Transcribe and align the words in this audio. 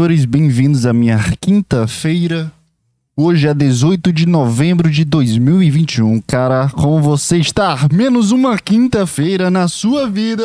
Senhores, 0.00 0.26
bem-vindos 0.26 0.86
à 0.86 0.92
minha 0.92 1.18
quinta-feira. 1.40 2.52
Hoje 3.16 3.48
é 3.48 3.52
18 3.52 4.12
de 4.12 4.26
novembro 4.26 4.88
de 4.88 5.04
2021. 5.04 6.20
Cara, 6.20 6.68
como 6.68 7.02
você 7.02 7.38
está? 7.38 7.76
Menos 7.92 8.30
uma 8.30 8.56
quinta-feira 8.56 9.50
na 9.50 9.66
sua 9.66 10.08
vida. 10.08 10.44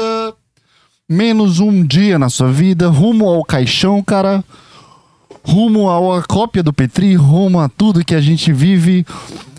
Menos 1.08 1.60
um 1.60 1.86
dia 1.86 2.18
na 2.18 2.30
sua 2.30 2.52
vida. 2.52 2.90
Rumo 2.90 3.30
ao 3.30 3.46
caixão, 3.46 4.02
cara. 4.02 4.44
Rumo 5.44 5.88
à 5.88 6.24
cópia 6.24 6.64
do 6.64 6.74
Petri. 6.74 7.14
Rumo 7.14 7.60
a 7.60 7.70
tudo 7.70 8.04
que 8.04 8.16
a 8.16 8.22
gente 8.22 8.52
vive. 8.52 9.06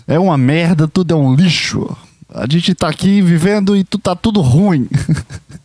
É 0.05 0.19
uma 0.19 0.37
merda, 0.37 0.89
tudo 0.89 1.13
é 1.13 1.15
um 1.15 1.33
lixo. 1.33 1.95
A 2.33 2.45
gente 2.45 2.75
tá 2.75 2.89
aqui 2.89 3.21
vivendo 3.21 3.77
e 3.77 3.85
tu 3.85 3.97
tá 3.97 4.13
tudo 4.13 4.41
ruim. 4.41 4.89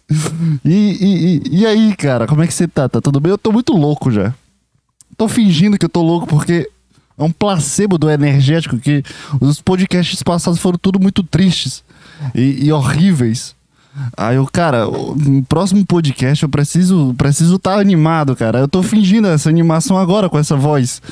e, 0.64 1.42
e, 1.50 1.60
e, 1.60 1.66
aí, 1.66 1.94
cara, 1.96 2.26
como 2.26 2.42
é 2.42 2.46
que 2.46 2.54
você 2.54 2.66
tá? 2.66 2.88
Tá 2.88 3.00
tudo 3.00 3.20
bem? 3.20 3.30
Eu 3.30 3.38
tô 3.38 3.52
muito 3.52 3.72
louco 3.72 4.10
já. 4.10 4.34
Tô 5.16 5.28
fingindo 5.28 5.78
que 5.78 5.84
eu 5.84 5.88
tô 5.88 6.02
louco 6.02 6.26
porque 6.26 6.68
é 7.16 7.22
um 7.22 7.30
placebo 7.30 7.98
do 7.98 8.10
energético 8.10 8.78
que 8.78 9.02
os 9.40 9.60
podcasts 9.60 10.22
passados 10.22 10.58
foram 10.58 10.78
tudo 10.78 10.98
muito 10.98 11.22
tristes 11.22 11.84
e, 12.34 12.66
e 12.66 12.72
horríveis. 12.72 13.54
Aí 14.16 14.36
eu, 14.36 14.46
cara, 14.46 14.86
no 14.86 15.42
próximo 15.44 15.84
podcast 15.84 16.42
eu 16.42 16.48
preciso 16.48 17.14
preciso 17.18 17.56
estar 17.56 17.74
tá 17.74 17.80
animado, 17.80 18.34
cara. 18.34 18.60
Eu 18.60 18.68
tô 18.68 18.82
fingindo 18.82 19.28
essa 19.28 19.48
animação 19.48 19.98
agora 19.98 20.28
com 20.28 20.38
essa 20.38 20.56
voz. 20.56 21.02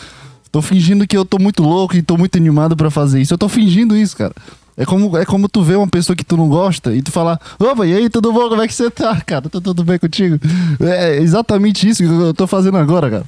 Tô 0.50 0.62
fingindo 0.62 1.06
que 1.06 1.16
eu 1.16 1.24
tô 1.24 1.38
muito 1.38 1.62
louco 1.62 1.96
e 1.96 2.02
tô 2.02 2.16
muito 2.16 2.36
animado 2.38 2.76
para 2.76 2.90
fazer 2.90 3.20
isso. 3.20 3.34
Eu 3.34 3.38
tô 3.38 3.48
fingindo 3.48 3.96
isso, 3.96 4.16
cara. 4.16 4.34
É 4.78 4.86
como, 4.86 5.18
é 5.18 5.24
como 5.24 5.48
tu 5.48 5.60
vê 5.60 5.74
uma 5.74 5.88
pessoa 5.88 6.14
que 6.14 6.24
tu 6.24 6.36
não 6.36 6.48
gosta 6.48 6.94
e 6.94 7.02
tu 7.02 7.10
falar, 7.10 7.40
opa, 7.58 7.84
e 7.84 7.92
aí, 7.92 8.08
tudo 8.08 8.32
bom? 8.32 8.48
Como 8.48 8.62
é 8.62 8.68
que 8.68 8.72
você 8.72 8.88
tá, 8.88 9.20
cara? 9.26 9.48
Tá 9.48 9.60
tudo 9.60 9.82
bem 9.82 9.98
contigo? 9.98 10.38
É 10.80 11.16
exatamente 11.16 11.88
isso 11.88 12.04
que 12.04 12.08
eu 12.08 12.32
tô 12.32 12.46
fazendo 12.46 12.78
agora, 12.78 13.10
cara. 13.10 13.24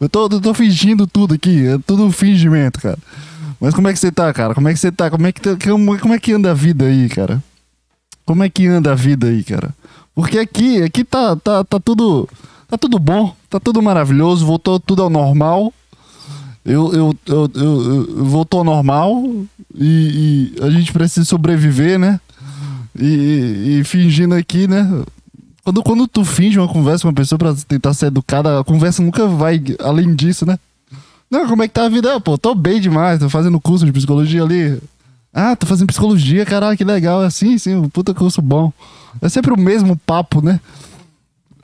Eu 0.00 0.08
tô, 0.08 0.24
eu 0.24 0.40
tô 0.40 0.52
fingindo 0.52 1.06
tudo 1.06 1.34
aqui, 1.34 1.68
é 1.68 1.78
tudo 1.86 2.04
um 2.04 2.10
fingimento, 2.10 2.80
cara. 2.80 2.98
Mas 3.60 3.74
como 3.74 3.86
é 3.86 3.92
que 3.92 3.98
você 4.00 4.10
tá, 4.10 4.32
cara? 4.32 4.54
Como 4.54 4.68
é 4.68 4.72
que 4.72 4.78
você 4.80 4.90
tá? 4.90 5.08
Como 5.08 5.24
é 5.24 5.30
que, 5.30 5.40
como, 5.68 5.98
como 6.00 6.14
é 6.14 6.18
que 6.18 6.32
anda 6.32 6.50
a 6.50 6.54
vida 6.54 6.86
aí, 6.86 7.08
cara? 7.08 7.40
Como 8.26 8.42
é 8.42 8.48
que 8.48 8.66
anda 8.66 8.90
a 8.90 8.94
vida 8.96 9.28
aí, 9.28 9.44
cara? 9.44 9.72
Porque 10.16 10.36
aqui, 10.36 10.82
aqui 10.82 11.04
tá, 11.04 11.36
tá, 11.36 11.62
tá 11.62 11.78
tudo. 11.78 12.28
Tá 12.66 12.76
tudo 12.76 12.98
bom, 12.98 13.34
tá 13.48 13.58
tudo 13.58 13.80
maravilhoso, 13.80 14.44
voltou 14.44 14.80
tudo 14.80 15.02
ao 15.02 15.08
normal. 15.08 15.72
Eu, 16.64 16.92
eu, 16.92 17.16
eu, 17.26 17.50
eu, 17.54 18.24
voltou 18.24 18.58
ao 18.58 18.64
normal 18.64 19.22
e, 19.74 20.52
e, 20.58 20.62
a 20.62 20.70
gente 20.70 20.92
precisa 20.92 21.24
sobreviver, 21.24 21.98
né? 21.98 22.20
E, 22.98 23.78
e, 23.78 23.84
fingindo 23.84 24.34
aqui, 24.34 24.68
né? 24.68 25.02
Quando, 25.64 25.82
quando 25.82 26.06
tu 26.06 26.24
finge 26.24 26.58
uma 26.58 26.68
conversa 26.68 27.02
com 27.02 27.08
uma 27.08 27.14
pessoa 27.14 27.38
pra 27.38 27.54
tentar 27.66 27.94
ser 27.94 28.06
educada, 28.06 28.60
a 28.60 28.64
conversa 28.64 29.02
nunca 29.02 29.26
vai 29.26 29.62
além 29.80 30.14
disso, 30.14 30.44
né? 30.44 30.58
Não, 31.30 31.46
como 31.46 31.62
é 31.62 31.68
que 31.68 31.74
tá 31.74 31.84
a 31.84 31.88
vida? 31.88 32.18
Pô, 32.20 32.38
tô 32.38 32.54
bem 32.54 32.80
demais, 32.80 33.18
tô 33.18 33.28
fazendo 33.28 33.60
curso 33.60 33.84
de 33.84 33.92
psicologia 33.92 34.42
ali. 34.42 34.78
Ah, 35.32 35.54
tô 35.54 35.66
fazendo 35.66 35.88
psicologia, 35.88 36.44
caralho, 36.46 36.76
que 36.76 36.84
legal. 36.84 37.20
Assim, 37.20 37.58
sim, 37.58 37.74
um 37.74 37.88
puta 37.88 38.14
curso 38.14 38.40
bom. 38.40 38.72
É 39.20 39.28
sempre 39.28 39.52
o 39.52 39.58
mesmo 39.58 39.96
papo, 40.06 40.42
né? 40.42 40.58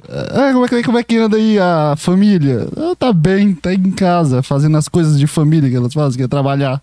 Ah, 0.08 0.52
como, 0.52 0.64
é 0.64 0.68
que, 0.68 0.82
como 0.82 0.98
é 0.98 1.02
que 1.02 1.16
anda 1.16 1.36
aí 1.36 1.58
a 1.58 1.94
família? 1.96 2.68
Ah, 2.76 2.94
tá 2.96 3.12
bem, 3.12 3.54
tá 3.54 3.72
em 3.72 3.90
casa, 3.90 4.42
fazendo 4.42 4.76
as 4.76 4.88
coisas 4.88 5.18
de 5.18 5.26
família 5.26 5.70
que 5.70 5.76
elas 5.76 5.94
fazem, 5.94 6.18
que 6.18 6.24
é 6.24 6.28
trabalhar. 6.28 6.82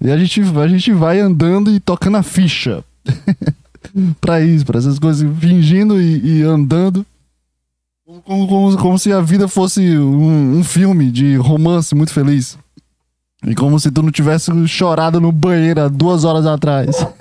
E 0.00 0.10
a 0.10 0.16
gente, 0.16 0.40
a 0.40 0.68
gente 0.68 0.92
vai 0.92 1.20
andando 1.20 1.70
e 1.70 1.78
tocando 1.78 2.16
a 2.16 2.22
ficha. 2.22 2.82
pra 4.20 4.40
isso, 4.40 4.64
pra 4.64 4.78
essas 4.78 4.98
coisas, 4.98 5.28
fingindo 5.38 6.00
e, 6.00 6.40
e 6.40 6.42
andando. 6.42 7.06
Como, 8.24 8.48
como, 8.48 8.76
como, 8.76 8.98
se 8.98 9.12
a 9.12 9.20
vida 9.20 9.48
fosse 9.48 9.98
um, 9.98 10.58
um 10.58 10.64
filme 10.64 11.10
de 11.10 11.36
romance 11.36 11.94
muito 11.94 12.12
feliz. 12.12 12.56
E 13.44 13.54
como 13.54 13.78
se 13.78 13.90
tu 13.90 14.02
não 14.02 14.10
tivesse 14.10 14.50
chorado 14.66 15.20
no 15.20 15.30
banheiro 15.30 15.82
há 15.82 15.88
duas 15.88 16.24
horas 16.24 16.46
atrás. 16.46 16.96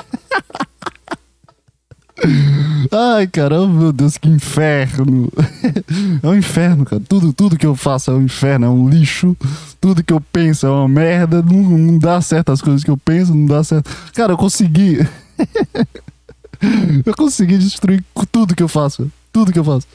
Ai, 2.92 3.28
caramba, 3.28 3.68
meu 3.68 3.92
Deus, 3.92 4.18
que 4.18 4.30
inferno. 4.30 5.30
É 6.24 6.28
um 6.28 6.36
inferno, 6.36 6.86
cara. 6.86 7.02
Tudo, 7.08 7.34
tudo 7.34 7.58
que 7.58 7.66
eu 7.66 7.76
faço 7.76 8.12
é 8.12 8.14
um 8.14 8.24
inferno, 8.24 8.66
é 8.66 8.70
um 8.70 8.90
lixo. 8.90 9.36
Tudo 9.80 10.04
que 10.04 10.14
eu 10.14 10.20
penso 10.20 10.66
é 10.66 10.70
uma 10.70 10.88
merda. 10.88 11.42
Não, 11.42 11.78
não 11.78 12.00
dá 12.00 12.20
certo 12.22 12.52
as 12.52 12.62
coisas 12.62 12.84
que 12.84 12.90
eu 12.90 12.98
penso, 12.98 13.34
não 13.34 13.46
dá 13.46 13.64
certo. 13.64 13.90
Cara, 14.14 14.34
eu 14.34 14.38
consegui. 14.38 14.98
eu 17.06 17.16
consegui 17.16 17.58
destruir 17.58 18.04
tudo 18.32 18.56
que 18.56 18.64
eu 18.64 18.68
faço. 18.68 19.12
Tudo 19.32 19.52
que 19.52 19.60
eu 19.60 19.64
faço. 19.64 19.88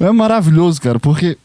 É 0.00 0.10
maravilhoso, 0.10 0.80
cara, 0.80 0.98
porque. 0.98 1.36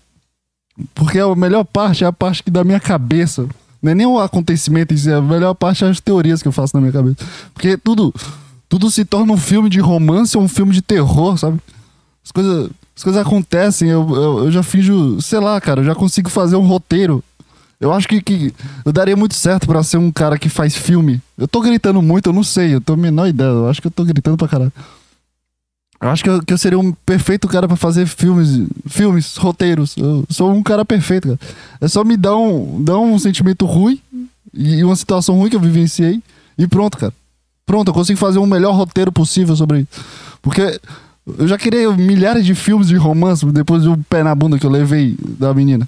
Porque 0.96 1.20
a 1.20 1.36
melhor 1.36 1.64
parte 1.64 2.04
é 2.04 2.08
a 2.08 2.14
parte 2.14 2.44
que 2.44 2.50
da 2.50 2.64
minha 2.64 2.80
cabeça. 2.80 3.48
Não 3.82 3.92
é 3.92 3.96
nem 3.96 4.08
o 4.08 4.20
acontecimento 4.20 4.94
em 4.94 4.98
si, 4.98 5.12
a 5.12 5.22
melhor 5.22 5.54
parte 5.54 5.84
é 5.84 5.90
as 5.90 6.00
teorias 6.00 6.42
que 6.42 6.48
eu 6.48 6.54
faço 6.54 6.76
na 6.76 6.82
minha 6.82 6.94
cabeça. 6.94 7.18
Porque 7.54 7.78
tudo 7.78 8.14
tudo 8.74 8.90
se 8.90 9.06
torna 9.06 9.32
um 9.32 9.38
filme 9.38 9.70
de 9.70 9.80
romance 9.80 10.36
ou 10.36 10.44
um 10.44 10.48
filme 10.48 10.74
de 10.74 10.82
terror, 10.82 11.38
sabe? 11.38 11.60
As 12.26 12.32
coisas, 12.32 12.72
as 12.98 13.04
coisas 13.04 13.22
acontecem, 13.22 13.88
eu, 13.88 14.10
eu, 14.16 14.46
eu 14.46 14.52
já 14.52 14.64
finjo, 14.64 15.22
sei 15.22 15.40
lá, 15.40 15.62
cara, 15.62 15.82
eu 15.82 15.86
já 15.86 15.94
consigo 15.94 16.28
fazer 16.28 16.56
um 16.56 16.66
roteiro. 16.66 17.24
Eu 17.80 17.94
acho 17.94 18.08
que, 18.08 18.20
que 18.20 18.52
eu 18.84 18.92
daria 18.92 19.16
muito 19.16 19.36
certo 19.36 19.68
para 19.68 19.84
ser 19.84 19.98
um 19.98 20.12
cara 20.12 20.40
que 20.40 20.50
faz 20.50 20.76
filme. 20.76 21.22
Eu 21.38 21.48
tô 21.48 21.62
gritando 21.62 22.02
muito, 22.02 22.30
eu 22.30 22.34
não 22.34 22.44
sei, 22.44 22.74
eu 22.74 22.82
tô 22.82 22.96
menor 22.96 23.28
ideia, 23.28 23.48
eu 23.48 23.70
acho 23.70 23.80
que 23.80 23.86
eu 23.86 23.92
tô 23.92 24.04
gritando 24.04 24.38
pra 24.38 24.48
caralho. 24.48 24.74
Eu 26.02 26.10
acho 26.10 26.24
que 26.24 26.30
eu, 26.32 26.42
que 26.42 26.52
eu 26.52 26.58
seria 26.58 26.80
um 26.80 26.92
perfeito 26.92 27.48
cara 27.48 27.68
para 27.68 27.78
fazer 27.78 28.08
filmes, 28.08 28.68
filmes, 28.88 29.38
roteiros. 29.38 29.96
Eu 29.98 30.26
sou 30.32 30.52
um 30.52 30.64
cara 30.64 30.84
perfeito, 30.84 31.28
cara. 31.28 31.40
É 31.80 31.88
só 31.88 32.04
me 32.04 32.18
dar 32.18 32.36
um, 32.38 32.84
dar 32.84 32.98
um 32.98 33.20
sentimento 33.20 33.68
ruim 33.68 34.02
e 34.52 34.84
uma 34.84 34.96
situação 34.96 35.38
ruim 35.38 35.52
que 35.52 35.56
eu 35.56 35.62
vivenciei 35.62 36.20
e 36.58 36.66
pronto, 36.66 36.98
cara. 36.98 37.14
Pronto, 37.66 37.90
eu 37.90 37.94
consigo 37.94 38.20
fazer 38.20 38.40
o 38.40 38.46
melhor 38.46 38.74
roteiro 38.76 39.12
possível 39.12 39.56
sobre 39.56 39.82
isso. 39.82 40.06
Porque 40.42 40.80
eu 41.38 41.48
já 41.48 41.58
criei 41.58 41.88
milhares 41.88 42.46
de 42.46 42.54
filmes 42.54 42.88
de 42.88 42.96
romance 42.98 43.46
depois 43.46 43.84
do 43.84 43.98
pé 44.10 44.24
na 44.24 44.36
bunda 44.36 44.60
que 44.60 44.66
eu 44.66 44.70
levei 44.70 45.16
da 45.20 45.54
menina 45.54 45.88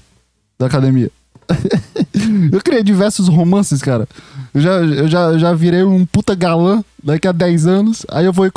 da 0.57 0.67
academia. 0.67 1.11
eu 2.51 2.61
criei 2.61 2.83
diversos 2.83 3.27
romances, 3.27 3.81
cara. 3.81 4.07
Eu 4.53 4.61
já, 4.61 4.71
eu 4.77 5.07
já, 5.07 5.19
eu 5.31 5.39
já 5.39 5.53
virei 5.53 5.83
um 5.83 6.05
puta 6.05 6.33
galã 6.33 6.83
daqui 7.03 7.27
a 7.27 7.31
10 7.31 7.67
anos. 7.67 8.05
Aí 8.09 8.25
eu 8.25 8.33
vou. 8.33 8.45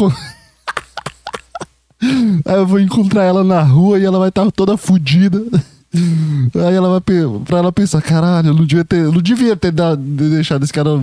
aí 2.01 2.57
eu 2.57 2.67
vou 2.67 2.81
encontrar 2.81 3.25
ela 3.25 3.43
na 3.43 3.63
rua 3.63 3.99
e 3.99 4.05
ela 4.05 4.19
vai 4.19 4.29
estar 4.29 4.51
toda 4.53 4.77
fodida. 4.77 5.45
Aí 5.93 6.75
ela 6.75 6.89
vai 6.91 7.01
pra 7.45 7.59
ela 7.59 7.73
pensar, 7.73 8.01
caralho, 8.03 8.49
eu 8.49 8.55
não 8.55 8.65
devia 8.65 8.85
ter, 8.85 9.03
não 9.05 9.23
devia 9.23 9.57
ter 9.57 9.73
dado, 9.73 10.01
deixado 10.01 10.63
esse 10.63 10.73
cara 10.73 11.03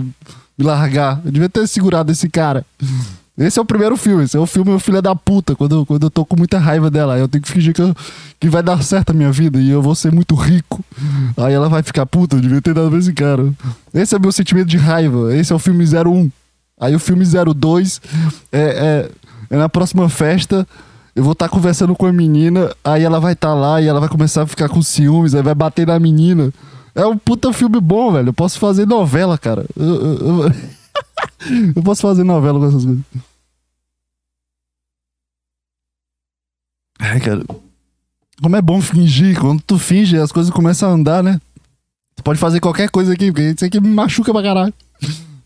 me 0.58 0.64
largar. 0.64 1.20
Eu 1.24 1.30
devia 1.30 1.48
ter 1.48 1.66
segurado 1.66 2.10
esse 2.10 2.28
cara. 2.28 2.64
Esse 3.38 3.58
é 3.58 3.62
o 3.62 3.64
primeiro 3.66 3.96
filme. 3.96 4.24
Esse 4.24 4.36
é 4.36 4.40
o 4.40 4.46
filme 4.46 4.78
Filha 4.80 5.02
da 5.02 5.14
Puta, 5.14 5.54
quando, 5.54 5.84
quando 5.84 6.04
eu 6.04 6.10
tô 6.10 6.24
com 6.24 6.36
muita 6.36 6.58
raiva 6.58 6.90
dela. 6.90 7.18
Eu 7.18 7.28
tenho 7.28 7.42
que 7.42 7.52
fingir 7.52 7.74
que, 7.74 7.82
eu, 7.82 7.94
que 8.40 8.48
vai 8.48 8.62
dar 8.62 8.82
certo 8.82 9.10
a 9.10 9.12
minha 9.12 9.30
vida 9.30 9.58
e 9.58 9.68
eu 9.68 9.82
vou 9.82 9.94
ser 9.94 10.10
muito 10.10 10.34
rico. 10.34 10.82
Aí 11.36 11.52
ela 11.52 11.68
vai 11.68 11.82
ficar 11.82 12.06
puta, 12.06 12.36
eu 12.36 12.40
devia 12.40 12.62
ter 12.62 12.72
dado 12.72 12.88
pra 12.88 12.98
esse 12.98 13.12
cara. 13.12 13.52
Esse 13.92 14.14
é 14.14 14.18
meu 14.18 14.32
sentimento 14.32 14.68
de 14.68 14.78
raiva. 14.78 15.34
Esse 15.36 15.52
é 15.52 15.56
o 15.56 15.58
filme 15.58 15.84
01. 15.84 16.30
Aí 16.80 16.94
o 16.94 16.98
filme 16.98 17.24
02 17.24 18.00
é, 18.50 18.60
é, 18.60 19.10
é 19.50 19.56
na 19.58 19.68
próxima 19.68 20.08
festa. 20.08 20.66
Eu 21.14 21.22
vou 21.22 21.32
estar 21.32 21.48
tá 21.48 21.52
conversando 21.54 21.94
com 21.94 22.04
a 22.04 22.12
menina, 22.12 22.70
aí 22.84 23.02
ela 23.02 23.18
vai 23.18 23.32
estar 23.32 23.48
tá 23.48 23.54
lá 23.54 23.80
e 23.80 23.86
ela 23.86 24.00
vai 24.00 24.08
começar 24.08 24.42
a 24.42 24.46
ficar 24.46 24.68
com 24.68 24.82
ciúmes, 24.82 25.34
aí 25.34 25.42
vai 25.42 25.54
bater 25.54 25.86
na 25.86 25.98
menina. 25.98 26.52
É 26.96 27.04
um 27.06 27.18
puta 27.18 27.52
filme 27.52 27.78
bom, 27.78 28.10
velho. 28.10 28.30
Eu 28.30 28.32
posso 28.32 28.58
fazer 28.58 28.86
novela, 28.86 29.36
cara. 29.36 29.66
Eu, 29.76 29.84
eu, 29.84 30.18
eu... 30.18 30.52
eu 31.76 31.82
posso 31.82 32.00
fazer 32.00 32.24
novela 32.24 32.58
com 32.58 32.66
essas 32.66 32.86
coisas. 32.86 33.04
Ai, 36.98 37.20
cara. 37.20 37.44
Como 38.42 38.56
é 38.56 38.62
bom 38.62 38.80
fingir. 38.80 39.38
Quando 39.38 39.62
tu 39.62 39.78
finge, 39.78 40.16
as 40.16 40.32
coisas 40.32 40.50
começam 40.50 40.88
a 40.88 40.92
andar, 40.92 41.22
né? 41.22 41.38
Tu 42.16 42.22
pode 42.22 42.38
fazer 42.38 42.60
qualquer 42.60 42.88
coisa 42.88 43.12
aqui, 43.12 43.30
porque 43.30 43.50
isso 43.50 43.64
aqui 43.66 43.78
me 43.78 43.88
machuca 43.88 44.32
pra 44.32 44.42
caralho. 44.42 44.72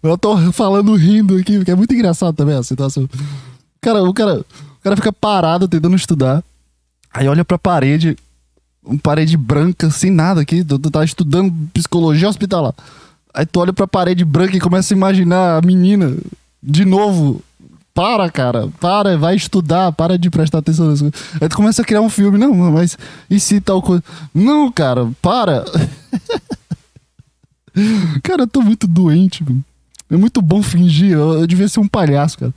Eu 0.00 0.16
tô 0.16 0.52
falando 0.52 0.94
rindo 0.94 1.36
aqui, 1.36 1.56
porque 1.56 1.72
é 1.72 1.74
muito 1.74 1.92
engraçado 1.92 2.34
também 2.34 2.56
a 2.56 2.62
situação. 2.62 3.08
Cara, 3.80 4.04
o 4.04 4.14
cara, 4.14 4.38
o 4.38 4.82
cara 4.82 4.94
fica 4.94 5.12
parado 5.12 5.66
tentando 5.66 5.96
estudar. 5.96 6.44
Aí 7.12 7.26
olha 7.26 7.44
pra 7.44 7.58
parede, 7.58 8.16
uma 8.84 8.98
parede 8.98 9.36
branca, 9.36 9.90
sem 9.90 10.10
nada 10.10 10.40
aqui. 10.40 10.64
Tu, 10.64 10.78
tu 10.78 10.90
tá 10.90 11.04
estudando 11.04 11.52
psicologia 11.72 12.28
hospitalar. 12.28 12.74
Aí 13.32 13.46
tu 13.46 13.60
olha 13.60 13.72
pra 13.72 13.86
parede 13.86 14.24
branca 14.24 14.56
e 14.56 14.60
começa 14.60 14.92
a 14.92 14.96
imaginar 14.96 15.58
a 15.58 15.66
menina 15.66 16.16
de 16.62 16.84
novo. 16.84 17.42
Para, 17.92 18.30
cara, 18.30 18.68
para, 18.80 19.18
vai 19.18 19.34
estudar, 19.34 19.92
para 19.92 20.16
de 20.16 20.30
prestar 20.30 20.58
atenção 20.58 20.86
nas 20.86 21.00
coisas. 21.00 21.20
Aí 21.40 21.48
tu 21.48 21.56
começa 21.56 21.82
a 21.82 21.84
criar 21.84 22.00
um 22.00 22.08
filme, 22.08 22.38
não, 22.38 22.54
mas 22.54 22.96
e 23.28 23.38
se 23.38 23.60
tal 23.60 23.82
coisa? 23.82 24.02
Não, 24.32 24.70
cara, 24.70 25.10
para. 25.20 25.64
cara, 28.22 28.44
eu 28.44 28.46
tô 28.46 28.62
muito 28.62 28.86
doente, 28.86 29.42
mano. 29.42 29.64
É 30.08 30.16
muito 30.16 30.40
bom 30.40 30.62
fingir, 30.62 31.12
eu, 31.12 31.40
eu 31.40 31.46
devia 31.46 31.68
ser 31.68 31.80
um 31.80 31.88
palhaço, 31.88 32.38
cara. 32.38 32.54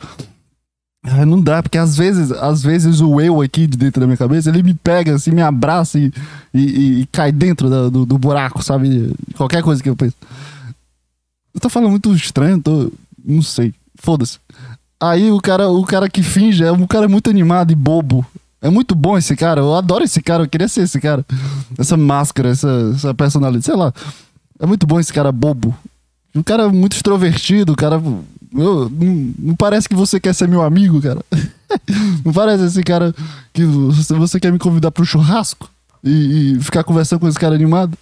Não 1.03 1.41
dá, 1.41 1.61
porque 1.61 1.77
às 1.77 1.97
vezes, 1.97 2.31
às 2.31 2.63
vezes 2.63 3.01
o 3.01 3.19
eu 3.19 3.41
aqui 3.41 3.67
de 3.67 3.77
dentro 3.77 3.99
da 3.99 4.07
minha 4.07 4.15
cabeça, 4.15 4.49
ele 4.49 4.63
me 4.63 4.73
pega 4.73 5.15
assim, 5.15 5.31
me 5.31 5.41
abraça 5.41 5.99
e, 5.99 6.11
e, 6.53 7.01
e 7.01 7.05
cai 7.07 7.29
dentro 7.29 7.69
do, 7.69 7.91
do, 7.91 8.05
do, 8.05 8.17
buraco, 8.17 8.63
sabe? 8.63 9.13
Qualquer 9.35 9.61
coisa 9.61 9.83
que 9.83 9.89
eu 9.89 9.97
penso. 9.97 10.15
Eu 11.53 11.59
tô 11.59 11.67
falando 11.67 11.89
muito 11.89 12.13
estranho, 12.15 12.61
tô. 12.61 12.89
Não 13.23 13.41
sei. 13.41 13.73
Foda-se. 13.95 14.39
Aí 14.99 15.29
o 15.29 15.41
cara, 15.41 15.69
o 15.69 15.83
cara 15.83 16.09
que 16.09 16.23
finge 16.23 16.63
é 16.63 16.71
um 16.71 16.87
cara 16.87 17.09
muito 17.09 17.29
animado 17.29 17.71
e 17.71 17.75
bobo. 17.75 18.25
É 18.61 18.69
muito 18.69 18.95
bom 18.95 19.17
esse 19.17 19.35
cara. 19.35 19.59
Eu 19.59 19.75
adoro 19.75 20.05
esse 20.05 20.21
cara. 20.21 20.43
Eu 20.43 20.47
queria 20.47 20.69
ser 20.69 20.83
esse 20.83 21.01
cara. 21.01 21.25
Essa 21.77 21.97
máscara, 21.97 22.49
essa, 22.49 22.93
essa 22.95 23.13
personalidade. 23.13 23.65
Sei 23.65 23.75
lá. 23.75 23.93
É 24.57 24.65
muito 24.65 24.87
bom 24.87 25.01
esse 25.01 25.11
cara 25.11 25.33
bobo. 25.33 25.75
Um 26.33 26.41
cara 26.41 26.69
muito 26.69 26.93
extrovertido, 26.93 27.73
o 27.73 27.75
cara 27.75 28.01
eu, 28.55 28.89
não, 28.89 29.33
não, 29.39 29.55
parece 29.55 29.89
que 29.89 29.95
você 29.95 30.19
quer 30.19 30.33
ser 30.33 30.47
meu 30.47 30.61
amigo, 30.61 31.01
cara. 31.01 31.23
não 32.23 32.31
parece 32.31 32.65
esse 32.65 32.83
cara 32.83 33.13
que 33.51 33.63
você, 33.63 34.39
quer 34.39 34.51
me 34.51 34.59
convidar 34.59 34.91
pro 34.91 35.05
churrasco 35.05 35.69
e, 36.03 36.55
e, 36.55 36.59
ficar 36.59 36.83
conversando 36.83 37.19
com 37.19 37.27
esse 37.27 37.39
cara 37.39 37.55
animado. 37.55 37.97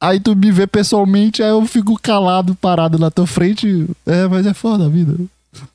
Aí 0.00 0.18
tu 0.18 0.34
me 0.34 0.50
vê 0.50 0.66
pessoalmente, 0.66 1.42
aí 1.42 1.50
eu 1.50 1.64
fico 1.64 1.98
calado, 2.00 2.54
parado 2.56 2.98
na 2.98 3.10
tua 3.10 3.26
frente. 3.26 3.86
É, 4.04 4.26
mas 4.26 4.46
é 4.46 4.52
foda 4.52 4.86
a 4.86 4.88
vida. 4.88 5.16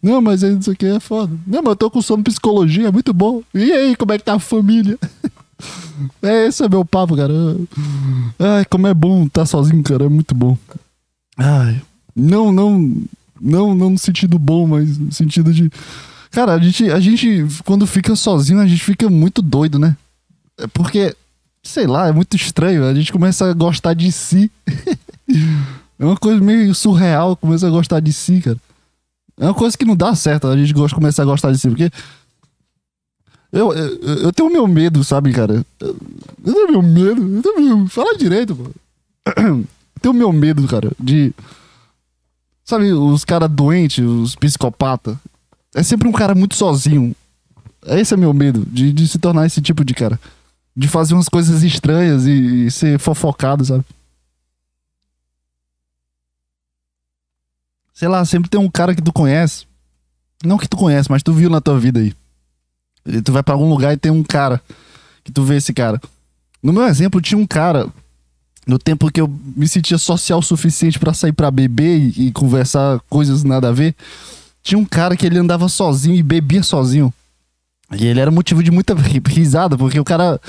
Não, 0.02 0.22
mas 0.22 0.44
aí 0.44 0.58
isso 0.58 0.72
aqui 0.72 0.86
é 0.86 1.00
foda. 1.00 1.34
Não, 1.46 1.62
mas 1.62 1.72
eu 1.72 1.76
tô 1.76 1.90
com 1.90 2.02
sono 2.02 2.24
psicologia, 2.24 2.90
é 2.90 2.92
muito 2.92 3.14
bom. 3.14 3.42
E 3.54 3.72
aí, 3.72 3.96
como 3.96 4.12
é 4.12 4.18
que 4.18 4.26
tá 4.26 4.36
a 4.36 4.40
família? 4.40 4.98
é, 6.22 6.48
esse 6.48 6.64
é 6.64 6.70
meu 6.70 6.84
papo, 6.84 7.16
cara. 7.16 7.34
Ai, 8.38 8.66
como 8.66 8.88
é 8.88 8.94
bom 8.94 9.26
estar 9.26 9.42
tá 9.42 9.46
sozinho, 9.46 9.82
cara. 9.84 10.06
É 10.06 10.10
muito 10.10 10.36
bom. 10.36 10.58
Ai, 11.38 11.82
não, 12.16 12.52
não, 12.52 13.04
não, 13.42 13.76
não 13.76 13.92
no 13.92 13.98
sentido 13.98 14.38
bom, 14.38 14.68
mas 14.68 14.98
no 14.98 15.12
sentido 15.12 15.54
de. 15.54 15.72
Cara, 16.32 16.54
a 16.54 16.60
gente, 16.60 16.92
a 16.92 17.00
gente, 17.00 17.46
quando 17.66 17.88
fica 17.88 18.16
sozinho, 18.16 18.60
a 18.60 18.68
gente 18.68 18.84
fica 18.84 19.10
muito 19.10 19.42
doido, 19.42 19.80
né? 19.80 19.96
É 20.58 20.68
porque, 20.68 21.16
sei 21.64 21.88
lá, 21.88 22.08
é 22.08 22.12
muito 22.12 22.36
estranho. 22.36 22.86
A 22.86 22.94
gente 22.94 23.12
começa 23.12 23.50
a 23.50 23.54
gostar 23.54 23.94
de 23.94 24.12
si. 24.12 24.52
é 26.00 26.06
uma 26.06 26.18
coisa 26.18 26.42
meio 26.42 26.74
surreal, 26.76 27.36
começa 27.36 27.68
a 27.68 27.72
gostar 27.72 28.00
de 28.00 28.12
si, 28.12 28.42
cara. 28.42 28.58
É 29.40 29.46
uma 29.46 29.54
coisa 29.54 29.78
que 29.78 29.86
não 29.86 29.96
dá 29.96 30.16
certo 30.16 30.48
a 30.48 30.58
gente 30.58 30.74
gosta, 30.74 30.96
começar 30.96 31.24
a 31.24 31.26
gostar 31.26 31.52
de 31.52 31.60
si, 31.60 31.70
porque. 31.70 31.92
Eu, 33.52 33.72
eu, 33.74 34.14
eu 34.24 34.34
tenho 34.34 34.50
meu 34.50 34.68
medo, 34.68 35.04
sabe, 35.04 35.32
cara? 35.32 35.66
Eu, 35.80 35.96
eu 36.46 36.54
tenho 36.54 36.72
meu 36.72 36.82
medo. 36.82 37.36
Eu 37.38 37.42
tenho 37.42 37.62
meu, 37.62 37.88
fala 37.88 38.18
direito, 38.18 38.56
pô. 38.56 38.70
Eu 39.98 40.02
tenho 40.02 40.14
meu 40.14 40.32
medo, 40.32 40.68
cara, 40.68 40.92
de 41.00 41.34
Sabe, 42.68 42.92
os 42.92 43.24
caras 43.24 43.50
doentes, 43.50 44.04
os 44.04 44.36
psicopatas. 44.36 45.16
É 45.74 45.82
sempre 45.82 46.06
um 46.06 46.12
cara 46.12 46.36
muito 46.36 46.54
sozinho. 46.54 47.16
Esse 47.86 48.14
é 48.14 48.18
meu 48.18 48.34
medo, 48.34 48.66
de, 48.66 48.92
de 48.92 49.08
se 49.08 49.18
tornar 49.18 49.46
esse 49.46 49.62
tipo 49.62 49.86
de 49.86 49.94
cara. 49.94 50.20
De 50.76 50.86
fazer 50.86 51.14
umas 51.14 51.30
coisas 51.30 51.64
estranhas 51.64 52.26
e, 52.26 52.66
e 52.66 52.72
ser 52.72 53.00
fofocado, 53.00 53.64
sabe? 53.64 53.86
Sei 57.94 58.10
lá, 58.10 58.26
sempre 58.26 58.50
tem 58.50 58.60
um 58.60 58.70
cara 58.70 58.94
que 58.94 59.02
tu 59.02 59.14
conhece. 59.14 59.66
Não 60.44 60.58
que 60.58 60.68
tu 60.68 60.76
conhece, 60.76 61.10
mas 61.10 61.24
tu 61.24 61.32
viu 61.32 61.50
na 61.50 61.62
tua 61.62 61.80
vida 61.80 62.02
aí. 62.02 62.14
E 63.06 63.22
tu 63.22 63.32
vai 63.32 63.42
para 63.42 63.54
algum 63.54 63.70
lugar 63.70 63.94
e 63.94 63.98
tem 63.98 64.12
um 64.12 64.24
cara 64.24 64.62
que 65.24 65.32
tu 65.32 65.42
vê 65.42 65.56
esse 65.56 65.74
cara. 65.74 66.02
No 66.62 66.74
meu 66.74 66.84
exemplo, 66.84 67.22
tinha 67.22 67.40
um 67.40 67.48
cara 67.48 67.88
no 68.68 68.78
tempo 68.78 69.10
que 69.10 69.22
eu 69.22 69.34
me 69.56 69.68
sentia 69.68 69.98
social 69.98 70.40
o 70.40 70.44
suficiente 70.44 71.00
para 71.00 71.14
sair 71.14 71.32
para 71.32 71.50
beber 71.50 71.98
e, 71.98 72.28
e, 72.28 72.32
conversar 72.34 73.00
coisas 73.10 73.44
nada 73.44 73.70
a 73.70 73.72
ver, 73.72 73.96
tinha 74.62 74.78
um 74.78 74.84
cara 74.84 75.16
que 75.16 75.26
ele 75.26 75.40
andava 75.40 75.70
sozinho 75.70 76.16
e 76.16 76.22
bebia 76.22 76.62
sozinho. 76.62 77.14
E 77.98 78.06
ele 78.06 78.20
era 78.20 78.30
motivo 78.30 78.62
de 78.62 78.70
muita 78.70 78.94
risada, 78.94 79.78
porque 79.78 79.98
o 79.98 80.04
cara 80.04 80.40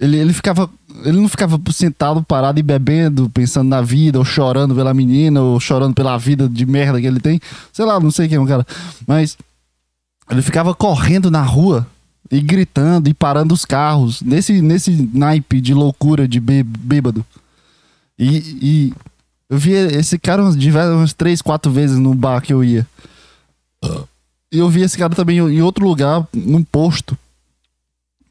ele, 0.00 0.16
ele 0.16 0.32
ficava 0.32 0.68
ele 1.04 1.20
não 1.20 1.28
ficava 1.28 1.60
sentado 1.70 2.22
parado 2.22 2.58
e 2.58 2.62
bebendo, 2.62 3.30
pensando 3.30 3.68
na 3.68 3.80
vida, 3.80 4.18
ou 4.18 4.24
chorando 4.24 4.74
pela 4.74 4.92
menina, 4.92 5.40
ou 5.40 5.60
chorando 5.60 5.94
pela 5.94 6.16
vida 6.16 6.48
de 6.48 6.66
merda 6.66 7.00
que 7.00 7.06
ele 7.06 7.20
tem. 7.20 7.40
Sei 7.72 7.84
lá, 7.84 8.00
não 8.00 8.10
sei 8.10 8.26
quem 8.26 8.38
é 8.38 8.40
o 8.40 8.46
cara, 8.46 8.66
mas 9.06 9.36
ele 10.28 10.42
ficava 10.42 10.74
correndo 10.74 11.30
na 11.30 11.42
rua 11.42 11.86
e 12.30 12.40
gritando 12.40 13.08
e 13.08 13.14
parando 13.14 13.54
os 13.54 13.64
carros, 13.64 14.20
nesse, 14.22 14.60
nesse 14.60 15.08
naipe 15.12 15.60
de 15.60 15.72
loucura, 15.72 16.26
de 16.26 16.40
bêbado. 16.40 17.24
E, 18.18 18.58
e 18.60 18.94
eu 19.48 19.58
vi 19.58 19.72
esse 19.72 20.18
cara 20.18 20.42
umas, 20.42 20.56
umas 20.56 21.12
três, 21.12 21.40
quatro 21.40 21.70
vezes 21.70 21.98
no 21.98 22.14
bar 22.14 22.40
que 22.40 22.52
eu 22.52 22.64
ia. 22.64 22.86
E 24.52 24.58
eu 24.58 24.68
vi 24.68 24.82
esse 24.82 24.96
cara 24.96 25.14
também 25.14 25.38
em 25.38 25.62
outro 25.62 25.86
lugar, 25.86 26.26
num 26.32 26.64
posto. 26.64 27.16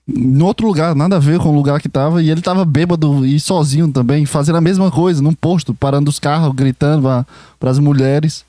Em 0.08 0.42
outro 0.42 0.68
lugar, 0.68 0.94
nada 0.94 1.16
a 1.16 1.20
ver 1.20 1.40
com 1.40 1.50
o 1.50 1.56
lugar 1.56 1.80
que 1.82 1.90
tava. 1.90 2.22
E 2.22 2.30
ele 2.30 2.42
tava 2.42 2.66
bêbado 2.66 3.26
e 3.26 3.40
sozinho 3.40 3.92
também, 3.92 4.26
fazendo 4.26 4.58
a 4.58 4.62
mesma 4.62 4.92
coisa, 4.92 5.22
num 5.22 5.34
posto, 5.34 5.74
parando 5.74 6.10
os 6.10 6.20
carros, 6.20 6.54
gritando 6.54 7.08
para 7.60 7.72
as 7.72 7.80
mulheres. 7.80 8.46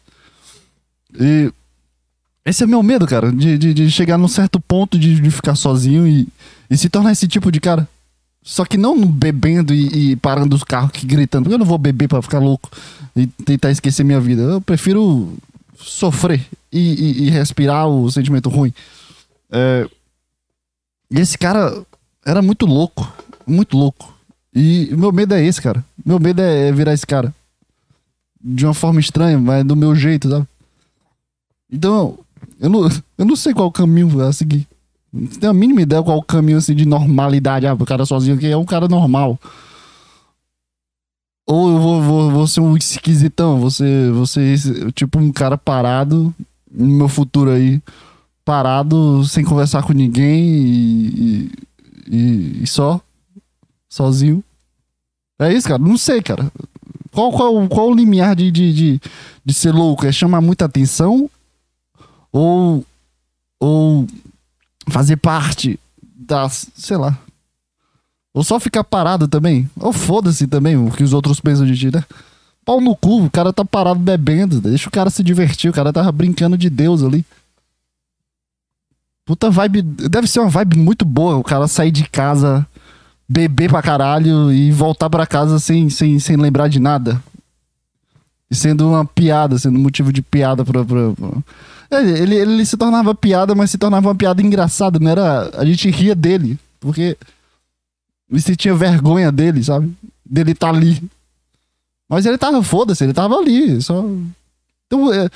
E 1.19 1.52
esse 2.46 2.62
é 2.62 2.66
meu 2.66 2.81
medo, 2.81 3.08
cara, 3.08 3.32
de, 3.32 3.58
de, 3.58 3.75
de 3.75 3.90
chegar 3.90 4.16
num 4.16 4.28
certo 4.28 4.60
ponto 4.60 4.96
de, 4.96 5.20
de 5.20 5.31
ficar 5.32 5.56
sozinho 5.56 6.06
e, 6.06 6.28
e 6.70 6.76
se 6.76 6.88
tornar 6.88 7.10
esse 7.10 7.26
tipo 7.26 7.50
de 7.50 7.58
cara. 7.58 7.88
Só 8.40 8.64
que 8.64 8.78
não 8.78 9.04
bebendo 9.04 9.75
e, 9.75 10.12
e 10.12 10.16
parando 10.16 10.54
os 10.54 10.62
carros 10.62 10.90
aqui 10.90 11.04
gritando. 11.04 11.50
Eu 11.50 11.58
não 11.58 11.66
vou 11.66 11.76
beber 11.76 12.06
para 12.06 12.22
ficar 12.22 12.38
louco 12.38 12.70
e 13.16 13.26
tentar 13.26 13.72
esquecer 13.72 14.04
minha 14.04 14.20
vida. 14.20 14.43
Eu 14.43 14.60
prefiro 14.60 15.37
sofrer 15.76 16.46
e, 16.70 16.78
e, 16.78 17.22
e 17.25 17.31
respirar 17.31 17.88
o 17.88 18.08
sentimento 18.12 18.49
ruim. 18.49 18.72
É... 19.50 19.88
E 21.10 21.19
esse 21.19 21.37
cara 21.37 21.84
era 22.25 22.40
muito 22.40 22.64
louco. 22.64 23.12
Muito 23.44 23.76
louco. 23.76 24.14
E 24.54 24.94
meu 24.96 25.10
medo 25.10 25.34
é 25.34 25.44
esse, 25.44 25.60
cara. 25.60 25.84
Meu 26.04 26.20
medo 26.20 26.40
é 26.40 26.70
virar 26.70 26.94
esse 26.94 27.06
cara. 27.06 27.34
De 28.40 28.64
uma 28.64 28.75
forma 28.75 29.00
estranha, 29.00 29.37
mas 29.37 29.64
do 29.64 29.75
meu 29.75 29.96
jeito, 29.96 30.31
sabe? 30.31 30.46
Então, 31.69 32.16
eu 32.61 32.71
não, 32.71 32.88
eu 33.19 33.25
não 33.25 33.37
sei 33.37 33.53
qual 33.53 33.71
caminho 33.71 34.21
a 34.21 34.33
seguir. 34.33 34.67
Não 35.12 35.27
tem 35.27 35.49
a 35.49 35.55
mínima 35.55 35.83
ideia 35.83 36.03
qual 36.03 36.19
o 36.19 36.23
caminho 36.23 36.59
assim, 36.59 36.75
de 36.75 36.87
normalidade. 36.87 37.67
Ah, 37.67 37.75
o 37.75 37.87
cara 37.87 38.05
sozinho 38.05 38.38
que 38.38 38.47
é 38.47 38.56
um 38.56 38.65
cara 38.65 38.88
normal. 38.88 39.38
Ou 41.47 41.71
eu 41.71 41.79
vou, 41.79 42.03
vou, 42.03 42.31
vou 42.31 42.47
ser 42.47 42.61
um 42.61 42.77
esquisitão, 42.77 43.61
você, 43.61 44.11
você 44.11 44.56
tipo 44.93 45.19
um 45.19 45.31
cara 45.31 45.56
parado 45.56 46.35
no 46.69 46.87
meu 46.87 47.09
futuro 47.09 47.53
aí, 47.53 47.81
parado, 48.44 49.25
sem 49.25 49.44
conversar 49.44 49.85
com 49.85 49.93
ninguém 49.93 50.44
e, 50.44 51.53
e, 52.09 52.62
e 52.62 52.67
só, 52.67 53.00
sozinho. 53.88 54.43
É 55.38 55.53
isso, 55.53 55.69
cara? 55.69 55.81
Não 55.81 55.97
sei, 55.97 56.21
cara. 56.21 56.50
Qual, 57.12 57.31
qual, 57.31 57.69
qual 57.69 57.90
o 57.90 57.95
limiar 57.95 58.35
de, 58.35 58.50
de, 58.50 58.75
de, 58.75 59.00
de 59.45 59.55
ser 59.55 59.73
louco? 59.73 60.05
É 60.05 60.11
chamar 60.11 60.40
muita 60.40 60.64
atenção 60.64 61.31
ou, 62.37 62.85
ou 63.59 64.07
fazer 64.88 65.16
parte 65.16 65.81
das, 66.02 66.69
sei 66.75 66.99
lá. 66.99 67.19
Ou 68.35 68.45
só 68.45 68.61
ficar 68.61 68.85
parado 68.85 69.26
também. 69.26 69.69
Ou 69.76 69.90
foda-se 69.90 70.47
também 70.47 70.76
o 70.76 70.90
que 70.90 71.02
os 71.02 71.14
outros 71.14 71.40
pensam 71.40 71.64
de 71.64 71.76
ti, 71.76 71.90
né? 71.90 72.05
Pau 72.62 72.78
no 72.81 72.95
cu, 72.95 73.25
o 73.25 73.31
cara 73.31 73.52
tá 73.52 73.64
parado 73.64 73.99
bebendo. 73.99 74.61
Deixa 74.61 74.88
o 74.88 74.93
cara 74.93 75.09
se 75.09 75.23
divertir, 75.23 75.71
o 75.71 75.73
cara 75.73 75.93
tava 75.93 76.12
brincando 76.12 76.59
de 76.59 76.69
Deus 76.69 77.02
ali. 77.02 77.25
Puta 79.25 79.50
vibe. 79.50 79.81
Deve 79.81 80.26
ser 80.26 80.40
uma 80.40 80.50
vibe 80.50 80.76
muito 80.76 81.07
boa 81.07 81.37
o 81.37 81.43
cara 81.43 81.66
sair 81.66 81.90
de 81.90 82.07
casa, 82.07 82.66
beber 83.26 83.71
pra 83.71 83.83
caralho 83.83 84.52
e 84.52 84.71
voltar 84.71 85.09
pra 85.09 85.26
casa 85.26 85.59
sem, 85.59 85.88
sem, 85.88 86.19
sem 86.19 86.37
lembrar 86.37 86.69
de 86.69 86.81
nada. 86.81 87.23
E 88.50 88.55
sendo 88.55 88.90
uma 88.90 89.07
piada, 89.07 89.59
sendo 89.59 89.78
motivo 89.78 90.12
de 90.12 90.21
piada 90.21 90.64
pra, 90.64 90.85
pra, 90.85 91.12
pra 91.12 91.31
ele, 91.90 92.35
ele 92.35 92.66
se 92.66 92.76
tornava 92.76 93.14
piada, 93.14 93.55
mas 93.55 93.71
se 93.71 93.78
tornava 93.78 94.09
uma 94.09 94.14
piada 94.14 94.43
engraçada, 94.43 94.99
não 94.99 95.11
era. 95.11 95.50
A 95.57 95.64
gente 95.64 95.90
ria 95.90 96.14
dele, 96.14 96.59
porque 96.81 97.16
você 98.28 98.57
tinha 98.57 98.75
vergonha 98.75 99.31
dele, 99.31 99.62
sabe? 99.62 99.93
Dele 100.25 100.55
tá 100.55 100.69
ali. 100.69 101.02
Mas 102.09 102.26
ele 102.26 102.38
tava, 102.38 102.62
foda-se, 102.62 103.05
ele 103.05 103.12
tava 103.12 103.37
ali. 103.37 103.81
Só... 103.81 104.05
Então, 104.87 105.12
é, 105.12 105.28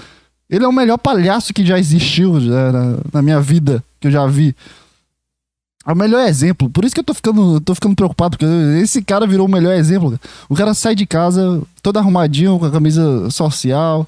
ele 0.49 0.65
é 0.65 0.69
o 0.69 0.73
melhor 0.73 0.99
palhaço 0.99 1.55
que 1.55 1.65
já 1.65 1.79
existiu 1.79 2.41
já, 2.41 2.73
na, 2.73 2.99
na, 3.13 3.23
minha 3.23 3.41
vida, 3.41 3.83
que 4.01 4.09
eu 4.09 4.13
já 4.13 4.27
vi. 4.27 4.55
É 5.87 5.93
o 5.93 5.97
melhor 5.97 6.27
exemplo. 6.27 6.69
Por 6.69 6.85
isso 6.85 6.95
que 6.95 7.01
eu 7.01 7.05
tô 7.05 7.15
ficando, 7.15 7.61
tô 7.61 7.75
ficando 7.75 7.97
preocupado, 7.97 8.37
porque 8.37 8.53
esse 8.81 9.03
cara 9.03 9.27
virou 9.27 9.47
o 9.47 9.51
melhor 9.51 9.75
exemplo. 9.75 10.19
O 10.49 10.55
cara 10.55 10.75
sai 10.75 10.95
de 10.95 11.07
casa 11.07 11.63
todo 11.83 11.99
arrumadinho, 11.99 12.59
com 12.59 12.67
a 12.67 12.71
camisa 12.71 13.31
social 13.31 14.07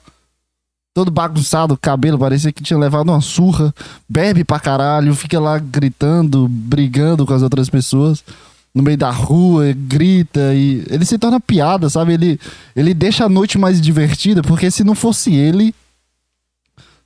todo 0.94 1.10
bagunçado, 1.10 1.76
cabelo, 1.76 2.18
parecia 2.18 2.52
que 2.52 2.62
tinha 2.62 2.78
levado 2.78 3.08
uma 3.08 3.20
surra, 3.20 3.74
bebe 4.08 4.44
pra 4.44 4.60
caralho, 4.60 5.14
fica 5.14 5.40
lá 5.40 5.58
gritando, 5.58 6.46
brigando 6.48 7.24
com 7.26 7.32
as 7.32 7.42
outras 7.42 7.70
pessoas 7.70 8.22
no 8.74 8.82
meio 8.82 8.96
da 8.96 9.10
rua, 9.10 9.72
grita 9.74 10.54
e 10.54 10.84
ele 10.88 11.04
se 11.04 11.18
torna 11.18 11.38
piada, 11.40 11.90
sabe? 11.90 12.14
Ele 12.14 12.40
ele 12.74 12.94
deixa 12.94 13.24
a 13.24 13.28
noite 13.28 13.58
mais 13.58 13.80
divertida, 13.80 14.42
porque 14.42 14.70
se 14.70 14.82
não 14.82 14.94
fosse 14.94 15.34
ele, 15.34 15.74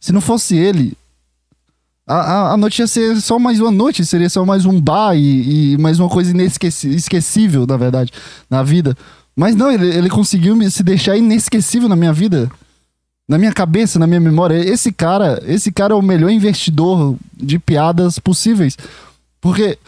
se 0.00 0.12
não 0.12 0.20
fosse 0.20 0.56
ele, 0.56 0.96
A, 2.08 2.14
a, 2.14 2.52
a, 2.52 2.56
noite 2.56 2.78
ia 2.78 2.86
ser 2.86 3.20
só 3.20 3.36
mais 3.36 3.58
uma 3.60 3.70
noite, 3.70 4.04
seria 4.06 4.30
só 4.30 4.44
mais 4.44 4.64
um 4.64 4.80
bar 4.80 5.16
e, 5.16 5.74
e 5.74 5.78
mais 5.78 5.98
uma 5.98 6.08
coisa 6.08 6.30
inesquecível, 6.30 7.66
na 7.66 7.76
verdade, 7.76 8.12
na 8.48 8.62
vida. 8.62 8.96
Mas 9.34 9.56
não, 9.56 9.70
ele, 9.72 9.88
ele 9.88 10.08
conseguiu 10.08 10.56
se 10.70 10.84
deixar 10.84 11.16
inesquecível 11.16 11.88
na 11.88 11.96
minha 11.96 12.12
vida. 12.12 12.48
Na 13.28 13.38
minha 13.38 13.52
cabeça, 13.52 13.98
na 13.98 14.06
minha 14.06 14.20
memória. 14.20 14.54
Esse 14.54 14.92
cara, 14.92 15.42
esse 15.46 15.72
cara 15.72 15.94
é 15.94 15.96
o 15.96 16.02
melhor 16.02 16.30
investidor 16.30 17.16
de 17.36 17.58
piadas 17.58 18.18
possíveis. 18.18 18.76
Porque 19.40 19.78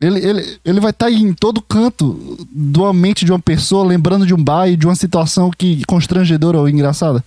ele, 0.00 0.18
ele, 0.18 0.58
ele 0.64 0.80
vai 0.80 0.90
estar 0.90 1.06
tá 1.06 1.12
em 1.12 1.32
todo 1.34 1.60
canto 1.60 2.38
da 2.50 2.92
mente 2.92 3.24
de 3.24 3.30
uma 3.30 3.38
pessoa, 3.38 3.86
lembrando 3.86 4.26
de 4.26 4.32
um 4.34 4.42
bar 4.42 4.66
e 4.66 4.76
de 4.76 4.86
uma 4.86 4.96
situação 4.96 5.50
que 5.50 5.84
constrangedora 5.84 6.58
ou 6.58 6.68
engraçada. 6.68 7.22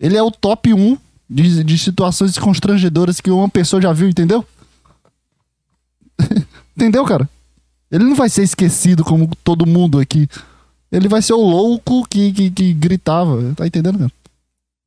Ele 0.00 0.16
é 0.16 0.22
o 0.22 0.30
top 0.30 0.72
1 0.72 0.96
de, 1.28 1.62
de 1.62 1.78
situações 1.78 2.38
constrangedoras 2.38 3.20
que 3.20 3.30
uma 3.30 3.48
pessoa 3.48 3.82
já 3.82 3.92
viu, 3.92 4.08
entendeu? 4.08 4.44
entendeu, 6.74 7.04
cara? 7.04 7.28
Ele 7.90 8.04
não 8.04 8.14
vai 8.14 8.28
ser 8.28 8.42
esquecido 8.42 9.04
como 9.04 9.30
todo 9.44 9.66
mundo 9.66 9.98
aqui. 9.98 10.28
Ele 10.90 11.08
vai 11.08 11.20
ser 11.20 11.34
o 11.34 11.40
louco 11.40 12.06
que, 12.08 12.32
que, 12.32 12.50
que 12.50 12.72
gritava. 12.72 13.54
Tá 13.54 13.66
entendendo, 13.66 13.98
cara? 13.98 14.12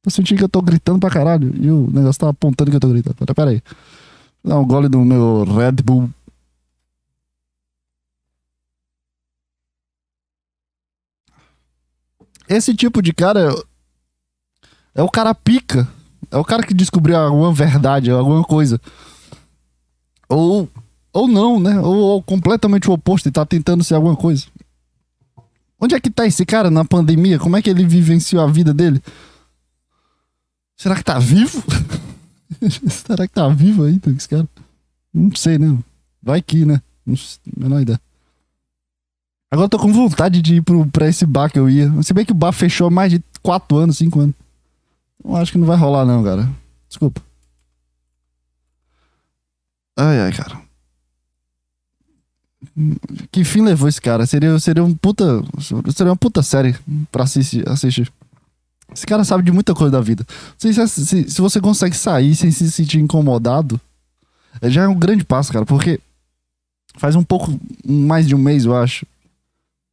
Tô 0.01 0.10
sentindo 0.10 0.38
que 0.38 0.44
eu 0.44 0.50
tô 0.50 0.62
gritando 0.62 1.00
pra 1.00 1.10
caralho. 1.10 1.53
E 1.62 1.70
o 1.70 1.89
negócio 1.91 2.20
tá 2.20 2.29
apontando 2.29 2.72
que 2.72 2.77
eu 2.77 2.82
tô 2.82 2.89
gritando. 2.89 3.15
Pera, 3.15 3.36
pera 3.36 3.50
aí. 3.51 3.62
Vou 4.44 4.53
dar 4.53 4.60
um 4.60 4.65
gole 4.65 4.88
do 4.88 5.00
meu 5.00 5.44
Red 5.44 5.84
Bull 5.84 6.10
Esse 12.50 12.74
tipo 12.74 13.00
de 13.00 13.13
cara 13.13 13.53
é 14.96 15.03
o 15.03 15.10
cara 15.10 15.36
pica. 15.36 15.88
É 16.32 16.38
o 16.38 16.44
cara 16.44 16.63
que 16.63 16.74
descobriu 16.74 17.15
alguma 17.15 17.53
verdade, 17.53 18.10
alguma 18.10 18.44
coisa. 18.44 18.82
Ou, 20.27 20.68
ou 21.13 21.27
não, 21.27 21.60
né? 21.60 21.79
Ou, 21.79 21.96
ou 21.96 22.24
completamente 22.24 22.89
o 22.89 22.94
oposto 22.94 23.29
e 23.29 23.32
tá 23.32 23.46
tentando 23.46 23.84
ser 23.84 23.94
alguma 23.94 24.15
coisa. 24.15 24.48
Onde 25.79 25.94
é 25.94 26.00
que 26.00 26.10
tá 26.10 26.25
esse 26.25 26.44
cara 26.44 26.72
na 26.72 26.84
pandemia? 26.84 27.38
Como 27.38 27.56
é 27.56 27.62
que 27.62 27.70
ele 27.70 27.86
vivenciou 27.86 28.44
a 28.44 28.48
vida 28.48 28.74
dele? 28.74 29.01
Será 30.79 30.95
que 30.95 31.03
tá 31.03 31.19
vivo? 31.19 31.62
Será 32.89 33.27
que 33.27 33.33
tá 33.33 33.50
vivo 33.50 33.83
ainda 33.83 34.12
esse 34.12 34.29
cara? 34.29 34.48
Não 35.13 35.36
sei, 35.36 35.57
né? 35.59 35.77
Vai 36.24 36.41
que, 36.41 36.63
né? 36.63 36.81
Não, 37.05 37.15
menor 37.57 37.81
ideia. 37.81 38.00
Agora 39.51 39.65
eu 39.65 39.69
tô 39.69 39.77
com 39.77 39.91
vontade 39.91 40.41
de 40.41 40.55
ir 40.55 40.62
pro, 40.62 40.88
pra 40.88 41.09
esse 41.09 41.25
bar 41.25 41.51
que 41.51 41.59
eu 41.59 41.69
ia. 41.69 41.91
Se 42.01 42.13
bem 42.13 42.24
que 42.24 42.31
o 42.31 42.36
bar 42.36 42.53
fechou 42.53 42.88
há 42.88 42.89
mais 42.89 43.12
de 43.12 43.21
4 43.43 43.75
anos, 43.75 43.98
5 43.98 44.19
anos. 44.21 44.36
Eu 45.21 45.36
acho 45.36 45.51
que 45.51 45.57
não 45.57 45.67
vai 45.67 45.75
rolar, 45.75 46.05
não, 46.05 46.24
cara. 46.24 46.50
Desculpa. 46.88 47.21
Ai, 49.98 50.21
ai, 50.21 50.31
cara. 50.31 50.62
Que 53.29 53.43
fim 53.43 53.63
levou 53.63 53.89
esse 53.89 54.00
cara? 54.00 54.25
Seria, 54.25 54.57
seria 54.59 54.83
um 54.83 54.95
puta. 54.95 55.43
Seria 55.93 56.12
uma 56.12 56.15
puta 56.15 56.41
série 56.41 56.74
pra 57.12 57.25
assistir. 57.25 57.67
assistir. 57.67 58.09
Esse 58.93 59.05
cara 59.05 59.24
sabe 59.24 59.43
de 59.43 59.51
muita 59.51 59.74
coisa 59.74 59.91
da 59.91 60.01
vida. 60.01 60.25
Se, 60.58 60.74
se, 60.88 61.29
se 61.29 61.41
você 61.41 61.62
consegue 61.62 61.96
sair 61.96 62.36
sem 62.36 62.51
se 62.51 62.69
sentir 62.72 63.00
incomodado, 63.00 63.79
já 64.63 64.84
é 64.84 64.88
um 64.88 64.98
grande 64.98 65.24
passo, 65.24 65.53
cara. 65.53 65.65
Porque 65.65 66.00
faz 66.96 67.15
um 67.15 67.24
pouco 67.24 67.58
mais 67.86 68.27
de 68.27 68.36
um 68.36 68.39
mês, 68.39 68.65
eu 68.65 68.75
acho, 68.75 69.05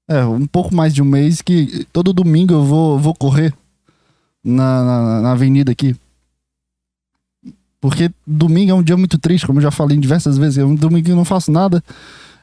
é, 0.09 0.25
um 0.25 0.47
pouco 0.47 0.75
mais 0.75 0.95
de 0.95 1.03
um 1.03 1.05
mês 1.05 1.43
que 1.43 1.87
todo 1.93 2.13
domingo 2.13 2.55
eu 2.55 2.65
vou, 2.65 2.99
vou 2.99 3.15
correr 3.15 3.53
na, 4.43 4.85
na, 4.85 5.21
na 5.23 5.33
avenida 5.33 5.73
aqui. 5.73 5.95
Porque 7.81 8.11
domingo 8.27 8.71
é 8.71 8.75
um 8.75 8.83
dia 8.83 8.97
muito 8.97 9.19
triste, 9.19 9.47
como 9.47 9.59
eu 9.59 9.63
já 9.63 9.71
falei 9.71 9.97
diversas 9.97 10.39
vezes. 10.39 10.59
É 10.59 10.65
um 10.65 10.75
domingo 10.75 11.09
eu 11.09 11.17
não 11.17 11.25
faço 11.25 11.53
nada. 11.53 11.83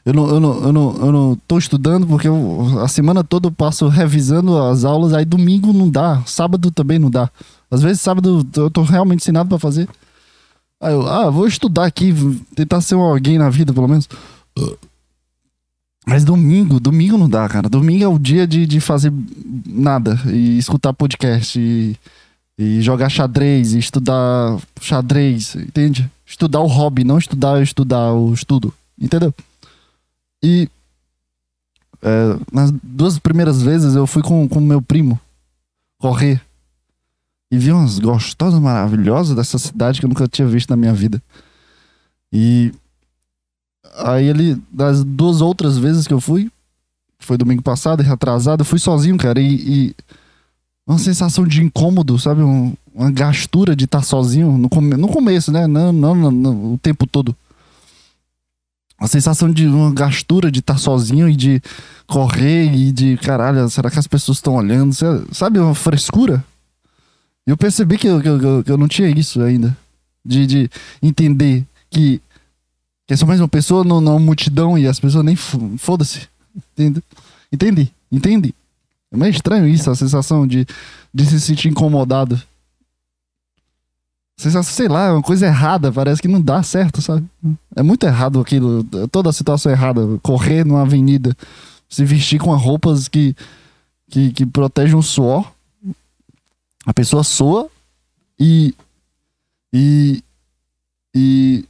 Eu 0.04 0.12
não, 0.12 0.28
eu 0.28 0.40
não, 0.40 0.64
eu 0.64 0.72
não, 0.72 0.96
eu 0.96 1.12
não 1.12 1.38
tô 1.48 1.56
estudando 1.56 2.06
porque 2.06 2.28
eu, 2.28 2.78
a 2.80 2.88
semana 2.88 3.24
toda 3.24 3.48
eu 3.48 3.52
passo 3.52 3.88
revisando 3.88 4.58
as 4.58 4.84
aulas. 4.84 5.14
Aí 5.14 5.24
domingo 5.24 5.72
não 5.72 5.88
dá, 5.88 6.22
sábado 6.26 6.70
também 6.70 6.98
não 6.98 7.10
dá. 7.10 7.30
Às 7.70 7.82
vezes 7.82 8.02
sábado 8.02 8.46
eu 8.56 8.70
tô 8.70 8.82
realmente 8.82 9.24
sem 9.24 9.32
nada 9.32 9.48
pra 9.48 9.58
fazer. 9.58 9.88
Aí 10.80 10.92
eu, 10.92 11.06
ah, 11.08 11.30
vou 11.30 11.46
estudar 11.46 11.86
aqui, 11.86 12.12
tentar 12.54 12.82
ser 12.82 12.96
alguém 12.96 13.38
na 13.38 13.48
vida 13.48 13.72
pelo 13.72 13.88
menos. 13.88 14.06
Mas 16.06 16.22
domingo, 16.22 16.78
domingo 16.78 17.16
não 17.16 17.28
dá, 17.28 17.48
cara. 17.48 17.68
Domingo 17.68 18.04
é 18.04 18.08
o 18.08 18.18
dia 18.18 18.46
de, 18.46 18.66
de 18.66 18.80
fazer 18.80 19.12
nada. 19.66 20.20
E 20.26 20.58
escutar 20.58 20.92
podcast. 20.92 21.58
E, 21.58 21.96
e 22.58 22.82
jogar 22.82 23.08
xadrez. 23.08 23.72
E 23.72 23.78
estudar 23.78 24.58
xadrez. 24.80 25.56
Entende? 25.56 26.10
Estudar 26.26 26.60
o 26.60 26.66
hobby, 26.66 27.04
não 27.04 27.16
estudar 27.16 27.62
estudar 27.62 28.12
o 28.12 28.34
estudo. 28.34 28.72
Entendeu? 29.00 29.32
E. 30.44 30.68
É, 32.02 32.36
nas 32.52 32.70
duas 32.82 33.18
primeiras 33.18 33.62
vezes 33.62 33.94
eu 33.94 34.06
fui 34.06 34.22
com 34.22 34.44
o 34.44 34.60
meu 34.60 34.82
primo 34.82 35.18
correr. 35.98 36.40
E 37.50 37.56
vi 37.56 37.72
umas 37.72 37.98
gostosas 37.98 38.60
maravilhosas 38.60 39.34
dessa 39.34 39.58
cidade 39.58 40.00
que 40.00 40.04
eu 40.04 40.08
nunca 40.08 40.28
tinha 40.28 40.46
visto 40.46 40.68
na 40.68 40.76
minha 40.76 40.92
vida. 40.92 41.22
E 42.30 42.74
Aí 43.96 44.26
ele, 44.26 44.60
das 44.72 45.04
duas 45.04 45.40
outras 45.40 45.78
vezes 45.78 46.06
que 46.06 46.12
eu 46.12 46.20
fui, 46.20 46.50
foi 47.18 47.36
domingo 47.36 47.62
passado 47.62 48.00
atrasado, 48.10 48.60
eu 48.60 48.64
fui 48.64 48.78
sozinho, 48.78 49.16
cara, 49.16 49.40
e, 49.40 49.54
e 49.54 49.94
uma 50.86 50.98
sensação 50.98 51.46
de 51.46 51.62
incômodo, 51.62 52.18
sabe? 52.18 52.42
Um, 52.42 52.74
uma 52.92 53.10
gastura 53.10 53.76
de 53.76 53.84
estar 53.84 54.02
sozinho 54.02 54.58
no, 54.58 54.68
come, 54.68 54.96
no 54.96 55.08
começo, 55.08 55.52
né? 55.52 55.66
Não, 55.66 55.92
não, 55.92 56.14
não, 56.14 56.30
não, 56.30 56.74
o 56.74 56.78
tempo 56.78 57.06
todo. 57.06 57.36
A 59.04 59.06
sensação 59.06 59.52
de 59.52 59.66
uma 59.66 59.92
gastura 59.92 60.50
de 60.50 60.60
estar 60.60 60.72
tá 60.72 60.78
sozinho 60.78 61.28
e 61.28 61.36
de 61.36 61.62
correr 62.06 62.74
e 62.74 62.90
de 62.90 63.18
caralho, 63.18 63.68
será 63.68 63.90
que 63.90 63.98
as 63.98 64.06
pessoas 64.06 64.38
estão 64.38 64.54
olhando? 64.54 64.94
Sabe, 65.30 65.58
uma 65.58 65.74
frescura? 65.74 66.42
Eu 67.46 67.54
percebi 67.54 67.98
que 67.98 68.06
eu, 68.06 68.18
que, 68.22 68.28
eu, 68.28 68.64
que 68.64 68.72
eu 68.72 68.78
não 68.78 68.88
tinha 68.88 69.10
isso 69.10 69.42
ainda. 69.42 69.76
De, 70.24 70.46
de 70.46 70.70
entender 71.02 71.66
que 71.90 72.18
que 73.06 73.12
é 73.12 73.16
só 73.18 73.26
mais 73.26 73.40
uma 73.40 73.48
pessoa 73.48 73.84
numa 73.84 74.18
multidão 74.18 74.78
e 74.78 74.86
as 74.86 74.98
pessoas 74.98 75.22
nem 75.22 75.36
foda-se. 75.36 76.26
Entende? 76.56 77.02
Entendi, 77.52 77.92
entendi. 78.10 78.54
É 79.12 79.16
meio 79.18 79.30
estranho 79.30 79.68
isso, 79.68 79.90
a 79.90 79.94
sensação 79.94 80.46
de, 80.46 80.66
de 81.12 81.26
se 81.26 81.38
sentir 81.42 81.68
incomodado. 81.68 82.40
Sei 84.36 84.88
lá, 84.88 85.06
é 85.06 85.12
uma 85.12 85.22
coisa 85.22 85.46
errada, 85.46 85.92
parece 85.92 86.20
que 86.20 86.28
não 86.28 86.40
dá 86.40 86.62
certo, 86.62 87.00
sabe? 87.00 87.24
É 87.74 87.82
muito 87.82 88.04
errado 88.04 88.40
aquilo, 88.40 88.84
toda 89.10 89.30
a 89.30 89.32
situação 89.32 89.70
errada. 89.70 90.18
Correr 90.22 90.64
numa 90.64 90.82
avenida, 90.82 91.36
se 91.88 92.04
vestir 92.04 92.40
com 92.40 92.54
roupas 92.56 93.06
que, 93.06 93.34
que, 94.10 94.32
que 94.32 94.44
protegem 94.44 94.96
o 94.96 95.02
suor. 95.02 95.50
A 96.84 96.92
pessoa 96.92 97.22
soa 97.22 97.68
e. 98.38 98.74
E. 99.72 100.22
E 101.16 101.64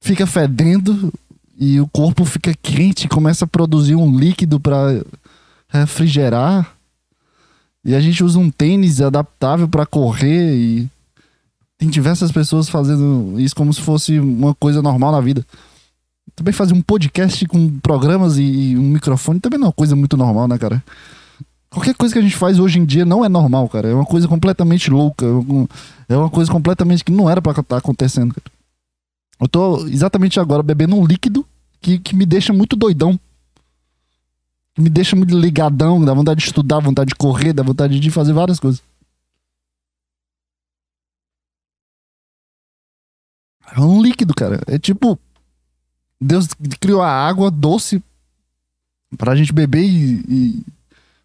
fica 0.00 0.26
fedendo 0.26 1.12
e 1.56 1.78
o 1.78 1.86
corpo 1.86 2.24
fica 2.24 2.54
quente, 2.54 3.06
começa 3.06 3.44
a 3.44 3.48
produzir 3.48 3.94
um 3.94 4.18
líquido 4.18 4.58
para 4.58 5.04
refrigerar. 5.68 6.74
E 7.84 7.94
a 7.94 8.00
gente 8.00 8.24
usa 8.24 8.38
um 8.38 8.50
tênis 8.50 9.00
adaptável 9.00 9.68
para 9.68 9.86
correr 9.86 10.56
e 10.56 10.88
tem 11.80 11.88
diversas 11.88 12.30
pessoas 12.30 12.68
fazendo 12.68 13.40
isso 13.40 13.56
como 13.56 13.72
se 13.72 13.80
fosse 13.80 14.20
uma 14.20 14.54
coisa 14.54 14.82
normal 14.82 15.12
na 15.12 15.20
vida. 15.20 15.46
Também 16.36 16.52
fazer 16.52 16.74
um 16.74 16.82
podcast 16.82 17.46
com 17.46 17.80
programas 17.80 18.36
e 18.36 18.76
um 18.76 18.82
microfone 18.82 19.40
também 19.40 19.58
não 19.58 19.64
é 19.64 19.68
uma 19.68 19.72
coisa 19.72 19.96
muito 19.96 20.14
normal, 20.14 20.46
né, 20.46 20.58
cara? 20.58 20.84
Qualquer 21.70 21.94
coisa 21.94 22.12
que 22.12 22.18
a 22.18 22.22
gente 22.22 22.36
faz 22.36 22.58
hoje 22.58 22.78
em 22.78 22.84
dia 22.84 23.06
não 23.06 23.24
é 23.24 23.30
normal, 23.30 23.66
cara. 23.70 23.88
É 23.88 23.94
uma 23.94 24.04
coisa 24.04 24.28
completamente 24.28 24.90
louca. 24.90 25.24
É 26.06 26.14
uma 26.14 26.28
coisa 26.28 26.52
completamente 26.52 27.02
que 27.02 27.10
não 27.10 27.30
era 27.30 27.40
para 27.40 27.52
estar 27.52 27.62
tá 27.62 27.76
acontecendo, 27.78 28.34
cara. 28.34 28.52
Eu 29.40 29.48
tô 29.48 29.86
exatamente 29.86 30.38
agora 30.38 30.62
bebendo 30.62 30.96
um 30.96 31.06
líquido 31.06 31.46
que, 31.80 31.98
que 31.98 32.14
me 32.14 32.26
deixa 32.26 32.52
muito 32.52 32.76
doidão. 32.76 33.18
Que 34.74 34.82
me 34.82 34.90
deixa 34.90 35.16
muito 35.16 35.34
ligadão, 35.38 36.04
dá 36.04 36.12
vontade 36.12 36.40
de 36.40 36.46
estudar, 36.46 36.78
vontade 36.80 37.08
de 37.08 37.14
correr, 37.14 37.54
dá 37.54 37.62
vontade 37.62 37.98
de 37.98 38.10
fazer 38.10 38.34
várias 38.34 38.60
coisas. 38.60 38.82
É 43.76 43.80
um 43.80 44.02
líquido, 44.02 44.34
cara. 44.34 44.60
É 44.66 44.78
tipo. 44.78 45.18
Deus 46.20 46.48
criou 46.78 47.00
a 47.00 47.10
água 47.10 47.50
doce 47.50 48.02
pra 49.16 49.34
gente 49.34 49.52
beber 49.52 49.82
e, 49.82 50.24
e 50.28 50.62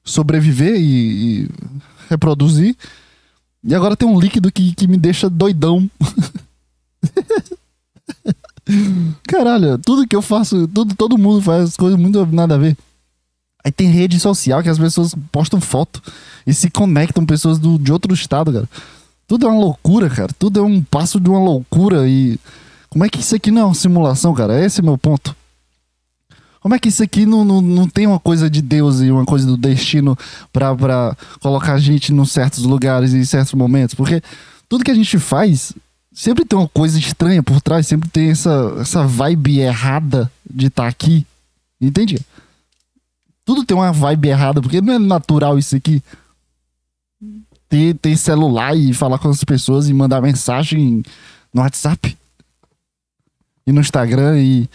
sobreviver 0.03 0.75
e, 0.79 1.43
e, 1.43 1.49
reproduzir. 2.09 2.75
E 3.63 3.75
agora 3.75 3.97
tem 3.97 4.07
um 4.07 4.19
líquido 4.19 4.51
que, 4.51 4.73
que 4.73 4.87
me 4.87 4.97
deixa 4.97 5.29
doidão. 5.29 5.89
Caralho, 9.27 9.77
tudo 9.79 10.07
que 10.07 10.15
eu 10.15 10.21
faço, 10.21 10.67
tudo, 10.67 10.95
todo 10.95 11.17
mundo 11.17 11.41
faz 11.41 11.75
coisas 11.75 11.99
muito 11.99 12.25
nada 12.27 12.55
a 12.55 12.59
ver. 12.59 12.77
Aí 13.63 13.71
tem 13.71 13.87
rede 13.87 14.19
social 14.19 14.61
que 14.61 14.69
as 14.69 14.77
pessoas 14.77 15.15
postam 15.31 15.59
foto 15.59 16.01
e 16.45 16.53
se 16.53 16.69
conectam 16.69 17.25
pessoas 17.25 17.57
do, 17.57 17.79
de 17.79 17.91
outro 17.91 18.13
estado, 18.13 18.53
cara. 18.53 18.69
Tudo 19.27 19.47
é 19.47 19.49
uma 19.49 19.59
loucura, 19.59 20.09
cara. 20.09 20.31
Tudo 20.37 20.59
é 20.59 20.63
um 20.63 20.81
passo 20.81 21.19
de 21.19 21.29
uma 21.29 21.39
loucura 21.39 22.07
e. 22.07 22.39
Como 22.89 23.03
é 23.03 23.09
que 23.09 23.19
isso 23.19 23.35
aqui 23.35 23.51
não 23.51 23.61
é 23.61 23.65
uma 23.65 23.73
simulação, 23.73 24.33
cara? 24.33 24.63
Esse 24.63 24.79
é 24.79 24.83
meu 24.83 24.97
ponto. 24.97 25.35
Como 26.61 26.73
é 26.73 26.79
que 26.79 26.89
isso 26.89 27.03
aqui 27.03 27.25
não, 27.25 27.45
não, 27.45 27.61
não 27.61 27.87
tem 27.87 28.07
uma 28.07 28.19
coisa 28.19 28.49
de 28.49 28.61
Deus 28.61 29.01
e 29.01 29.11
uma 29.11 29.25
coisa 29.25 29.45
do 29.45 29.55
destino 29.55 30.17
pra, 30.51 30.75
pra 30.75 31.15
colocar 31.39 31.73
a 31.73 31.77
gente 31.77 32.11
em 32.11 32.25
certos 32.25 32.63
lugares 32.63 33.13
e 33.13 33.17
em 33.17 33.25
certos 33.25 33.53
momentos? 33.53 33.93
Porque 33.93 34.21
tudo 34.67 34.83
que 34.83 34.89
a 34.89 34.95
gente 34.95 35.19
faz 35.19 35.73
sempre 36.11 36.45
tem 36.45 36.57
uma 36.57 36.67
coisa 36.67 36.97
estranha 36.97 37.43
por 37.43 37.61
trás, 37.61 37.85
sempre 37.85 38.09
tem 38.09 38.31
essa, 38.31 38.77
essa 38.79 39.05
vibe 39.05 39.59
errada 39.59 40.31
de 40.49 40.67
estar 40.67 40.83
tá 40.83 40.89
aqui. 40.89 41.27
Entende? 41.79 42.17
Tudo 43.43 43.63
tem 43.63 43.77
uma 43.77 43.91
vibe 43.91 44.29
errada, 44.29 44.59
porque 44.59 44.81
não 44.81 44.93
é 44.93 44.97
natural 44.97 45.59
isso 45.59 45.75
aqui. 45.75 46.01
Ter, 47.75 47.93
ter 47.95 48.15
celular 48.15 48.73
e 48.73 48.93
falar 48.93 49.19
com 49.19 49.27
as 49.27 49.43
pessoas 49.43 49.89
e 49.89 49.93
mandar 49.93 50.21
mensagem 50.21 51.03
no 51.53 51.61
WhatsApp 51.61 52.17
e 53.67 53.71
no 53.73 53.81
Instagram 53.81 54.39
e. 54.39 54.69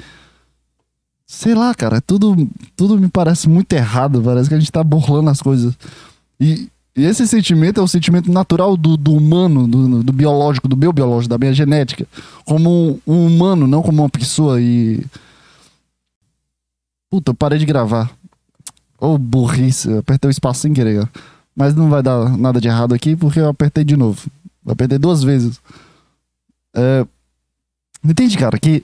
Sei 1.27 1.55
lá, 1.55 1.75
cara, 1.75 1.99
tudo, 2.03 2.47
tudo 2.77 2.99
me 2.99 3.09
parece 3.09 3.49
muito 3.49 3.73
errado. 3.73 4.21
Parece 4.21 4.51
que 4.51 4.55
a 4.55 4.59
gente 4.59 4.71
tá 4.71 4.85
burlando 4.85 5.31
as 5.31 5.41
coisas. 5.41 5.75
E, 6.39 6.69
e 6.95 7.07
esse 7.07 7.27
sentimento 7.27 7.81
é 7.81 7.83
o 7.83 7.89
sentimento 7.89 8.31
natural 8.31 8.77
do, 8.77 8.99
do 8.99 9.15
humano, 9.15 9.67
do, 9.67 10.03
do, 10.03 10.13
biológico, 10.13 10.69
do 10.69 10.77
meu 10.77 10.93
biológico, 10.93 11.31
da 11.31 11.39
minha 11.39 11.55
genética. 11.55 12.07
Como 12.45 13.01
um 13.07 13.27
humano, 13.27 13.67
não 13.67 13.81
como 13.81 14.03
uma 14.03 14.11
pessoa. 14.11 14.61
E. 14.61 15.03
Puta, 17.11 17.31
eu 17.31 17.35
parei 17.35 17.59
de 17.59 17.65
gravar. 17.65 18.11
Ô, 19.01 19.15
oh, 19.15 19.19
burrice. 19.19 19.91
apertei 19.91 20.29
o 20.29 20.31
espaço 20.31 20.61
sem 20.61 20.75
querer. 20.75 21.09
Mas 21.61 21.75
não 21.75 21.91
vai 21.91 22.03
dar 22.03 22.39
nada 22.39 22.59
de 22.59 22.69
errado 22.69 22.95
aqui 22.95 23.15
porque 23.15 23.39
eu 23.39 23.51
apertei 23.51 23.85
de 23.85 23.95
novo. 23.95 24.31
Eu 24.65 24.73
apertei 24.73 24.97
duas 24.97 25.23
vezes. 25.23 25.61
É... 26.75 27.07
Entende, 28.03 28.39
cara, 28.39 28.59
que. 28.59 28.83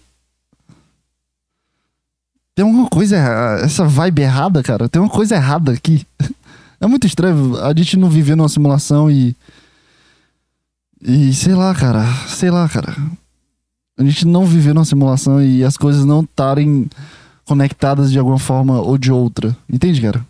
Tem 2.55 2.67
alguma 2.67 2.87
coisa. 2.87 3.17
Essa 3.63 3.87
vibe 3.87 4.21
errada, 4.21 4.63
cara. 4.63 4.91
Tem 4.91 5.01
uma 5.01 5.09
coisa 5.09 5.37
errada 5.37 5.73
aqui. 5.73 6.07
É 6.79 6.87
muito 6.87 7.07
estranho. 7.07 7.57
A 7.65 7.73
gente 7.75 7.97
não 7.97 8.11
viver 8.11 8.37
numa 8.37 8.51
simulação 8.51 9.11
e. 9.11 9.35
E 11.01 11.33
sei 11.33 11.55
lá, 11.55 11.75
cara. 11.75 12.05
Sei 12.29 12.51
lá, 12.51 12.69
cara. 12.69 12.95
A 13.99 14.05
gente 14.05 14.27
não 14.27 14.45
viver 14.45 14.75
numa 14.75 14.85
simulação 14.85 15.43
e 15.43 15.65
as 15.65 15.79
coisas 15.79 16.05
não 16.05 16.21
estarem 16.21 16.87
conectadas 17.47 18.13
de 18.13 18.19
alguma 18.19 18.39
forma 18.39 18.79
ou 18.83 18.99
de 18.99 19.11
outra. 19.11 19.57
Entende, 19.67 20.03
cara? 20.03 20.23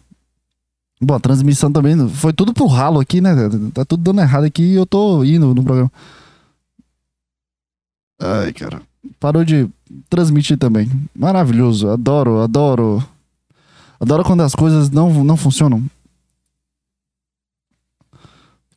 Bom, 1.01 1.15
a 1.15 1.21
transmissão 1.21 1.71
também 1.71 2.09
foi 2.09 2.33
tudo 2.33 2.55
pro 2.55 2.67
ralo 2.67 3.01
aqui, 3.01 3.21
né? 3.21 3.35
Tá 3.75 3.85
tudo 3.85 4.03
dando 4.03 4.21
errado 4.21 4.45
aqui 4.45 4.63
e 4.63 4.75
eu 4.75 4.87
tô 4.87 5.23
indo 5.25 5.55
no 5.55 5.63
programa. 5.63 5.93
Ai, 8.21 8.53
cara. 8.53 8.81
Parou 9.21 9.45
de 9.45 9.69
transmitir 10.09 10.59
também. 10.59 10.91
Maravilhoso. 11.15 11.91
Adoro, 11.91 12.41
adoro. 12.41 13.07
Adoro 14.01 14.25
quando 14.25 14.43
as 14.43 14.55
coisas 14.55 14.91
não, 14.91 15.23
não 15.23 15.37
funcionam. 15.37 15.85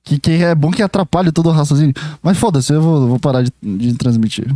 Que, 0.04 0.20
que 0.20 0.32
é 0.32 0.54
bom 0.56 0.72
que 0.72 0.82
atrapalhe 0.84 1.32
todo 1.32 1.50
o 1.50 1.54
raciocínio. 1.54 1.94
Mas 2.22 2.38
foda-se, 2.38 2.74
eu 2.74 2.82
vou, 2.82 3.08
vou 3.08 3.20
parar 3.20 3.44
de, 3.44 3.52
de 3.62 3.94
transmitir. 3.96 4.54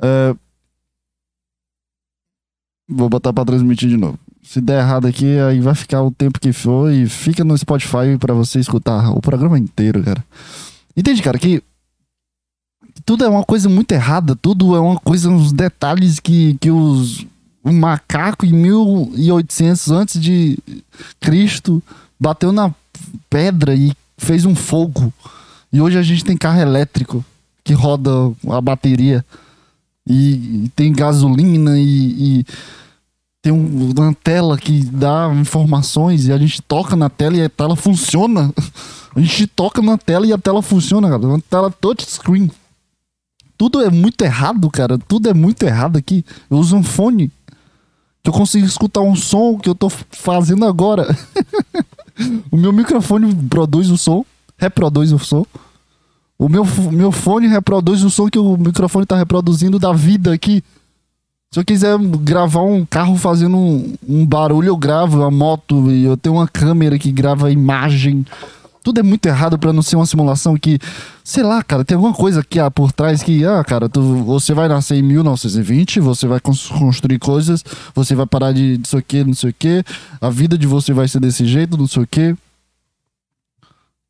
É, 0.00 0.34
Vou 2.88 3.08
botar 3.10 3.34
pra 3.34 3.44
transmitir 3.44 3.88
de 3.88 3.98
novo. 3.98 4.18
Se 4.48 4.62
der 4.62 4.78
errado 4.78 5.06
aqui, 5.06 5.38
aí 5.40 5.60
vai 5.60 5.74
ficar 5.74 6.02
o 6.02 6.10
tempo 6.10 6.40
que 6.40 6.54
for 6.54 6.90
e 6.90 7.06
fica 7.06 7.44
no 7.44 7.56
Spotify 7.58 8.16
para 8.18 8.32
você 8.32 8.58
escutar 8.58 9.10
o 9.10 9.20
programa 9.20 9.58
inteiro, 9.58 10.02
cara. 10.02 10.24
Entende, 10.96 11.20
cara, 11.20 11.38
que 11.38 11.62
tudo 13.04 13.24
é 13.24 13.28
uma 13.28 13.44
coisa 13.44 13.68
muito 13.68 13.92
errada, 13.92 14.34
tudo 14.34 14.74
é 14.74 14.80
uma 14.80 14.98
coisa, 14.98 15.28
uns 15.28 15.52
detalhes 15.52 16.18
que, 16.18 16.56
que 16.62 16.70
os 16.70 17.26
macaco 17.62 18.46
em 18.46 18.52
1800 18.54 19.90
antes 19.90 20.18
de 20.18 20.58
Cristo 21.20 21.82
bateu 22.18 22.50
na 22.50 22.74
pedra 23.28 23.74
e 23.74 23.92
fez 24.16 24.46
um 24.46 24.54
fogo. 24.54 25.12
E 25.70 25.78
hoje 25.78 25.98
a 25.98 26.02
gente 26.02 26.24
tem 26.24 26.38
carro 26.38 26.62
elétrico 26.62 27.22
que 27.62 27.74
roda 27.74 28.10
a 28.48 28.62
bateria 28.62 29.22
e, 30.06 30.64
e 30.64 30.72
tem 30.74 30.90
gasolina 30.90 31.78
e, 31.78 32.38
e 32.40 32.46
tem 33.48 33.52
um, 33.54 33.92
uma 33.96 34.14
tela 34.14 34.58
que 34.58 34.84
dá 34.84 35.32
informações 35.34 36.26
e 36.26 36.32
a 36.32 36.36
gente 36.36 36.60
toca 36.60 36.94
na 36.94 37.08
tela 37.08 37.36
e 37.36 37.42
a 37.42 37.48
tela 37.48 37.74
funciona. 37.74 38.52
A 39.16 39.20
gente 39.20 39.48
toca 39.48 39.82
na 39.82 39.98
tela 39.98 40.26
e 40.26 40.32
a 40.32 40.38
tela 40.38 40.62
funciona, 40.62 41.08
cara. 41.08 41.26
Uma 41.26 41.40
tela 41.40 41.70
touchscreen. 41.72 42.52
Tudo 43.56 43.80
é 43.80 43.90
muito 43.90 44.22
errado, 44.22 44.70
cara. 44.70 44.96
Tudo 44.96 45.28
é 45.28 45.34
muito 45.34 45.64
errado 45.64 45.96
aqui. 45.96 46.24
Eu 46.48 46.58
uso 46.58 46.76
um 46.76 46.84
fone 46.84 47.32
que 48.22 48.30
eu 48.30 48.32
consigo 48.32 48.64
escutar 48.64 49.00
um 49.00 49.16
som 49.16 49.58
que 49.58 49.68
eu 49.68 49.74
tô 49.74 49.88
fazendo 49.88 50.64
agora. 50.64 51.08
o 52.52 52.56
meu 52.56 52.72
microfone 52.72 53.34
produz 53.48 53.90
o 53.90 53.98
som, 53.98 54.24
reproduz 54.56 55.10
o 55.10 55.18
som. 55.18 55.44
O 56.38 56.48
meu, 56.48 56.64
meu 56.92 57.10
fone 57.10 57.48
reproduz 57.48 58.04
o 58.04 58.10
som 58.10 58.28
que 58.28 58.38
o 58.38 58.56
microfone 58.56 59.04
tá 59.04 59.16
reproduzindo 59.16 59.80
da 59.80 59.92
vida 59.92 60.32
aqui. 60.32 60.62
Se 61.50 61.58
eu 61.58 61.64
quiser 61.64 61.98
gravar 61.98 62.60
um 62.60 62.84
carro 62.84 63.16
fazendo 63.16 63.56
um, 63.56 63.94
um 64.06 64.26
barulho, 64.26 64.68
eu 64.68 64.76
gravo 64.76 65.22
a 65.22 65.30
moto 65.30 65.90
e 65.90 66.04
eu 66.04 66.14
tenho 66.14 66.34
uma 66.34 66.46
câmera 66.46 66.98
que 66.98 67.10
grava 67.10 67.46
a 67.46 67.50
imagem. 67.50 68.22
Tudo 68.84 69.00
é 69.00 69.02
muito 69.02 69.24
errado 69.24 69.58
para 69.58 69.72
não 69.72 69.80
ser 69.80 69.96
uma 69.96 70.04
simulação 70.04 70.58
que, 70.58 70.78
sei 71.24 71.42
lá, 71.42 71.62
cara, 71.62 71.86
tem 71.86 71.94
alguma 71.94 72.12
coisa 72.12 72.40
aqui 72.40 72.60
ah, 72.60 72.70
por 72.70 72.92
trás 72.92 73.22
que, 73.22 73.46
ah, 73.46 73.64
cara, 73.64 73.88
tu, 73.88 74.02
você 74.24 74.52
vai 74.52 74.68
nascer 74.68 74.96
em 74.96 75.02
1920, 75.02 76.00
você 76.00 76.26
vai 76.26 76.38
construir 76.38 77.18
coisas, 77.18 77.64
você 77.94 78.14
vai 78.14 78.26
parar 78.26 78.52
de 78.52 78.76
não 78.76 78.84
sei 78.84 78.98
o 78.98 79.02
que, 79.02 79.24
não 79.24 79.34
sei 79.34 79.48
o 79.48 79.54
que, 79.58 79.82
a 80.20 80.28
vida 80.28 80.58
de 80.58 80.66
você 80.66 80.92
vai 80.92 81.08
ser 81.08 81.18
desse 81.18 81.46
jeito, 81.46 81.78
não 81.78 81.86
sei 81.86 82.02
o 82.02 82.06
que 82.06 82.36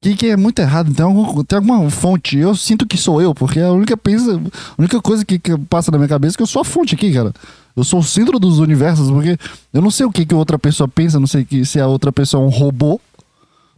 que, 0.01 0.17
que 0.17 0.27
é 0.27 0.37
muito 0.37 0.59
errado. 0.61 0.93
Tem, 0.95 1.05
algum, 1.05 1.45
tem 1.45 1.57
alguma 1.57 1.91
fonte. 1.91 2.39
Eu 2.39 2.55
sinto 2.55 2.87
que 2.87 2.97
sou 2.97 3.21
eu, 3.21 3.35
porque 3.35 3.61
a 3.61 3.73
única, 3.73 3.97
pensa, 3.97 4.37
a 4.37 4.75
única 4.81 5.01
coisa 5.01 5.25
que, 5.25 5.39
que, 5.39 5.57
passa 5.59 5.91
na 5.91 5.99
minha 5.99 6.09
cabeça 6.09 6.35
é 6.35 6.37
que 6.37 6.43
eu 6.43 6.47
sou 6.47 6.63
a 6.63 6.65
fonte 6.65 6.95
aqui, 6.95 7.13
cara. 7.13 7.33
Eu 7.77 7.85
sou 7.85 8.01
o 8.01 8.05
centro 8.05 8.39
dos 8.39 8.59
universos, 8.59 9.11
porque 9.11 9.39
eu 9.73 9.81
não 9.81 9.91
sei 9.91 10.07
o 10.07 10.11
que, 10.11 10.27
que 10.27 10.35
outra 10.35 10.59
pessoa 10.59 10.89
pensa, 10.89 11.21
não 11.21 11.27
sei 11.27 11.45
que, 11.45 11.65
se 11.65 11.81
a 11.81 11.87
outra 11.87 12.13
pessoa 12.13 12.43
é 12.43 12.47
um 12.47 12.51
robô. 12.51 13.01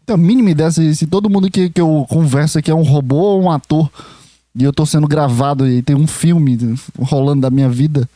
Tenho 0.07 0.19
a 0.19 0.23
mínima 0.23 0.51
ideia 0.51 0.71
se, 0.71 0.95
se 0.95 1.07
todo 1.07 1.29
mundo 1.31 1.51
que, 1.51 1.71
que 1.71 1.81
eu 1.81 2.07
converso 2.09 2.59
aqui 2.59 2.71
é 2.71 2.75
um 2.75 2.83
robô 2.83 3.17
ou 3.17 3.43
um 3.43 3.51
ator. 3.51 3.91
E 4.55 4.65
eu 4.65 4.73
tô 4.73 4.85
sendo 4.85 5.07
gravado 5.07 5.67
e 5.67 5.81
tem 5.83 5.95
um 5.95 6.07
filme 6.07 6.59
rolando 6.99 7.43
da 7.43 7.51
minha 7.51 7.69
vida. 7.69 8.09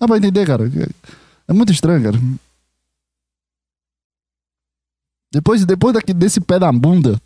Dá 0.00 0.06
pra 0.06 0.16
entender, 0.16 0.46
cara. 0.46 0.70
É 1.46 1.52
muito 1.52 1.72
estranho, 1.72 2.02
cara. 2.02 2.18
Depois, 5.32 5.64
depois 5.64 5.94
daqui, 5.94 6.12
desse 6.12 6.40
pé 6.40 6.58
da 6.58 6.70
bunda, 6.70 7.20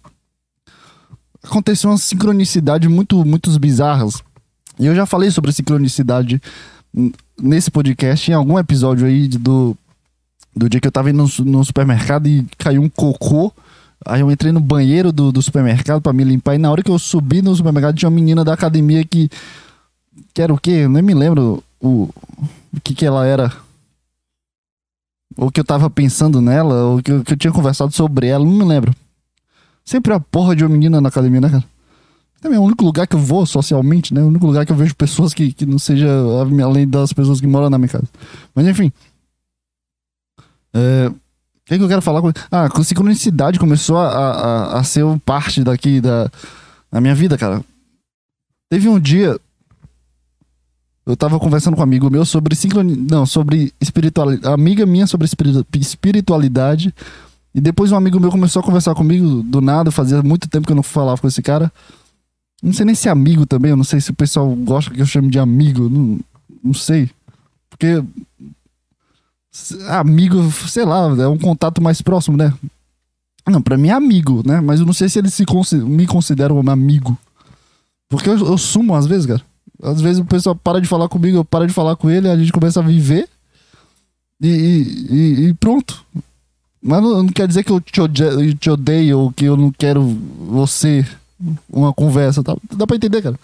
aconteceu 1.46 1.90
uma 1.90 1.98
sincronicidade 1.98 2.88
muito, 2.88 3.24
muito 3.24 3.56
bizarras. 3.58 4.22
E 4.78 4.86
eu 4.86 4.94
já 4.94 5.06
falei 5.06 5.30
sobre 5.30 5.52
sincronicidade 5.52 6.40
nesse 7.40 7.70
podcast, 7.70 8.30
em 8.30 8.34
algum 8.34 8.58
episódio 8.58 9.06
aí 9.06 9.28
do, 9.28 9.76
do 10.54 10.68
dia 10.68 10.80
que 10.80 10.86
eu 10.86 10.92
tava 10.92 11.10
indo 11.10 11.22
no, 11.22 11.44
no 11.44 11.64
supermercado 11.64 12.26
e 12.26 12.46
caiu 12.58 12.82
um 12.82 12.88
cocô. 12.88 13.52
Aí 14.04 14.20
eu 14.20 14.30
entrei 14.30 14.52
no 14.52 14.60
banheiro 14.60 15.10
do, 15.12 15.32
do 15.32 15.40
supermercado 15.40 16.00
para 16.00 16.12
me 16.12 16.24
limpar. 16.24 16.54
E 16.54 16.58
na 16.58 16.70
hora 16.70 16.82
que 16.82 16.90
eu 16.90 16.98
subi 16.98 17.40
no 17.40 17.54
supermercado, 17.54 17.96
tinha 17.96 18.08
uma 18.08 18.14
menina 18.14 18.44
da 18.44 18.52
academia 18.52 19.04
que. 19.04 19.30
Que 20.32 20.42
era 20.42 20.52
o 20.52 20.58
quê? 20.58 20.70
Eu 20.70 20.88
nem 20.88 21.02
me 21.02 21.14
lembro 21.14 21.62
o, 21.80 22.08
o 22.74 22.80
que, 22.82 22.94
que 22.94 23.06
ela 23.06 23.26
era. 23.26 23.52
Ou 25.36 25.50
que 25.50 25.60
eu 25.60 25.64
tava 25.64 25.88
pensando 25.90 26.40
nela, 26.40 26.74
ou 26.84 27.02
que, 27.02 27.22
que 27.22 27.32
eu 27.32 27.36
tinha 27.36 27.52
conversado 27.52 27.92
sobre 27.92 28.28
ela, 28.28 28.44
não 28.44 28.52
me 28.52 28.64
lembro. 28.64 28.94
Sempre 29.86 30.12
a 30.12 30.18
porra 30.18 30.56
de 30.56 30.64
uma 30.64 30.70
menina 30.70 31.00
na 31.00 31.08
academia, 31.08 31.40
né, 31.40 31.48
cara? 31.48 31.64
Também 32.40 32.58
é 32.58 32.60
o 32.60 32.64
único 32.64 32.84
lugar 32.84 33.06
que 33.06 33.14
eu 33.14 33.20
vou 33.20 33.46
socialmente, 33.46 34.12
né? 34.12 34.20
O 34.20 34.26
único 34.26 34.44
lugar 34.46 34.66
que 34.66 34.72
eu 34.72 34.76
vejo 34.76 34.94
pessoas 34.96 35.32
que, 35.32 35.52
que 35.52 35.64
não 35.64 35.78
seja 35.78 36.08
além 36.64 36.86
das 36.86 37.12
pessoas 37.12 37.40
que 37.40 37.46
moram 37.46 37.70
na 37.70 37.78
minha 37.78 37.88
casa. 37.88 38.04
Mas 38.52 38.66
enfim. 38.66 38.92
É, 40.74 41.08
o 41.08 41.14
que, 41.64 41.74
é 41.74 41.78
que 41.78 41.84
eu 41.84 41.88
quero 41.88 42.02
falar 42.02 42.20
com. 42.20 42.32
Ah, 42.50 42.68
com 42.68 42.82
sincronicidade 42.82 43.58
começou 43.58 43.96
a, 43.96 44.08
a, 44.08 44.78
a 44.80 44.84
ser 44.84 45.04
parte 45.24 45.62
daqui 45.62 46.00
da, 46.00 46.30
da 46.90 47.00
minha 47.00 47.14
vida, 47.14 47.38
cara. 47.38 47.64
Teve 48.68 48.88
um 48.88 48.98
dia. 48.98 49.38
Eu 51.06 51.16
tava 51.16 51.38
conversando 51.38 51.74
com 51.74 51.80
um 51.80 51.84
amigo 51.84 52.10
meu 52.10 52.24
sobre 52.24 52.56
sincronicidade. 52.56 53.08
Não, 53.08 53.24
sobre 53.24 53.72
espiritualidade. 53.80 54.52
Amiga 54.52 54.84
minha 54.84 55.06
sobre 55.06 55.28
espiritualidade. 55.74 56.92
E 57.56 57.60
depois 57.60 57.90
um 57.90 57.96
amigo 57.96 58.20
meu 58.20 58.30
começou 58.30 58.60
a 58.60 58.62
conversar 58.62 58.94
comigo 58.94 59.42
do 59.42 59.62
nada, 59.62 59.90
fazia 59.90 60.22
muito 60.22 60.46
tempo 60.46 60.66
que 60.66 60.72
eu 60.72 60.76
não 60.76 60.82
falava 60.82 61.18
com 61.18 61.26
esse 61.26 61.40
cara. 61.40 61.72
Não 62.62 62.70
sei 62.74 62.84
nem 62.84 62.94
se 62.94 63.08
é 63.08 63.10
amigo 63.10 63.46
também, 63.46 63.70
eu 63.70 63.76
não 63.78 63.82
sei 63.84 63.98
se 63.98 64.10
o 64.10 64.14
pessoal 64.14 64.54
gosta 64.56 64.90
que 64.92 65.00
eu 65.00 65.06
chame 65.06 65.30
de 65.30 65.38
amigo, 65.38 65.88
não, 65.88 66.20
não 66.62 66.74
sei. 66.74 67.08
Porque 67.70 68.04
amigo, 69.88 70.50
sei 70.68 70.84
lá, 70.84 71.08
é 71.18 71.26
um 71.26 71.38
contato 71.38 71.80
mais 71.82 72.02
próximo, 72.02 72.36
né? 72.36 72.52
Não, 73.48 73.62
pra 73.62 73.78
mim 73.78 73.88
é 73.88 73.92
amigo, 73.92 74.42
né? 74.46 74.60
Mas 74.60 74.80
eu 74.80 74.86
não 74.86 74.92
sei 74.92 75.08
se 75.08 75.18
eles 75.18 75.32
se 75.32 75.44
me 75.82 76.06
consideram 76.06 76.60
um 76.60 76.70
amigo. 76.70 77.16
Porque 78.06 78.28
eu, 78.28 78.36
eu 78.38 78.58
sumo 78.58 78.94
às 78.94 79.06
vezes, 79.06 79.24
cara. 79.24 79.40
Às 79.82 80.02
vezes 80.02 80.20
o 80.20 80.26
pessoal 80.26 80.54
para 80.54 80.78
de 80.80 80.86
falar 80.86 81.08
comigo, 81.08 81.38
eu 81.38 81.44
paro 81.44 81.66
de 81.66 81.72
falar 81.72 81.96
com 81.96 82.10
ele, 82.10 82.28
a 82.28 82.36
gente 82.36 82.52
começa 82.52 82.80
a 82.80 82.82
viver. 82.82 83.26
E- 84.42 84.46
e- 85.10 85.46
e 85.48 85.54
pronto. 85.54 86.04
Mas 86.86 87.02
não, 87.02 87.22
não 87.24 87.28
quer 87.28 87.48
dizer 87.48 87.64
que 87.64 87.72
eu 87.72 87.80
te, 87.80 88.00
ode- 88.00 88.54
te 88.54 88.70
odeio 88.70 89.18
ou 89.18 89.32
que 89.32 89.44
eu 89.44 89.56
não 89.56 89.72
quero 89.72 90.02
você 90.48 91.04
uma 91.68 91.92
conversa. 91.92 92.44
Tá? 92.44 92.56
Dá 92.76 92.86
pra 92.86 92.94
entender, 92.96 93.20
cara. 93.22 93.36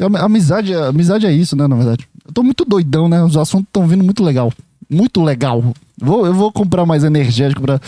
Am- 0.00 0.16
Amizade, 0.16 0.72
é- 0.72 0.86
amizade 0.88 1.26
é 1.26 1.32
isso, 1.32 1.54
né, 1.54 1.68
na 1.68 1.76
verdade. 1.76 2.08
Eu 2.26 2.32
tô 2.32 2.42
muito 2.42 2.64
doidão, 2.64 3.08
né? 3.08 3.22
Os 3.22 3.36
assuntos 3.36 3.68
estão 3.68 3.86
vindo 3.86 4.02
muito 4.02 4.24
legal. 4.24 4.52
Muito 4.90 5.22
legal. 5.22 5.62
Vou, 5.96 6.26
eu 6.26 6.34
vou 6.34 6.50
comprar 6.50 6.84
mais 6.84 7.04
energético 7.04 7.62
pra 7.62 7.80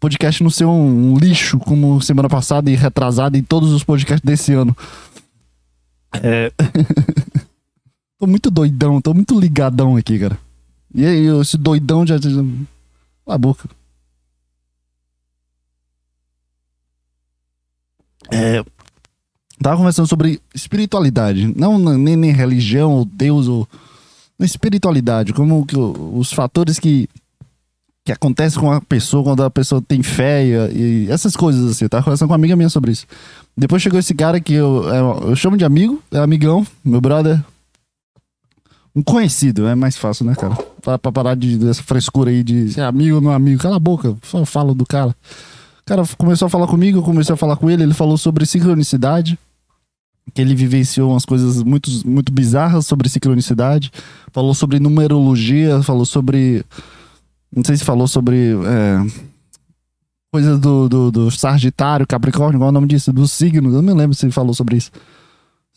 podcast 0.00 0.42
não 0.42 0.50
ser 0.50 0.64
um, 0.64 1.12
um 1.12 1.16
lixo 1.18 1.58
como 1.58 2.00
semana 2.02 2.28
passada 2.28 2.68
e 2.70 2.74
retrasada 2.74 3.38
e 3.38 3.42
todos 3.42 3.72
os 3.72 3.84
podcasts 3.84 4.24
desse 4.24 4.52
ano. 4.52 4.76
É. 6.22 6.50
tô 8.18 8.26
muito 8.26 8.50
doidão, 8.50 9.00
tô 9.00 9.14
muito 9.14 9.38
ligadão 9.38 9.96
aqui, 9.96 10.18
cara. 10.18 10.36
E 10.94 11.04
aí, 11.04 11.26
esse 11.40 11.56
doidão 11.56 12.04
já- 12.06 12.16
Cala 12.18 13.34
a 13.34 13.38
boca. 13.38 13.68
É. 18.30 18.64
Tava 19.62 19.76
conversando 19.76 20.06
sobre 20.06 20.40
espiritualidade. 20.54 21.52
Não 21.56 21.78
nem, 21.78 22.16
nem 22.16 22.32
religião, 22.32 22.92
ou 22.92 23.04
Deus, 23.04 23.48
ou. 23.48 23.68
Espiritualidade. 24.38 25.32
Como 25.32 25.64
que 25.64 25.76
os 25.76 26.32
fatores 26.32 26.78
que. 26.78 27.08
Que 28.04 28.12
acontecem 28.12 28.60
com 28.60 28.70
a 28.70 28.80
pessoa 28.80 29.24
quando 29.24 29.42
a 29.42 29.50
pessoa 29.50 29.82
tem 29.82 30.00
fé 30.00 30.44
e, 30.46 31.06
e 31.06 31.10
essas 31.10 31.34
coisas 31.34 31.68
assim. 31.70 31.86
Eu 31.86 31.88
tava 31.88 32.04
conversando 32.04 32.28
com 32.28 32.32
uma 32.32 32.38
amiga 32.38 32.54
minha 32.54 32.68
sobre 32.68 32.92
isso. 32.92 33.04
Depois 33.56 33.82
chegou 33.82 33.98
esse 33.98 34.14
cara 34.14 34.38
que 34.38 34.52
eu, 34.52 34.88
é, 34.92 35.30
eu 35.30 35.34
chamo 35.34 35.56
de 35.56 35.64
amigo, 35.64 36.00
é 36.12 36.18
amigão, 36.18 36.64
meu 36.84 37.00
brother. 37.00 37.42
Um 38.94 39.02
conhecido, 39.02 39.66
é 39.66 39.74
mais 39.74 39.96
fácil, 39.96 40.24
né, 40.24 40.34
cara? 40.34 40.54
Pra, 40.80 40.98
pra 40.98 41.12
parar 41.12 41.34
de, 41.34 41.58
dessa 41.58 41.82
frescura 41.82 42.30
aí 42.30 42.42
de 42.42 42.72
ser 42.72 42.82
amigo 42.82 43.16
ou 43.16 43.20
não 43.20 43.30
amigo. 43.30 43.60
Cala 43.60 43.76
a 43.76 43.80
boca, 43.80 44.16
só 44.22 44.44
falo 44.44 44.72
do 44.72 44.86
cara. 44.86 45.14
Cara 45.86 46.02
começou 46.18 46.46
a 46.46 46.50
falar 46.50 46.66
comigo, 46.66 46.98
eu 46.98 47.02
comecei 47.02 47.32
a 47.32 47.36
falar 47.36 47.56
com 47.56 47.70
ele, 47.70 47.84
ele 47.84 47.94
falou 47.94 48.18
sobre 48.18 48.44
sincronicidade. 48.44 49.38
Que 50.34 50.42
ele 50.42 50.56
vivenciou 50.56 51.12
umas 51.12 51.24
coisas 51.24 51.62
muito, 51.62 51.88
muito 52.04 52.32
bizarras 52.32 52.84
sobre 52.84 53.08
sincronicidade. 53.08 53.92
Falou 54.32 54.52
sobre 54.52 54.80
numerologia, 54.80 55.80
falou 55.84 56.04
sobre. 56.04 56.64
Não 57.54 57.62
sei 57.64 57.76
se 57.76 57.84
falou 57.84 58.08
sobre. 58.08 58.56
É, 58.66 59.26
coisas 60.32 60.58
do, 60.58 60.88
do, 60.88 61.10
do 61.12 61.30
Sagitário, 61.30 62.04
Capricórnio, 62.04 62.58
qual 62.58 62.66
é 62.66 62.70
o 62.70 62.74
nome 62.74 62.88
disso? 62.88 63.12
Dos 63.12 63.30
signos. 63.30 63.72
Eu 63.72 63.80
não 63.80 63.94
me 63.94 63.98
lembro 63.98 64.16
se 64.16 64.26
ele 64.26 64.32
falou 64.32 64.52
sobre 64.52 64.76
isso. 64.76 64.90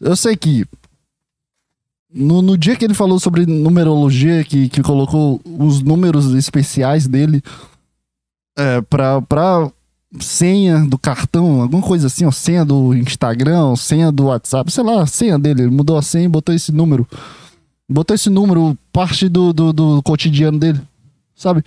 Eu 0.02 0.16
sei 0.16 0.36
que 0.36 0.66
no, 2.12 2.42
no 2.42 2.58
dia 2.58 2.76
que 2.76 2.84
ele 2.84 2.96
falou 2.96 3.20
sobre 3.20 3.46
numerologia, 3.46 4.44
que, 4.44 4.68
que 4.70 4.82
colocou 4.82 5.40
os 5.46 5.84
números 5.84 6.34
especiais 6.34 7.06
dele 7.06 7.44
é, 8.58 8.82
pra, 8.82 9.22
pra 9.22 9.72
senha 10.20 10.86
do 10.86 10.98
cartão, 10.98 11.62
alguma 11.62 11.84
coisa 11.84 12.08
assim, 12.08 12.26
ó, 12.26 12.32
senha 12.32 12.66
do 12.66 12.94
Instagram, 12.96 13.76
senha 13.76 14.12
do 14.12 14.26
WhatsApp, 14.26 14.72
sei 14.72 14.84
lá, 14.84 15.06
senha 15.06 15.38
dele. 15.38 15.64
Ele 15.64 15.72
mudou 15.72 15.98
a 15.98 16.02
senha 16.02 16.26
e 16.26 16.30
botou 16.30 16.54
esse 16.54 16.72
número. 16.72 17.08
Botou 17.88 18.16
esse 18.16 18.30
número, 18.30 18.78
parte 18.92 19.28
do, 19.30 19.52
do, 19.52 19.74
do 19.74 20.04
cotidiano 20.04 20.60
dele, 20.60 20.80
sabe? 21.36 21.64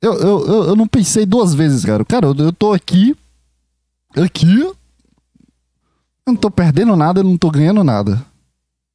Eu, 0.00 0.14
eu, 0.14 0.46
eu, 0.46 0.64
eu 0.64 0.76
não 0.76 0.86
pensei 0.86 1.26
duas 1.26 1.54
vezes, 1.54 1.84
cara. 1.84 2.04
Cara, 2.04 2.26
eu, 2.26 2.34
eu 2.36 2.52
tô 2.52 2.72
aqui, 2.72 3.16
aqui, 4.14 4.60
eu 4.60 4.76
não 6.26 6.36
tô 6.36 6.50
perdendo 6.50 6.94
nada, 6.94 7.20
eu 7.20 7.24
não 7.24 7.36
tô 7.36 7.50
ganhando 7.50 7.82
nada. 7.82 8.24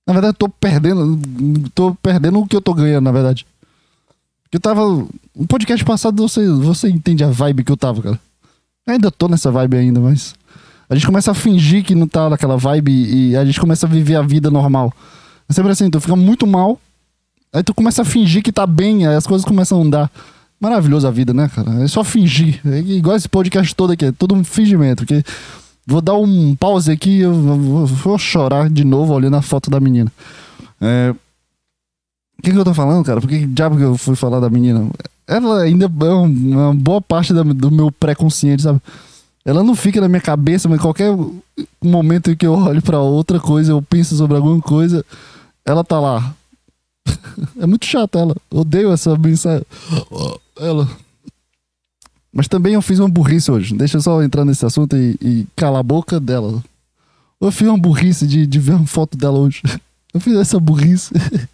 Na 0.06 0.14
verdade, 0.14 0.36
eu 0.36 0.38
tô 0.38 0.50
perdendo. 0.50 1.20
Tô 1.74 1.96
perdendo 1.96 2.40
o 2.40 2.48
que 2.48 2.56
eu 2.56 2.62
tô 2.62 2.74
ganhando, 2.74 3.06
na 3.06 3.12
verdade. 3.12 3.46
Eu 4.52 4.60
tava. 4.60 4.82
No 4.84 5.48
podcast 5.48 5.84
passado 5.84 6.22
você, 6.22 6.48
você 6.48 6.90
entende 6.90 7.24
a 7.24 7.30
vibe 7.30 7.64
que 7.64 7.72
eu 7.72 7.78
tava, 7.78 8.02
cara. 8.02 8.20
Ainda 8.88 9.12
tô 9.12 9.28
nessa 9.28 9.52
vibe 9.52 9.78
ainda, 9.78 10.00
mas. 10.00 10.36
A 10.90 10.96
gente 10.96 11.08
começa 11.08 11.32
a 11.32 11.34
fingir 11.34 11.84
que 11.84 11.96
não 11.96 12.08
tá 12.08 12.30
naquela 12.30 12.58
vibe 12.58 12.92
e 12.92 13.36
a 13.36 13.44
gente 13.44 13.60
começa 13.60 13.86
a 13.86 13.90
viver 13.90 14.16
a 14.16 14.22
vida 14.22 14.52
normal. 14.52 14.94
É 15.50 15.54
sempre 15.54 15.72
assim, 15.72 15.90
tu 15.90 16.00
fica 16.00 16.16
muito 16.16 16.46
mal. 16.46 16.80
Aí 17.52 17.64
tu 17.64 17.74
começa 17.74 18.02
a 18.02 18.06
fingir 18.06 18.44
que 18.44 18.52
tá 18.52 18.68
bem, 18.68 19.08
aí 19.08 19.16
as 19.16 19.26
coisas 19.26 19.46
começam 19.46 19.80
a 19.80 19.84
andar. 19.84 20.12
Maravilhoso 20.60 21.08
a 21.08 21.12
vida, 21.12 21.34
né, 21.34 21.50
cara? 21.54 21.84
É 21.84 21.88
só 21.88 22.04
fingir. 22.04 22.60
É 22.66 22.80
igual 22.80 23.16
esse 23.16 23.30
podcast 23.30 23.74
todo 23.76 23.94
aqui, 23.94 24.06
é 24.06 24.12
tudo 24.12 24.36
um 24.36 24.44
fingimento. 24.44 25.06
Que 25.06 25.24
Vou 25.86 26.02
dar 26.02 26.16
um 26.16 26.56
pause 26.56 26.92
aqui 26.92 27.20
eu 27.20 27.34
vou, 27.34 27.86
vou 27.86 28.18
chorar 28.18 28.70
de 28.70 28.86
novo 28.86 29.14
olhando 29.14 29.36
a 29.36 29.42
foto 29.42 29.70
da 29.70 29.80
menina. 29.80 30.12
É... 30.80 31.14
O 32.40 32.42
que, 32.42 32.52
que 32.52 32.58
eu 32.58 32.64
tô 32.64 32.74
falando, 32.74 33.06
cara? 33.06 33.22
Por 33.22 33.30
que 33.30 33.46
diabo 33.46 33.78
que 33.78 33.84
eu 33.84 33.98
fui 33.98 34.16
falar 34.16 34.40
da 34.40 34.50
menina? 34.50 34.90
Ela 35.28 35.62
ainda 35.62 35.86
é 35.86 36.06
um- 36.14 36.52
uma 36.52 36.74
boa 36.74 37.02
parte 37.02 37.34
do 37.34 37.72
meu 37.72 37.92
pré-consciente, 37.92 38.64
sabe? 38.64 38.82
Ela 39.46 39.64
não 39.64 39.76
fica 39.76 40.00
na 40.00 40.08
minha 40.08 40.22
cabeça, 40.22 40.70
mas 40.70 40.80
qualquer 40.82 41.14
momento 41.84 42.32
em 42.32 42.36
que 42.36 42.46
eu 42.48 42.54
olho 42.54 42.82
pra 42.82 43.00
outra 43.00 43.40
coisa, 43.40 43.72
eu 43.74 43.82
penso 43.82 44.16
sobre 44.16 44.38
alguma 44.38 44.62
coisa, 44.62 45.06
ela 45.66 45.84
tá 45.84 46.00
lá. 46.00 46.34
É 47.60 47.66
muito 47.66 47.86
chato 47.86 48.18
ela. 48.18 48.36
Odeio 48.50 48.92
essa 48.92 49.18
mensagem. 49.18 49.66
Ela. 50.60 50.88
Mas 52.32 52.48
também 52.48 52.74
eu 52.74 52.82
fiz 52.82 53.00
uma 53.00 53.10
burrice 53.10 53.52
hoje. 53.52 53.76
Deixa 53.76 53.98
eu 53.98 54.02
só 54.02 54.22
entrar 54.24 54.46
nesse 54.46 54.66
assunto 54.66 54.96
e, 54.96 55.18
e 55.22 55.48
calar 55.56 55.80
a 55.82 55.84
boca 55.84 56.20
dela. 56.20 56.64
Eu 57.42 57.52
fiz 57.52 57.68
uma 57.68 57.78
burrice 57.78 58.26
de, 58.26 58.48
de 58.48 58.60
ver 58.60 58.74
uma 58.74 58.88
foto 58.88 59.18
dela 59.18 59.38
hoje. 59.38 59.62
Eu 60.14 60.20
fiz 60.20 60.36
essa 60.36 60.60
burrice. 60.60 61.12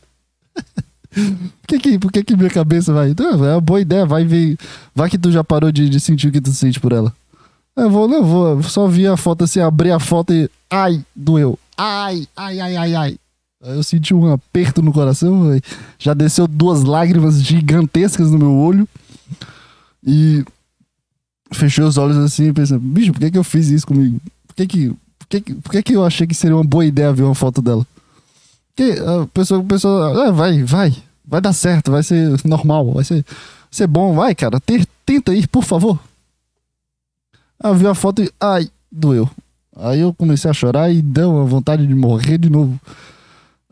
Por 1.61 1.67
que 1.67 1.79
que, 1.79 1.99
por 1.99 2.11
que 2.11 2.23
que 2.23 2.35
minha 2.35 2.49
cabeça 2.49 2.93
vai? 2.93 3.13
Não, 3.17 3.45
é 3.45 3.53
uma 3.53 3.61
boa 3.61 3.81
ideia, 3.81 4.05
vai 4.05 4.25
ver. 4.25 4.57
Vai 4.93 5.09
que 5.09 5.17
tu 5.17 5.31
já 5.31 5.43
parou 5.43 5.71
de, 5.71 5.89
de 5.89 5.99
sentir 5.99 6.27
o 6.27 6.31
que 6.31 6.41
tu 6.41 6.51
sente 6.51 6.79
por 6.79 6.91
ela. 6.91 7.13
Eu 7.75 7.89
vou, 7.89 8.07
não, 8.07 8.23
vou. 8.23 8.47
eu 8.49 8.63
Só 8.63 8.87
vi 8.87 9.07
a 9.07 9.15
foto 9.15 9.43
assim, 9.43 9.59
abri 9.59 9.91
a 9.91 9.99
foto 9.99 10.33
e. 10.33 10.49
Ai, 10.69 11.03
doeu. 11.15 11.57
Ai, 11.77 12.27
ai, 12.35 12.59
ai, 12.59 12.75
ai, 12.75 12.95
ai. 12.95 13.17
Eu 13.61 13.83
senti 13.83 14.13
um 14.13 14.31
aperto 14.31 14.81
no 14.81 14.93
coração, 14.93 15.51
aí 15.51 15.61
já 15.97 16.13
desceu 16.13 16.47
duas 16.47 16.83
lágrimas 16.83 17.41
gigantescas 17.43 18.31
no 18.31 18.37
meu 18.37 18.53
olho. 18.53 18.87
E 20.05 20.43
fechei 21.51 21.83
os 21.83 21.97
olhos 21.97 22.17
assim 22.17 22.53
pensei, 22.53 22.77
bicho, 22.77 23.11
por 23.11 23.19
que, 23.19 23.31
que 23.31 23.37
eu 23.37 23.43
fiz 23.43 23.67
isso 23.67 23.87
comigo? 23.87 24.19
Por 24.47 24.55
que 24.55 24.67
que, 24.67 24.89
por 24.89 25.27
que, 25.27 25.41
que, 25.41 25.53
por 25.55 25.71
que, 25.71 25.83
que 25.83 25.93
eu 25.93 26.05
achei 26.05 26.25
que 26.25 26.35
seria 26.35 26.55
uma 26.55 26.63
boa 26.63 26.85
ideia 26.85 27.11
ver 27.11 27.23
uma 27.23 27.35
foto 27.35 27.61
dela? 27.61 27.85
Porque 28.75 28.97
a 28.99 29.27
pessoa, 29.27 29.61
a 29.61 29.63
pessoa 29.63 30.27
ah, 30.27 30.31
vai, 30.31 30.63
vai, 30.63 30.95
vai 31.29 31.39
dar 31.39 31.53
certo, 31.53 31.91
vai 31.91 32.01
ser 32.03 32.35
normal, 32.45 32.91
vai 32.93 33.03
ser, 33.03 33.23
vai 33.23 33.33
ser 33.71 33.87
bom, 33.87 34.13
vai, 34.15 34.33
cara, 34.35 34.59
te- 34.59 34.87
tenta 35.05 35.33
ir, 35.33 35.47
por 35.47 35.63
favor. 35.63 35.99
Aí 37.61 37.69
eu 37.71 37.75
vi 37.75 37.87
a 37.87 37.93
foto 37.93 38.21
e, 38.23 38.31
ai, 38.39 38.69
doeu. 38.91 39.29
Aí 39.75 39.99
eu 39.99 40.13
comecei 40.13 40.49
a 40.49 40.53
chorar 40.53 40.91
e 40.91 41.01
deu 41.01 41.31
uma 41.31 41.45
vontade 41.45 41.85
de 41.85 41.93
morrer 41.93 42.37
de 42.37 42.49
novo. 42.49 42.79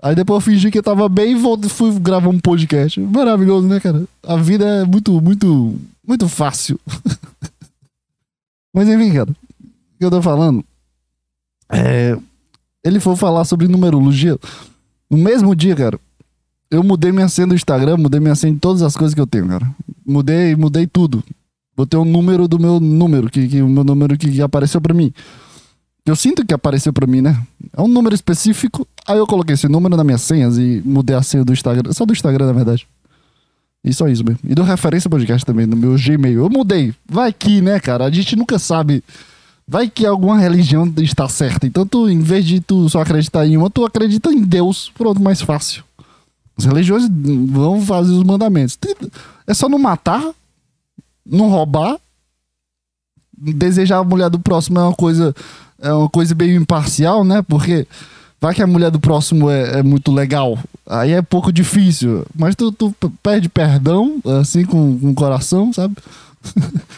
Aí 0.02 0.14
depois 0.16 0.38
eu 0.38 0.52
fingi 0.52 0.70
que 0.70 0.78
eu 0.78 0.84
tava 0.84 1.10
bem 1.10 1.32
e 1.32 1.36
voltei- 1.36 1.70
fui 1.70 1.98
gravar 2.00 2.30
um 2.30 2.40
podcast. 2.40 3.00
Maravilhoso, 3.00 3.68
né, 3.68 3.80
cara? 3.80 4.06
A 4.24 4.36
vida 4.38 4.64
é 4.66 4.86
muito, 4.86 5.20
muito, 5.20 5.76
muito 6.08 6.30
fácil. 6.30 6.80
Mas 8.74 8.88
enfim, 8.88 9.12
cara. 9.14 9.32
O 9.32 9.98
que 10.00 10.06
eu 10.06 10.12
tô 10.12 10.22
falando? 10.22 10.64
É. 11.72 12.16
Ele 12.84 13.00
foi 13.00 13.16
falar 13.16 13.44
sobre 13.44 13.68
numerologia. 13.68 14.38
No 15.10 15.18
mesmo 15.18 15.56
dia, 15.56 15.76
cara, 15.76 16.00
eu 16.70 16.84
mudei 16.84 17.12
minha 17.12 17.28
senha 17.30 17.48
do 17.48 17.56
Instagram, 17.56 17.98
mudei 17.98 18.20
minha 18.20 18.36
senha 18.36 18.54
de 18.54 18.60
todas 18.60 18.82
as 18.82 18.96
coisas 18.96 19.14
que 19.14 19.22
eu 19.22 19.28
tenho, 19.28 19.48
cara. 19.48 19.70
Mudei, 20.06 20.56
mudei 20.56 20.86
tudo. 20.88 21.24
Botei 21.76 22.00
o 22.00 22.06
número 22.06 22.48
do 22.48 22.60
meu 22.60 22.80
número, 22.80 23.30
que, 23.30 23.48
que 23.48 23.62
o 23.62 23.70
meu 23.70 23.84
número 23.84 24.18
que, 24.18 24.32
que 24.32 24.42
apareceu 24.42 24.82
pra 24.82 24.94
mim. 24.94 25.14
Eu 26.06 26.16
sinto 26.16 26.46
que 26.46 26.54
apareceu 26.54 26.94
pra 26.94 27.06
mim, 27.06 27.22
né? 27.22 27.40
É 27.76 27.82
um 27.82 27.88
número 27.88 28.16
específico. 28.16 28.88
Aí 29.06 29.18
eu 29.18 29.28
coloquei 29.28 29.54
esse 29.54 29.68
número 29.68 29.96
nas 29.96 30.06
minhas 30.06 30.22
senhas 30.22 30.58
e 30.58 30.82
mudei 30.86 31.16
a 31.16 31.22
senha 31.22 31.44
do 31.44 31.54
Instagram. 31.54 31.92
Só 31.92 32.06
do 32.06 32.14
Instagram, 32.14 32.48
na 32.48 32.54
verdade. 32.54 32.88
E 33.84 33.94
só 33.94 34.08
isso 34.08 34.24
mesmo. 34.24 34.40
E 34.44 34.56
do 34.56 34.64
referência 34.64 35.10
podcast 35.10 35.46
também, 35.46 35.66
no 35.66 35.76
meu 35.76 35.96
Gmail. 35.96 36.40
Eu 36.40 36.50
mudei. 36.50 36.94
Vai 37.10 37.32
que, 37.32 37.62
né, 37.62 37.80
cara? 37.80 38.06
A 38.06 38.12
gente 38.12 38.36
nunca 38.36 38.58
sabe. 38.58 39.04
Vai 39.68 39.90
que 39.90 40.06
alguma 40.06 40.40
religião 40.40 40.92
está 40.98 41.28
certa. 41.28 41.68
Então, 41.68 41.86
tu, 41.86 42.10
em 42.10 42.22
vez 42.22 42.46
de 42.46 42.62
tu 42.62 42.90
só 42.90 43.02
acreditar 43.02 43.46
em 43.46 43.58
uma, 43.58 43.70
tu 43.70 43.86
acredita 43.86 44.32
em 44.32 44.42
Deus. 44.42 44.92
Pronto, 44.98 45.22
mais 45.22 45.42
fácil. 45.42 45.84
As 46.58 46.66
religiões 46.66 47.08
vão 47.48 47.82
fazer 47.82 48.12
os 48.14 48.24
mandamentos. 48.24 48.78
É 49.46 49.54
só 49.54 49.70
não 49.70 49.78
matar, 49.78 50.24
não 51.26 51.50
roubar. 51.50 51.98
Desejar 53.38 54.00
a 54.00 54.04
mulher 54.04 54.30
do 54.30 54.40
próximo 54.40 54.80
é 54.80 54.84
uma 54.84 54.96
coisa, 54.96 55.36
é 55.80 55.94
uma 55.94 56.10
coisa 56.10 56.34
meio 56.34 56.60
imparcial, 56.60 57.24
né? 57.24 57.44
Porque 57.44 57.88
vai 58.42 58.56
que 58.56 58.64
a 58.64 58.68
mulher 58.68 58.90
do 58.90 59.00
próximo 59.00 59.50
é, 59.50 59.80
é 59.80 59.84
muito 59.84 60.12
legal. 60.12 60.58
Aí 60.88 61.12
é 61.12 61.22
pouco 61.22 61.52
difícil. 61.52 62.26
Mas 62.34 62.56
tu, 62.56 62.72
tu 62.72 62.94
pede 63.22 63.48
perdão, 63.48 64.20
assim, 64.40 64.66
com, 64.66 64.98
com 64.98 65.12
o 65.12 65.16
coração, 65.16 65.72
sabe? 65.72 65.96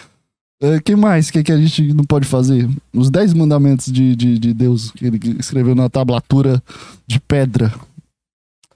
É, 0.61 0.77
que 0.81 0.93
mais 0.93 1.31
que, 1.31 1.41
que 1.41 1.53
a 1.53 1.57
gente 1.57 1.93
não 1.93 2.03
pode 2.03 2.27
fazer? 2.27 2.69
Os 2.93 3.09
dez 3.09 3.33
mandamentos 3.33 3.85
de, 3.85 4.13
de, 4.13 4.37
de 4.37 4.53
Deus 4.53 4.91
que 4.91 5.05
ele 5.05 5.17
escreveu 5.39 5.73
na 5.73 5.89
tablatura 5.89 6.61
de 7.07 7.17
pedra. 7.17 7.73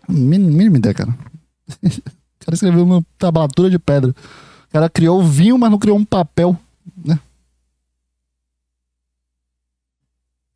Mínima 0.08 0.78
ideia, 0.78 0.94
cara. 0.94 1.12
o 1.84 2.46
cara 2.46 2.54
escreveu 2.54 2.84
uma 2.84 3.04
tablatura 3.18 3.70
de 3.70 3.80
pedra. 3.80 4.12
O 4.12 4.72
cara 4.72 4.90
criou 4.90 5.20
o 5.20 5.24
vinho, 5.24 5.58
mas 5.58 5.72
não 5.72 5.80
criou 5.80 5.98
um 5.98 6.06
papel, 6.06 6.58
né? 7.06 7.20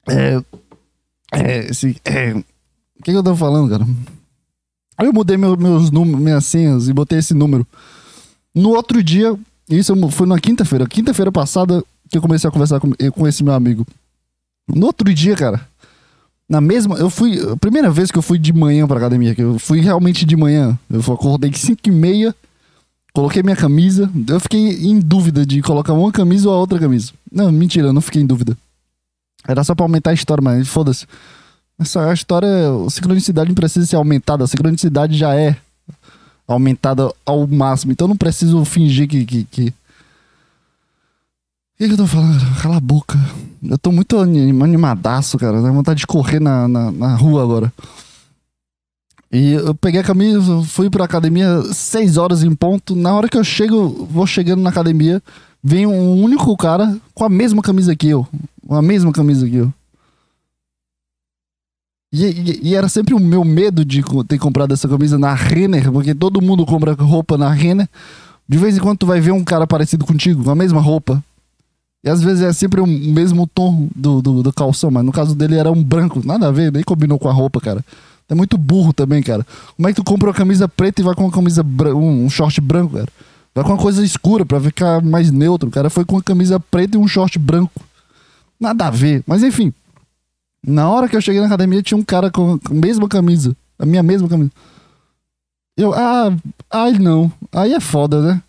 É. 0.08 0.42
É, 1.32 1.58
esse. 1.70 2.00
É, 2.04 2.34
o 2.34 2.44
que, 3.04 3.12
que 3.12 3.18
eu 3.18 3.24
tô 3.24 3.36
falando, 3.36 3.70
cara? 3.70 3.86
Aí 4.98 5.06
eu 5.06 5.14
mudei 5.14 5.38
meu, 5.38 5.56
meus 5.56 5.92
números, 5.92 6.20
minhas 6.22 6.46
senhas 6.46 6.88
e 6.88 6.94
botei 6.94 7.20
esse 7.20 7.34
número. 7.34 7.68
No 8.56 8.70
outro 8.70 9.04
dia, 9.04 9.38
isso 9.70 9.96
foi 10.10 10.26
na 10.26 10.40
quinta-feira. 10.40 10.88
Quinta-feira 10.88 11.32
passada 11.32 11.84
que 12.10 12.18
eu 12.18 12.22
comecei 12.22 12.48
a 12.48 12.52
conversar 12.52 12.80
com, 12.80 12.92
com 13.12 13.28
esse 13.28 13.44
meu 13.44 13.54
amigo. 13.54 13.86
No 14.68 14.88
outro 14.88 15.14
dia, 15.14 15.36
cara, 15.36 15.68
na 16.50 16.62
mesma. 16.62 16.98
Eu 16.98 17.10
fui. 17.10 17.40
A 17.52 17.58
primeira 17.58 17.92
vez 17.92 18.12
que 18.12 18.18
eu 18.18 18.22
fui 18.22 18.38
de 18.38 18.54
manhã 18.54 18.88
pra 18.88 18.98
academia, 18.98 19.36
que 19.36 19.42
eu 19.42 19.60
fui 19.60 19.82
realmente 19.82 20.26
de 20.26 20.36
manhã. 20.36 20.78
Eu 20.90 21.00
acordei 21.14 21.52
5 21.54 21.82
e 21.86 21.92
meia, 21.92 22.36
coloquei 23.14 23.44
minha 23.44 23.56
camisa. 23.56 24.10
Eu 24.28 24.40
fiquei 24.40 24.88
em 24.88 25.00
dúvida 25.00 25.46
de 25.46 25.62
colocar 25.62 25.94
uma 25.94 26.12
camisa 26.12 26.50
ou 26.50 26.56
a 26.56 26.60
outra 26.60 26.80
camisa. 26.80 27.12
Não, 27.32 27.52
mentira, 27.52 27.88
eu 27.88 27.94
não 27.94 28.02
fiquei 28.02 28.22
em 28.22 28.26
dúvida. 28.26 28.58
Era 29.48 29.64
só 29.64 29.76
pra 29.76 29.86
aumentar 29.86 30.12
a 30.12 30.14
história, 30.14 30.42
mas 30.42 30.68
foda-se. 30.68 31.06
Essa 31.80 32.12
história, 32.12 32.50
a 32.86 32.90
sincronicidade 32.90 33.50
não 33.50 33.56
precisa 33.56 33.86
ser 33.86 33.96
aumentada. 33.98 34.44
A 34.44 34.48
sincronicidade 34.48 35.16
já 35.16 35.36
é 35.36 35.56
aumentada 36.48 37.12
ao 37.26 37.46
máximo. 37.46 37.92
Então 37.92 38.08
não 38.08 38.18
preciso 38.18 38.64
fingir 38.66 39.08
que. 39.08 39.26
que, 39.26 39.44
que... 39.44 39.74
O 41.78 41.80
que, 41.80 41.90
que 41.90 41.94
eu 41.94 41.98
tô 41.98 42.08
falando? 42.08 42.40
Cala 42.60 42.78
a 42.78 42.80
boca. 42.80 43.20
Eu 43.62 43.78
tô 43.78 43.92
muito 43.92 44.18
animadaço, 44.18 45.38
cara. 45.38 45.62
Dá 45.62 45.70
vontade 45.70 46.00
de 46.00 46.08
correr 46.08 46.40
na, 46.40 46.68
na, 46.68 46.92
na, 46.92 47.16
rua 47.16 47.44
agora. 47.44 47.72
E 49.32 49.52
eu 49.52 49.76
peguei 49.76 50.02
a 50.02 50.04
camisa, 50.04 50.64
fui 50.64 50.90
pra 50.90 51.06
academia 51.06 51.62
seis 51.72 52.18
horas 52.18 52.42
em 52.42 52.56
ponto. 52.56 52.96
Na 52.96 53.14
hora 53.14 53.30
que 53.30 53.38
eu 53.38 53.44
chego, 53.44 54.08
vou 54.10 54.26
chegando 54.26 54.64
na 54.64 54.72
academia, 54.72 55.22
vem 55.64 55.86
um 55.86 56.20
único 56.20 56.58
cara 56.58 56.98
com 57.14 57.24
a 57.24 57.30
mesma 57.30 57.62
camisa 57.62 57.96
que 57.96 58.08
eu. 58.08 58.28
Com 58.66 58.74
a 58.74 58.82
mesma 58.82 59.12
camisa 59.12 59.48
que 59.48 59.58
eu. 59.58 59.72
E, 62.12 62.26
e, 62.26 62.70
e, 62.70 62.76
era 62.76 62.90
sempre 62.90 63.14
o 63.14 63.20
meu 63.20 63.44
medo 63.44 63.86
de 63.86 64.02
ter 64.28 64.40
comprado 64.40 64.74
essa 64.74 64.88
camisa 64.88 65.20
na 65.20 65.36
Renner, 65.36 65.92
porque 65.92 66.16
todo 66.16 66.42
mundo 66.42 66.66
compra 66.66 66.94
roupa 66.94 67.38
na 67.38 67.52
Renner. 67.52 67.88
De 68.50 68.58
vez 68.58 68.76
em 68.76 68.80
quando 68.80 68.98
tu 68.98 69.06
vai 69.06 69.22
ver 69.22 69.32
um 69.32 69.44
cara 69.44 69.68
parecido 69.68 70.06
contigo, 70.06 70.44
com 70.44 70.50
a 70.50 70.56
mesma 70.56 70.82
roupa. 70.82 71.24
E 72.08 72.10
às 72.10 72.24
vezes 72.24 72.42
é 72.42 72.54
sempre 72.54 72.80
o 72.80 72.88
mesmo 72.88 73.46
tom 73.46 73.90
do, 73.94 74.22
do, 74.22 74.42
do, 74.42 74.54
calção, 74.54 74.90
mas 74.90 75.04
no 75.04 75.12
caso 75.12 75.36
dele 75.36 75.56
era 75.56 75.70
um 75.70 75.84
branco. 75.84 76.26
Nada 76.26 76.48
a 76.48 76.52
ver, 76.52 76.72
nem 76.72 76.82
combinou 76.82 77.20
com 77.20 77.28
a 77.28 77.34
roupa, 77.34 77.60
cara. 77.60 77.84
É 78.30 78.34
muito 78.34 78.58
burro 78.58 78.94
também, 78.94 79.22
cara. 79.22 79.46
Como 79.76 79.90
é 79.90 79.92
que 79.92 79.98
tu 79.98 80.06
compra 80.06 80.30
uma 80.30 80.34
camisa 80.34 80.70
preta 80.70 81.02
e 81.02 81.04
vai 81.04 81.14
com 81.14 81.26
uma 81.26 81.32
camisa 81.32 81.66
um, 81.94 82.24
um 82.24 82.30
short 82.30 82.62
branco, 82.62 82.94
cara? 82.94 83.10
Vai 83.54 83.62
com 83.66 83.72
uma 83.72 83.78
coisa 83.78 84.06
escura 84.06 84.46
pra 84.46 84.58
ficar 84.62 85.02
mais 85.02 85.32
neutro. 85.32 85.68
O 85.68 85.72
cara 85.72 85.90
foi 85.90 86.06
com 86.06 86.16
uma 86.16 86.24
camisa 86.24 86.58
preta 86.62 86.96
e 86.96 87.00
um 87.00 87.10
short 87.10 87.38
branco. 87.38 87.82
Nada 88.58 88.88
a 88.88 88.90
ver. 88.90 89.22
Mas 89.28 89.44
enfim. 89.44 89.74
Na 90.66 90.90
hora 90.90 91.10
que 91.10 91.16
eu 91.18 91.22
cheguei 91.22 91.42
na 91.42 91.48
academia, 91.48 91.84
tinha 91.84 91.98
um 91.98 92.04
cara 92.04 92.32
com 92.32 92.58
a 92.70 92.74
mesma 92.74 93.10
camisa. 93.10 93.54
A 93.78 93.86
minha 93.86 94.02
mesma 94.02 94.30
camisa. 94.30 94.52
Eu, 95.76 95.94
ah, 95.94 96.34
ai 96.72 96.94
não. 96.94 97.30
Aí 97.52 97.74
é 97.74 97.82
foda, 97.82 98.22
né? 98.22 98.42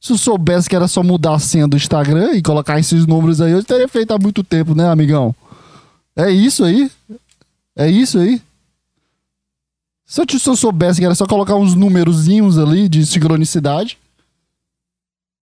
Se 0.00 0.12
eu 0.12 0.18
soubesse 0.18 0.68
que 0.68 0.76
era 0.76 0.86
só 0.86 1.02
mudar 1.02 1.34
a 1.34 1.38
senha 1.38 1.66
do 1.66 1.76
Instagram 1.76 2.32
e 2.34 2.42
colocar 2.42 2.78
esses 2.78 3.06
números 3.06 3.40
aí, 3.40 3.52
eu 3.52 3.64
teria 3.64 3.88
feito 3.88 4.12
há 4.12 4.18
muito 4.18 4.44
tempo, 4.44 4.74
né, 4.74 4.88
amigão? 4.88 5.34
É 6.14 6.30
isso 6.30 6.64
aí? 6.64 6.90
É 7.74 7.90
isso 7.90 8.18
aí? 8.18 8.40
Se 10.04 10.20
eu, 10.20 10.38
se 10.38 10.48
eu 10.48 10.56
soubesse 10.56 11.00
que 11.00 11.04
era 11.04 11.14
só 11.14 11.26
colocar 11.26 11.56
uns 11.56 11.74
númerozinhos 11.74 12.58
ali 12.58 12.88
de 12.88 13.04
sincronicidade, 13.04 13.98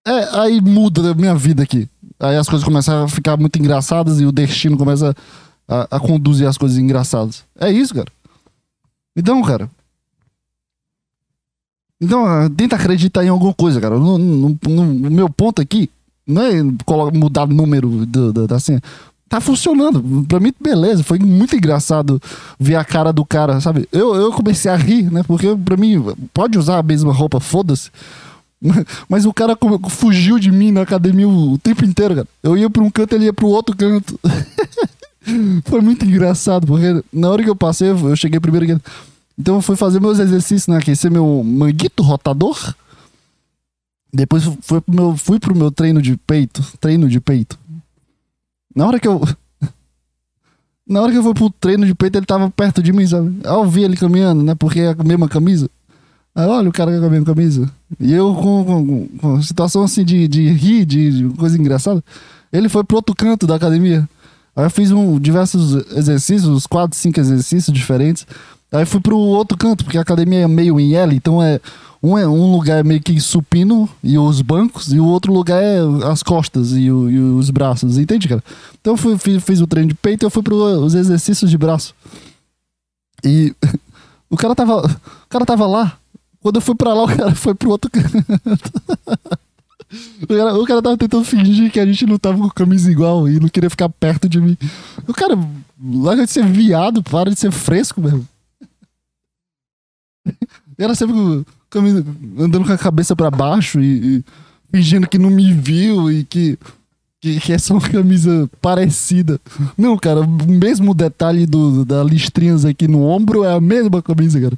é, 0.07 0.41
aí 0.41 0.61
muda 0.61 1.11
a 1.11 1.15
minha 1.15 1.35
vida 1.35 1.63
aqui. 1.63 1.89
Aí 2.19 2.37
as 2.37 2.49
coisas 2.49 2.65
começam 2.65 3.05
a 3.05 3.09
ficar 3.09 3.37
muito 3.37 3.59
engraçadas 3.59 4.21
e 4.21 4.25
o 4.27 4.33
destino 4.33 4.79
começa 4.79 5.15
a, 5.69 5.97
a 5.97 6.01
conduzir 6.01 6.47
as 6.47 6.57
coisas 6.57 6.79
engraçadas. 6.79 7.45
É 7.59 7.71
isso, 7.71 7.95
cara. 7.95 8.09
Então, 9.17 9.43
cara. 9.43 9.71
Então, 12.05 12.25
ah, 12.27 12.51
tenta 12.55 12.77
acreditar 12.77 13.25
em 13.25 13.29
alguma 13.29 13.55
coisa, 13.55 13.81
cara. 13.81 13.99
No, 13.99 14.19
no, 14.19 14.59
no, 14.69 15.11
meu 15.11 15.29
ponto 15.31 15.63
aqui, 15.63 15.89
não 16.27 16.43
é 16.43 16.63
mudar 17.13 17.45
o 17.45 17.55
número 17.55 17.89
do, 18.07 18.33
do, 18.33 18.47
da 18.47 18.61
senha. 18.61 18.81
Tá 19.29 19.41
funcionando. 19.41 20.25
Pra 20.29 20.39
mim, 20.39 20.53
beleza. 20.61 21.03
Foi 21.03 21.19
muito 21.19 21.57
engraçado 21.57 22.21
ver 22.61 22.77
a 22.77 22.85
cara 22.85 23.13
do 23.13 23.25
cara, 23.25 23.61
sabe? 23.61 23.89
Eu, 23.91 24.15
eu 24.15 24.33
comecei 24.33 24.71
a 24.71 24.77
rir, 24.77 25.11
né? 25.11 25.23
Porque 25.23 25.57
pra 25.57 25.77
mim, 25.77 26.03
pode 26.33 26.59
usar 26.59 26.79
a 26.79 26.83
mesma 26.83 27.13
roupa, 27.13 27.41
foda-se. 27.41 27.91
Mas 29.09 29.25
o 29.25 29.33
cara 29.33 29.57
fugiu 29.89 30.39
de 30.39 30.51
mim 30.51 30.71
na 30.71 30.83
academia 30.83 31.29
o 31.29 31.59
tempo 31.59 31.85
inteiro, 31.85 32.17
cara. 32.17 32.29
Eu 32.43 32.57
ia 32.57 32.69
pra 32.69 32.83
um 32.83 32.91
canto, 32.91 33.15
ele 33.15 33.25
ia 33.25 33.33
pro 33.33 33.49
outro 33.49 33.75
canto. 33.77 34.21
Foi 35.65 35.81
muito 35.81 36.05
engraçado, 36.05 36.67
porque 36.67 37.03
na 37.11 37.31
hora 37.31 37.43
que 37.43 37.49
eu 37.49 37.57
passei, 37.57 37.89
eu 37.89 38.17
cheguei 38.17 38.39
primeiro. 38.39 38.81
Então 39.39 39.57
eu 39.57 39.63
fui 39.63 39.77
fazer 39.77 40.01
meus 40.01 40.19
exercícios, 40.19 40.69
né? 40.69 40.79
Aquecer 40.79 41.11
meu 41.11 41.43
manguito 41.45 42.03
rotador. 42.03 42.75
Depois 44.13 44.45
fui 44.61 44.81
pro, 44.81 44.95
meu, 44.95 45.17
fui 45.17 45.41
pro 45.41 45.57
meu 45.57 45.71
treino 45.71 46.01
de 46.01 46.17
peito. 46.17 46.65
Treino 46.81 47.09
de 47.09 47.21
peito. 47.21 47.59
Na 48.75 48.87
hora 48.87 49.01
que 49.01 49.09
eu. 49.09 49.21
Na 50.87 51.01
hora 51.03 51.11
que 51.11 51.19
eu 51.19 51.23
fui 51.23 51.35
pro 51.35 51.51
treino 51.51 51.87
de 51.87 51.95
peito, 51.95 52.19
ele 52.19 52.27
tava 52.27 52.51
perto 52.51 52.83
de 52.83 52.93
mim, 52.93 53.07
sabe? 53.07 53.41
Eu 53.43 53.67
vi 53.67 53.83
ele 53.83 53.97
caminhando, 53.97 54.43
né? 54.43 54.55
Porque 54.55 54.81
é 54.81 54.91
a 54.91 55.05
mesma 55.05 55.29
camisa. 55.29 55.69
Aí 56.35 56.47
olha 56.47 56.69
o 56.69 56.73
cara 56.73 56.99
com 56.99 57.07
a 57.07 57.11
mesma 57.11 57.27
camisa. 57.27 57.71
E 57.99 58.13
eu 58.13 58.35
com, 58.35 58.65
com, 58.65 59.09
com 59.19 59.43
situação 59.43 59.85
assim 59.85 60.05
de, 60.05 60.27
de 60.27 60.49
rir, 60.49 60.85
de, 60.85 61.29
de 61.29 61.37
coisa 61.37 61.57
engraçada. 61.59 62.05
Ele 62.53 62.69
foi 62.69 62.85
pro 62.85 62.97
outro 62.97 63.15
canto 63.15 63.47
da 63.47 63.55
academia. 63.55 64.09
Aí 64.55 64.65
eu 64.65 64.71
fiz 64.71 64.91
um, 64.91 65.19
diversos 65.19 65.75
exercícios, 65.97 66.49
uns 66.49 66.67
4, 66.67 66.97
5 66.97 67.19
exercícios 67.21 67.75
diferentes. 67.75 68.27
Aí 68.75 68.85
fui 68.85 69.01
pro 69.01 69.17
outro 69.17 69.57
canto, 69.57 69.85
porque 69.85 69.97
a 69.97 70.01
academia 70.01 70.41
é 70.41 70.49
meio 70.49 70.81
em 70.81 70.95
L, 70.95 71.15
então 71.15 71.41
é 71.41 71.61
um, 72.03 72.19
é 72.19 72.27
um 72.27 72.51
lugar 72.51 72.81
é 72.81 72.83
meio 72.83 73.01
que 73.01 73.19
supino 73.21 73.89
e 74.03 74.19
os 74.19 74.43
bancos, 74.43 74.93
e 74.93 74.99
o 74.99 75.07
outro 75.07 75.33
lugar 75.33 75.63
é 75.63 75.79
as 76.11 76.25
costas 76.25 76.73
e, 76.73 76.91
o, 76.91 77.09
e 77.09 77.19
os 77.19 77.51
braços, 77.51 77.97
entende, 77.97 78.29
cara? 78.29 78.43
Então 78.81 78.95
eu 78.95 78.97
fui, 78.97 79.17
fiz, 79.17 79.43
fiz 79.45 79.61
o 79.61 79.67
treino 79.69 79.91
de 79.91 79.95
peito 79.95 80.25
e 80.25 80.27
eu 80.27 80.31
fui 80.31 80.43
pros 80.43 80.93
exercícios 80.93 81.51
de 81.51 81.57
braço. 81.57 81.95
E 83.25 83.55
o 84.29 84.37
cara 84.37 84.57
tava. 84.57 84.85
O 84.85 85.29
cara 85.29 85.47
tava 85.47 85.67
lá. 85.67 85.97
Quando 86.41 86.57
eu 86.57 86.61
fui 86.61 86.75
pra 86.75 86.93
lá, 86.93 87.05
o 87.05 87.09
cara 87.09 87.35
foi 87.35 87.55
pro 87.55 87.71
outro 87.71 87.89
canto. 87.91 88.09
O 90.23 90.27
cara, 90.27 90.55
o 90.55 90.67
cara 90.67 90.83
tava 90.83 90.97
tentando 90.99 91.25
fingir 91.25 91.71
que 91.71 91.79
a 91.79 91.87
gente 91.87 92.05
não 92.07 92.19
tava 92.19 92.39
com 92.39 92.51
camisa 92.51 92.91
igual 92.91 93.29
e 93.29 93.39
não 93.39 93.49
queria 93.49 93.71
ficar 93.71 93.89
perto 93.89 94.29
de 94.29 94.41
mim. 94.41 94.59
O 95.07 95.15
cara, 95.15 95.39
larga 95.81 96.27
de 96.27 96.33
ser 96.33 96.45
viado, 96.45 97.03
para 97.03 97.31
de 97.31 97.39
ser 97.39 97.53
fresco 97.53 98.01
mesmo. 98.01 98.29
Era 100.79 100.95
sempre 100.95 101.15
andando 102.39 102.65
com 102.65 102.73
a 102.73 102.79
cabeça 102.79 103.17
para 103.17 103.31
baixo 103.31 103.81
e, 103.81 104.19
e, 104.19 104.25
fingindo 104.73 105.09
que 105.09 105.19
não 105.19 105.31
me 105.31 105.53
viu 105.53 106.11
e 106.11 106.25
que, 106.25 106.59
que, 107.21 107.41
que 107.41 107.53
é 107.53 107.59
só 107.59 107.75
uma 107.75 107.89
camisa 107.89 108.49
parecida. 108.61 109.41
Não, 109.77 109.97
cara, 109.97 110.21
o 110.21 110.51
mesmo 110.51 110.95
detalhe 110.95 111.47
do, 111.47 111.85
da 111.85 112.03
listrinhas 112.03 112.65
aqui 112.65 112.89
no 112.89 113.03
ombro 113.03 113.45
é 113.45 113.55
a 113.55 113.61
mesma 113.61 114.03
camisa, 114.03 114.41
cara. 114.41 114.57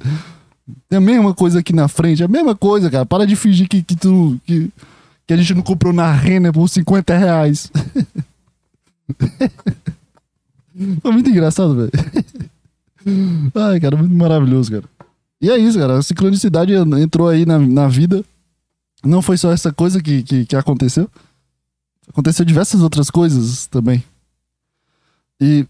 É 0.89 0.95
a 0.97 1.01
mesma 1.01 1.33
coisa 1.33 1.59
aqui 1.59 1.73
na 1.73 1.87
frente, 1.87 2.21
é 2.21 2.25
a 2.25 2.29
mesma 2.29 2.55
coisa, 2.55 2.89
cara. 2.89 3.05
Para 3.05 3.25
de 3.25 3.35
fingir 3.35 3.67
que, 3.67 3.81
que 3.81 3.95
tu. 3.95 4.39
Que, 4.45 4.69
que 5.25 5.33
a 5.33 5.37
gente 5.37 5.53
não 5.53 5.61
comprou 5.61 5.91
na 5.91 6.11
Renner 6.11 6.53
por 6.53 6.67
50 6.67 7.17
reais. 7.17 7.69
Foi 11.01 11.11
muito 11.11 11.29
engraçado, 11.29 11.75
velho. 11.75 11.91
Ai, 13.55 13.79
cara, 13.79 13.97
muito 13.97 14.13
maravilhoso, 14.13 14.71
cara. 14.71 14.83
E 15.41 15.49
é 15.49 15.57
isso, 15.57 15.77
cara. 15.77 15.97
A 15.97 16.03
sincronicidade 16.03 16.73
entrou 16.73 17.29
aí 17.29 17.45
na, 17.45 17.59
na 17.59 17.87
vida. 17.87 18.23
Não 19.03 19.21
foi 19.21 19.37
só 19.37 19.51
essa 19.51 19.71
coisa 19.71 20.01
que, 20.01 20.23
que, 20.23 20.45
que 20.45 20.55
aconteceu. 20.55 21.09
Aconteceu 22.07 22.43
diversas 22.45 22.81
outras 22.81 23.09
coisas 23.09 23.67
também. 23.67 24.03
E 25.39 25.65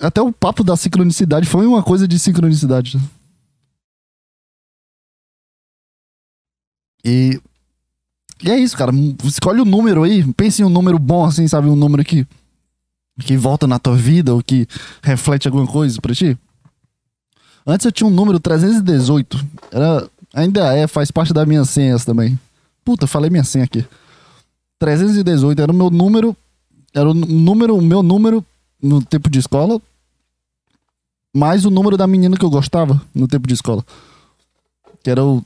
até 0.00 0.20
o 0.20 0.32
papo 0.32 0.64
da 0.64 0.76
sincronicidade 0.76 1.46
foi 1.46 1.66
uma 1.66 1.82
coisa 1.82 2.08
de 2.08 2.18
sincronicidade. 2.18 2.98
E 7.04 7.40
e 8.42 8.50
é 8.50 8.58
isso, 8.58 8.76
cara. 8.76 8.92
Escolhe 9.24 9.60
um 9.60 9.64
número 9.64 10.02
aí. 10.02 10.30
Pense 10.32 10.60
em 10.60 10.64
um 10.64 10.68
número 10.68 10.98
bom, 10.98 11.24
assim, 11.24 11.46
sabe? 11.46 11.68
Um 11.68 11.76
número 11.76 12.04
que, 12.04 12.26
que 13.20 13.36
volta 13.36 13.66
na 13.66 13.78
tua 13.78 13.96
vida 13.96 14.34
ou 14.34 14.42
que 14.42 14.66
reflete 15.00 15.46
alguma 15.46 15.66
coisa 15.66 16.00
pra 16.00 16.14
ti. 16.14 16.36
Antes 17.66 17.86
eu 17.86 17.92
tinha 17.92 18.06
um 18.06 18.10
número 18.10 18.40
318. 18.40 19.44
Era, 19.70 20.08
ainda 20.34 20.74
é, 20.74 20.86
faz 20.86 21.10
parte 21.10 21.32
das 21.32 21.46
minhas 21.46 21.68
senhas 21.70 22.04
também. 22.04 22.38
Puta, 22.84 23.06
falei 23.06 23.30
minha 23.30 23.44
senha 23.44 23.64
aqui. 23.64 23.84
318 24.78 25.62
era 25.62 25.70
o 25.70 25.74
meu 25.74 25.90
número. 25.90 26.36
Era 26.92 27.08
o 27.08 27.14
número, 27.14 27.76
o 27.76 27.82
meu 27.82 28.02
número 28.02 28.44
no 28.82 29.02
tempo 29.02 29.30
de 29.30 29.38
escola. 29.38 29.80
Mais 31.34 31.64
o 31.64 31.70
número 31.70 31.96
da 31.96 32.06
menina 32.06 32.36
que 32.36 32.44
eu 32.44 32.50
gostava 32.50 33.00
no 33.14 33.28
tempo 33.28 33.46
de 33.46 33.54
escola. 33.54 33.84
Que 35.02 35.10
era 35.10 35.24
o 35.24 35.42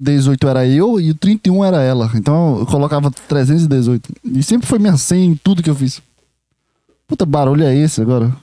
18 0.00 0.48
era 0.48 0.66
eu 0.66 1.00
e 1.00 1.10
o 1.10 1.14
31 1.14 1.64
era 1.64 1.80
ela. 1.82 2.10
Então 2.14 2.58
eu 2.58 2.66
colocava 2.66 3.10
318. 3.10 4.12
E 4.24 4.42
sempre 4.42 4.66
foi 4.66 4.78
minha 4.78 4.96
senha 4.96 5.24
em 5.24 5.36
tudo 5.36 5.62
que 5.62 5.70
eu 5.70 5.74
fiz. 5.74 6.02
Puta 7.06 7.24
barulho 7.24 7.64
é 7.64 7.74
esse 7.74 8.00
agora? 8.02 8.34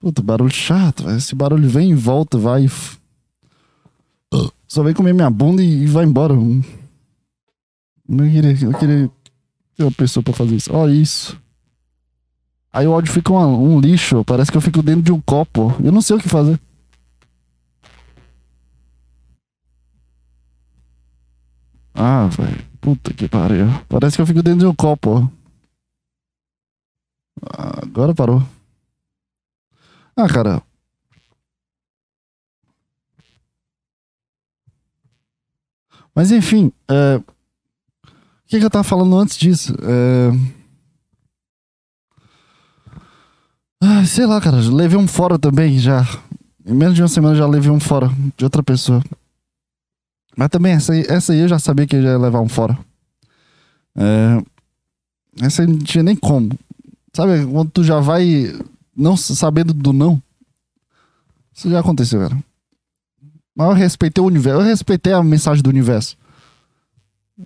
Puta 0.00 0.22
barulho 0.22 0.50
chato. 0.50 1.08
Esse 1.10 1.34
barulho 1.34 1.68
vem 1.68 1.90
e 1.90 1.94
volta, 1.94 2.38
vai. 2.38 2.66
Só 4.66 4.82
vem 4.82 4.94
comer 4.94 5.12
minha 5.12 5.28
bunda 5.28 5.62
e, 5.62 5.86
vai 5.86 6.04
embora. 6.04 6.32
Eu 6.32 6.62
queria, 8.08 8.66
eu 8.66 8.78
queria 8.78 9.10
ter 9.76 9.84
uma 9.84 9.92
pessoa 9.92 10.24
pra 10.24 10.32
fazer 10.32 10.56
isso. 10.56 10.72
Olha 10.72 10.92
isso. 10.92 11.38
Aí 12.72 12.86
o 12.86 12.92
áudio 12.92 13.12
fica 13.12 13.32
um, 13.32 13.74
um 13.74 13.80
lixo. 13.80 14.24
Parece 14.24 14.50
que 14.50 14.56
eu 14.56 14.60
fico 14.62 14.82
dentro 14.82 15.02
de 15.02 15.12
um 15.12 15.20
copo. 15.20 15.74
Eu 15.84 15.92
não 15.92 16.00
sei 16.00 16.16
o 16.16 16.20
que 16.20 16.28
fazer. 16.28 16.58
Ah, 21.92 22.26
velho. 22.28 22.64
Puta 22.80 23.12
que 23.12 23.28
pariu. 23.28 23.66
Parece 23.88 24.16
que 24.16 24.22
eu 24.22 24.26
fico 24.26 24.42
dentro 24.42 24.60
de 24.60 24.66
um 24.66 24.74
copo. 24.74 25.30
Ah, 27.42 27.80
agora 27.82 28.14
parou. 28.14 28.42
Ah, 30.20 30.28
cara. 30.28 30.62
Mas 36.14 36.30
enfim, 36.30 36.70
é... 36.90 37.16
o 37.16 37.22
que, 38.46 38.58
que 38.58 38.64
eu 38.64 38.70
tava 38.70 38.84
falando 38.84 39.16
antes 39.16 39.38
disso? 39.38 39.74
É... 39.82 40.30
Ah, 43.82 44.04
sei 44.04 44.26
lá, 44.26 44.38
cara, 44.42 44.58
levei 44.58 44.98
um 44.98 45.08
fora 45.08 45.38
também 45.38 45.78
já. 45.78 46.02
Em 46.66 46.74
menos 46.74 46.94
de 46.94 47.00
uma 47.00 47.08
semana 47.08 47.34
já 47.34 47.46
levei 47.46 47.70
um 47.70 47.80
fora 47.80 48.10
de 48.36 48.44
outra 48.44 48.62
pessoa. 48.62 49.02
Mas 50.36 50.50
também 50.50 50.72
essa 50.72 50.92
aí, 50.92 51.06
essa 51.08 51.32
aí 51.32 51.40
eu 51.40 51.48
já 51.48 51.58
sabia 51.58 51.86
que 51.86 51.96
eu 51.96 52.02
ia 52.02 52.18
levar 52.18 52.42
um 52.42 52.48
fora. 52.48 52.78
É... 53.96 54.42
Essa 55.40 55.62
aí 55.62 55.68
não 55.68 55.78
tinha 55.78 56.02
nem 56.02 56.14
como. 56.14 56.50
Sabe, 57.14 57.46
quando 57.46 57.70
tu 57.70 57.82
já 57.82 58.00
vai 58.00 58.52
não 59.00 59.16
sabendo 59.16 59.72
do 59.72 59.92
não. 59.92 60.22
Isso 61.54 61.70
já 61.70 61.80
aconteceu, 61.80 62.20
cara. 62.20 62.38
Mas 63.56 63.68
eu 63.68 63.74
respeitei 63.74 64.22
o 64.22 64.26
universo. 64.26 64.60
Eu 64.60 64.64
respeitei 64.64 65.12
a 65.12 65.22
mensagem 65.22 65.62
do 65.62 65.70
universo. 65.70 66.16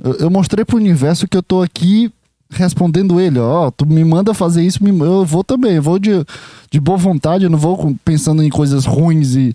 Eu, 0.03 0.14
eu 0.14 0.31
mostrei 0.31 0.64
pro 0.64 0.77
universo 0.77 1.29
que 1.29 1.37
eu 1.37 1.43
tô 1.43 1.62
aqui 1.62 2.12
respondendo 2.51 3.21
ele, 3.21 3.38
ó, 3.38 3.71
tu 3.71 3.87
me 3.87 4.05
manda 4.05 4.33
fazer 4.33 4.62
isso, 4.62 4.79
eu 4.87 5.25
vou 5.25 5.43
também, 5.43 5.73
eu 5.73 5.83
vou 5.83 5.99
de, 5.99 6.11
de 6.71 6.79
boa 6.79 6.97
vontade, 6.97 7.45
eu 7.45 7.51
não 7.51 7.59
vou 7.59 7.97
pensando 8.05 8.43
em 8.43 8.51
coisas 8.51 8.85
ruins 8.85 9.35
e, 9.35 9.53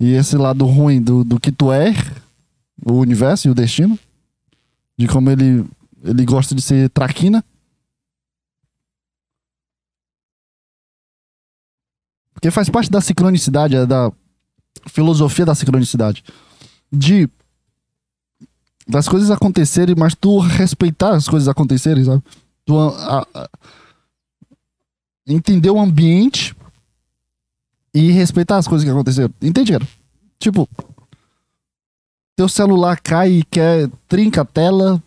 e 0.00 0.12
esse 0.14 0.36
lado 0.36 0.64
ruim 0.66 1.00
do, 1.00 1.22
do 1.22 1.38
que 1.38 1.52
tu 1.52 1.70
é, 1.70 1.94
o 2.84 2.94
universo 2.94 3.46
e 3.46 3.50
o 3.50 3.54
destino, 3.54 3.98
de 4.98 5.06
como 5.06 5.30
ele, 5.30 5.64
ele 6.02 6.24
gosta 6.24 6.54
de 6.54 6.62
ser 6.62 6.90
traquina. 6.90 7.44
Porque 12.42 12.50
faz 12.50 12.68
parte 12.68 12.90
da 12.90 13.00
sincronicidade, 13.00 13.76
é 13.76 13.86
da 13.86 14.10
filosofia 14.88 15.46
da 15.46 15.54
sincronicidade. 15.54 16.24
De 16.90 17.30
das 18.84 19.06
coisas 19.06 19.30
acontecerem, 19.30 19.94
mas 19.96 20.16
tu 20.16 20.40
respeitar 20.40 21.14
as 21.14 21.28
coisas 21.28 21.46
acontecerem, 21.46 22.02
sabe? 22.02 22.20
Tu 22.64 22.76
a, 22.76 23.24
a, 23.32 23.48
entender 25.24 25.70
o 25.70 25.78
ambiente 25.78 26.52
e 27.94 28.10
respeitar 28.10 28.56
as 28.56 28.66
coisas 28.66 28.84
que 28.84 28.90
aconteceram. 28.90 29.32
Entende, 29.40 29.70
cara? 29.70 29.86
Tipo, 30.36 30.68
teu 32.34 32.48
celular 32.48 32.98
cai 33.00 33.30
e 33.30 33.44
quer 33.44 33.88
trinca 34.08 34.40
a 34.40 34.44
tela, 34.44 35.00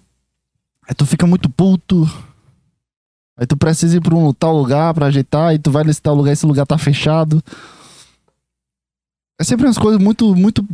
aí 0.87 0.95
tu 0.95 1.05
fica 1.05 1.27
muito 1.27 1.49
puto. 1.49 2.09
Aí 3.37 3.45
tu 3.45 3.57
precisa 3.57 3.97
ir 3.97 4.01
pra 4.01 4.15
um 4.15 4.31
tal 4.33 4.55
lugar 4.55 4.93
pra 4.93 5.07
ajeitar, 5.07 5.53
e 5.53 5.59
tu 5.59 5.69
vai 5.71 5.83
nesse 5.83 6.01
tal 6.01 6.15
lugar, 6.15 6.31
esse 6.31 6.45
lugar 6.45 6.65
tá 6.65 6.77
fechado. 6.77 7.43
É 9.39 9.43
sempre 9.43 9.65
umas 9.65 9.77
coisas 9.77 10.01
muito, 10.01 10.33
muito. 10.35 10.65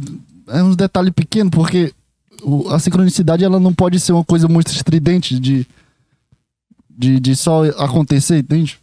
É 0.48 0.62
uns 0.62 0.76
detalhes 0.76 1.12
pequenos, 1.12 1.52
porque 1.52 1.94
a 2.70 2.80
sincronicidade 2.80 3.44
ela 3.44 3.60
não 3.60 3.74
pode 3.74 4.00
ser 4.00 4.14
uma 4.14 4.24
coisa 4.24 4.48
muito 4.48 4.72
estridente 4.72 5.40
de, 5.40 5.66
de, 6.90 7.20
de 7.20 7.36
só 7.36 7.66
acontecer, 7.84 8.40
entende? 8.40 8.80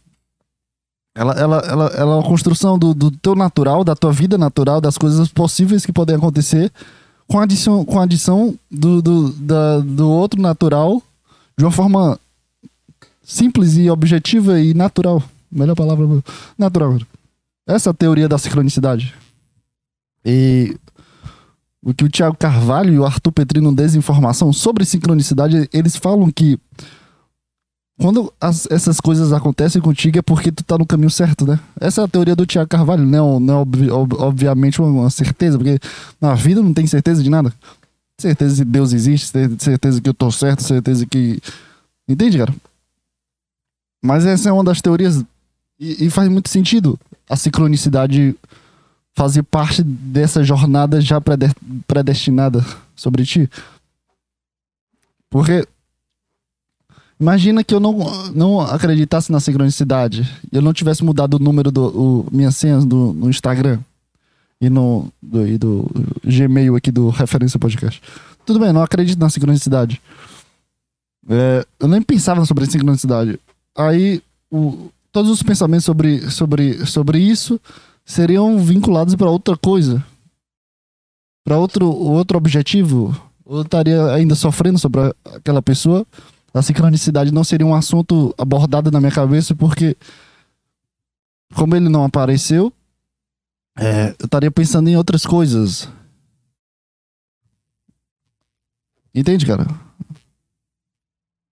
Ela, 1.15 1.33
ela, 1.33 1.57
ela, 1.59 1.85
ela 1.87 2.11
é 2.13 2.17
uma 2.17 2.23
construção 2.23 2.77
do, 2.77 2.93
do 2.93 3.11
teu 3.11 3.35
natural, 3.35 3.83
da 3.83 3.95
tua 3.95 4.11
vida 4.11 4.37
natural, 4.37 4.79
das 4.79 4.97
coisas 4.97 5.27
possíveis 5.29 5.85
que 5.85 5.91
podem 5.91 6.15
acontecer, 6.15 6.71
com 7.27 7.39
a 7.39 7.43
adição, 7.43 7.83
com 7.85 7.99
a 7.99 8.03
adição 8.03 8.57
do, 8.69 9.01
do, 9.01 9.29
da, 9.33 9.79
do 9.79 10.09
outro 10.09 10.41
natural 10.41 11.01
de 11.57 11.65
uma 11.65 11.71
forma 11.71 12.19
simples 13.29 13.77
e 13.77 13.89
objetiva 13.89 14.59
e 14.59 14.73
natural. 14.73 15.21
Melhor 15.51 15.75
palavra, 15.75 16.05
natural. 16.57 16.97
Essa 17.67 17.89
é 17.89 17.91
a 17.91 17.93
teoria 17.93 18.27
da 18.27 18.39
sincronicidade. 18.39 19.13
E 20.25 20.75
o 21.81 21.93
que 21.93 22.03
o 22.03 22.09
Thiago 22.09 22.35
Carvalho 22.35 22.93
e 22.93 22.99
o 22.99 23.05
Arthur 23.05 23.31
Petrino 23.31 23.73
Desinformação 23.73 24.51
sobre 24.51 24.83
sincronicidade, 24.83 25.69
eles 25.71 25.95
falam 25.95 26.31
que 26.31 26.59
quando 27.99 28.33
as, 28.41 28.67
essas 28.71 28.99
coisas 28.99 29.31
acontecem 29.31 29.81
contigo 29.81 30.17
é 30.17 30.21
porque 30.21 30.51
tu 30.51 30.63
tá 30.63 30.77
no 30.77 30.85
caminho 30.85 31.09
certo, 31.11 31.45
né? 31.45 31.59
Essa 31.79 32.01
é 32.01 32.03
a 32.05 32.07
teoria 32.07 32.35
do 32.35 32.47
Thiago 32.47 32.69
Carvalho, 32.69 33.05
não, 33.05 33.39
não 33.39 33.53
é 33.53 33.57
ob, 33.57 33.91
ob, 33.91 34.15
obviamente 34.17 34.81
uma 34.81 35.09
certeza, 35.09 35.57
porque 35.57 35.79
na 36.19 36.33
vida 36.33 36.63
não 36.63 36.73
tem 36.73 36.87
certeza 36.87 37.21
de 37.21 37.29
nada. 37.29 37.53
Certeza 38.17 38.63
que 38.63 38.71
Deus 38.71 38.91
existe, 38.91 39.27
certeza 39.59 40.01
que 40.01 40.09
eu 40.09 40.13
tô 40.13 40.31
certo, 40.31 40.63
certeza 40.63 41.05
que. 41.05 41.39
Entende, 42.07 42.39
cara? 42.39 42.53
Mas 44.01 44.25
essa 44.25 44.49
é 44.49 44.51
uma 44.51 44.63
das 44.63 44.81
teorias 44.81 45.23
e, 45.79 46.05
e 46.05 46.09
faz 46.09 46.29
muito 46.29 46.49
sentido 46.49 46.99
a 47.29 47.35
sincronicidade 47.35 48.35
fazer 49.15 49.43
parte 49.43 49.83
dessa 49.83 50.43
jornada 50.43 51.01
já 51.01 51.21
predestinada 51.85 52.65
sobre 52.95 53.25
ti. 53.25 53.49
Porque 55.29 55.67
imagina 57.19 57.63
que 57.63 57.75
eu 57.75 57.79
não, 57.79 57.97
não 58.33 58.61
acreditasse 58.61 59.31
na 59.31 59.39
sincronicidade 59.39 60.21
e 60.51 60.55
eu 60.55 60.61
não 60.61 60.73
tivesse 60.73 61.03
mudado 61.03 61.35
o 61.35 61.39
número 61.39 61.71
do 61.71 61.87
o, 61.87 62.27
minhas 62.31 62.55
senhas 62.55 62.85
do, 62.85 63.13
no 63.13 63.29
Instagram 63.29 63.79
e 64.61 64.69
no 64.69 65.11
do, 65.21 65.47
e 65.47 65.57
do 65.57 65.89
Gmail 66.23 66.75
aqui 66.75 66.91
do 66.91 67.09
Referência 67.09 67.59
Podcast. 67.59 68.01
Tudo 68.45 68.59
bem, 68.59 68.73
não 68.73 68.81
acredito 68.81 69.19
na 69.19 69.29
sincronicidade. 69.29 70.01
É, 71.29 71.65
eu 71.79 71.87
nem 71.87 72.01
pensava 72.01 72.43
sobre 72.45 72.65
sincronicidade. 72.65 73.39
Aí 73.77 74.21
o, 74.51 74.89
todos 75.11 75.31
os 75.31 75.43
pensamentos 75.43 75.85
sobre, 75.85 76.29
sobre, 76.29 76.85
sobre 76.85 77.19
isso 77.19 77.59
seriam 78.05 78.57
vinculados 78.59 79.15
para 79.15 79.29
outra 79.29 79.55
coisa, 79.55 80.03
para 81.43 81.57
outro, 81.57 81.89
outro 81.89 82.37
objetivo. 82.37 83.15
Eu 83.45 83.61
estaria 83.61 84.05
ainda 84.13 84.35
sofrendo 84.35 84.77
sobre 84.77 85.01
aquela 85.25 85.61
pessoa. 85.61 86.05
A 86.53 86.61
sincronicidade 86.61 87.31
não 87.31 87.43
seria 87.43 87.65
um 87.65 87.75
assunto 87.75 88.33
abordado 88.37 88.91
na 88.91 88.99
minha 88.99 89.11
cabeça, 89.11 89.55
porque, 89.55 89.95
como 91.53 91.75
ele 91.75 91.89
não 91.89 92.03
apareceu, 92.03 92.73
é, 93.77 94.15
eu 94.19 94.25
estaria 94.25 94.51
pensando 94.51 94.89
em 94.89 94.97
outras 94.97 95.25
coisas. 95.25 95.87
Entende, 99.13 99.45
cara? 99.45 99.67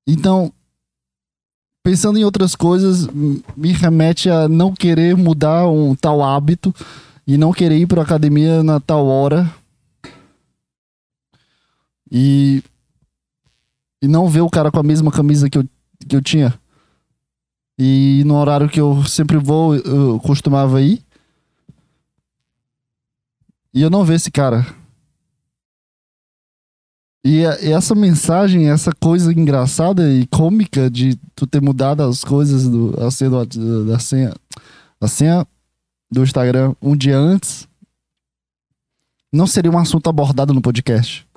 Então, 0.05 0.53
pensando 1.87 2.19
em 2.19 2.25
outras 2.25 2.53
coisas, 2.53 3.07
me 3.55 3.71
remete 3.71 4.29
a 4.29 4.49
não 4.49 4.73
querer 4.73 5.15
mudar 5.15 5.69
um 5.69 5.95
tal 5.95 6.21
hábito 6.21 6.75
e 7.25 7.37
não 7.37 7.53
querer 7.53 7.77
ir 7.77 7.87
para 7.87 8.01
academia 8.01 8.61
na 8.61 8.77
tal 8.77 9.07
hora. 9.07 9.49
E 12.11 12.61
e 14.01 14.07
não 14.07 14.27
ver 14.27 14.41
o 14.41 14.49
cara 14.49 14.69
com 14.69 14.81
a 14.81 14.83
mesma 14.83 15.13
camisa 15.13 15.49
que 15.49 15.59
eu, 15.59 15.63
que 16.05 16.13
eu 16.13 16.21
tinha. 16.21 16.59
E 17.79 18.21
no 18.25 18.35
horário 18.35 18.67
que 18.67 18.81
eu 18.81 19.05
sempre 19.05 19.37
vou, 19.37 19.73
eu 19.73 20.19
costumava 20.19 20.81
ir. 20.81 21.01
E 23.73 23.81
eu 23.81 23.89
não 23.89 24.03
ver 24.03 24.15
esse 24.15 24.29
cara. 24.29 24.67
E, 27.25 27.43
essa 27.43 27.93
mensagem, 27.93 28.69
essa 28.69 28.91
coisa 28.93 29.33
engraçada 29.33 30.09
e 30.13 30.25
cômica 30.27 30.89
de 30.89 31.17
tu 31.35 31.45
ter 31.45 31.61
mudado 31.61 32.01
as 32.03 32.23
coisas 32.23 32.67
do, 32.67 32.93
a 33.03 33.11
senha 33.11 33.29
do, 33.45 33.85
da 33.85 33.99
senha, 33.99 34.33
a 35.01 35.07
senha 35.07 35.45
do 36.09 36.23
Instagram 36.23 36.73
um 36.81 36.95
dia 36.95 37.17
antes, 37.17 37.67
não 39.33 39.45
seria 39.45 39.69
um 39.71 39.77
assunto 39.77 40.09
abordado 40.09 40.53
no 40.53 40.61
podcast. 40.61 41.27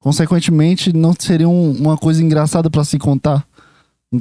Consequentemente, 0.00 0.92
não 0.92 1.14
seria 1.16 1.48
um- 1.48 1.70
uma 1.72 1.96
coisa 1.96 2.20
engraçada 2.22 2.68
pra 2.68 2.82
se 2.84 2.98
contar. 2.98 3.46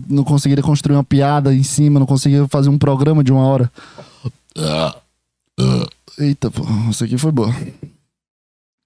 Não 0.08 0.24
conseguiria 0.24 0.64
construir 0.64 0.96
uma 0.96 1.04
piada 1.04 1.54
em 1.56 1.64
cima, 1.64 2.00
não 2.00 2.06
conseguiria 2.06 2.48
fazer 2.48 2.70
um 2.70 2.78
programa 2.78 3.24
de 3.24 3.32
uma 3.34 3.44
hora. 3.48 3.72
Eita, 6.20 6.52
pô, 6.52 6.64
isso 6.90 7.04
aqui 7.04 7.18
foi 7.18 7.32
boa. 7.32 7.54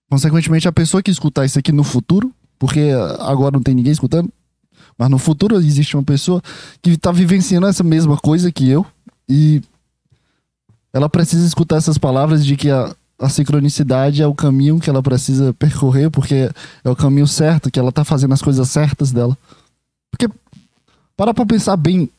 Consequentemente, 0.10 0.68
a 0.68 0.72
pessoa 0.72 1.02
que 1.02 1.12
escutar 1.12 1.46
isso 1.46 1.58
aqui 1.58 1.72
no 1.72 1.84
futuro, 1.84 2.32
porque 2.60 2.92
agora 3.20 3.56
não 3.56 3.64
tem 3.64 3.74
ninguém 3.74 3.92
escutando, 3.92 4.32
mas 4.98 5.10
no 5.10 5.18
futuro 5.18 5.58
existe 5.58 5.96
uma 5.96 6.04
pessoa 6.04 6.42
que 6.82 6.98
tá 6.98 7.12
vivenciando 7.12 7.68
essa 7.68 7.84
mesma 7.84 8.18
coisa 8.18 8.52
que 8.52 8.70
eu 8.70 8.86
e 9.28 9.62
ela 10.94 11.10
precisa 11.10 11.46
escutar 11.46 11.76
essas 11.76 11.98
palavras 11.98 12.46
de 12.46 12.56
que 12.56 12.70
a, 12.70 12.96
a 13.20 13.28
sincronicidade 13.28 14.22
é 14.22 14.28
o 14.28 14.34
caminho 14.34 14.80
que 14.80 14.90
ela 14.90 15.04
precisa 15.04 15.54
percorrer, 15.54 16.10
porque 16.10 16.50
é 16.84 16.90
o 16.90 16.96
caminho 16.96 17.28
certo, 17.28 17.70
que 17.70 17.78
ela 17.78 17.92
tá 17.92 18.06
fazendo 18.06 18.34
as 18.34 18.42
coisas 18.42 18.70
certas 18.70 19.12
dela. 19.12 19.38
Porque, 20.10 20.30
para 21.18 21.34
pra 21.34 21.46
pensar 21.46 21.76
bem 21.76 22.10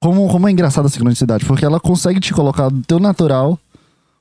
como, 0.00 0.28
como 0.28 0.46
é 0.46 0.50
engraçada 0.50 0.86
a 0.86 0.90
sincronicidade, 0.90 1.46
porque 1.46 1.64
ela 1.64 1.80
consegue 1.80 2.20
te 2.20 2.34
colocar 2.34 2.70
no 2.70 2.82
teu 2.82 3.00
natural, 3.00 3.58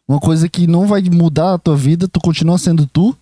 uma 0.08 0.20
coisa 0.20 0.48
que 0.48 0.66
não 0.68 0.88
vai 0.88 1.02
mudar 1.04 1.54
a 1.56 1.58
tua 1.58 1.76
vida, 1.76 2.08
tu 2.08 2.20
continua 2.20 2.58
sendo 2.58 2.86
tu, 2.86 3.16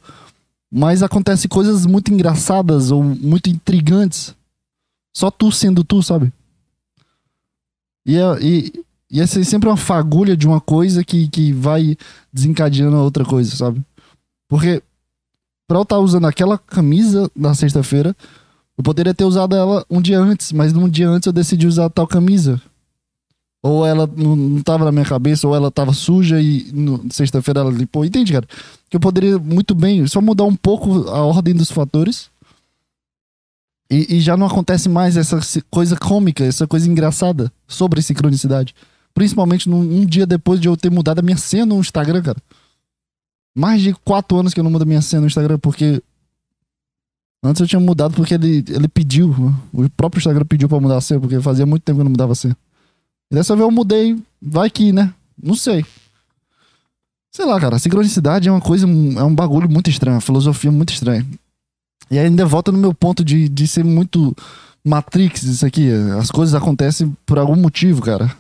mas 0.72 1.02
acontece 1.02 1.48
coisas 1.48 1.86
muito 1.86 2.14
engraçadas 2.14 2.92
ou 2.92 3.04
muito 3.04 3.50
intrigantes. 3.50 4.36
Só 5.16 5.32
tu 5.32 5.52
sendo 5.52 5.84
tu, 5.84 6.04
sabe? 6.04 6.32
E, 8.06 8.16
é- 8.18 8.40
e, 8.42 8.74
e 9.10 9.22
essa 9.22 9.40
é 9.40 9.44
sempre 9.44 9.70
uma 9.70 9.78
fagulha 9.78 10.36
de 10.38 10.46
uma 10.48 10.62
coisa 10.62 11.04
que, 11.04 11.28
que 11.28 11.52
vai 11.54 11.98
desencadeando 12.32 12.96
a 12.98 13.02
outra 13.02 13.26
coisa, 13.26 13.56
sabe? 13.56 13.82
Porque 14.48 14.84
pra 15.68 15.78
eu 15.80 15.84
estar 15.84 15.98
usando 16.00 16.28
aquela 16.28 16.58
camisa 16.58 17.30
na 17.36 17.56
sexta-feira, 17.56 18.16
eu 18.78 18.84
poderia 18.84 19.14
ter 19.14 19.24
usado 19.24 19.56
ela 19.56 19.86
um 19.90 20.02
dia 20.02 20.20
antes, 20.20 20.52
mas 20.52 20.74
num 20.74 20.88
dia 20.90 21.10
antes 21.10 21.26
eu 21.26 21.34
decidi 21.34 21.66
usar 21.66 21.90
tal 21.90 22.06
camisa. 22.06 22.62
Ou 23.68 23.84
ela 23.84 24.08
não, 24.16 24.36
não 24.36 24.62
tava 24.62 24.86
na 24.86 24.92
minha 24.92 25.04
cabeça, 25.04 25.48
ou 25.48 25.56
ela 25.56 25.72
tava 25.72 25.92
suja 25.92 26.40
e 26.40 26.68
sexta-feira 27.10 27.62
ela 27.62 27.72
limpou. 27.72 28.06
Entende, 28.06 28.32
cara? 28.32 28.48
Que 28.88 28.96
eu 28.96 29.00
poderia 29.00 29.40
muito 29.40 29.74
bem 29.74 30.06
só 30.06 30.22
mudar 30.22 30.44
um 30.44 30.56
pouco 30.56 31.10
a 31.10 31.26
ordem 31.26 31.56
dos 31.56 31.72
fatores. 31.72 32.30
E, 33.90 34.18
e 34.18 34.20
já 34.22 34.38
não 34.38 34.46
acontece 34.46 34.88
mais 34.88 35.18
essa 35.18 35.40
coisa 35.72 35.98
cômica, 35.98 36.44
essa 36.44 36.68
coisa 36.68 36.88
engraçada 36.88 37.52
sobre 37.68 38.04
sincronicidade. 38.04 38.76
Principalmente 39.16 39.68
num, 39.68 39.80
um 39.80 40.06
dia 40.06 40.28
depois 40.28 40.60
de 40.60 40.68
eu 40.68 40.78
ter 40.78 40.92
mudado 40.92 41.18
a 41.18 41.24
minha 41.24 41.38
senha 41.38 41.66
no 41.66 41.80
Instagram, 41.80 42.22
cara. 42.22 42.38
Mais 43.58 43.82
de 43.82 43.94
quatro 43.94 44.38
anos 44.38 44.54
que 44.54 44.60
eu 44.60 44.64
não 44.64 44.70
mudo 44.70 44.84
a 44.84 44.86
minha 44.86 45.02
senha 45.02 45.22
no 45.22 45.26
Instagram, 45.26 45.58
porque 45.58 46.04
Antes 47.44 47.62
eu 47.62 47.68
tinha 47.68 47.80
mudado 47.80 48.14
porque 48.14 48.36
ele, 48.36 48.64
ele 48.70 48.88
pediu. 48.88 49.30
O 49.74 49.90
próprio 49.90 50.20
Instagram 50.20 50.46
pediu 50.46 50.70
pra 50.70 50.80
mudar 50.80 50.98
a 50.98 51.02
senha, 51.02 51.20
porque 51.20 51.40
fazia 51.42 51.66
muito 51.66 51.84
tempo 51.84 51.98
que 51.98 52.02
eu 52.02 52.06
não 52.06 52.12
mudava 52.12 52.34
a 52.34 52.36
senha. 52.36 52.56
E 53.32 53.36
dessa 53.36 53.56
vez 53.56 53.66
eu 53.68 53.72
mudei. 53.72 54.18
Vai 54.42 54.70
que, 54.70 54.92
né? 54.92 55.14
Não 55.42 55.56
sei. 55.56 55.86
Sei 57.32 57.46
lá, 57.46 57.60
cara. 57.60 57.80
Sincronicidade 57.80 58.48
é 58.48 58.52
uma 58.52 58.62
coisa. 58.62 58.86
É 58.86 59.24
um 59.24 59.34
bagulho 59.34 59.70
muito 59.70 59.90
estranho. 59.90 60.16
Uma 60.16 60.22
filosofia 60.22 60.72
muito 60.72 60.94
estranha. 60.94 61.26
E 62.10 62.20
ainda 62.20 62.46
volta 62.46 62.72
no 62.72 62.78
meu 62.78 62.94
ponto 62.94 63.24
de, 63.24 63.50
de 63.50 63.68
ser 63.68 63.84
muito 63.84 64.36
Matrix 64.84 65.44
isso 65.44 65.66
aqui. 65.66 65.90
As 66.20 66.30
coisas 66.30 66.54
acontecem 66.54 67.16
por 67.26 67.40
algum 67.40 67.56
motivo, 67.56 68.02
cara. 68.02 68.32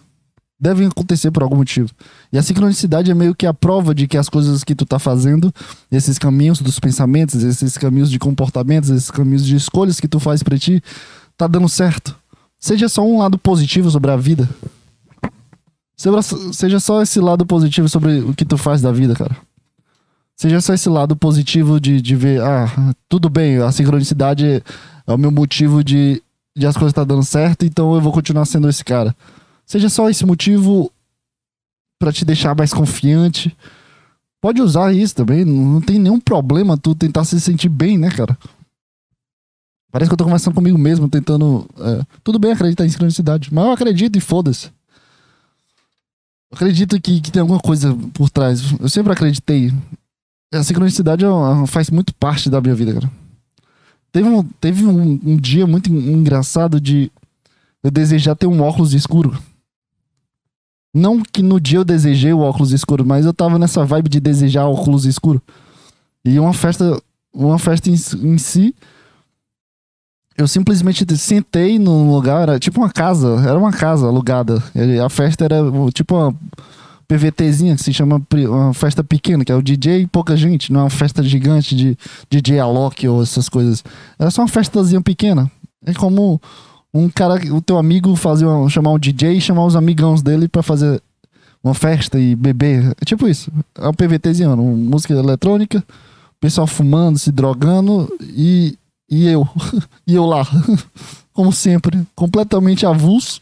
Devem 0.60 0.88
acontecer 0.88 1.32
por 1.32 1.44
algum 1.44 1.58
motivo. 1.58 1.90
E 2.32 2.38
a 2.38 2.44
sincronicidade 2.44 3.12
é 3.12 3.14
meio 3.14 3.36
que 3.36 3.46
a 3.46 3.54
prova 3.54 3.94
de 3.94 4.08
que 4.08 4.18
as 4.18 4.30
coisas 4.30 4.64
que 4.64 4.76
tu 4.76 4.86
tá 4.86 5.00
fazendo 5.00 5.54
esses 5.92 6.18
caminhos 6.18 6.62
dos 6.62 6.80
pensamentos, 6.80 7.44
esses 7.44 7.78
caminhos 7.78 8.10
de 8.10 8.20
comportamentos, 8.20 8.90
esses 8.90 9.12
caminhos 9.12 9.46
de 9.46 9.56
escolhas 9.56 10.00
que 10.00 10.08
tu 10.08 10.20
faz 10.20 10.44
pra 10.44 10.58
ti, 10.58 10.82
tá 11.36 11.48
dando 11.48 11.68
certo. 11.68 12.16
Seja 12.58 12.88
só 12.88 13.06
um 13.06 13.20
lado 13.20 13.38
positivo 13.38 13.90
sobre 13.92 14.12
a 14.12 14.16
vida. 14.16 14.48
Seja, 15.98 16.80
só 16.80 17.02
esse 17.02 17.20
lado 17.20 17.46
positivo 17.46 17.88
sobre 17.88 18.20
o 18.20 18.34
que 18.34 18.43
tu 18.43 18.58
faz 18.58 18.82
da 18.82 18.91
vida, 18.91 19.16
cara. 19.16 19.36
Seja 20.36 20.60
só 20.60 20.74
esse 20.74 20.89
lado 20.89 21.16
positivo 21.16 21.80
de, 21.80 22.02
de 22.02 22.16
ver, 22.16 22.41
ah, 22.41 22.93
tudo 23.08 23.30
bem, 23.30 23.58
a 23.58 23.72
sincronicidade 23.72 24.62
é 25.08 25.14
o 25.14 25.18
meu 25.18 25.32
motivo 25.32 25.82
de, 25.82 26.22
de 26.56 26.68
as 26.68 26.76
coisas 26.76 26.91
tá 26.91 27.06
dando 27.06 27.24
certo, 27.24 27.66
então 27.66 27.96
eu 27.96 28.02
vou 28.02 28.12
continuar 28.12 28.46
sendo 28.46 28.68
esse 28.68 28.84
cara. 28.84 29.16
Seja 29.66 29.88
só 29.88 30.10
esse 30.10 30.26
motivo 30.26 30.91
pra 31.98 32.12
te 32.12 32.26
deixar 32.26 32.54
mais 32.54 32.74
confiante. 32.74 33.56
Pode 34.41 34.62
usar 34.62 34.93
isso 34.93 35.16
também, 35.16 35.46
não 35.46 35.76
não 35.76 35.82
tem 35.82 35.98
nenhum 35.98 36.20
problema 36.20 36.78
tu 36.78 36.93
tentar 36.93 37.24
se 37.24 37.39
sentir 37.39 37.70
bem, 37.70 37.98
né, 37.98 38.12
cara? 38.12 38.38
Parece 39.89 40.10
que 40.10 40.14
eu 40.14 40.18
tô 40.18 40.26
conversando 40.26 40.54
comigo 40.54 40.78
mesmo, 40.78 41.08
tentando. 41.08 41.66
é, 41.80 42.04
tudo 42.22 42.38
bem 42.38 42.52
acreditar 42.52 42.86
em 42.86 42.89
sincronicidade, 42.89 43.54
mas 43.54 43.64
eu 43.64 43.72
acredito 43.72 44.18
e 44.18 44.22
foda-se. 44.22 44.70
Acredito 46.56 46.99
que, 47.01 47.20
que 47.20 47.32
tem 47.32 47.41
alguma 47.41 47.60
coisa 47.60 47.93
por 48.14 48.30
trás. 48.30 48.72
Eu 48.80 48.88
sempre 48.88 49.12
acreditei. 49.12 49.74
A 50.53 50.64
sincronicidade 50.64 51.26
é 51.26 51.68
faz 51.68 51.89
muito 51.89 52.16
parte 52.16 52.49
da 52.49 52.62
minha 52.62 52.74
vida, 52.74 52.93
cara. 52.93 53.12
Teve 54.10 54.30
um, 54.30 54.43
teve 54.43 54.86
um, 54.86 55.20
um 55.26 55.36
dia 55.36 55.68
muito 55.68 55.91
en- 55.91 56.14
engraçado 56.14 56.80
de 56.80 57.12
eu 57.84 57.91
desejar 57.91 58.36
ter 58.36 58.47
um 58.47 58.62
óculos 58.62 58.93
escuro. 58.93 59.38
Não 60.93 61.22
que 61.22 61.43
no 61.43 61.60
dia 61.60 61.80
eu 61.80 61.84
desejei 61.84 62.32
o 62.32 62.39
óculos 62.39 62.72
escuro, 62.72 63.06
mas 63.06 63.26
eu 63.26 63.34
tava 63.34 63.60
nessa 63.60 63.84
vibe 63.84 64.08
de 64.08 64.22
desejar 64.22 64.66
óculos 64.66 65.03
escuro. 65.03 65.41
E 66.24 66.39
uma 66.39 66.53
festa, 66.53 67.01
uma 67.34 67.60
festa 67.60 67.89
em, 67.89 67.95
em 68.24 68.38
si, 68.38 68.74
eu 70.38 70.48
simplesmente 70.48 71.06
sentei 71.18 71.80
num 71.80 72.12
lugar, 72.12 72.44
era 72.44 72.60
tipo 72.60 72.82
uma 72.82 72.90
casa, 72.90 73.42
era 73.48 73.58
uma 73.58 73.72
casa 73.72 74.06
alugada. 74.08 74.62
E 74.76 75.00
A 75.00 75.10
festa 75.10 75.46
era 75.46 75.58
tipo 75.94 76.16
uma 76.16 76.36
PVTzinha 77.08 77.76
que 77.76 77.84
se 77.84 77.94
chama 77.94 78.22
uma 78.50 78.74
festa 78.74 79.04
pequena, 79.04 79.46
que 79.46 79.52
é 79.52 79.56
o 79.56 79.62
DJ 79.62 80.02
e 80.02 80.08
pouca 80.08 80.36
gente, 80.36 80.74
não 80.74 80.82
é 80.82 80.84
uma 80.84 80.90
festa 80.90 81.24
gigante 81.24 81.76
de 81.76 81.98
DJ 82.30 82.60
Alok 82.60 83.08
ou 83.08 83.22
essas 83.22 83.48
coisas. 83.48 83.84
Era 84.20 84.30
só 84.30 84.42
uma 84.42 84.48
festazinha 84.48 85.02
pequena. 85.02 85.50
É 85.86 85.94
como 85.94 86.42
um 86.94 87.10
cara, 87.10 87.36
o 87.54 87.62
teu 87.62 87.78
amigo 87.78 88.16
fazer 88.16 88.46
uma, 88.46 88.70
chamar 88.70 88.92
um 88.92 89.00
DJ 89.00 89.38
e 89.38 89.42
chamar 89.42 89.66
os 89.66 89.76
amigãos 89.76 90.22
dele 90.22 90.48
pra 90.48 90.64
fazer 90.64 91.02
uma 91.64 91.74
festa 91.74 92.20
e 92.20 92.36
beber. 92.36 92.94
É 93.00 93.06
tipo 93.06 93.28
isso. 93.28 93.52
É 93.76 93.88
um 93.88 93.94
PVTzinho, 93.94 94.54
uma 94.54 94.58
música 94.58 95.14
eletrônica, 95.14 95.84
pessoal 96.40 96.68
fumando, 96.68 97.18
se 97.18 97.32
drogando 97.32 98.12
e, 98.22 98.78
e 99.10 99.28
eu. 99.28 99.47
e 100.06 100.16
eu 100.16 100.26
lá. 100.26 100.45
Como 101.34 101.51
sempre, 101.51 102.08
completamente 102.16 102.86
avulso. 102.86 103.41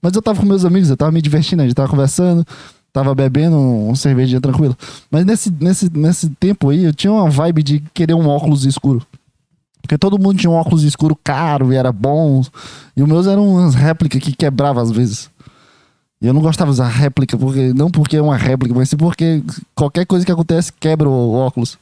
Mas 0.00 0.14
eu 0.14 0.22
tava 0.22 0.40
com 0.40 0.46
meus 0.46 0.64
amigos, 0.64 0.90
eu 0.90 0.96
tava 0.96 1.12
me 1.12 1.22
divertindo, 1.22 1.62
a 1.62 1.64
gente 1.64 1.74
tava 1.74 1.88
conversando, 1.88 2.44
tava 2.92 3.14
bebendo 3.14 3.56
um 3.56 3.94
cervejinha 3.94 4.40
tranquilo. 4.40 4.76
Mas 5.10 5.24
nesse, 5.24 5.50
nesse, 5.50 5.90
nesse 5.96 6.28
tempo 6.30 6.70
aí, 6.70 6.84
eu 6.84 6.92
tinha 6.92 7.12
uma 7.12 7.30
vibe 7.30 7.62
de 7.62 7.84
querer 7.94 8.14
um 8.14 8.28
óculos 8.28 8.64
escuro. 8.64 9.04
Porque 9.80 9.98
todo 9.98 10.18
mundo 10.18 10.38
tinha 10.38 10.50
um 10.50 10.54
óculos 10.54 10.84
escuro 10.84 11.16
caro 11.22 11.72
e 11.72 11.76
era 11.76 11.92
bom. 11.92 12.42
E 12.96 13.02
os 13.02 13.08
meus 13.08 13.26
eram 13.26 13.54
umas 13.54 13.74
réplicas 13.74 14.20
que 14.20 14.32
quebravam 14.32 14.82
às 14.82 14.90
vezes. 14.90 15.30
E 16.20 16.26
eu 16.26 16.32
não 16.32 16.40
gostava 16.40 16.70
de 16.70 16.74
usar 16.74 16.86
réplica, 16.86 17.36
porque, 17.36 17.72
não 17.74 17.90
porque 17.90 18.16
é 18.16 18.22
uma 18.22 18.36
réplica, 18.36 18.72
mas 18.72 18.88
sim 18.88 18.96
porque 18.96 19.42
qualquer 19.74 20.06
coisa 20.06 20.24
que 20.24 20.30
acontece 20.30 20.72
quebra 20.72 21.08
o 21.08 21.32
óculos. 21.32 21.76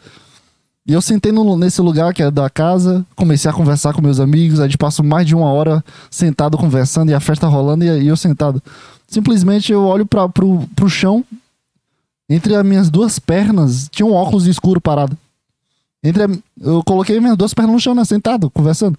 E 0.91 0.93
eu 0.93 1.01
sentei 1.01 1.31
no- 1.31 1.57
nesse 1.57 1.81
lugar 1.81 2.13
que 2.13 2.21
é 2.21 2.33
da 2.33 2.51
casa, 2.51 3.07
comecei 3.15 3.49
a 3.49 3.55
conversar 3.55 3.93
com 3.93 4.03
meus 4.03 4.19
amigos, 4.19 4.59
a 4.59 4.65
gente 4.65 4.77
passou 4.77 5.05
mais 5.05 5.25
de 5.25 5.37
uma 5.37 5.47
hora 5.53 5.85
sentado 6.11 6.59
conversando 6.59 7.11
e 7.11 7.15
a 7.15 7.21
festa 7.21 7.47
rolando 7.47 7.85
e, 7.85 8.03
e 8.03 8.09
eu 8.09 8.17
sentado. 8.17 8.61
Simplesmente 9.07 9.71
eu 9.71 9.85
olho 9.85 10.05
pra, 10.05 10.29
pro, 10.29 10.67
pro 10.75 10.89
chão, 10.91 11.25
entre 12.29 12.57
as 12.57 12.65
minhas 12.67 12.91
duas 12.91 13.21
pernas 13.21 13.89
tinha 13.89 14.05
um 14.05 14.13
óculos 14.13 14.49
escuro 14.49 14.81
parado. 14.81 15.17
Entre 16.03 16.25
a- 16.25 16.29
eu 16.61 16.83
coloquei 16.83 17.21
minhas 17.21 17.37
duas 17.37 17.55
pernas 17.55 17.73
no 17.73 17.79
chão, 17.81 17.95
né, 17.95 18.05
sentado, 18.05 18.51
conversando. 18.51 18.99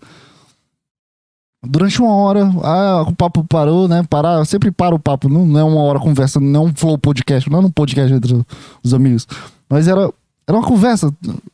Durante 1.61 2.01
uma 2.01 2.15
hora, 2.15 2.49
ah, 2.63 3.03
o 3.05 3.13
papo 3.13 3.43
parou, 3.43 3.89
né? 3.89 4.01
Parar, 4.09 4.37
eu 4.39 4.45
sempre 4.45 4.71
paro 4.71 4.95
o 4.95 4.99
papo, 4.99 5.27
não, 5.27 5.45
não 5.45 5.59
é 5.59 5.63
uma 5.65 5.81
hora 5.81 5.99
conversando, 5.99 6.45
não 6.45 6.63
é 6.63 6.65
um 6.69 6.73
flow 6.73 6.97
podcast, 6.97 7.49
não 7.49 7.59
é 7.59 7.65
um 7.65 7.69
podcast 7.69 8.13
entre 8.13 8.41
os 8.81 8.93
amigos. 8.93 9.27
Mas 9.69 9.89
era, 9.89 10.09
era 10.51 10.59
uma 10.59 10.67
conversa, 10.67 11.13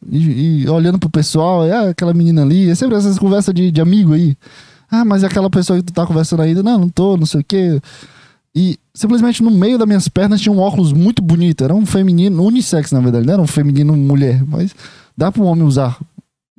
e, 0.09 0.63
e 0.63 0.69
olhando 0.69 0.97
pro 0.97 1.09
pessoal, 1.09 1.63
é 1.63 1.89
aquela 1.89 2.15
menina 2.15 2.41
ali, 2.41 2.67
é 2.67 2.73
sempre 2.73 2.97
essas 2.97 3.19
conversas 3.19 3.53
de, 3.53 3.69
de 3.69 3.79
amigo 3.79 4.13
aí. 4.13 4.35
Ah, 4.89 5.05
mas 5.05 5.23
é 5.23 5.27
aquela 5.27 5.49
pessoa 5.51 5.77
que 5.77 5.85
tu 5.85 5.93
tá 5.93 6.05
conversando 6.05 6.41
ainda, 6.41 6.63
não, 6.63 6.79
não 6.79 6.89
tô, 6.89 7.15
não 7.15 7.25
sei 7.25 7.41
o 7.41 7.43
quê. 7.43 7.79
E 8.55 8.79
simplesmente 8.95 9.43
no 9.43 9.51
meio 9.51 9.77
das 9.77 9.87
minhas 9.87 10.07
pernas 10.07 10.41
tinha 10.41 10.51
um 10.51 10.57
óculos 10.57 10.93
muito 10.93 11.21
bonito, 11.21 11.63
era 11.63 11.75
um 11.75 11.85
feminino, 11.85 12.43
unissex 12.43 12.91
na 12.91 12.99
verdade, 12.99 13.27
não 13.27 13.33
era 13.35 13.41
um 13.41 13.47
feminino 13.47 13.95
mulher, 13.95 14.43
mas 14.47 14.73
dá 15.15 15.31
pra 15.31 15.43
um 15.43 15.45
homem 15.45 15.63
usar. 15.63 15.99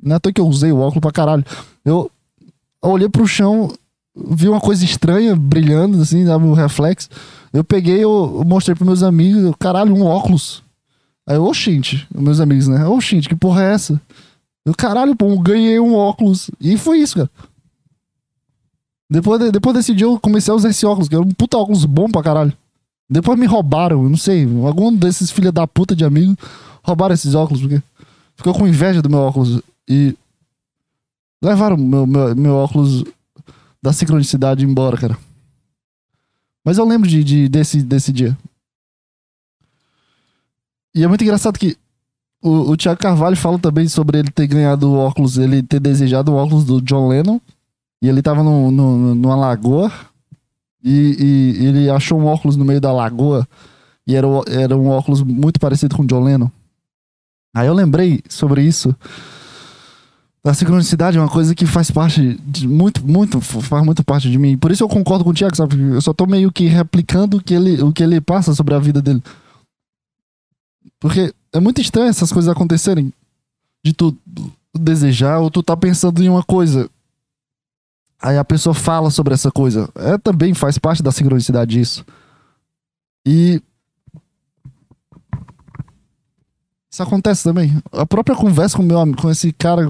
Não 0.01 0.15
é 0.15 0.19
toa 0.19 0.31
que 0.31 0.39
eu 0.39 0.47
usei 0.47 0.71
o 0.71 0.77
óculos 0.77 1.01
pra 1.01 1.11
caralho. 1.11 1.43
Eu, 1.83 2.09
olhei 2.81 3.09
pro 3.09 3.27
chão, 3.27 3.69
vi 4.15 4.47
uma 4.47 4.61
coisa 4.61 4.85
estranha 4.85 5.35
brilhando, 5.35 6.01
assim, 6.01 6.23
dava 6.23 6.45
um 6.45 6.53
reflexo. 6.53 7.09
Eu 7.51 7.65
peguei, 7.65 8.01
eu, 8.01 8.43
mostrei 8.47 8.75
pros 8.75 8.87
meus 8.87 9.03
amigos, 9.03 9.53
caralho, 9.59 9.93
um 9.93 10.05
óculos. 10.05 10.63
Aí 11.29 11.35
eu, 11.35 11.45
oxente, 11.45 12.07
meus 12.11 12.39
amigos, 12.39 12.67
né? 12.67 12.83
Oxente, 12.87 13.29
que 13.29 13.35
porra 13.35 13.61
é 13.61 13.73
essa? 13.73 14.01
Eu, 14.65 14.73
caralho, 14.73 15.15
pô, 15.15 15.37
ganhei 15.37 15.79
um 15.79 15.93
óculos. 15.93 16.49
E 16.59 16.75
foi 16.75 16.97
isso, 16.97 17.17
cara. 17.17 17.29
Depois, 19.07 19.39
de, 19.39 19.51
depois 19.51 19.75
desse 19.75 19.93
dia 19.93 20.07
eu 20.07 20.19
comecei 20.19 20.51
a 20.51 20.55
usar 20.55 20.69
esse 20.69 20.87
óculos, 20.87 21.07
que 21.07 21.13
era 21.13 21.23
um 21.23 21.29
puta 21.31 21.55
óculos 21.55 21.85
bom 21.85 22.09
pra 22.09 22.23
caralho. 22.23 22.51
Depois 23.07 23.37
me 23.37 23.45
roubaram, 23.45 24.01
eu 24.03 24.09
não 24.09 24.17
sei, 24.17 24.43
algum 24.65 24.91
desses 24.91 25.29
filha 25.29 25.51
da 25.51 25.67
puta 25.67 25.95
de 25.95 26.03
amigo 26.03 26.35
roubaram 26.81 27.13
esses 27.13 27.35
óculos, 27.35 27.61
porque 27.61 27.81
ficou 28.35 28.53
com 28.55 28.67
inveja 28.67 28.99
do 28.99 29.09
meu 29.09 29.19
óculos. 29.19 29.61
E 29.87 30.15
levaram 31.43 31.77
meu, 31.77 32.07
meu, 32.07 32.35
meu 32.35 32.55
óculos 32.55 33.03
da 33.79 33.93
sincronicidade 33.93 34.65
embora, 34.65 34.97
cara. 34.97 35.17
Mas 36.65 36.79
eu 36.79 36.85
lembro 36.85 37.07
de, 37.07 37.23
de, 37.23 37.47
desse, 37.47 37.83
desse 37.83 38.11
dia. 38.11 38.35
E 40.99 41.03
é 41.05 41.07
muito 41.07 41.23
engraçado 41.23 41.57
que 41.57 41.77
o, 42.43 42.71
o 42.71 42.75
Thiago 42.75 42.99
Carvalho 42.99 43.37
fala 43.37 43.57
também 43.57 43.87
sobre 43.87 44.19
ele 44.19 44.29
ter 44.29 44.47
ganhado 44.47 44.89
o 44.89 44.97
óculos, 44.97 45.37
ele 45.37 45.63
ter 45.63 45.79
desejado 45.79 46.33
o 46.33 46.35
óculos 46.35 46.65
do 46.65 46.81
John 46.81 47.07
Lennon. 47.07 47.39
E 48.01 48.09
ele 48.09 48.21
tava 48.21 48.43
no, 48.43 48.69
no, 48.69 49.15
numa 49.15 49.35
lagoa. 49.35 49.89
E, 50.83 51.55
e, 51.57 51.65
ele 51.65 51.89
achou 51.89 52.19
um 52.19 52.25
óculos 52.25 52.57
no 52.57 52.65
meio 52.65 52.81
da 52.81 52.91
lagoa. 52.91 53.47
E 54.05 54.13
era, 54.13 54.27
era 54.49 54.77
um 54.77 54.89
óculos 54.89 55.21
muito 55.21 55.57
parecido 55.57 55.95
com 55.95 56.03
o 56.03 56.05
John 56.05 56.21
Lennon. 56.21 56.51
Aí 57.55 57.67
eu 57.67 57.73
lembrei 57.73 58.21
sobre 58.27 58.61
isso. 58.61 58.93
A 60.43 60.53
sincronicidade 60.53 61.17
é 61.17 61.21
uma 61.21 61.29
coisa 61.29 61.55
que 61.55 61.65
faz 61.65 61.89
parte 61.89 62.37
de 62.45 62.67
muito, 62.67 63.07
muito, 63.07 63.39
faz 63.39 63.85
muito 63.85 64.03
parte 64.03 64.29
de 64.29 64.37
mim. 64.37 64.57
Por 64.57 64.69
isso 64.69 64.83
eu 64.83 64.89
concordo 64.89 65.23
com 65.23 65.29
o 65.29 65.33
Tiago, 65.33 65.55
sabe? 65.55 65.79
Eu 65.79 66.01
só 66.01 66.11
tô 66.11 66.25
meio 66.25 66.51
que 66.51 66.65
replicando 66.67 67.37
o 67.37 67.41
que 67.41 67.53
ele, 67.53 67.81
o 67.81 67.93
que 67.93 68.03
ele 68.03 68.19
passa 68.19 68.53
sobre 68.53 68.73
a 68.73 68.79
vida 68.79 69.01
dele. 69.01 69.23
Porque 70.99 71.33
é 71.53 71.59
muito 71.59 71.81
estranho 71.81 72.09
essas 72.09 72.31
coisas 72.31 72.49
acontecerem. 72.49 73.13
De 73.83 73.93
tu 73.93 74.15
desejar 74.77 75.39
ou 75.39 75.49
tu 75.49 75.63
tá 75.63 75.75
pensando 75.75 76.21
em 76.21 76.29
uma 76.29 76.43
coisa. 76.43 76.89
Aí 78.21 78.37
a 78.37 78.43
pessoa 78.43 78.73
fala 78.73 79.09
sobre 79.09 79.33
essa 79.33 79.51
coisa. 79.51 79.89
É 79.95 80.17
também 80.17 80.53
faz 80.53 80.77
parte 80.77 81.01
da 81.01 81.11
sincronicidade 81.11 81.79
isso. 81.79 82.05
E 83.25 83.61
isso 86.91 87.03
acontece 87.03 87.43
também. 87.43 87.81
A 87.91 88.05
própria 88.05 88.35
conversa 88.35 88.75
com 88.75 88.83
meu 88.83 89.15
com 89.15 89.29
esse 89.29 89.53
cara 89.53 89.89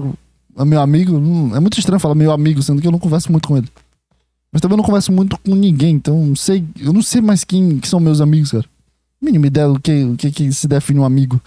meu 0.64 0.80
amigo. 0.80 1.16
Hum, 1.16 1.54
é 1.56 1.60
muito 1.60 1.78
estranho 1.78 2.00
falar 2.00 2.14
meu 2.14 2.32
amigo, 2.32 2.62
sendo 2.62 2.80
que 2.80 2.86
eu 2.86 2.92
não 2.92 2.98
converso 2.98 3.32
muito 3.32 3.48
com 3.48 3.56
ele. 3.56 3.68
Mas 4.52 4.60
também 4.60 4.74
eu 4.74 4.78
não 4.78 4.84
converso 4.84 5.12
muito 5.12 5.38
com 5.38 5.54
ninguém, 5.54 5.94
então 5.94 6.26
não 6.26 6.36
sei, 6.36 6.64
eu 6.78 6.92
não 6.92 7.02
sei 7.02 7.20
mais 7.20 7.44
quem 7.44 7.78
que 7.78 7.88
são 7.88 8.00
meus 8.00 8.20
amigos, 8.20 8.50
cara. 8.50 8.64
Mínima 9.20 9.46
ideia 9.46 9.68
do 9.68 9.78
que, 9.78 10.16
que, 10.16 10.30
que 10.30 10.52
se 10.52 10.66
define 10.66 11.00
um 11.00 11.04
amigo. 11.04 11.40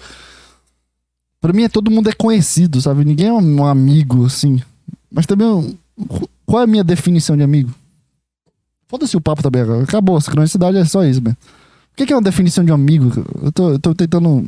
Pra 1.41 1.51
mim, 1.51 1.63
é, 1.63 1.69
todo 1.69 1.91
mundo 1.91 2.09
é 2.09 2.13
conhecido, 2.13 2.81
sabe? 2.81 3.03
Ninguém 3.03 3.27
é 3.27 3.33
um 3.33 3.65
amigo, 3.65 4.25
assim. 4.25 4.61
Mas 5.11 5.25
também, 5.25 5.77
qual 6.45 6.61
é 6.61 6.63
a 6.63 6.67
minha 6.67 6.83
definição 6.83 7.35
de 7.35 7.43
amigo? 7.43 7.73
Foda-se 8.87 9.17
o 9.17 9.21
papo 9.21 9.43
também 9.43 9.61
agora. 9.61 9.83
Acabou, 9.83 10.15
a 10.15 10.21
sincronicidade 10.21 10.77
é 10.77 10.85
só 10.85 11.03
isso, 11.03 11.21
mesmo. 11.21 11.37
O 11.91 11.95
que 11.95 12.11
é 12.11 12.15
uma 12.15 12.21
definição 12.21 12.63
de 12.63 12.71
um 12.71 12.75
amigo? 12.75 13.11
Eu 13.41 13.51
tô, 13.51 13.71
eu 13.71 13.79
tô 13.79 13.93
tentando. 13.93 14.47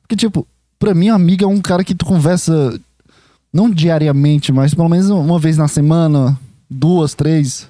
Porque, 0.00 0.16
tipo, 0.16 0.46
pra 0.78 0.94
mim, 0.94 1.10
um 1.10 1.14
amigo 1.14 1.44
é 1.44 1.46
um 1.46 1.60
cara 1.60 1.84
que 1.84 1.94
tu 1.94 2.04
conversa 2.04 2.78
não 3.52 3.70
diariamente, 3.70 4.50
mas 4.50 4.74
pelo 4.74 4.88
menos 4.88 5.10
uma 5.10 5.38
vez 5.38 5.56
na 5.56 5.68
semana, 5.68 6.38
duas, 6.68 7.14
três, 7.14 7.68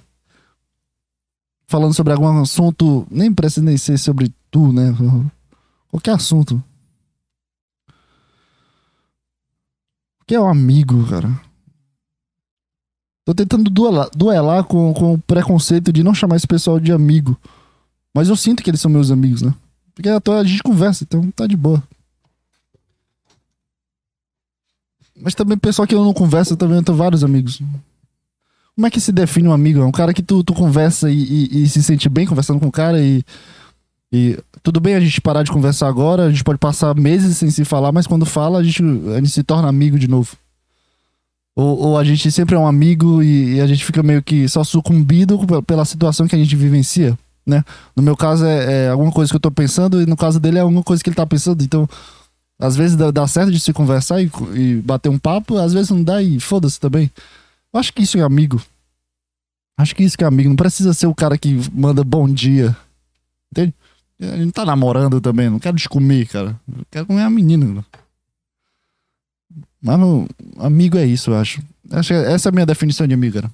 falando 1.73 1.95
sobre 1.95 2.13
algum 2.13 2.29
assunto, 2.43 3.07
nem 3.11 3.33
precisa 3.33 3.65
nem 3.65 3.79
ser 3.79 3.99
sobre 3.99 4.31
tu, 4.51 4.71
né? 4.75 4.95
Qualquer 5.91 6.13
assunto. 6.13 6.63
O 10.21 10.25
que 10.27 10.35
é 10.35 10.41
um 10.41 10.49
amigo, 10.49 11.09
cara? 11.09 11.29
Tô 13.25 13.35
tentando 13.35 13.71
duelar, 13.71 14.11
duelar 14.15 14.65
com, 14.65 14.93
com 14.93 15.15
o 15.15 15.19
preconceito 15.19 15.91
de 15.91 16.03
não 16.03 16.15
chamar 16.15 16.37
esse 16.37 16.47
pessoal 16.47 16.79
de 16.79 16.93
amigo. 16.93 17.41
Mas 18.15 18.29
eu 18.29 18.37
sinto 18.37 18.63
que 18.63 18.69
eles 18.69 18.81
são 18.81 18.91
meus 18.91 19.11
amigos, 19.11 19.41
né? 19.41 19.55
Porque 19.95 20.11
a 20.11 20.45
gente 20.45 20.63
conversa, 20.63 21.05
então 21.05 21.31
tá 21.31 21.47
de 21.47 21.57
boa. 21.57 21.83
Mas 25.17 25.35
também 25.35 25.57
pessoal 25.57 25.89
que 25.89 25.95
eu 25.95 26.05
não 26.05 26.13
converso, 26.13 26.53
eu 26.53 26.57
também 26.57 26.83
tenho 26.83 26.99
vários 26.99 27.25
amigos. 27.25 27.63
Como 28.75 28.87
é 28.87 28.91
que 28.91 29.01
se 29.01 29.13
define 29.13 29.49
um 29.49 29.53
amigo? 29.53 29.81
É 29.81 29.85
um 29.85 29.93
cara 29.93 30.15
que 30.15 30.23
tu, 30.23 30.43
tu 30.43 30.55
conversa 30.55 31.11
e, 31.11 31.23
e, 31.23 31.63
e 31.63 31.69
se 31.69 31.83
sente 31.83 32.09
bem 32.09 32.27
conversando 32.27 32.59
com 32.59 32.69
o 32.69 32.73
cara 32.73 33.01
e, 33.01 33.23
e. 34.13 34.39
Tudo 34.63 34.81
bem 34.81 34.95
a 34.95 35.01
gente 35.01 35.21
parar 35.21 35.43
de 35.43 35.51
conversar 35.51 35.89
agora, 35.89 36.27
a 36.27 36.31
gente 36.31 36.45
pode 36.45 36.59
passar 36.59 36.95
meses 36.95 37.37
sem 37.37 37.51
se 37.51 37.65
falar, 37.65 37.91
mas 37.91 38.07
quando 38.07 38.25
fala, 38.25 38.61
a 38.61 38.63
gente, 38.63 38.83
a 38.83 39.17
gente 39.17 39.31
se 39.31 39.43
torna 39.43 39.69
amigo 39.69 39.99
de 39.99 40.07
novo. 40.07 40.37
Ou, 41.55 41.79
ou 41.79 41.99
a 41.99 42.05
gente 42.05 42.31
sempre 42.31 42.55
é 42.55 42.59
um 42.59 42.67
amigo 42.67 43.23
e, 43.23 43.57
e, 43.57 43.61
a 43.61 43.67
gente 43.67 43.85
fica 43.85 44.03
meio 44.03 44.23
que 44.23 44.49
só 44.49 44.65
sucumbido 44.65 45.39
pela 45.67 45.85
situação 45.85 46.27
que 46.27 46.35
a 46.35 46.39
gente 46.39 46.57
vivencia, 46.57 47.19
né? 47.45 47.63
No 47.95 48.03
meu 48.03 48.17
caso 48.17 48.47
é, 48.47 48.87
é 48.87 48.89
alguma 48.89 49.13
coisa 49.13 49.31
que 49.31 49.37
eu 49.37 49.41
tô 49.41 49.51
pensando 49.51 50.01
e 50.01 50.07
no 50.07 50.17
caso 50.17 50.41
dele 50.41 50.59
é 50.59 50.61
alguma 50.63 50.83
coisa 50.83 51.03
que 51.03 51.11
ele 51.11 51.17
tá 51.17 51.27
pensando, 51.27 51.63
então 51.63 51.87
às 52.59 52.77
vezes 52.77 52.97
dá, 52.97 53.27
certo 53.27 53.51
de 53.51 53.61
se 53.61 53.73
conversar 53.73 54.23
e, 54.23 54.31
e, 54.55 54.77
bater 54.77 55.09
um 55.09 55.19
papo, 55.19 55.59
às 55.59 55.73
vezes 55.73 55.91
não 55.91 56.03
dá 56.03 56.23
e 56.23 56.39
foda-se 56.41 56.79
também. 56.81 57.11
Eu 57.73 57.81
acho 57.81 57.93
que 57.93 58.03
isso 58.03 58.19
é 58.19 58.23
amigo. 58.23 58.63
Acho 59.79 59.95
que 59.97 60.03
isso 60.03 60.17
que 60.17 60.25
é 60.25 60.27
amigo. 60.27 60.49
Não 60.49 60.57
precisa 60.57 60.93
ser 60.93 61.07
o 61.07 61.15
cara 61.15 61.39
que 61.39 61.59
manda 61.73 62.05
bom 62.05 62.29
dia. 62.29 62.77
Entende? 63.51 63.75
A 64.21 64.37
gente 64.37 64.53
tá 64.53 64.65
namorando 64.65 65.21
também. 65.21 65.49
Não 65.51 65.59
quero 65.59 65.77
te 65.77 65.89
comer, 65.89 66.27
cara. 66.29 66.61
Eu 66.69 66.87
quero 66.91 67.07
comer 67.07 67.23
a 67.23 67.31
menina. 67.31 67.85
Mas 69.81 69.99
amigo 70.59 70.97
é 70.97 71.05
isso, 71.05 71.31
eu 71.31 71.37
acho. 71.37 71.61
acho 71.91 72.13
essa 72.15 72.49
é 72.49 72.51
a 72.51 72.53
minha 72.53 72.67
definição 72.67 73.07
de 73.07 73.15
amigo, 73.15 73.35
cara. 73.35 73.51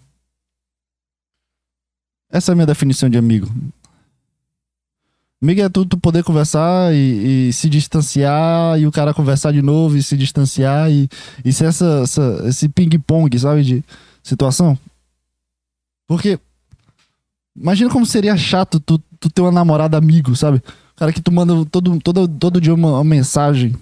Essa 2.31 2.51
é 2.51 2.53
a 2.53 2.55
minha 2.55 2.66
definição 2.66 3.09
de 3.09 3.16
amigo. 3.16 3.49
Amigo 5.41 5.61
é 5.61 5.69
tu, 5.69 5.87
tu 5.87 5.97
poder 5.97 6.25
conversar 6.25 6.93
e, 6.93 7.49
e, 7.49 7.53
se 7.53 7.71
distanciar 7.71 8.79
e 8.79 8.87
o 8.87 8.93
cara 8.93 9.14
conversar 9.14 9.53
de 9.53 9.62
novo 9.62 9.97
e 9.97 10.03
se 10.03 10.16
distanciar 10.16 10.91
e, 10.91 11.09
e 11.45 11.53
ser 11.53 11.66
essa, 11.66 12.01
essa 12.03 12.43
esse 12.45 12.69
ping-pong, 12.69 13.39
sabe, 13.39 13.62
de 13.62 13.85
situação. 14.29 14.79
Porque 16.07 16.39
imagina 17.57 17.91
como 17.91 18.07
seria 18.07 18.37
chato 18.37 18.79
tu, 18.79 18.99
tu 19.18 19.31
ter 19.31 19.41
uma 19.41 19.53
namorada 19.53 19.97
amigo, 19.97 20.37
sabe? 20.37 20.62
Cara 20.97 21.12
que 21.12 21.20
tu 21.20 21.33
manda 21.33 21.64
todo, 21.66 21.99
todo, 22.01 22.29
todo 22.29 22.61
dia 22.61 22.74
uma, 22.74 22.93
uma 22.93 23.05
mensagem 23.05 23.74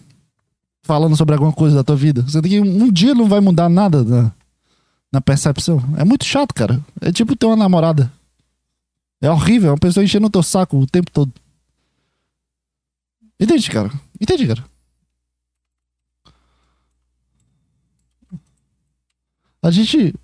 falando 0.82 1.16
sobre 1.16 1.34
alguma 1.34 1.52
coisa 1.52 1.76
da 1.76 1.84
tua 1.84 1.96
vida. 1.96 2.22
Você 2.22 2.40
tem 2.40 2.50
que 2.50 2.60
um 2.60 2.90
dia 2.90 3.14
não 3.14 3.28
vai 3.28 3.40
mudar 3.40 3.68
nada 3.68 4.04
na, 4.04 4.32
na 5.12 5.20
percepção. 5.20 5.82
É 5.96 6.04
muito 6.04 6.24
chato, 6.24 6.54
cara. 6.54 6.80
É 7.00 7.10
tipo 7.10 7.36
ter 7.36 7.46
uma 7.46 7.56
namorada. 7.56 8.12
É 9.20 9.30
horrível, 9.30 9.70
é 9.70 9.72
uma 9.72 9.78
pessoa 9.78 10.04
enchendo 10.04 10.26
o 10.26 10.30
teu 10.30 10.42
saco 10.42 10.78
o 10.78 10.86
tempo 10.86 11.10
todo. 11.10 11.32
Entende, 13.40 13.70
cara? 13.70 13.90
Entende, 14.20 14.46
cara? 14.46 14.64
A 19.62 19.70
gente. 19.70 20.14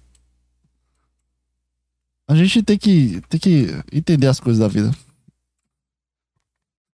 A 2.32 2.34
gente 2.34 2.62
tem 2.62 2.78
que, 2.78 3.20
tem 3.28 3.38
que 3.38 3.66
entender 3.92 4.26
as 4.26 4.40
coisas 4.40 4.58
da 4.58 4.66
vida. 4.66 4.90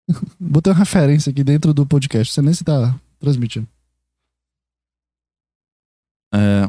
Botei 0.40 0.74
uma 0.74 0.80
referência 0.80 1.30
aqui 1.30 1.44
dentro 1.44 1.76
do 1.76 1.86
podcast. 1.86 2.34
Você 2.34 2.42
nem 2.42 2.56
se 2.56 2.64
tá 2.64 3.00
transmitindo. 3.20 3.68
É. 6.34 6.68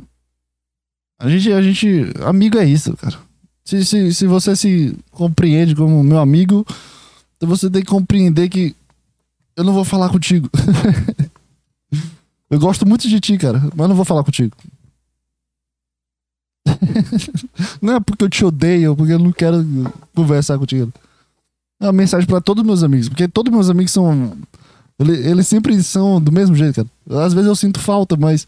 A 1.19 1.31
gente, 1.31 1.51
a 1.51 1.63
gente. 1.63 2.13
Amigo 2.23 2.59
é 2.59 2.65
isso, 2.67 2.95
cara. 2.99 3.19
Se, 3.65 3.83
se, 3.87 4.13
se 4.13 4.27
você 4.27 4.55
se 4.55 4.95
compreende 5.11 5.75
como 5.75 6.05
meu 6.05 6.19
amigo, 6.19 6.67
então 7.37 7.49
você 7.49 7.71
tem 7.71 7.83
que 7.83 7.89
compreender 7.89 8.51
que 8.51 8.77
eu 9.57 9.65
não 9.65 9.73
vou 9.73 9.85
falar 9.85 10.11
contigo. 10.11 10.51
eu 12.51 12.61
gosto 12.61 12.87
muito 12.87 13.09
de 13.09 13.19
ti, 13.19 13.39
cara, 13.39 13.63
mas 13.75 13.89
não 13.89 13.97
vou 13.97 14.05
falar 14.05 14.23
contigo. 14.25 14.55
não 17.81 17.97
é 17.97 18.01
porque 18.01 18.25
eu 18.25 18.29
te 18.29 18.45
odeio, 18.45 18.97
porque 18.97 19.13
eu 19.13 19.19
não 19.19 19.33
quero 19.33 19.65
conversar 20.15 20.59
contigo. 20.59 20.93
É 21.81 21.87
uma 21.87 21.93
mensagem 21.93 22.27
para 22.27 22.41
todos 22.41 22.63
os 22.63 22.67
meus 22.67 22.83
amigos, 22.83 23.09
porque 23.09 23.29
todos 23.29 23.53
meus 23.53 23.71
amigos 23.71 23.93
são. 23.93 24.37
Eles, 24.99 25.27
eles 25.27 25.47
sempre 25.47 25.81
são 25.83 26.21
do 26.21 26.33
mesmo 26.33 26.57
jeito, 26.57 26.75
cara. 26.75 27.25
Às 27.25 27.33
vezes 27.33 27.49
eu 27.49 27.55
sinto 27.55 27.79
falta, 27.79 28.17
mas. 28.17 28.47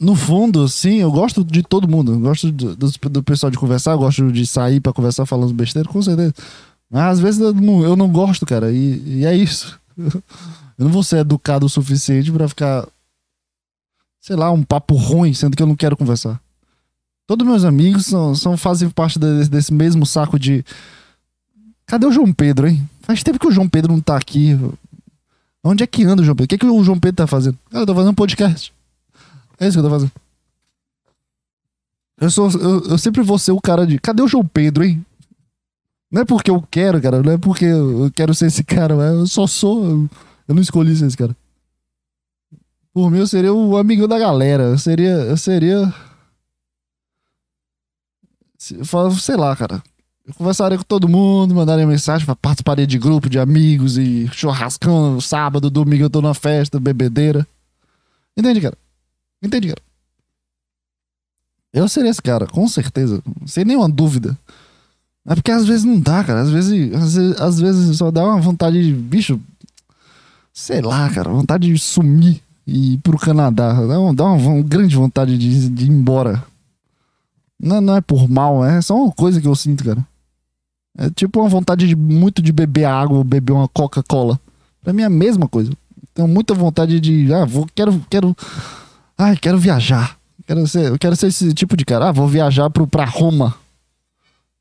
No 0.00 0.14
fundo, 0.14 0.68
sim, 0.68 1.00
eu 1.00 1.10
gosto 1.10 1.44
de 1.44 1.62
todo 1.62 1.88
mundo. 1.88 2.12
Eu 2.12 2.20
gosto 2.20 2.52
do, 2.52 2.76
do, 2.76 2.90
do 3.10 3.22
pessoal 3.22 3.50
de 3.50 3.58
conversar, 3.58 3.92
eu 3.92 3.98
gosto 3.98 4.30
de 4.30 4.46
sair 4.46 4.80
para 4.80 4.92
conversar 4.92 5.26
falando 5.26 5.52
besteira, 5.52 5.88
com 5.88 6.00
certeza. 6.00 6.32
Mas 6.88 7.02
às 7.02 7.20
vezes 7.20 7.40
eu 7.40 7.52
não, 7.52 7.82
eu 7.82 7.96
não 7.96 8.08
gosto, 8.08 8.46
cara. 8.46 8.70
E, 8.70 9.02
e 9.04 9.26
é 9.26 9.36
isso. 9.36 9.78
Eu 10.78 10.84
não 10.84 10.92
vou 10.92 11.02
ser 11.02 11.18
educado 11.18 11.66
o 11.66 11.68
suficiente 11.68 12.30
para 12.30 12.48
ficar, 12.48 12.86
sei 14.20 14.36
lá, 14.36 14.52
um 14.52 14.62
papo 14.62 14.94
ruim, 14.94 15.34
sendo 15.34 15.56
que 15.56 15.62
eu 15.62 15.66
não 15.66 15.74
quero 15.74 15.96
conversar. 15.96 16.40
Todos 17.28 17.46
meus 17.46 17.62
amigos 17.62 18.06
são, 18.06 18.34
são 18.34 18.56
fazem 18.56 18.88
parte 18.88 19.18
desse, 19.18 19.50
desse 19.50 19.74
mesmo 19.74 20.06
saco 20.06 20.38
de. 20.38 20.64
Cadê 21.84 22.06
o 22.06 22.10
João 22.10 22.32
Pedro, 22.32 22.66
hein? 22.66 22.88
Faz 23.02 23.22
tempo 23.22 23.38
que 23.38 23.46
o 23.46 23.52
João 23.52 23.68
Pedro 23.68 23.92
não 23.92 24.00
tá 24.00 24.16
aqui. 24.16 24.58
Onde 25.62 25.84
é 25.84 25.86
que 25.86 26.04
anda 26.04 26.22
o 26.22 26.24
João 26.24 26.34
Pedro? 26.34 26.46
O 26.46 26.48
que, 26.48 26.54
é 26.54 26.58
que 26.58 26.66
o 26.66 26.82
João 26.82 26.98
Pedro 26.98 27.16
tá 27.16 27.26
fazendo? 27.26 27.58
Cara, 27.70 27.82
eu 27.82 27.86
tô 27.86 27.94
fazendo 27.94 28.12
um 28.12 28.14
podcast. 28.14 28.72
É 29.60 29.68
isso 29.68 29.76
que 29.76 29.80
eu 29.80 29.90
tô 29.90 29.90
fazendo. 29.90 30.12
Eu, 32.18 32.30
sou, 32.30 32.50
eu, 32.50 32.84
eu 32.92 32.96
sempre 32.96 33.20
vou 33.20 33.38
ser 33.38 33.52
o 33.52 33.60
cara 33.60 33.86
de. 33.86 33.98
Cadê 33.98 34.22
o 34.22 34.28
João 34.28 34.46
Pedro, 34.46 34.82
hein? 34.82 35.04
Não 36.10 36.22
é 36.22 36.24
porque 36.24 36.50
eu 36.50 36.64
quero, 36.70 36.98
cara. 36.98 37.22
Não 37.22 37.32
é 37.32 37.36
porque 37.36 37.66
eu 37.66 38.10
quero 38.14 38.34
ser 38.34 38.46
esse 38.46 38.64
cara. 38.64 38.94
Eu 38.94 39.26
só 39.26 39.46
sou. 39.46 39.84
Eu, 39.84 40.10
eu 40.48 40.54
não 40.54 40.62
escolhi 40.62 40.96
ser 40.96 41.04
esse 41.04 41.16
cara. 41.16 41.36
Por 42.94 43.10
mim, 43.10 43.18
eu 43.18 43.26
seria 43.26 43.52
o 43.52 43.76
amigo 43.76 44.08
da 44.08 44.18
galera. 44.18 44.62
Eu 44.62 44.78
seria. 44.78 45.10
Eu 45.10 45.36
seria. 45.36 45.92
Sei 48.58 49.36
lá, 49.36 49.54
cara. 49.54 49.82
Eu 50.26 50.34
conversaria 50.34 50.76
com 50.76 50.84
todo 50.84 51.08
mundo, 51.08 51.54
mandaria 51.54 51.86
mensagem, 51.86 52.26
participaria 52.42 52.86
de 52.86 52.98
grupo 52.98 53.30
de 53.30 53.38
amigos 53.38 53.96
e 53.96 54.28
churrascão 54.30 55.18
sábado, 55.22 55.70
domingo 55.70 56.04
eu 56.04 56.10
tô 56.10 56.20
na 56.20 56.34
festa, 56.34 56.78
bebedeira. 56.78 57.46
Entende, 58.36 58.60
cara? 58.60 58.76
Entende, 59.42 59.68
cara? 59.68 59.80
Eu 61.72 61.88
seria 61.88 62.10
esse 62.10 62.20
cara, 62.20 62.46
com 62.46 62.68
certeza. 62.68 63.22
Sem 63.46 63.64
nenhuma 63.64 63.88
dúvida. 63.88 64.36
É 65.26 65.34
porque 65.34 65.50
às 65.50 65.66
vezes 65.66 65.84
não 65.84 66.00
dá, 66.00 66.24
cara. 66.24 66.40
Às 66.40 66.50
vezes, 66.50 66.94
às 66.94 67.14
vezes, 67.14 67.40
às 67.40 67.60
vezes 67.60 67.96
só 67.96 68.10
dá 68.10 68.24
uma 68.24 68.40
vontade 68.40 68.82
de. 68.82 68.92
Bicho. 68.92 69.40
Sei 70.52 70.80
lá, 70.80 71.08
cara. 71.10 71.30
Vontade 71.30 71.72
de 71.72 71.78
sumir 71.78 72.42
e 72.66 72.94
ir 72.94 72.98
pro 72.98 73.18
Canadá. 73.18 73.72
Dá 73.72 74.00
uma, 74.00 74.14
dá 74.14 74.24
uma, 74.24 74.36
uma 74.36 74.62
grande 74.62 74.96
vontade 74.96 75.36
de, 75.36 75.68
de 75.68 75.84
ir 75.84 75.88
embora. 75.90 76.42
Não, 77.60 77.80
não 77.80 77.96
é 77.96 78.00
por 78.00 78.28
mal, 78.28 78.64
é 78.64 78.80
só 78.80 78.96
uma 78.96 79.12
coisa 79.12 79.40
que 79.40 79.48
eu 79.48 79.54
sinto, 79.54 79.84
cara. 79.84 80.06
É 80.96 81.10
tipo 81.10 81.40
uma 81.40 81.48
vontade 81.48 81.86
de 81.86 81.96
muito 81.96 82.40
de 82.40 82.52
beber 82.52 82.84
água, 82.84 83.24
beber 83.24 83.52
uma 83.52 83.68
Coca-Cola. 83.68 84.40
Pra 84.82 84.92
mim 84.92 85.02
é 85.02 85.06
a 85.06 85.10
mesma 85.10 85.48
coisa. 85.48 85.72
Tenho 86.14 86.28
muita 86.28 86.54
vontade 86.54 86.98
de. 87.00 87.32
Ah, 87.32 87.44
vou, 87.44 87.66
quero. 87.74 88.04
quero 88.10 88.36
Ai, 89.16 89.36
quero 89.36 89.58
viajar. 89.58 90.18
Quero 90.46 90.66
ser, 90.66 90.86
eu 90.86 90.98
quero 90.98 91.14
ser 91.14 91.28
esse 91.28 91.52
tipo 91.52 91.76
de 91.76 91.84
cara. 91.84 92.08
Ah, 92.08 92.12
vou 92.12 92.26
viajar 92.26 92.70
pro, 92.70 92.86
pra 92.86 93.04
Roma. 93.04 93.54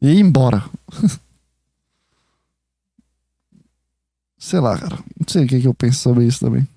E 0.01 0.09
ir 0.09 0.19
embora. 0.19 0.63
sei 4.37 4.59
lá, 4.59 4.77
cara. 4.77 4.97
Não 5.19 5.27
sei 5.27 5.45
o 5.45 5.47
que, 5.47 5.61
que 5.61 5.67
eu 5.67 5.73
penso 5.73 5.99
sobre 5.99 6.25
isso 6.25 6.39
também. 6.39 6.67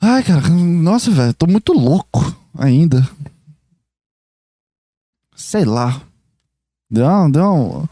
Ai, 0.00 0.22
cara, 0.22 0.48
nossa, 0.48 1.10
velho, 1.10 1.34
tô 1.34 1.46
muito 1.46 1.72
louco 1.72 2.37
ainda. 2.58 3.08
Sei 5.34 5.64
lá. 5.64 6.02
Deu, 6.90 7.06
deu 7.30 7.44
um, 7.44 7.84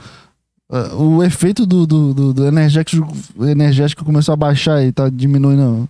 uh, 0.70 0.96
o 0.96 1.22
efeito 1.22 1.64
do, 1.64 1.86
do, 1.86 2.12
do, 2.12 2.32
do, 2.34 2.46
energético, 2.46 3.06
energético 3.40 4.04
começou 4.04 4.32
a 4.32 4.36
baixar 4.36 4.82
e 4.82 4.90
tá 4.90 5.08
diminuindo 5.08 5.88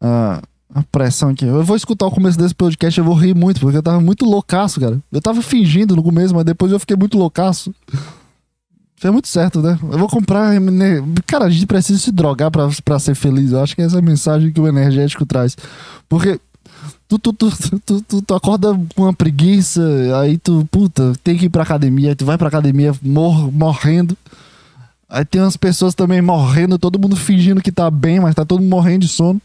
a, 0.00 0.42
a 0.74 0.82
pressão 0.82 1.30
aqui. 1.30 1.44
Eu 1.44 1.64
vou 1.64 1.76
escutar 1.76 2.06
o 2.06 2.10
começo 2.10 2.36
desse 2.36 2.54
podcast, 2.54 2.98
eu 2.98 3.04
vou 3.04 3.14
rir 3.14 3.34
muito, 3.34 3.60
porque 3.60 3.76
eu 3.76 3.82
tava 3.82 4.00
muito 4.00 4.24
loucaço, 4.24 4.80
cara. 4.80 5.00
Eu 5.10 5.22
tava 5.22 5.40
fingindo 5.40 5.96
no 5.96 6.02
começo, 6.02 6.34
mas 6.34 6.44
depois 6.44 6.72
eu 6.72 6.80
fiquei 6.80 6.96
muito 6.96 7.16
loucaço. 7.16 7.72
Foi 9.00 9.12
muito 9.12 9.28
certo, 9.28 9.62
né? 9.62 9.78
Eu 9.80 9.96
vou 9.96 10.08
comprar. 10.08 10.60
Né? 10.60 10.96
Cara, 11.24 11.44
a 11.44 11.50
gente 11.50 11.66
precisa 11.66 12.00
se 12.00 12.10
drogar 12.10 12.50
pra, 12.50 12.68
pra 12.84 12.98
ser 12.98 13.14
feliz. 13.14 13.52
Eu 13.52 13.62
acho 13.62 13.76
que 13.76 13.82
essa 13.82 13.96
é 13.96 13.98
a 14.00 14.02
mensagem 14.02 14.52
que 14.52 14.60
o 14.60 14.66
energético 14.66 15.24
traz. 15.24 15.56
Porque 16.08 16.40
tu, 17.08 17.18
tu, 17.18 17.32
tu, 17.32 17.50
tu, 17.80 18.02
tu, 18.02 18.22
tu 18.22 18.34
acorda 18.34 18.78
com 18.94 19.02
uma 19.02 19.14
preguiça, 19.14 19.82
aí 20.20 20.38
tu, 20.38 20.66
puta, 20.70 21.12
tem 21.24 21.36
que 21.36 21.46
ir 21.46 21.48
pra 21.48 21.62
academia, 21.62 22.10
aí 22.10 22.14
tu 22.14 22.24
vai 22.24 22.36
pra 22.36 22.48
academia 22.48 22.94
mor 23.02 23.50
morrendo. 23.52 24.16
Aí 25.08 25.24
tem 25.24 25.40
umas 25.40 25.56
pessoas 25.56 25.94
também 25.94 26.20
morrendo, 26.20 26.78
todo 26.78 26.98
mundo 26.98 27.16
fingindo 27.16 27.62
que 27.62 27.72
tá 27.72 27.90
bem, 27.90 28.20
mas 28.20 28.34
tá 28.34 28.44
todo 28.44 28.60
mundo 28.60 28.70
morrendo 28.70 29.00
de 29.00 29.08
sono. 29.08 29.40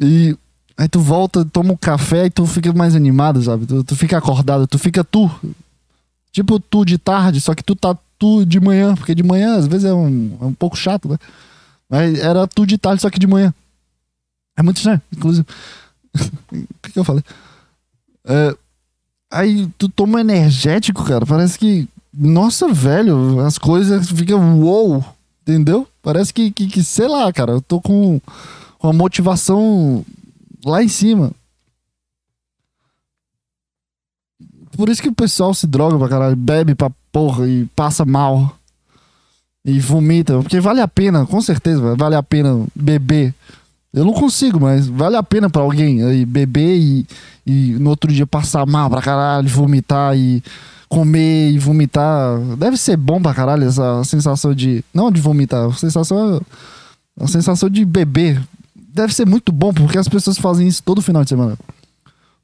E 0.00 0.36
aí 0.76 0.88
tu 0.88 0.98
volta, 1.00 1.44
toma 1.44 1.72
um 1.72 1.76
café 1.76 2.26
e 2.26 2.30
tu 2.30 2.44
fica 2.46 2.72
mais 2.72 2.96
animado, 2.96 3.40
sabe? 3.42 3.64
Tu, 3.64 3.84
tu 3.84 3.94
fica 3.94 4.18
acordado, 4.18 4.66
tu 4.66 4.78
fica 4.78 5.04
tu. 5.04 5.30
Tipo 6.32 6.58
tu 6.58 6.84
de 6.84 6.98
tarde, 6.98 7.40
só 7.40 7.54
que 7.54 7.62
tu 7.62 7.76
tá 7.76 7.96
tu 8.18 8.44
de 8.44 8.58
manhã, 8.58 8.96
porque 8.96 9.14
de 9.14 9.22
manhã 9.22 9.56
às 9.56 9.68
vezes 9.68 9.84
é 9.84 9.94
um, 9.94 10.36
é 10.40 10.44
um 10.46 10.52
pouco 10.52 10.76
chato, 10.76 11.08
né? 11.08 11.16
Mas 11.88 12.18
era 12.18 12.44
tu 12.46 12.66
de 12.66 12.76
tarde, 12.76 13.02
só 13.02 13.10
que 13.10 13.20
de 13.20 13.26
manhã. 13.26 13.54
É 14.56 14.62
muito 14.62 14.78
estranho, 14.78 15.00
inclusive. 15.12 15.46
o 16.52 16.66
que, 16.82 16.92
que, 16.92 16.98
eu 16.98 17.04
falei? 17.04 17.22
É, 18.24 18.56
aí 19.30 19.68
tu 19.78 19.88
toma 19.88 20.20
energético, 20.20 21.04
cara. 21.04 21.26
Parece 21.26 21.58
que. 21.58 21.88
Nossa, 22.12 22.72
velho, 22.72 23.40
as 23.40 23.58
coisas 23.58 24.08
ficam 24.08 24.60
wow, 24.60 25.04
entendeu? 25.42 25.88
Parece 26.00 26.32
que, 26.32 26.50
que, 26.52 26.68
que 26.68 26.84
sei 26.84 27.08
lá, 27.08 27.32
cara. 27.32 27.52
Eu 27.52 27.60
tô 27.60 27.80
com 27.80 28.20
com 28.84 28.90
a 28.90 28.92
motivação 28.92 30.04
lá 30.62 30.82
em 30.82 30.88
cima. 30.88 31.32
Por 34.76 34.90
isso 34.90 35.00
que 35.00 35.08
o 35.08 35.14
pessoal 35.14 35.54
se 35.54 35.66
droga 35.66 35.98
pra 35.98 36.08
caralho, 36.08 36.36
bebe 36.36 36.74
pra 36.74 36.92
porra 37.10 37.48
e 37.48 37.64
passa 37.74 38.04
mal. 38.04 38.54
E 39.64 39.80
vomita. 39.80 40.38
Porque 40.42 40.60
vale 40.60 40.82
a 40.82 40.88
pena, 40.88 41.24
com 41.24 41.40
certeza, 41.40 41.96
vale 41.96 42.14
a 42.14 42.22
pena 42.22 42.66
beber. 42.74 43.34
Eu 43.94 44.04
não 44.04 44.12
consigo, 44.12 44.58
mas 44.58 44.88
vale 44.88 45.14
a 45.14 45.22
pena 45.22 45.48
para 45.48 45.62
alguém 45.62 46.02
aí 46.02 46.26
beber 46.26 46.76
e, 46.76 47.06
e 47.46 47.74
no 47.78 47.90
outro 47.90 48.12
dia 48.12 48.26
passar 48.26 48.66
mal 48.66 48.90
pra 48.90 49.00
caralho, 49.00 49.48
vomitar 49.48 50.16
e 50.16 50.42
comer 50.88 51.52
e 51.52 51.58
vomitar. 51.60 52.40
Deve 52.58 52.76
ser 52.76 52.96
bom 52.96 53.22
pra 53.22 53.32
caralho 53.32 53.62
essa 53.62 54.02
sensação 54.02 54.52
de. 54.52 54.84
Não 54.92 55.12
de 55.12 55.20
vomitar, 55.20 55.68
a 55.68 55.72
sensação. 55.72 56.42
A 57.20 57.28
sensação 57.28 57.70
de 57.70 57.84
beber 57.84 58.42
deve 58.74 59.14
ser 59.14 59.28
muito 59.28 59.52
bom, 59.52 59.72
porque 59.72 59.96
as 59.96 60.08
pessoas 60.08 60.38
fazem 60.38 60.66
isso 60.66 60.82
todo 60.82 61.00
final 61.00 61.22
de 61.22 61.28
semana. 61.28 61.56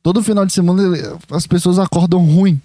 Todo 0.05 0.23
final 0.23 0.47
de 0.47 0.53
semana 0.53 0.97
as 1.33 1.49
pessoas 1.49 1.81
acordam 1.81 2.25
ruim. 2.25 2.61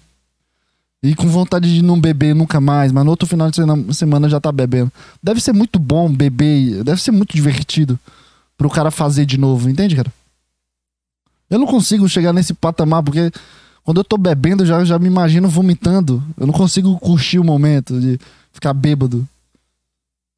E 1.02 1.12
com 1.16 1.26
vontade 1.26 1.74
de 1.74 1.82
não 1.82 2.00
beber 2.00 2.36
nunca 2.36 2.60
mais, 2.60 2.92
mas 2.92 3.04
no 3.04 3.10
outro 3.10 3.26
final 3.26 3.50
de 3.50 3.60
semana 3.94 4.28
já 4.28 4.40
tá 4.40 4.52
bebendo. 4.52 4.92
Deve 5.20 5.40
ser 5.40 5.52
muito 5.52 5.80
bom 5.80 6.08
beber, 6.08 6.84
deve 6.84 7.02
ser 7.02 7.10
muito 7.10 7.34
divertido 7.34 7.98
pro 8.56 8.70
cara 8.70 8.90
fazer 8.90 9.26
de 9.26 9.38
novo, 9.38 9.68
entende, 9.68 9.96
cara? 9.96 10.12
Eu 11.48 11.58
não 11.58 11.66
consigo 11.66 12.08
chegar 12.08 12.32
nesse 12.32 12.52
patamar, 12.52 13.02
porque 13.02 13.30
quando 13.84 13.98
eu 13.98 14.04
tô 14.04 14.18
bebendo, 14.18 14.62
eu 14.62 14.66
já, 14.66 14.84
já 14.84 14.98
me 14.98 15.06
imagino 15.06 15.48
vomitando. 15.48 16.22
Eu 16.36 16.46
não 16.46 16.54
consigo 16.54 16.98
curtir 16.98 17.38
o 17.38 17.44
momento 17.44 18.00
de 18.00 18.18
ficar 18.52 18.74
bêbado. 18.74 19.26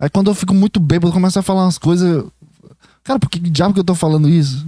Aí 0.01 0.09
quando 0.11 0.31
eu 0.31 0.35
fico 0.35 0.53
muito 0.53 0.79
bêbado, 0.79 1.09
eu 1.09 1.15
começo 1.15 1.39
a 1.39 1.43
falar 1.43 1.65
umas 1.65 1.79
coisas. 1.79 2.25
Cara, 3.03 3.19
por 3.19 3.31
que 3.31 3.39
diabo 3.39 3.73
que 3.73 3.81
eu 3.81 3.85
tô 3.85 3.95
falando 3.95 4.29
isso? 4.29 4.67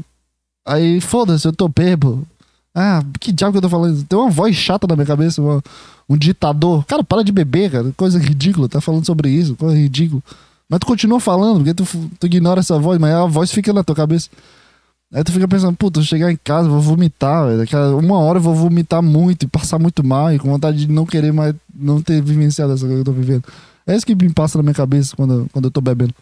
Aí, 0.66 1.00
foda-se, 1.00 1.46
eu 1.46 1.52
tô 1.52 1.68
bebo. 1.68 2.26
Ah, 2.74 3.02
que 3.18 3.32
diabo 3.32 3.52
que 3.52 3.58
eu 3.58 3.62
tô 3.62 3.68
falando? 3.68 4.02
Tem 4.04 4.18
uma 4.18 4.30
voz 4.30 4.54
chata 4.56 4.86
na 4.86 4.94
minha 4.94 5.06
cabeça, 5.06 5.42
uma, 5.42 5.62
um 6.08 6.16
ditador. 6.16 6.84
Cara, 6.86 7.04
para 7.04 7.22
de 7.22 7.32
beber, 7.32 7.70
cara. 7.70 7.92
Coisa 7.96 8.18
ridícula. 8.18 8.68
Tá 8.68 8.80
falando 8.80 9.04
sobre 9.04 9.28
isso, 9.28 9.56
coisa 9.56 9.76
ridícula. 9.76 10.22
Mas 10.70 10.78
tu 10.78 10.86
continua 10.86 11.18
falando, 11.18 11.56
porque 11.56 11.74
tu, 11.74 11.84
tu 12.20 12.26
ignora 12.26 12.60
essa 12.60 12.78
voz, 12.78 12.96
mas 12.96 13.12
a 13.12 13.26
voz 13.26 13.50
fica 13.50 13.72
na 13.72 13.82
tua 13.82 13.96
cabeça. 13.96 14.30
Aí 15.12 15.24
tu 15.24 15.32
fica 15.32 15.48
pensando, 15.48 15.76
puta, 15.76 15.98
eu 15.98 16.04
chegar 16.04 16.30
em 16.30 16.36
casa, 16.36 16.68
vou 16.68 16.80
vomitar, 16.80 17.46
velho. 17.46 17.58
Daqui 17.58 17.74
a 17.74 17.88
uma 17.96 18.16
hora 18.18 18.38
eu 18.38 18.42
vou 18.42 18.54
vomitar 18.54 19.02
muito 19.02 19.42
e 19.42 19.48
passar 19.48 19.80
muito 19.80 20.06
mal, 20.06 20.32
e 20.32 20.38
com 20.38 20.48
vontade 20.48 20.86
de 20.86 20.92
não 20.92 21.04
querer 21.04 21.32
mais, 21.32 21.56
não 21.74 22.00
ter 22.00 22.22
vivenciado 22.22 22.72
essa 22.72 22.86
coisa 22.86 22.94
que 22.94 23.00
eu 23.00 23.12
tô 23.12 23.20
vivendo. 23.20 23.42
É 23.84 23.96
isso 23.96 24.06
que 24.06 24.14
me 24.14 24.32
passa 24.32 24.58
na 24.58 24.62
minha 24.62 24.74
cabeça 24.74 25.16
quando, 25.16 25.48
quando 25.52 25.64
eu 25.64 25.70
tô 25.72 25.80
bebendo. 25.80 26.14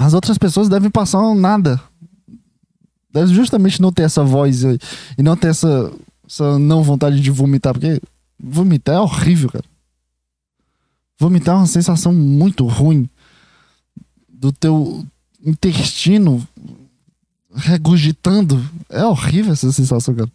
As 0.00 0.12
outras 0.12 0.36
pessoas 0.36 0.68
devem 0.68 0.90
passar 0.90 1.22
nada. 1.36 1.80
Deve 3.12 3.32
justamente 3.32 3.80
não 3.80 3.92
ter 3.92 4.02
essa 4.02 4.24
voz 4.24 4.64
e 4.64 5.22
não 5.22 5.36
ter 5.36 5.48
essa, 5.48 5.92
essa 6.28 6.58
não 6.58 6.82
vontade 6.82 7.20
de 7.20 7.30
vomitar, 7.30 7.72
porque 7.72 8.02
vomitar 8.42 8.96
é 8.96 9.00
horrível, 9.00 9.50
cara. 9.50 9.64
Vomitar 11.18 11.54
é 11.54 11.58
uma 11.58 11.66
sensação 11.66 12.12
muito 12.12 12.66
ruim 12.66 13.08
do 14.28 14.52
teu 14.52 15.04
intestino 15.44 16.46
regurgitando. 17.54 18.64
É 18.88 19.04
horrível 19.04 19.52
essa 19.52 19.72
sensação, 19.72 20.14
cara. 20.14 20.30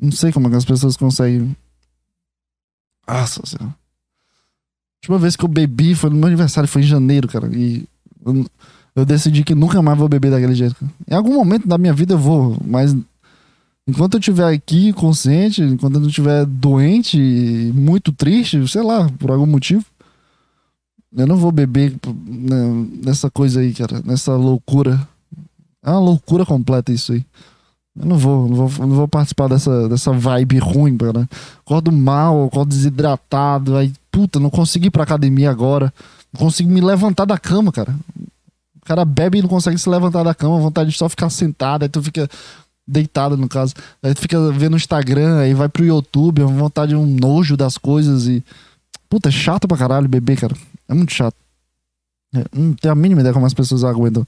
Não 0.00 0.10
sei 0.10 0.32
como 0.32 0.48
é 0.48 0.50
que 0.50 0.56
as 0.56 0.64
pessoas 0.64 0.96
conseguem. 0.96 1.56
Nossa 3.06 3.46
senhora 3.46 3.82
última 5.02 5.18
vez 5.18 5.34
que 5.34 5.44
eu 5.44 5.48
bebi 5.48 5.94
foi 5.94 6.10
no 6.10 6.16
meu 6.16 6.28
aniversário, 6.28 6.68
foi 6.68 6.82
em 6.82 6.86
janeiro, 6.86 7.26
cara. 7.26 7.48
E 7.52 7.84
eu, 8.24 8.46
eu 8.94 9.04
decidi 9.04 9.42
que 9.42 9.54
nunca 9.54 9.82
mais 9.82 9.98
vou 9.98 10.08
beber 10.08 10.30
daquele 10.30 10.54
jeito. 10.54 10.76
Em 11.10 11.14
algum 11.14 11.34
momento 11.34 11.66
da 11.66 11.76
minha 11.76 11.92
vida 11.92 12.14
eu 12.14 12.18
vou, 12.18 12.56
mas 12.64 12.94
enquanto 13.92 14.14
eu 14.14 14.20
estiver 14.20 14.52
aqui 14.52 14.92
consciente, 14.94 15.62
enquanto 15.62 15.96
eu 15.96 16.00
não 16.00 16.08
estiver 16.08 16.46
doente, 16.46 17.18
muito 17.74 18.10
triste, 18.10 18.66
sei 18.66 18.82
lá, 18.82 19.08
por 19.18 19.30
algum 19.30 19.46
motivo, 19.46 19.84
eu 21.14 21.26
não 21.26 21.36
vou 21.36 21.52
beber 21.52 21.94
né, 22.26 22.86
nessa 23.04 23.30
coisa 23.30 23.60
aí, 23.60 23.74
cara, 23.74 24.00
nessa 24.02 24.34
loucura. 24.34 25.06
É 25.84 25.90
uma 25.90 26.00
loucura 26.00 26.46
completa 26.46 26.90
isso 26.90 27.12
aí. 27.12 27.24
Eu 27.94 28.06
não 28.06 28.16
vou, 28.16 28.48
não 28.48 28.66
vou, 28.66 28.86
não 28.86 28.96
vou 28.96 29.08
participar 29.08 29.48
dessa, 29.48 29.88
dessa 29.90 30.10
vibe 30.10 30.58
ruim, 30.58 30.96
cara. 30.96 31.28
Acordo 31.60 31.92
mal, 31.92 32.46
acordo 32.46 32.70
desidratado, 32.70 33.76
aí, 33.76 33.92
puta, 34.10 34.40
não 34.40 34.48
consegui 34.48 34.86
ir 34.86 34.90
pra 34.90 35.02
academia 35.02 35.50
agora. 35.50 35.92
Não 36.32 36.40
consigo 36.40 36.70
me 36.70 36.80
levantar 36.80 37.26
da 37.26 37.36
cama, 37.36 37.70
cara. 37.70 37.94
O 38.82 38.86
cara 38.86 39.04
bebe 39.04 39.38
e 39.38 39.42
não 39.42 39.48
consegue 39.48 39.76
se 39.76 39.88
levantar 39.88 40.22
da 40.22 40.34
cama, 40.34 40.58
vontade 40.58 40.90
de 40.90 40.96
só 40.96 41.08
ficar 41.08 41.28
sentado, 41.28 41.82
aí 41.82 41.88
tu 41.88 42.02
fica 42.02 42.28
deitado 42.86 43.36
no 43.36 43.48
caso. 43.48 43.74
Aí 44.02 44.14
tu 44.14 44.20
fica 44.20 44.50
vendo 44.52 44.74
o 44.74 44.76
Instagram, 44.76 45.38
aí 45.38 45.54
vai 45.54 45.68
pro 45.68 45.84
YouTube, 45.84 46.42
vontade 46.42 46.90
de 46.90 46.96
um 46.96 47.06
nojo 47.06 47.56
das 47.56 47.78
coisas 47.78 48.26
e. 48.26 48.44
Puta, 49.08 49.28
é 49.28 49.32
chato 49.32 49.68
pra 49.68 49.76
caralho 49.76 50.08
beber, 50.08 50.38
cara. 50.38 50.54
É 50.88 50.94
muito 50.94 51.12
chato. 51.12 51.36
É, 52.34 52.44
não 52.54 52.72
tenho 52.72 52.92
a 52.92 52.94
mínima 52.94 53.20
ideia 53.20 53.34
como 53.34 53.44
as 53.44 53.54
pessoas 53.54 53.84
aguentam. 53.84 54.26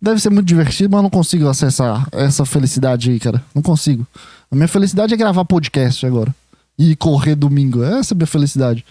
Deve 0.00 0.18
ser 0.20 0.30
muito 0.30 0.46
divertido, 0.46 0.90
mas 0.90 0.98
eu 0.98 1.02
não 1.02 1.10
consigo 1.10 1.48
acessar 1.48 2.08
essa 2.10 2.44
felicidade 2.44 3.10
aí, 3.10 3.20
cara. 3.20 3.44
Não 3.54 3.62
consigo. 3.62 4.06
A 4.50 4.56
minha 4.56 4.66
felicidade 4.66 5.14
é 5.14 5.16
gravar 5.16 5.44
podcast 5.44 6.04
agora. 6.04 6.34
E 6.78 6.96
correr 6.96 7.34
domingo. 7.34 7.82
Essa 7.82 8.12
é 8.12 8.14
a 8.14 8.16
minha 8.16 8.26
felicidade. 8.26 8.84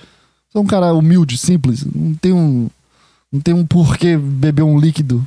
Sou 0.52 0.62
um 0.62 0.66
cara 0.66 0.94
humilde, 0.94 1.38
simples. 1.38 1.84
Não 1.84 2.14
tem 2.14 2.32
um. 2.32 2.70
Não 3.32 3.42
tem 3.42 3.54
um 3.54 3.66
porquê 3.66 4.18
beber 4.18 4.64
um 4.64 4.80
líquido. 4.80 5.26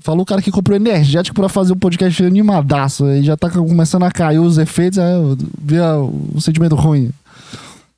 Falou 0.00 0.22
o 0.22 0.26
cara 0.26 0.42
que 0.42 0.50
comprou 0.50 0.76
energético 0.76 1.34
para 1.34 1.48
fazer 1.48 1.72
um 1.72 1.78
podcast 1.78 2.24
animadaço. 2.24 3.04
Aí 3.04 3.22
já 3.22 3.36
tá 3.36 3.48
começando 3.50 4.02
a 4.04 4.10
cair 4.10 4.38
os 4.38 4.58
efeitos. 4.58 4.98
Aí 4.98 5.12
eu 5.12 5.36
vi 5.60 5.78
o 5.80 6.40
sentimento 6.40 6.74
ruim. 6.74 7.10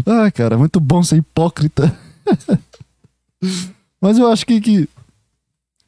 Ai, 0.06 0.32
cara, 0.32 0.58
muito 0.58 0.80
bom 0.80 1.04
ser 1.04 1.18
hipócrita. 1.18 1.96
Mas 4.02 4.18
eu 4.18 4.32
acho 4.32 4.46
que, 4.46 4.60
que 4.60 4.90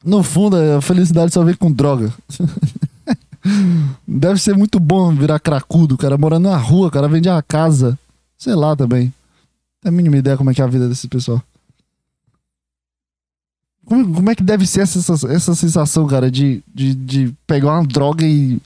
no 0.04 0.22
fundo 0.22 0.56
a 0.56 0.80
felicidade 0.80 1.32
só 1.32 1.44
vem 1.44 1.54
com 1.54 1.70
droga. 1.70 2.12
Deve 4.06 4.40
ser 4.40 4.56
muito 4.56 4.80
bom 4.80 5.14
virar 5.14 5.38
cracudo, 5.38 5.96
cara 5.96 6.18
morando 6.18 6.48
na 6.48 6.56
rua, 6.56 6.90
cara 6.90 7.08
vende 7.08 7.28
a 7.28 7.40
casa. 7.42 7.98
Sei 8.36 8.54
lá 8.54 8.74
também. 8.74 9.12
Tem 9.80 9.90
a 9.90 9.92
mínima 9.92 10.16
ideia 10.16 10.36
como 10.36 10.50
é 10.50 10.54
que 10.54 10.60
é 10.60 10.64
a 10.64 10.68
vida 10.68 10.88
desse 10.88 11.06
pessoal. 11.08 11.42
Como, 13.86 14.14
como 14.14 14.30
é 14.30 14.34
que 14.34 14.42
deve 14.42 14.66
ser 14.66 14.80
essa, 14.80 14.98
essa 15.32 15.54
sensação, 15.54 16.06
cara, 16.06 16.30
de, 16.30 16.62
de, 16.74 16.94
de 16.94 17.34
pegar 17.46 17.72
uma 17.72 17.86
droga 17.86 18.26
e, 18.26 18.60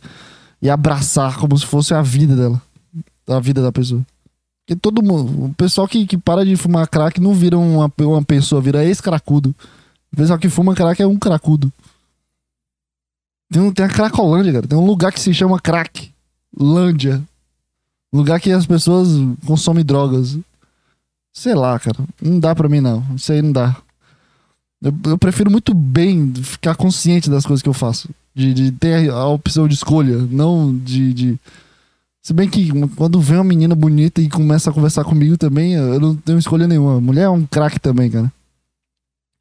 e 0.61 0.69
abraçar 0.69 1.39
como 1.39 1.57
se 1.57 1.67
fosse 1.67 1.95
a 1.95 2.03
vida 2.03 2.35
dela. 2.35 2.61
A 3.29 3.39
vida 3.39 3.63
da 3.63 3.71
pessoa. 3.71 4.05
Porque 4.67 4.81
todo 4.81 5.03
mundo. 5.03 5.45
O 5.45 5.55
pessoal 5.55 5.87
que, 5.87 6.07
que 6.07 6.19
para 6.19 6.45
de 6.45 6.57
fumar 6.57 6.89
crack 6.89 7.21
não 7.21 7.35
vira 7.35 7.57
uma, 7.57 7.93
uma 8.01 8.25
pessoa, 8.25 8.61
vira 8.61 8.85
ex-cracudo. 8.85 9.55
O 10.13 10.17
pessoal 10.17 10.39
que 10.39 10.49
fuma 10.49 10.75
crack 10.75 11.01
é 11.01 11.07
um 11.07 11.19
cracudo. 11.19 11.73
Tem, 13.51 13.73
tem 13.73 13.85
a 13.85 13.89
Cracolândia, 13.89 14.53
cara. 14.53 14.69
Tem 14.69 14.79
um 14.79 14.87
lugar 14.87 15.13
que 15.13 15.21
se 15.21 15.35
chama 15.35 15.59
Crack. 15.59 16.13
Lândia. 16.57 17.21
Lugar 18.13 18.41
que 18.41 18.53
as 18.53 18.65
pessoas 18.65 19.09
consomem 19.45 19.85
drogas. 19.85 20.39
Sei 21.33 21.55
lá, 21.55 21.79
cara. 21.79 21.99
Não 22.23 22.39
dá 22.39 22.55
pra 22.55 22.69
mim, 22.69 22.81
não. 22.81 23.05
Isso 23.15 23.33
aí 23.33 23.43
não 23.43 23.51
dá. 23.53 23.77
Eu, 24.83 24.93
eu 25.07 25.19
prefiro 25.19 25.51
muito 25.51 25.75
bem 25.75 26.33
ficar 26.35 26.75
consciente 26.75 27.29
das 27.29 27.45
coisas 27.45 27.63
que 27.63 27.69
eu 27.69 27.75
faço. 27.75 28.09
De, 28.35 28.55
de 28.55 28.73
ter 28.73 29.11
a 29.11 29.27
opção 29.27 29.69
de 29.69 29.75
escolha. 29.75 30.17
Não 30.19 30.75
de, 30.75 31.13
de 31.13 31.41
se 32.23 32.33
bem 32.33 32.49
que 32.49 32.71
quando 32.97 33.21
vem 33.21 33.39
uma 33.39 33.45
menina 33.45 33.75
bonita 33.75 34.21
e 34.21 34.29
começa 34.29 34.71
a 34.71 34.73
conversar 34.73 35.05
comigo 35.05 35.39
também, 35.39 35.73
eu 35.73 35.99
não 35.99 36.15
tenho 36.15 36.39
escolha 36.39 36.69
nenhuma. 36.69 37.01
Mulher 37.01 37.23
é 37.23 37.29
um 37.31 37.47
craque 37.47 37.81
também, 37.81 38.11
cara. 38.11 38.33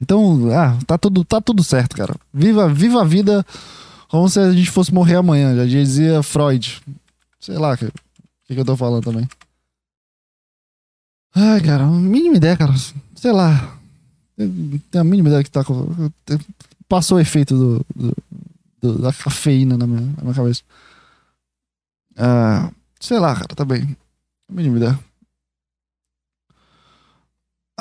Então, 0.02 0.50
ah, 0.54 0.78
tá 0.88 0.98
tudo, 0.98 1.26
tá 1.26 1.42
tudo 1.42 1.62
certo, 1.62 1.96
cara. 1.96 2.16
Viva, 2.34 2.74
viva 2.74 3.02
a 3.02 3.06
vida 3.06 3.46
como 4.08 4.30
se 4.30 4.40
a 4.40 4.52
gente 4.52 4.72
fosse 4.72 4.94
morrer 4.94 5.16
amanhã, 5.16 5.56
já 5.56 5.66
dizia 5.66 6.24
Freud. 6.24 6.82
Sei 7.40 7.58
lá 7.58 7.74
o 7.74 7.78
que, 7.78 7.92
que, 8.48 8.54
que 8.56 8.60
eu 8.60 8.66
tô 8.66 8.78
falando 8.78 9.04
também. 9.04 9.28
Ai, 11.36 11.62
cara, 11.62 11.86
mínima 11.86 12.38
ideia, 12.38 12.58
cara. 12.58 12.74
Sei 13.14 13.32
lá. 13.32 13.78
Tem 14.90 15.02
a 15.02 15.04
mínima 15.04 15.30
ideia 15.30 15.44
que 15.44 15.52
tá. 15.52 15.64
Passou 16.88 17.18
o 17.18 17.22
efeito 17.22 17.56
do, 17.56 17.86
do, 17.94 18.18
do 18.82 19.02
da 19.02 19.12
cafeína 19.12 19.78
na 19.78 19.86
minha, 19.86 20.02
na 20.02 20.24
minha 20.24 20.34
cabeça. 20.34 20.62
Ah, 22.18 22.72
sei 23.00 23.20
lá, 23.20 23.34
cara, 23.36 23.48
tá 23.48 23.66
bem. 23.66 23.96
Mínima 24.50 24.78
ideia. 24.78 25.00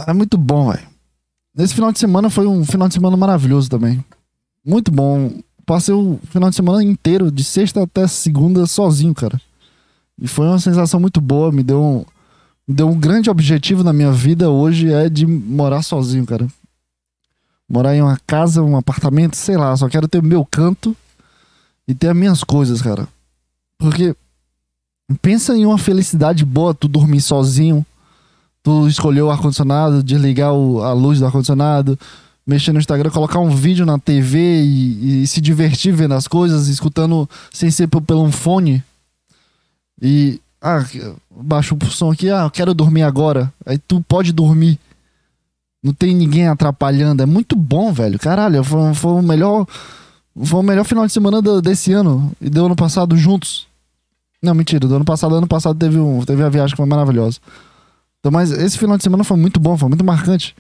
É 0.07 0.13
muito 0.13 0.37
bom, 0.37 0.71
velho. 0.73 0.87
Nesse 1.55 1.75
final 1.75 1.93
de 1.93 1.99
semana 1.99 2.29
foi 2.31 2.47
um 2.47 2.65
final 2.65 2.89
de 2.89 2.95
semana 2.95 3.17
maravilhoso 3.17 3.71
também. 3.71 4.05
Muito 4.65 4.91
bom. 4.91 5.41
Passei 5.65 5.95
o 5.95 6.19
final 6.25 6.51
de 6.51 6.57
semana 6.57 6.83
inteiro, 6.83 7.31
de 7.31 7.45
sexta 7.45 7.83
até 7.83 8.07
segunda, 8.07 8.67
sozinho, 8.67 9.15
cara. 9.15 9.41
E 10.21 10.27
foi 10.27 10.47
uma 10.47 10.59
sensação 10.59 10.99
muito 10.99 11.21
boa. 11.21 11.53
Me 11.53 11.63
deu 11.63 11.83
um, 11.83 12.05
deu 12.69 12.89
um 12.89 12.99
grande 12.99 13.31
objetivo 13.31 13.83
na 13.83 13.93
minha 13.93 14.13
vida 14.13 14.51
hoje 14.51 14.93
é 14.93 15.09
de 15.09 15.27
morar 15.27 15.83
sozinho, 15.83 16.27
cara. 16.27 16.47
Morar 17.69 17.95
em 17.95 18.03
uma 18.03 18.19
casa, 18.27 18.63
um 18.63 18.77
apartamento, 18.77 19.37
sei 19.37 19.57
lá. 19.57 19.77
Só 19.77 19.89
quero 19.89 20.09
ter 20.09 20.19
o 20.19 20.25
meu 20.25 20.45
canto 20.45 20.97
e 21.87 21.95
ter 21.95 22.09
as 22.09 22.17
minhas 22.17 22.45
coisas, 22.45 22.81
cara. 22.81 23.09
Porque 23.79 24.15
Pensa 25.23 25.57
em 25.57 25.65
uma 25.65 25.79
felicidade 25.79 26.45
boa, 26.45 26.75
tu 26.75 26.87
dormir 26.87 27.23
sozinho, 27.23 27.85
tu 28.63 28.87
escolher 28.87 29.23
o 29.23 29.31
ar-condicionado, 29.31 30.03
desligar 30.03 30.53
o, 30.53 30.83
a 30.83 30.93
luz 30.93 31.19
do 31.19 31.25
ar-condicionado, 31.25 31.99
mexer 32.47 32.73
no 32.73 32.79
Instagram, 32.79 33.09
colocar 33.11 33.39
um 33.39 33.49
vídeo 33.49 33.87
na 33.87 33.99
TV 33.99 34.61
e, 34.61 35.23
e, 35.23 35.27
se 35.27 35.41
divertir 35.41 35.95
vendo 35.95 36.13
as 36.13 36.29
coisas, 36.29 36.69
escutando 36.69 37.29
sem 37.51 37.71
ser 37.71 37.89
pelo 37.89 38.23
um 38.23 38.31
fone. 38.31 38.85
E, 40.01 40.39
ah, 40.61 40.85
baixa 41.31 41.75
o 41.75 41.87
som 41.87 42.11
aqui, 42.11 42.31
ah, 42.31 42.51
quero 42.53 42.75
dormir 42.75 43.03
agora. 43.03 43.53
Aí 43.65 43.79
tu 43.79 44.01
pode 44.07 44.33
dormir. 44.33 44.79
Não 45.83 45.93
tem 45.93 46.15
ninguém 46.15 46.49
atrapalhando. 46.49 47.23
É 47.23 47.27
muito 47.27 47.55
bom, 47.55 47.93
velho. 47.93 48.19
Caralho, 48.19 48.63
foi, 48.65 48.95
foi 48.95 49.13
o 49.13 49.23
melhor. 49.23 49.67
Foi 50.45 50.61
o 50.61 50.63
melhor 50.63 50.85
final 50.85 51.07
de 51.07 51.13
semana 51.13 51.41
do, 51.41 51.63
desse 51.63 51.93
ano 51.93 52.33
e 52.41 52.51
do 52.51 52.67
ano 52.67 52.77
passado 52.77 53.17
juntos. 53.17 53.67
Não, 54.43 54.55
mentira. 54.55 54.87
Do 54.87 54.95
ano 54.95 55.05
passado, 55.05 55.35
ano 55.35 55.47
passado 55.47 55.79
teve, 55.79 55.99
um, 55.99 56.25
teve 56.25 56.43
a 56.43 56.49
viagem 56.49 56.71
que 56.71 56.77
foi 56.77 56.87
maravilhosa. 56.87 57.39
Então, 58.21 58.33
mas 58.33 58.51
esse 58.51 58.79
final 58.79 58.97
de 58.97 59.03
semana 59.03 59.25
foi 59.25 59.37
muito 59.37 59.61
bom, 59.61 59.77
foi 59.77 59.89
muito 59.89 60.05
marcante. 60.05 60.55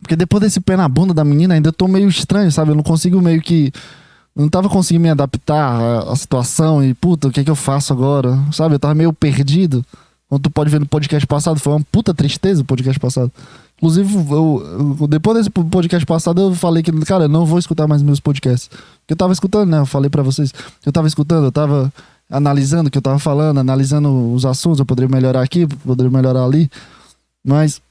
Porque 0.00 0.16
depois 0.16 0.42
desse 0.42 0.60
pé 0.60 0.76
na 0.76 0.88
bunda 0.88 1.14
da 1.14 1.24
menina, 1.24 1.54
ainda 1.54 1.72
tô 1.72 1.86
meio 1.86 2.08
estranho, 2.08 2.50
sabe? 2.50 2.72
Eu 2.72 2.74
não 2.74 2.82
consigo 2.82 3.20
meio 3.20 3.40
que. 3.40 3.72
Não 4.34 4.48
tava 4.48 4.68
conseguindo 4.68 5.02
me 5.02 5.10
adaptar 5.10 6.08
à, 6.08 6.16
situação 6.16 6.82
e, 6.82 6.94
puta, 6.94 7.28
o 7.28 7.30
que 7.30 7.40
é 7.40 7.44
que 7.44 7.50
eu 7.50 7.56
faço 7.56 7.92
agora? 7.92 8.38
Sabe? 8.50 8.74
Eu 8.74 8.78
tava 8.78 8.94
meio 8.94 9.12
perdido. 9.12 9.84
Como 10.28 10.40
tu 10.40 10.50
pode 10.50 10.70
ver 10.70 10.80
no 10.80 10.86
podcast 10.86 11.26
passado, 11.26 11.60
foi 11.60 11.74
uma 11.74 11.84
puta 11.92 12.14
tristeza 12.14 12.62
o 12.62 12.64
podcast 12.64 12.98
passado. 12.98 13.30
Inclusive, 13.76 14.14
eu, 14.30 14.96
eu, 15.00 15.06
depois 15.06 15.36
desse 15.36 15.50
podcast 15.50 16.06
passado, 16.06 16.40
eu 16.40 16.54
falei 16.54 16.82
que, 16.82 16.90
cara, 17.04 17.24
eu 17.24 17.28
não 17.28 17.44
vou 17.44 17.58
escutar 17.58 17.86
mais 17.86 18.00
meus 18.00 18.20
podcasts. 18.20 18.68
Porque 18.68 19.12
eu 19.12 19.16
tava 19.16 19.34
escutando, 19.34 19.68
né? 19.68 19.78
Eu 19.78 19.86
falei 19.86 20.08
para 20.08 20.22
vocês. 20.22 20.54
Eu 20.86 20.92
tava 20.92 21.06
escutando, 21.06 21.44
eu 21.44 21.52
tava 21.52 21.92
analisando 22.30 22.88
o 22.88 22.90
que 22.90 22.96
eu 22.96 23.02
tava 23.02 23.18
falando, 23.18 23.58
analisando 23.58 24.32
os 24.32 24.46
assuntos, 24.46 24.78
eu 24.78 24.86
poderia 24.86 25.08
melhorar 25.08 25.42
aqui, 25.42 25.66
poderia 25.66 26.10
melhorar 26.10 26.44
ali. 26.44 26.70
Mas 27.44 27.82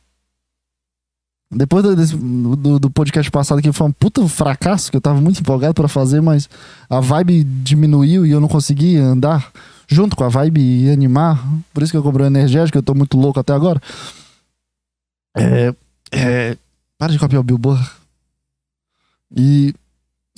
depois 1.52 1.84
do, 1.84 2.56
do, 2.56 2.80
do, 2.80 2.90
podcast 2.90 3.30
passado, 3.30 3.62
que 3.62 3.72
foi 3.74 3.88
um 3.88 3.92
puta 3.92 4.26
fracasso, 4.28 4.90
que 4.90 4.96
eu 4.96 5.02
tava 5.02 5.20
muito 5.20 5.42
empolgado 5.42 5.74
para 5.74 5.88
fazer, 5.90 6.22
mas 6.22 6.50
a 6.90 7.02
vibe 7.02 7.44
diminuiu 7.44 8.26
e 8.26 8.32
eu 8.32 8.40
não 8.40 8.48
consegui 8.48 8.96
andar 8.96 9.52
junto 9.86 10.16
com 10.16 10.24
a 10.24 10.30
vibe 10.30 10.62
e 10.62 10.90
animar. 10.90 11.46
Por 11.74 11.84
isso 11.84 11.92
que 11.92 11.98
eu 11.98 12.04
comprei 12.04 12.26
energético, 12.28 12.78
eu 12.78 12.84
tô 12.84 12.94
muito 12.94 13.18
louco 13.18 13.40
até 13.40 13.52
agora. 13.52 13.82
É. 15.36 15.74
é 16.14 16.58
para 16.98 17.12
de 17.12 17.20
copiar 17.20 17.42
o 17.42 17.44
Billboard. 17.44 17.86
E 19.36 19.74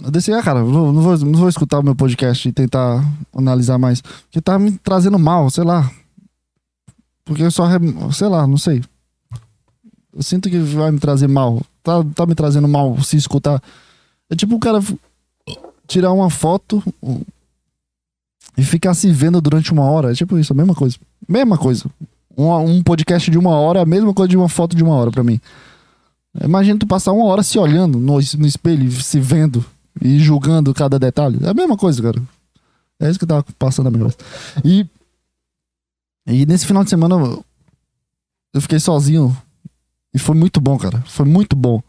eu 0.04 0.10
decidi, 0.10 0.36
ah, 0.36 0.42
cara, 0.42 0.62
não 0.62 0.94
vou, 0.94 1.18
não 1.18 1.40
vou 1.40 1.50
escutar 1.50 1.80
o 1.80 1.84
meu 1.84 1.96
podcast 1.96 2.50
e 2.50 2.52
tentar 2.52 3.04
analisar 3.36 3.78
mais. 3.78 4.02
Porque 4.02 4.42
tá 4.42 4.58
me 4.58 4.72
trazendo 4.80 5.20
mal, 5.20 5.48
sei 5.52 5.64
lá. 5.64 5.92
Porque 7.24 7.44
eu 7.44 7.52
só, 7.52 7.68
sei 8.12 8.28
lá, 8.28 8.48
não 8.48 8.58
sei. 8.58 8.82
Eu 10.16 10.22
sinto 10.22 10.50
que 10.50 10.60
vai 10.60 10.92
me 10.92 11.00
trazer 11.00 11.28
mal. 11.28 11.62
Tá, 11.82 12.04
tá 12.16 12.26
me 12.26 12.36
trazendo 12.36 12.68
mal 12.68 13.02
se 13.02 13.18
escutar. 13.18 13.62
É 14.30 14.36
tipo 14.36 14.56
o 14.56 14.60
cara 14.60 14.80
tirar 15.88 16.12
uma 16.12 16.30
foto 16.30 16.84
e 18.58 18.64
ficar 18.64 18.94
se 18.94 19.12
vendo 19.12 19.42
durante 19.42 19.72
uma 19.72 19.84
hora. 19.84 20.12
É 20.12 20.16
tipo 20.16 20.38
isso, 20.38 20.54
a 20.54 20.56
mesma 20.56 20.76
coisa. 20.76 20.98
Mesma 21.28 21.58
coisa. 21.58 21.86
Um, 22.38 22.52
um 22.56 22.84
podcast 22.84 23.30
de 23.30 23.38
uma 23.38 23.52
hora 23.52 23.80
é 23.80 23.82
a 23.84 23.86
mesma 23.86 24.14
coisa 24.14 24.30
de 24.30 24.38
uma 24.38 24.50
foto 24.50 24.76
de 24.76 24.84
uma 24.84 24.96
hora 24.96 25.12
para 25.12 25.24
mim. 25.24 25.40
Imagina 26.44 26.80
tu 26.80 26.88
passar 26.88 27.12
uma 27.12 27.26
hora 27.26 27.44
se 27.44 27.60
olhando 27.60 28.00
no, 28.00 28.14
no 28.14 28.48
espelho, 28.48 28.92
se 28.92 29.20
vendo 29.20 29.64
e 30.02 30.20
julgando 30.20 30.74
cada 30.74 30.98
detalhe. 30.98 31.38
É 31.44 31.50
a 31.50 31.54
mesma 31.54 31.78
coisa, 31.78 32.02
cara. 32.02 32.22
É 33.00 33.10
isso 33.10 33.20
que 33.20 33.26
eu 33.26 33.30
tava 33.30 33.46
passando 33.60 33.88
a 33.88 33.92
minha 33.92 34.04
cabeça. 34.04 34.18
E, 34.64 34.88
e 36.26 36.46
nesse 36.46 36.66
final 36.66 36.84
de 36.84 36.90
semana 36.90 37.16
eu 38.54 38.62
fiquei 38.62 38.80
sozinho. 38.80 39.36
E 40.14 40.20
foi 40.20 40.36
muito 40.36 40.62
bom, 40.62 40.78
cara. 40.78 41.02
Foi 41.08 41.26
muito 41.26 41.56
bom. 41.56 41.82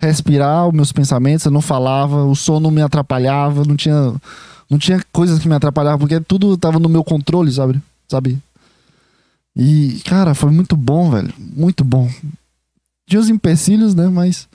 respirar 0.00 0.66
os 0.66 0.72
meus 0.72 0.92
pensamentos, 0.92 1.44
eu 1.44 1.52
não 1.52 1.60
falava, 1.60 2.24
o 2.24 2.34
sono 2.34 2.70
me 2.70 2.80
atrapalhava, 2.80 3.64
não 3.66 3.76
tinha, 3.76 4.14
não 4.68 4.78
tinha 4.78 5.04
coisas 5.12 5.38
que 5.38 5.46
me 5.46 5.54
atrapalhavam, 5.54 5.98
porque 5.98 6.18
tudo 6.20 6.56
tava 6.56 6.78
no 6.78 6.88
meu 6.88 7.04
controle, 7.04 7.52
sabe? 7.52 7.80
Sabe? 8.08 8.38
E, 9.54 10.00
cara, 10.06 10.34
foi 10.34 10.50
muito 10.50 10.74
bom, 10.74 11.10
velho. 11.10 11.32
Muito 11.38 11.84
bom. 11.84 12.10
Tinha 13.06 13.20
os 13.20 13.28
empecilhos, 13.28 13.94
né? 13.94 14.08
Mas 14.08 14.48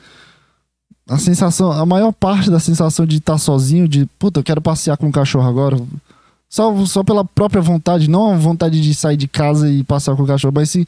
a 1.08 1.20
sensação, 1.20 1.72
a 1.72 1.86
maior 1.86 2.12
parte 2.12 2.50
da 2.50 2.60
sensação 2.60 3.06
de 3.06 3.18
estar 3.18 3.38
sozinho, 3.38 3.88
de 3.88 4.08
puta, 4.18 4.40
eu 4.40 4.44
quero 4.44 4.62
passear 4.62 4.98
com 4.98 5.08
o 5.08 5.12
cachorro 5.12 5.48
agora. 5.48 5.78
Só, 6.50 6.86
só 6.86 7.04
pela 7.04 7.24
própria 7.24 7.62
vontade, 7.62 8.10
não 8.10 8.34
a 8.34 8.38
vontade 8.38 8.82
de 8.82 8.96
sair 8.96 9.18
de 9.18 9.28
casa 9.28 9.70
e 9.70 9.84
passear 9.84 10.16
com 10.16 10.24
o 10.24 10.28
cachorro, 10.28 10.54
mas 10.56 10.72
sim, 10.72 10.86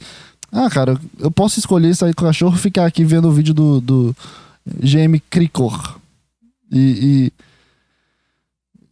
ah, 0.50 0.70
cara, 0.70 0.98
eu 1.18 1.30
posso 1.30 1.58
escolher 1.58 1.94
sair 1.94 2.14
com 2.14 2.24
o 2.24 2.26
cachorro 2.26 2.56
e 2.56 2.60
ficar 2.60 2.86
aqui 2.86 3.04
vendo 3.04 3.28
o 3.28 3.32
vídeo 3.32 3.52
do, 3.52 3.80
do 3.80 4.16
GM 4.66 5.20
Cricor. 5.28 5.98
E, 6.70 7.32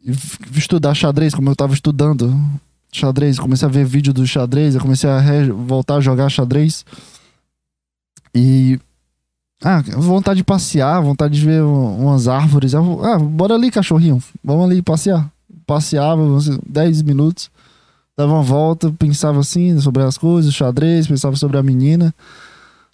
e, 0.05 0.11
e, 0.11 0.59
estudar 0.59 0.95
xadrez, 0.95 1.35
como 1.35 1.51
eu 1.51 1.57
tava 1.57 1.75
estudando 1.75 2.39
xadrez. 2.93 3.39
Comecei 3.39 3.67
a 3.67 3.71
ver 3.71 3.85
vídeo 3.85 4.13
do 4.13 4.27
xadrez, 4.27 4.75
eu 4.75 4.81
comecei 4.81 5.09
a 5.09 5.21
voltar 5.53 5.97
a 5.97 6.01
jogar 6.01 6.29
xadrez. 6.29 6.85
E. 8.35 8.79
Ah, 9.65 9.83
vontade 9.97 10.39
de 10.39 10.45
passear, 10.45 11.01
vontade 11.01 11.39
de 11.39 11.45
ver 11.45 11.63
umas 11.63 12.29
árvores. 12.29 12.75
Ah, 12.75 13.19
bora 13.19 13.55
ali, 13.55 13.71
cachorrinho. 13.71 14.23
Vamos 14.45 14.67
ali 14.67 14.83
passear. 14.83 15.31
Passeava 15.67 16.23
10 16.67 17.03
minutos, 17.03 17.51
dava 18.17 18.33
uma 18.33 18.43
volta, 18.43 18.91
pensava 18.93 19.41
assim 19.41 19.79
sobre 19.81 20.03
as 20.03 20.17
coisas, 20.17 20.55
xadrez, 20.55 21.07
pensava 21.07 21.37
sobre 21.37 21.59
a 21.59 21.63
menina 21.63 22.15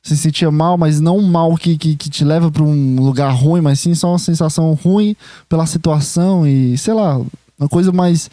se 0.03 0.17
sentia 0.17 0.51
mal, 0.51 0.77
mas 0.77 1.01
não 1.01 1.19
um 1.19 1.23
mal 1.23 1.57
que, 1.57 1.79
que, 1.79 1.95
que 1.95 2.11
te 2.11 2.25
leva 2.25 2.51
para 2.51 2.63
um 2.63 3.01
lugar 3.01 3.31
ruim, 3.33 3.61
mas 3.61 3.79
sim 3.79 3.95
só 3.95 4.09
uma 4.11 4.19
sensação 4.19 4.75
ruim 4.75 5.17
pela 5.49 5.65
situação 5.65 6.45
e, 6.47 6.77
sei 6.77 6.93
lá, 6.93 7.21
uma 7.57 7.69
coisa 7.69 7.93
mais, 7.93 8.29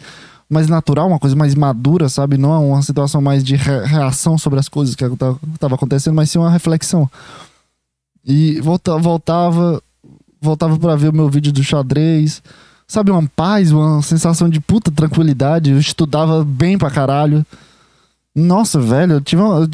mais 0.48 0.66
natural, 0.66 1.06
uma 1.06 1.20
coisa 1.20 1.36
mais 1.36 1.54
madura, 1.54 2.08
sabe? 2.08 2.36
Não 2.36 2.52
é 2.52 2.58
uma 2.58 2.82
situação 2.82 3.22
mais 3.22 3.44
de 3.44 3.54
re 3.54 3.84
reação 3.84 4.36
sobre 4.36 4.58
as 4.58 4.68
coisas 4.68 4.96
que 4.96 5.04
estava 5.04 5.74
acontecendo, 5.76 6.14
mas 6.14 6.28
sim 6.28 6.38
uma 6.38 6.50
reflexão. 6.50 7.08
E 8.26 8.60
volta, 8.60 8.98
voltava, 8.98 9.80
voltava 10.40 10.76
para 10.76 10.96
ver 10.96 11.10
o 11.10 11.14
meu 11.14 11.28
vídeo 11.28 11.52
do 11.52 11.62
xadrez, 11.62 12.42
sabe? 12.90 13.12
Uma 13.12 13.22
paz, 13.36 13.70
uma 13.70 14.02
sensação 14.02 14.48
de 14.48 14.58
puta 14.58 14.90
tranquilidade. 14.90 15.70
Eu 15.70 15.78
estudava 15.78 16.44
bem 16.44 16.76
pra 16.76 16.90
caralho. 16.90 17.46
Nossa, 18.34 18.80
velho, 18.80 19.14
eu 19.14 19.20
tive 19.20 19.40
uma, 19.40 19.68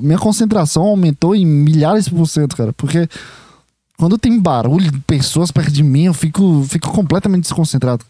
minha 0.00 0.18
concentração 0.18 0.82
aumentou 0.82 1.34
em 1.34 1.44
milhares 1.44 2.08
por 2.08 2.26
cento, 2.26 2.56
cara. 2.56 2.72
Porque 2.72 3.08
quando 3.98 4.16
tem 4.16 4.38
barulho 4.38 4.90
de 4.90 5.00
pessoas 5.00 5.50
perto 5.50 5.72
de 5.72 5.82
mim, 5.82 6.04
eu 6.04 6.14
fico, 6.14 6.64
fico 6.68 6.92
completamente 6.92 7.42
desconcentrado. 7.42 8.04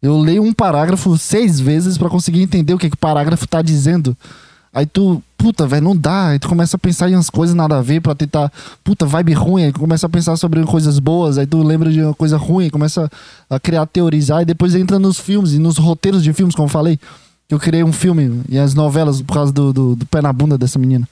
Eu 0.00 0.16
leio 0.18 0.42
um 0.42 0.52
parágrafo 0.52 1.18
seis 1.18 1.58
vezes 1.58 1.98
para 1.98 2.08
conseguir 2.08 2.42
entender 2.42 2.74
o 2.74 2.78
que, 2.78 2.88
que 2.88 2.94
o 2.94 2.98
parágrafo 2.98 3.46
tá 3.48 3.62
dizendo. 3.62 4.16
Aí 4.72 4.86
tu, 4.86 5.22
puta, 5.36 5.66
velho, 5.66 5.84
não 5.84 5.96
dá. 5.96 6.28
Aí 6.28 6.38
tu 6.38 6.48
começa 6.48 6.76
a 6.76 6.78
pensar 6.78 7.10
em 7.10 7.14
umas 7.14 7.28
coisas 7.28 7.54
nada 7.54 7.78
a 7.78 7.82
ver 7.82 8.00
pra 8.00 8.14
tentar, 8.14 8.50
puta, 8.82 9.04
vibe 9.04 9.34
ruim. 9.34 9.64
Aí 9.64 9.72
tu 9.72 9.80
começa 9.80 10.06
a 10.06 10.08
pensar 10.08 10.36
sobre 10.36 10.64
coisas 10.64 10.98
boas. 10.98 11.36
Aí 11.36 11.46
tu 11.46 11.62
lembra 11.62 11.90
de 11.90 12.00
uma 12.00 12.14
coisa 12.14 12.36
ruim, 12.36 12.70
começa 12.70 13.10
a 13.50 13.60
criar, 13.60 13.84
teorizar. 13.86 14.42
E 14.42 14.44
depois 14.44 14.74
entra 14.74 14.98
nos 14.98 15.18
filmes 15.18 15.52
e 15.52 15.58
nos 15.58 15.76
roteiros 15.76 16.22
de 16.22 16.32
filmes, 16.32 16.54
como 16.54 16.66
eu 16.66 16.72
falei 16.72 16.98
que 17.52 17.54
eu 17.54 17.60
criei 17.60 17.84
um 17.84 17.92
filme 17.92 18.42
e 18.48 18.58
as 18.58 18.72
novelas 18.72 19.20
por 19.20 19.34
causa 19.34 19.52
do, 19.52 19.74
do, 19.74 19.94
do, 19.94 20.06
pé 20.06 20.22
na 20.22 20.32
bunda 20.32 20.56
dessa 20.56 20.78
menina. 20.78 21.06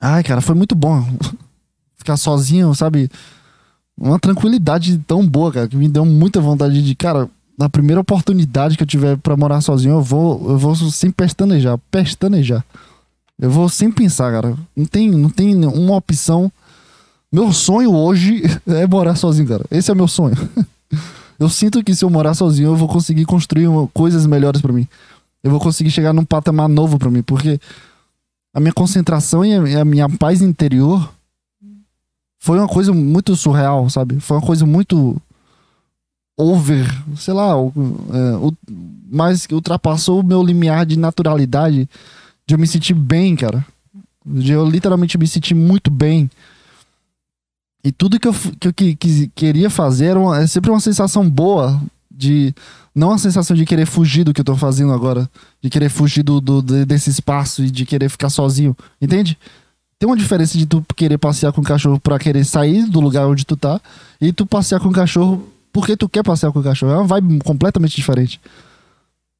Ai, 0.00 0.22
cara, 0.22 0.40
foi 0.40 0.54
muito 0.54 0.76
bom. 0.76 1.04
Ficar 1.98 2.16
sozinho, 2.16 2.72
sabe? 2.76 3.10
Uma 3.96 4.20
tranquilidade 4.20 4.96
tão 4.98 5.26
boa, 5.26 5.52
cara, 5.52 5.66
que 5.66 5.76
me 5.76 5.88
deu 5.88 6.04
muita 6.04 6.40
vontade 6.40 6.80
de, 6.80 6.94
cara, 6.94 7.28
na 7.58 7.68
primeira 7.68 8.00
oportunidade 8.00 8.76
que 8.76 8.82
eu 8.84 8.86
tiver 8.86 9.16
para 9.16 9.36
morar 9.36 9.60
sozinho, 9.60 9.94
eu 9.94 10.02
vou, 10.02 10.50
eu 10.50 10.56
vou 10.56 10.76
sem 10.76 11.10
pestanejar, 11.10 11.76
pestanejar. 11.90 12.64
Eu 13.36 13.50
vou 13.50 13.68
sem 13.68 13.90
pensar, 13.90 14.30
cara. 14.30 14.56
Não 14.76 14.86
tem, 14.86 15.10
não 15.10 15.28
tem 15.28 15.56
uma 15.66 15.96
opção. 15.96 16.50
Meu 17.32 17.52
sonho 17.52 17.92
hoje 17.92 18.42
é 18.66 18.86
morar 18.86 19.16
sozinho, 19.16 19.48
cara. 19.48 19.64
Esse 19.72 19.90
é 19.90 19.94
meu 19.94 20.06
sonho. 20.06 20.36
Eu 21.38 21.48
sinto 21.48 21.84
que 21.84 21.94
se 21.94 22.04
eu 22.04 22.10
morar 22.10 22.34
sozinho, 22.34 22.70
eu 22.70 22.74
vou 22.74 22.88
conseguir 22.88 23.24
construir 23.24 23.68
coisas 23.94 24.26
melhores 24.26 24.60
para 24.60 24.72
mim. 24.72 24.88
Eu 25.40 25.52
vou 25.52 25.60
conseguir 25.60 25.88
chegar 25.88 26.12
num 26.12 26.24
patamar 26.24 26.68
novo 26.68 26.98
para 26.98 27.08
mim, 27.12 27.22
porque 27.22 27.60
a 28.52 28.58
minha 28.58 28.72
concentração 28.72 29.44
e 29.44 29.76
a 29.76 29.84
minha 29.84 30.08
paz 30.08 30.42
interior 30.42 31.14
foi 32.40 32.58
uma 32.58 32.66
coisa 32.66 32.92
muito 32.92 33.36
surreal, 33.36 33.88
sabe? 33.88 34.18
Foi 34.18 34.36
uma 34.36 34.44
coisa 34.44 34.66
muito 34.66 35.16
over, 36.38 36.86
sei 37.16 37.34
lá, 37.34 37.60
o, 37.60 37.72
é, 38.12 38.36
o, 38.36 38.52
mas 39.10 39.46
ultrapassou 39.50 40.20
o 40.20 40.24
meu 40.24 40.42
limiar 40.42 40.86
de 40.86 40.98
naturalidade, 40.98 41.88
de 42.46 42.54
eu 42.54 42.58
me 42.58 42.66
sentir 42.66 42.94
bem, 42.94 43.34
cara. 43.34 43.66
De 44.24 44.52
eu 44.52 44.68
literalmente 44.68 45.18
me 45.18 45.26
sentir 45.26 45.54
muito 45.54 45.90
bem 45.90 46.30
e 47.82 47.92
tudo 47.92 48.18
que 48.18 48.26
eu, 48.26 48.34
que 48.58 48.68
eu 48.68 48.74
que, 48.74 48.96
que 48.96 49.28
queria 49.34 49.70
fazer 49.70 50.06
era 50.06 50.18
uma, 50.18 50.40
é 50.40 50.46
sempre 50.46 50.70
uma 50.70 50.80
sensação 50.80 51.28
boa 51.28 51.80
de. 52.10 52.54
Não 52.94 53.12
a 53.12 53.18
sensação 53.18 53.56
de 53.56 53.64
querer 53.64 53.86
fugir 53.86 54.24
do 54.24 54.34
que 54.34 54.40
eu 54.40 54.44
tô 54.44 54.56
fazendo 54.56 54.92
agora. 54.92 55.30
De 55.62 55.70
querer 55.70 55.88
fugir 55.88 56.24
do, 56.24 56.40
do, 56.40 56.60
desse 56.60 57.08
espaço 57.08 57.64
e 57.64 57.70
de 57.70 57.86
querer 57.86 58.08
ficar 58.08 58.28
sozinho. 58.28 58.76
Entende? 59.00 59.38
Tem 59.98 60.08
uma 60.08 60.16
diferença 60.16 60.58
de 60.58 60.66
tu 60.66 60.84
querer 60.96 61.18
passear 61.18 61.52
com 61.52 61.60
o 61.60 61.64
cachorro 61.64 62.00
pra 62.00 62.18
querer 62.18 62.44
sair 62.44 62.86
do 62.86 63.00
lugar 63.00 63.26
onde 63.26 63.46
tu 63.46 63.56
tá 63.56 63.80
e 64.20 64.32
tu 64.32 64.44
passear 64.44 64.80
com 64.80 64.88
o 64.88 64.92
cachorro 64.92 65.48
porque 65.72 65.96
tu 65.96 66.08
quer 66.08 66.22
passear 66.22 66.52
com 66.52 66.60
o 66.60 66.62
cachorro. 66.62 66.92
É 66.92 66.96
uma 66.96 67.06
vibe 67.06 67.38
completamente 67.40 67.96
diferente. 67.96 68.40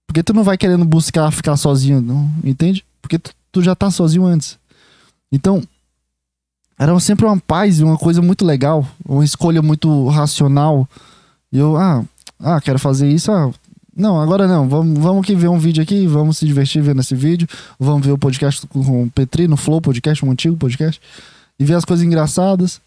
Porque 0.06 0.22
tu 0.22 0.32
não 0.32 0.42
vai 0.42 0.56
querendo 0.56 0.84
buscar 0.84 1.30
ficar 1.30 1.56
sozinho, 1.56 2.00
não, 2.00 2.30
entende? 2.42 2.84
Porque 3.02 3.18
tu, 3.18 3.30
tu 3.52 3.62
já 3.62 3.74
tá 3.74 3.90
sozinho 3.90 4.24
antes. 4.24 4.58
Então, 5.30 5.62
era 6.78 6.98
sempre 7.00 7.26
uma 7.26 7.38
paz, 7.38 7.80
uma 7.80 7.98
coisa 7.98 8.22
muito 8.22 8.44
legal, 8.44 8.86
uma 9.04 9.24
escolha 9.24 9.60
muito 9.60 10.08
racional. 10.08 10.88
E 11.52 11.58
eu, 11.58 11.76
ah, 11.76 12.04
ah, 12.40 12.60
quero 12.60 12.78
fazer 12.78 13.08
isso, 13.08 13.30
ah, 13.30 13.52
não, 13.94 14.20
agora 14.20 14.46
não, 14.46 14.68
vamos, 14.68 14.98
vamos 14.98 15.24
aqui 15.24 15.34
ver 15.34 15.48
um 15.48 15.58
vídeo 15.58 15.82
aqui, 15.82 16.06
vamos 16.06 16.38
se 16.38 16.46
divertir 16.46 16.80
vendo 16.80 17.00
esse 17.00 17.16
vídeo, 17.16 17.48
vamos 17.80 18.06
ver 18.06 18.12
o 18.12 18.18
podcast 18.18 18.64
com 18.68 19.02
o 19.02 19.10
Petri 19.10 19.48
no 19.48 19.56
Flow 19.56 19.80
Podcast, 19.80 20.24
um 20.24 20.30
antigo 20.30 20.56
podcast, 20.56 21.00
e 21.58 21.64
ver 21.64 21.74
as 21.74 21.84
coisas 21.84 22.06
engraçadas. 22.06 22.80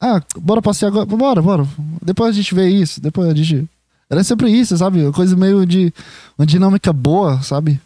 Ah, 0.00 0.22
bora 0.36 0.60
passear 0.60 0.88
agora, 0.88 1.06
bora, 1.06 1.42
bora, 1.42 1.68
depois 2.02 2.30
a 2.30 2.32
gente 2.32 2.54
vê 2.54 2.68
isso, 2.68 3.00
depois 3.00 3.28
a 3.28 3.34
gente... 3.34 3.68
Era 4.10 4.22
sempre 4.22 4.50
isso, 4.50 4.76
sabe? 4.76 5.10
Coisa 5.12 5.34
meio 5.34 5.64
de... 5.64 5.92
uma 6.38 6.46
dinâmica 6.46 6.92
boa, 6.92 7.40
sabe? 7.42 7.80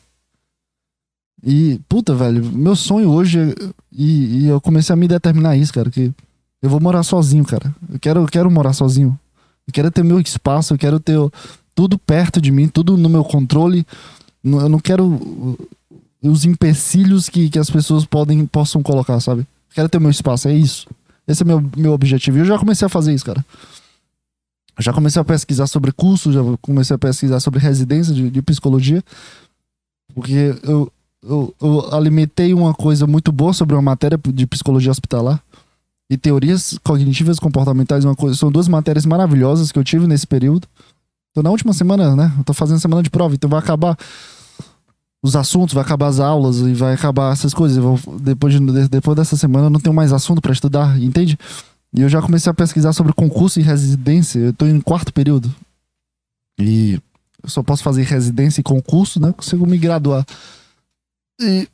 E, 1.44 1.80
puta, 1.88 2.14
velho, 2.14 2.44
meu 2.44 2.74
sonho 2.74 3.11
hoje, 3.11 3.38
é, 3.38 3.54
e, 3.92 4.40
e, 4.40 4.46
eu 4.48 4.61
comecei 4.61 4.92
a 4.92 4.96
me 4.96 5.06
determinar 5.06 5.56
isso, 5.56 5.72
cara, 5.72 5.90
que 5.90 6.12
eu 6.61 6.68
vou 6.68 6.80
morar 6.80 7.02
sozinho, 7.04 7.44
cara. 7.44 7.72
Eu 7.90 7.98
quero, 8.00 8.20
eu 8.20 8.26
quero 8.26 8.50
morar 8.50 8.72
sozinho. 8.72 9.18
Eu 9.66 9.72
quero 9.72 9.90
ter 9.90 10.02
meu 10.02 10.18
espaço, 10.18 10.74
eu 10.74 10.78
quero 10.78 10.98
ter 10.98 11.16
tudo 11.74 11.96
perto 11.96 12.40
de 12.40 12.50
mim, 12.50 12.66
tudo 12.66 12.96
no 12.96 13.09
meu 13.09 13.22
controle. 13.22 13.86
Eu 14.42 14.68
não 14.68 14.80
quero 14.80 15.56
os 16.22 16.44
empecilhos 16.44 17.28
que, 17.28 17.48
que 17.48 17.59
as 17.59 17.70
pessoas 17.70 18.04
podem, 18.04 18.44
possam 18.46 18.82
colocar, 18.82 19.20
sabe? 19.20 19.42
Eu 19.42 19.74
quero 19.74 19.88
ter 19.88 20.00
meu 20.00 20.11
espaço, 20.11 20.48
é 20.48 20.54
isso. 20.54 20.88
Esse 21.29 21.43
é 21.43 21.47
meu, 21.47 21.62
meu 21.76 21.93
objetivo. 21.93 22.39
E 22.39 22.41
eu 22.41 22.47
já 22.47 22.59
comecei 22.59 22.87
a 22.87 22.89
fazer 22.89 23.12
isso, 23.12 23.26
cara. 23.26 23.45
Eu 24.79 24.83
já 24.83 24.93
comecei 24.93 25.20
a 25.20 25.24
pesquisar 25.24 25.66
sobre 25.66 25.93
curso, 25.93 26.33
já 26.33 26.41
comecei 26.62 26.97
a 26.97 26.99
pesquisar 26.99 27.39
sobre 27.41 27.61
residência 27.61 28.14
de, 28.14 28.31
de 28.31 28.41
psicologia. 28.41 29.05
Porque 30.14 30.55
eu, 30.62 30.91
eu, 31.22 31.55
eu 31.61 31.95
alimentei 31.95 32.55
uma 32.55 32.72
coisa 32.72 33.07
muito 33.07 33.31
boa 33.31 33.53
sobre 33.53 33.74
uma 33.74 33.83
matéria 33.83 34.18
de 34.33 34.47
psicologia 34.47 34.91
hospitalar 34.91 35.43
e 36.11 36.16
teorias 36.16 36.79
cognitivas 36.83 37.39
comportamentais 37.39 38.05
uma 38.05 38.16
coisa 38.16 38.35
são 38.35 38.51
duas 38.51 38.66
matérias 38.66 39.05
maravilhosas 39.05 39.70
que 39.70 39.79
eu 39.79 39.85
tive 39.85 40.07
nesse 40.07 40.26
período 40.26 40.66
tô 41.35 41.43
na 41.43 41.51
última 41.51 41.74
semana 41.74 42.16
né 42.16 42.33
eu 42.39 42.45
tô 42.45 42.55
fazendo 42.55 42.81
semana 42.81 43.03
de 43.03 43.11
prova 43.11 43.35
então 43.35 43.51
vai 43.51 43.59
acabar 43.59 43.95
os 45.23 45.35
assuntos 45.35 45.75
vai 45.75 45.83
acabar 45.83 46.07
as 46.07 46.21
aulas 46.21 46.59
e 46.59 46.73
vai 46.73 46.95
acabar 46.95 47.33
essas 47.33 47.53
coisas. 47.53 47.77
Vou, 47.79 47.99
depois 48.21 48.55
de, 48.55 48.89
depois 48.89 49.16
dessa 49.16 49.37
semana 49.37 49.66
eu 49.66 49.71
não 49.71 49.81
tenho 49.81 49.95
mais 49.95 50.12
assunto 50.12 50.41
para 50.41 50.53
estudar 50.53 51.01
entende? 51.01 51.39
E 51.95 52.03
eu 52.03 52.09
já 52.09 52.21
comecei 52.21 52.51
a 52.51 52.55
pesquisar 52.55 52.93
sobre 52.93 53.12
concurso 53.12 53.59
e 53.59 53.62
residência. 53.62 54.39
Eu 54.39 54.53
tô 54.53 54.66
em 54.66 54.81
quarto 54.81 55.12
período. 55.12 55.53
E 56.61 57.01
eu 57.43 57.49
só 57.49 57.62
posso 57.62 57.83
fazer 57.83 58.03
residência 58.03 58.61
e 58.61 58.64
concurso 58.64 59.21
né? 59.21 59.33
Consigo 59.33 59.66
me 59.66 59.79
graduar. 59.79 60.25
E 61.41 61.69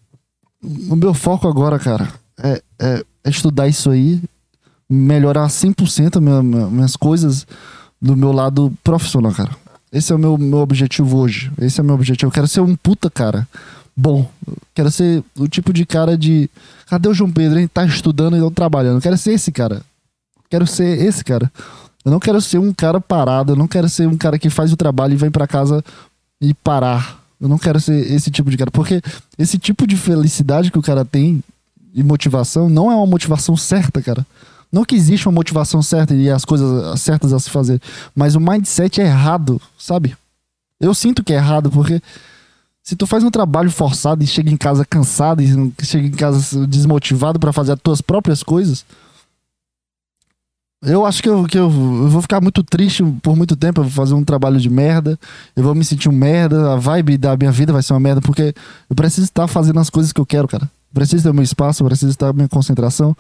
o 0.89 0.97
meu 0.97 1.13
foco 1.13 1.49
agora, 1.49 1.79
cara, 1.79 2.13
é, 2.39 2.63
é, 2.79 3.05
é 3.25 3.31
estudar 3.31 3.69
isso 3.69 3.91
aí, 3.91 4.23
melhorar 4.89 5.47
100% 5.49 6.21
minha, 6.21 6.43
minhas 6.43 6.97
coisas 6.97 7.47
do 8.01 8.17
meu 8.17 8.33
lado 8.33 8.73
profissional, 8.83 9.33
cara. 9.33 9.57
Esse 9.95 10.13
é 10.13 10.17
o 10.17 10.19
meu, 10.19 10.37
meu 10.37 10.59
objetivo 10.59 11.17
hoje. 11.17 11.51
Esse 11.59 11.81
é 11.81 11.83
o 11.83 11.87
meu 11.87 11.95
objetivo. 11.95 12.29
Eu 12.29 12.35
quero 12.35 12.49
ser 12.49 12.61
um 12.61 12.75
puta 12.75 13.09
cara 13.09 13.47
bom. 13.97 14.29
Eu 14.47 14.57
quero 14.75 14.91
ser 14.91 15.23
o 15.39 15.47
tipo 15.47 15.73
de 15.73 15.87
cara 15.87 16.19
de. 16.19 16.51
Cadê 16.87 17.09
o 17.09 17.15
João 17.15 17.31
Pedro, 17.31 17.59
hein? 17.59 17.69
Tá 17.73 17.85
estudando 17.85 18.37
e 18.37 18.41
não 18.41 18.51
trabalhando. 18.51 18.97
Eu 18.97 19.01
quero 19.01 19.17
ser 19.17 19.33
esse 19.33 19.53
cara. 19.53 19.83
Quero 20.51 20.67
ser 20.67 21.01
esse 21.01 21.25
cara. 21.25 21.51
Eu 22.05 22.11
não 22.11 22.21
quero 22.21 22.41
ser 22.41 22.59
um 22.59 22.73
cara 22.73 23.01
parado, 23.01 23.53
eu 23.53 23.57
não 23.57 23.67
quero 23.67 23.89
ser 23.89 24.07
um 24.07 24.17
cara 24.17 24.39
que 24.39 24.51
faz 24.51 24.73
o 24.73 24.77
trabalho 24.77 25.15
e 25.15 25.17
vem 25.17 25.31
para 25.31 25.47
casa 25.47 25.83
e 26.39 26.53
parar. 26.53 27.19
Eu 27.41 27.49
não 27.49 27.57
quero 27.57 27.81
ser 27.81 28.13
esse 28.13 28.31
tipo 28.31 28.51
de 28.51 28.59
cara, 28.59 28.71
porque 28.71 29.01
esse 29.39 29.59
tipo 29.59 29.87
de 29.87 29.97
felicidade 29.97 30.71
que 30.71 30.79
o 30.79 30.83
cara 30.83 31.05
tem 31.05 31.43
e 31.95 32.03
motivação 32.03 32.69
não 32.69 32.93
é 32.93 32.95
uma 32.95 33.07
motivação 33.07 33.57
certa, 33.57 34.03
cara. 34.03 34.27
Não 34.75 34.85
que 34.85 34.97
existe 34.97 35.29
uma 35.29 35.37
motivação 35.37 35.81
certa 35.81 36.16
e 36.16 36.29
as 36.29 36.45
coisas 36.45 37.01
certas 37.01 37.33
a 37.33 37.39
se 37.39 37.49
fazer, 37.49 37.81
mas 38.12 38.35
o 38.35 38.41
mindset 38.41 39.01
é 39.01 39.05
errado, 39.05 39.62
sabe? 39.79 40.16
Eu 40.81 40.93
sinto 40.93 41.22
que 41.22 41.33
é 41.33 41.37
errado, 41.37 41.70
porque 41.70 42.03
se 42.83 42.97
tu 42.97 43.07
faz 43.07 43.22
um 43.22 43.31
trabalho 43.31 43.70
forçado 43.70 44.25
e 44.25 44.27
chega 44.27 44.51
em 44.51 44.57
casa 44.57 44.85
cansado 44.85 45.41
e 45.41 45.47
chega 45.85 46.09
em 46.09 46.11
casa 46.11 46.66
desmotivado 46.66 47.39
para 47.39 47.53
fazer 47.53 47.70
as 47.75 47.81
tuas 47.81 48.01
próprias 48.01 48.43
coisas, 48.43 48.85
eu 50.83 51.07
acho 51.07 51.22
que, 51.22 51.29
eu, 51.29 51.45
que 51.45 51.57
eu, 51.57 51.70
eu, 51.70 52.09
vou 52.09 52.20
ficar 52.20 52.41
muito 52.41 52.64
triste 52.64 53.05
por 53.22 53.37
muito 53.37 53.55
tempo. 53.55 53.81
Eu 53.81 53.85
vou 53.85 53.93
fazer 53.93 54.14
um 54.14 54.25
trabalho 54.25 54.59
de 54.61 54.68
merda. 54.68 55.16
Eu 55.55 55.62
vou 55.62 55.75
me 55.75 55.85
sentir 55.85 56.09
um 56.09 56.12
merda. 56.12 56.75
A 56.75 56.77
vibe 56.77 57.16
da 57.16 57.37
minha 57.37 57.53
vida 57.53 57.72
vai 57.72 57.83
ser 57.83 57.93
uma 57.93 58.01
merda. 58.01 58.20
Porque 58.20 58.53
eu 58.91 58.97
preciso 58.97 59.25
estar 59.25 59.47
fazendo 59.47 59.79
as 59.79 59.89
coisas 59.89 60.12
que 60.12 60.20
eu 60.20 60.27
quero, 60.27 60.47
cara. 60.47 60.64
Eu 60.64 60.95
preciso 60.95 61.22
ter 61.22 61.33
meu 61.33 61.45
espaço. 61.45 61.83
Eu 61.83 61.87
preciso 61.87 62.11
estar 62.11 62.35
minha 62.35 62.49
concentração. 62.49 63.16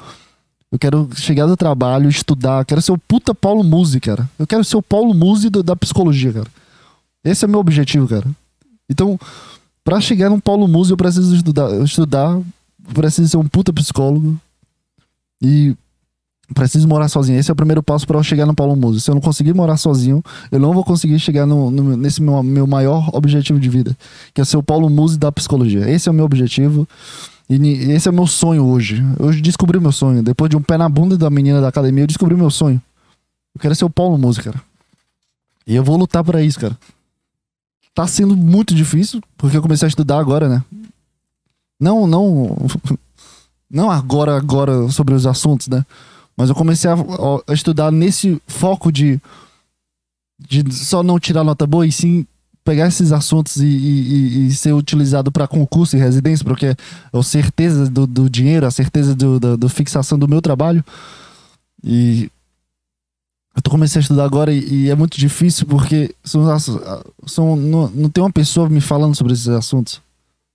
Eu 0.72 0.78
quero 0.78 1.08
chegar 1.14 1.46
do 1.46 1.56
trabalho, 1.56 2.08
estudar. 2.08 2.64
Quero 2.64 2.82
ser 2.82 2.92
o 2.92 2.98
puta 2.98 3.34
Paulo 3.34 3.62
Musi, 3.62 4.00
cara. 4.00 4.28
Eu 4.38 4.46
quero 4.46 4.64
ser 4.64 4.76
o 4.76 4.82
Paulo 4.82 5.14
Musi 5.14 5.48
da 5.50 5.76
psicologia, 5.76 6.32
cara. 6.32 6.48
Esse 7.24 7.44
é 7.44 7.48
meu 7.48 7.60
objetivo, 7.60 8.08
cara. 8.08 8.26
Então, 8.88 9.18
para 9.84 10.00
chegar 10.00 10.30
no 10.30 10.40
Paulo 10.40 10.66
Musi, 10.66 10.90
eu 10.90 10.96
preciso 10.96 11.34
estudar. 11.34 11.70
Estudar. 11.82 12.36
Eu 12.36 12.94
preciso 12.94 13.28
ser 13.28 13.36
um 13.36 13.46
puta 13.46 13.72
psicólogo. 13.72 14.38
E 15.42 15.76
preciso 16.52 16.86
morar 16.86 17.08
sozinho. 17.08 17.38
Esse 17.38 17.50
é 17.50 17.52
o 17.52 17.56
primeiro 17.56 17.82
passo 17.82 18.06
para 18.06 18.18
eu 18.18 18.22
chegar 18.22 18.46
no 18.46 18.54
Paulo 18.54 18.76
Muso. 18.76 19.00
Se 19.00 19.10
eu 19.10 19.14
não 19.14 19.22
conseguir 19.22 19.54
morar 19.54 19.76
sozinho, 19.76 20.22
eu 20.50 20.58
não 20.58 20.72
vou 20.72 20.84
conseguir 20.84 21.18
chegar 21.18 21.46
no, 21.46 21.70
no, 21.70 21.96
nesse 21.96 22.22
meu, 22.22 22.42
meu 22.42 22.66
maior 22.66 23.08
objetivo 23.12 23.58
de 23.58 23.68
vida, 23.68 23.96
que 24.34 24.40
é 24.40 24.44
ser 24.44 24.56
o 24.56 24.62
Paulo 24.62 24.90
Muso 24.90 25.18
da 25.18 25.32
psicologia. 25.32 25.88
Esse 25.90 26.08
é 26.08 26.12
o 26.12 26.14
meu 26.14 26.24
objetivo. 26.24 26.86
E 27.48 27.56
esse 27.92 28.08
é 28.08 28.10
o 28.10 28.14
meu 28.14 28.26
sonho 28.26 28.64
hoje. 28.64 29.02
Eu 29.18 29.30
descobri 29.40 29.78
meu 29.78 29.92
sonho. 29.92 30.22
Depois 30.22 30.48
de 30.50 30.56
um 30.56 30.62
pé 30.62 30.78
na 30.78 30.88
bunda 30.88 31.16
da 31.16 31.28
menina 31.28 31.60
da 31.60 31.68
academia, 31.68 32.04
eu 32.04 32.08
descobri 32.08 32.34
meu 32.34 32.50
sonho. 32.50 32.80
Eu 33.54 33.60
quero 33.60 33.74
ser 33.74 33.84
o 33.84 33.90
Paulo 33.90 34.18
Muso, 34.18 34.42
cara. 34.42 34.60
E 35.66 35.74
eu 35.74 35.84
vou 35.84 35.96
lutar 35.96 36.24
para 36.24 36.42
isso, 36.42 36.58
cara. 36.58 36.76
Tá 37.94 38.06
sendo 38.06 38.36
muito 38.36 38.74
difícil, 38.74 39.20
porque 39.36 39.56
eu 39.56 39.62
comecei 39.62 39.86
a 39.86 39.88
estudar 39.88 40.18
agora, 40.18 40.48
né? 40.48 40.64
Não, 41.78 42.06
não. 42.06 42.56
Não 43.70 43.90
agora, 43.90 44.36
agora 44.36 44.88
sobre 44.90 45.14
os 45.14 45.26
assuntos, 45.26 45.66
né? 45.66 45.84
Mas 46.36 46.48
eu 46.48 46.54
comecei 46.54 46.88
a, 46.88 46.94
a 46.94 47.52
estudar 47.52 47.90
nesse 47.90 48.40
foco 48.46 48.92
de, 48.92 49.20
de 50.38 50.72
só 50.72 51.02
não 51.02 51.18
tirar 51.18 51.42
nota 51.42 51.66
boa 51.66 51.84
e 51.84 51.90
sim 51.90 52.24
pegar 52.64 52.88
esses 52.88 53.12
assuntos 53.12 53.56
e, 53.56 53.66
e, 53.66 54.46
e 54.46 54.52
ser 54.52 54.72
utilizado 54.72 55.30
para 55.30 55.46
concurso 55.46 55.96
e 55.96 56.00
residência, 56.00 56.44
porque 56.44 56.66
é 56.66 56.76
a 57.12 57.22
certeza 57.22 57.90
do, 57.90 58.06
do 58.06 58.28
dinheiro, 58.30 58.66
a 58.66 58.70
certeza 58.70 59.14
do, 59.14 59.38
da, 59.38 59.54
do 59.54 59.68
fixação 59.68 60.18
do 60.18 60.26
meu 60.26 60.40
trabalho. 60.40 60.82
E 61.82 62.30
eu 63.54 63.62
tô 63.62 63.70
comecei 63.70 64.00
a 64.00 64.02
estudar 64.02 64.24
agora 64.24 64.52
e, 64.52 64.86
e 64.86 64.90
é 64.90 64.94
muito 64.94 65.18
difícil 65.18 65.66
porque 65.66 66.14
são, 66.24 66.44
são, 67.26 67.54
não, 67.54 67.88
não 67.90 68.08
tem 68.08 68.24
uma 68.24 68.32
pessoa 68.32 68.68
me 68.68 68.80
falando 68.80 69.14
sobre 69.14 69.34
esses 69.34 69.48
assuntos. 69.48 70.00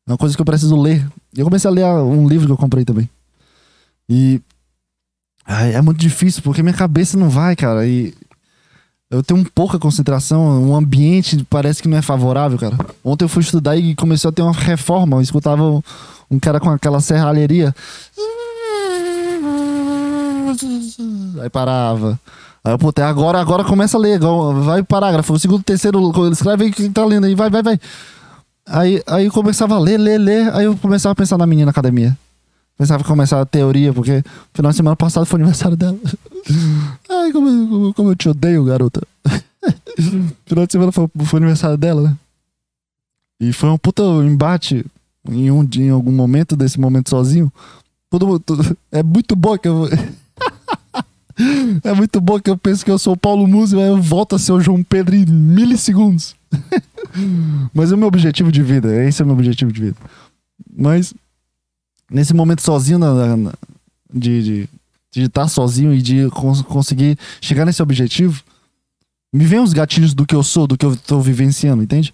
É 0.07 0.11
uma 0.11 0.17
coisa 0.17 0.35
que 0.35 0.41
eu 0.41 0.45
preciso 0.45 0.75
ler. 0.75 1.07
Eu 1.35 1.45
comecei 1.45 1.69
a 1.69 1.73
ler 1.73 1.85
um 1.85 2.27
livro 2.27 2.47
que 2.47 2.51
eu 2.51 2.57
comprei 2.57 2.83
também. 2.83 3.07
E 4.09 4.41
é 5.45 5.79
muito 5.81 5.99
difícil, 5.99 6.41
porque 6.41 6.63
minha 6.63 6.73
cabeça 6.73 7.15
não 7.15 7.29
vai, 7.29 7.55
cara. 7.55 7.85
E 7.85 8.13
eu 9.11 9.23
tenho 9.23 9.43
pouca 9.55 9.79
concentração, 9.79 10.69
o 10.69 10.75
ambiente 10.75 11.43
parece 11.49 11.81
que 11.81 11.87
não 11.87 11.97
é 11.97 12.01
favorável, 12.01 12.59
cara. 12.59 12.77
Ontem 13.03 13.25
eu 13.25 13.29
fui 13.29 13.41
estudar 13.41 13.75
e 13.75 13.95
começou 13.95 14.29
a 14.29 14.31
ter 14.31 14.43
uma 14.43 14.53
reforma. 14.53 15.17
Eu 15.17 15.21
escutava 15.21 15.63
um, 15.63 15.81
um 16.29 16.39
cara 16.39 16.59
com 16.59 16.69
aquela 16.69 17.01
serralheria. 17.01 17.73
Aí 21.41 21.49
parava. 21.49 22.19
Aí 22.63 22.71
eu, 22.71 22.77
puta, 22.77 23.03
agora, 23.07 23.39
agora 23.39 23.63
começa 23.63 23.97
a 23.97 23.99
ler. 23.99 24.19
Vai 24.63 24.83
parágrafo. 24.83 25.39
Segundo, 25.39 25.63
terceiro, 25.63 26.11
escreve 26.31 26.65
aí 26.65 26.71
quem 26.71 26.91
tá 26.91 27.03
lendo 27.03 27.25
aí. 27.25 27.33
Vai, 27.33 27.49
vai, 27.49 27.63
vai. 27.63 27.79
Aí, 28.67 29.01
aí 29.07 29.25
eu 29.25 29.31
começava 29.31 29.73
a 29.73 29.79
ler, 29.79 29.97
ler, 29.97 30.19
ler. 30.19 30.53
Aí 30.53 30.65
eu 30.65 30.77
começava 30.77 31.13
a 31.13 31.15
pensar 31.15 31.35
na 31.35 31.47
menina 31.47 31.65
na 31.65 31.71
academia. 31.71 32.15
Pensava 32.79 33.03
começar 33.03 33.41
a 33.41 33.45
teoria, 33.45 33.91
porque 33.91 34.23
final 34.53 34.71
de 34.71 34.77
semana 34.77 34.95
passado 34.95 35.25
foi 35.25 35.37
aniversário 35.41 35.75
dela. 35.75 35.99
Ai, 37.11 37.29
como, 37.33 37.67
como, 37.67 37.93
como 37.93 38.11
eu 38.11 38.15
te 38.15 38.29
odeio, 38.29 38.63
garota. 38.63 39.05
final 40.47 40.65
de 40.65 40.71
semana 40.71 40.89
foi, 40.89 41.05
foi 41.25 41.39
aniversário 41.39 41.77
dela, 41.77 42.01
né? 42.03 42.17
E 43.41 43.51
foi 43.51 43.67
um 43.69 43.77
puta 43.77 44.01
embate 44.01 44.85
em, 45.29 45.51
um, 45.51 45.67
em 45.75 45.89
algum 45.89 46.13
momento 46.13 46.55
desse 46.55 46.79
momento 46.79 47.09
sozinho. 47.09 47.51
Todo, 48.09 48.39
todo, 48.39 48.77
é 48.89 49.03
muito 49.03 49.35
bom 49.35 49.57
que 49.57 49.67
eu. 49.67 49.89
é 51.83 51.93
muito 51.93 52.21
bom 52.21 52.39
que 52.39 52.49
eu 52.49 52.57
penso 52.57 52.85
que 52.85 52.91
eu 52.91 52.97
sou 52.97 53.11
o 53.11 53.17
Paulo 53.17 53.45
Musi, 53.45 53.75
mas 53.75 53.87
eu 53.87 54.01
volto 54.01 54.37
a 54.37 54.39
ser 54.39 54.53
o 54.53 54.61
João 54.61 54.81
Pedro 54.81 55.17
em 55.17 55.25
milissegundos. 55.25 56.33
mas 57.73 57.91
é 57.91 57.95
o 57.95 57.97
meu 57.97 58.07
objetivo 58.07 58.53
de 58.53 58.63
vida. 58.63 59.03
Esse 59.03 59.21
é 59.21 59.25
o 59.25 59.27
meu 59.27 59.35
objetivo 59.35 59.69
de 59.69 59.81
vida. 59.81 59.97
Mas 60.73 61.13
nesse 62.09 62.33
momento 62.33 62.61
sozinho, 62.61 62.99
na, 62.99 63.37
na, 63.37 63.53
de, 64.13 64.43
de, 64.43 64.69
de 65.11 65.23
estar 65.23 65.47
sozinho 65.47 65.93
e 65.93 66.01
de 66.01 66.29
cons 66.31 66.61
conseguir 66.61 67.17
chegar 67.41 67.65
nesse 67.65 67.81
objetivo, 67.81 68.43
me 69.33 69.45
vem 69.45 69.59
os 69.59 69.73
gatilhos 69.73 70.13
do 70.13 70.25
que 70.25 70.35
eu 70.35 70.43
sou, 70.43 70.65
do 70.65 70.77
que 70.77 70.85
eu 70.85 70.95
tô 70.95 71.19
vivenciando, 71.21 71.83
entende? 71.83 72.13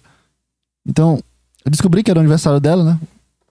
Então, 0.86 1.20
eu 1.64 1.70
descobri 1.70 2.02
que 2.02 2.10
era 2.10 2.18
o 2.18 2.20
aniversário 2.20 2.60
dela, 2.60 2.84
né? 2.84 3.00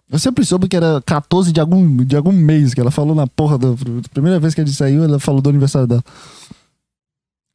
Eu 0.10 0.20
sempre 0.20 0.46
soube 0.46 0.68
que 0.68 0.76
era 0.76 1.02
14 1.04 1.52
de 1.52 1.60
algum, 1.60 2.04
de 2.04 2.16
algum 2.16 2.32
mês, 2.32 2.74
que 2.74 2.80
ela 2.80 2.92
falou 2.92 3.16
na 3.16 3.26
porra 3.26 3.58
da 3.58 3.70
primeira 4.14 4.40
vez 4.40 4.54
que 4.54 4.62
a 4.62 4.66
gente 4.66 4.76
saiu, 4.76 5.04
ela 5.04 5.20
falou 5.20 5.42
do 5.42 5.50
aniversário 5.50 5.88
dela. 5.88 6.04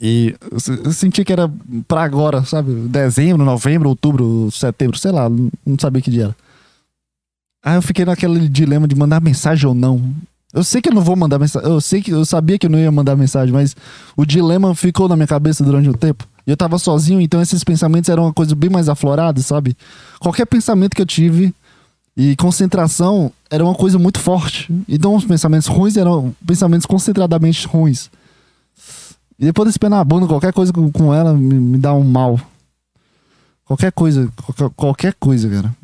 E 0.03 0.35
eu 0.85 0.93
senti 0.93 1.25
que 1.25 1.33
era 1.33 1.51
pra 1.87 2.03
agora, 2.03 2.43
sabe? 2.45 2.73
Dezembro, 2.89 3.45
novembro, 3.45 3.89
outubro, 3.91 4.51
setembro, 4.51 4.99
sei 4.99 5.13
lá, 5.13 5.29
não 5.29 5.79
sabia 5.79 6.03
que 6.03 6.11
dia 6.11 6.25
era. 6.25 6.37
Aí 7.63 7.77
eu 7.77 7.83
fiquei 7.83 8.05
naquele 8.05 8.49
dilema 8.49 8.89
de 8.89 8.95
mandar 8.95 9.21
mensagem 9.21 9.69
ou 9.69 9.75
não. 9.75 10.03
Eu 10.53 10.65
sei 10.65 10.81
que 10.81 10.89
eu 10.89 10.95
não 10.95 11.03
vou 11.03 11.15
mandar 11.15 11.39
mensagem. 11.39 11.69
Eu 11.69 11.81
sei 11.81 12.03
que 12.03 12.11
eu 12.11 12.25
sabia 12.25 12.59
que 12.59 12.67
eu 12.67 12.71
não 12.71 12.79
ia 12.79 12.91
mandar 12.91 13.17
mensagem, 13.17 13.53
mas 13.53 13.77
o 14.17 14.25
dilema 14.25 14.75
ficou 14.75 15.09
na 15.09 15.15
minha 15.15 15.27
cabeça 15.27 15.63
durante 15.63 15.89
um 15.89 15.93
tempo. 15.93 16.27
E 16.47 16.51
eu 16.51 16.57
tava 16.57 16.79
sozinho, 16.79 17.21
então 17.21 17.41
esses 17.41 17.63
pensamentos 17.63 18.09
eram 18.09 18.25
uma 18.25 18.33
coisa 18.33 18.55
bem 18.55 18.71
mais 18.71 18.89
aflorada, 18.89 19.41
sabe? 19.43 19.77
Qualquer 20.19 20.47
pensamento 20.47 20.97
que 20.97 21.03
eu 21.03 21.07
tive 21.07 21.55
e 22.17 22.35
concentração 22.37 23.31
era 23.49 23.65
uma 23.65 23.75
coisa 23.75 23.99
muito 23.99 24.19
forte. 24.19 24.73
Então 24.89 25.15
os 25.15 25.25
pensamentos 25.25 25.69
ruins 25.69 25.97
eram 25.97 26.35
pensamentos 26.45 26.87
concentradamente 26.87 27.67
ruins. 27.67 28.11
E 29.39 29.45
depois 29.45 29.69
desse 29.69 29.79
pé 29.79 29.89
na 29.89 30.03
bunda, 30.05 30.27
qualquer 30.27 30.53
coisa 30.53 30.73
com, 30.73 31.15
ela 31.15 31.33
me, 31.33 31.55
me, 31.55 31.79
dá 31.79 31.95
um 31.95 32.05
mal. 32.05 32.39
Qualquer 33.65 33.93
coisa, 33.93 34.31
qualquer, 34.45 34.71
qualquer 34.77 35.15
coisa, 35.15 35.49
cara. 35.49 35.75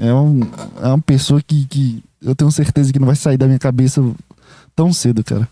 É, 0.00 0.14
um, 0.14 0.40
é 0.80 0.86
uma 0.88 1.00
pessoa 1.00 1.42
que, 1.42 1.66
que 1.66 2.02
eu 2.22 2.34
tenho 2.34 2.50
certeza 2.50 2.90
que 2.90 2.98
não 2.98 3.06
vai 3.06 3.16
sair 3.16 3.36
da 3.36 3.46
minha 3.46 3.58
cabeça 3.58 4.02
tão 4.74 4.92
cedo, 4.94 5.22
cara. 5.22 5.46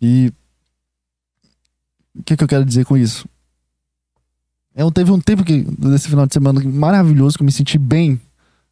E. 0.00 0.32
O 2.14 2.22
que, 2.24 2.36
que 2.36 2.44
eu 2.44 2.48
quero 2.48 2.64
dizer 2.64 2.84
com 2.84 2.96
isso? 2.96 3.26
É, 4.74 4.88
teve 4.90 5.12
um 5.12 5.20
tempo 5.20 5.44
que, 5.44 5.66
nesse 5.78 6.08
final 6.08 6.26
de 6.26 6.34
semana 6.34 6.60
maravilhoso 6.64 7.36
que 7.36 7.42
eu 7.42 7.46
me 7.46 7.52
senti 7.52 7.78
bem. 7.78 8.20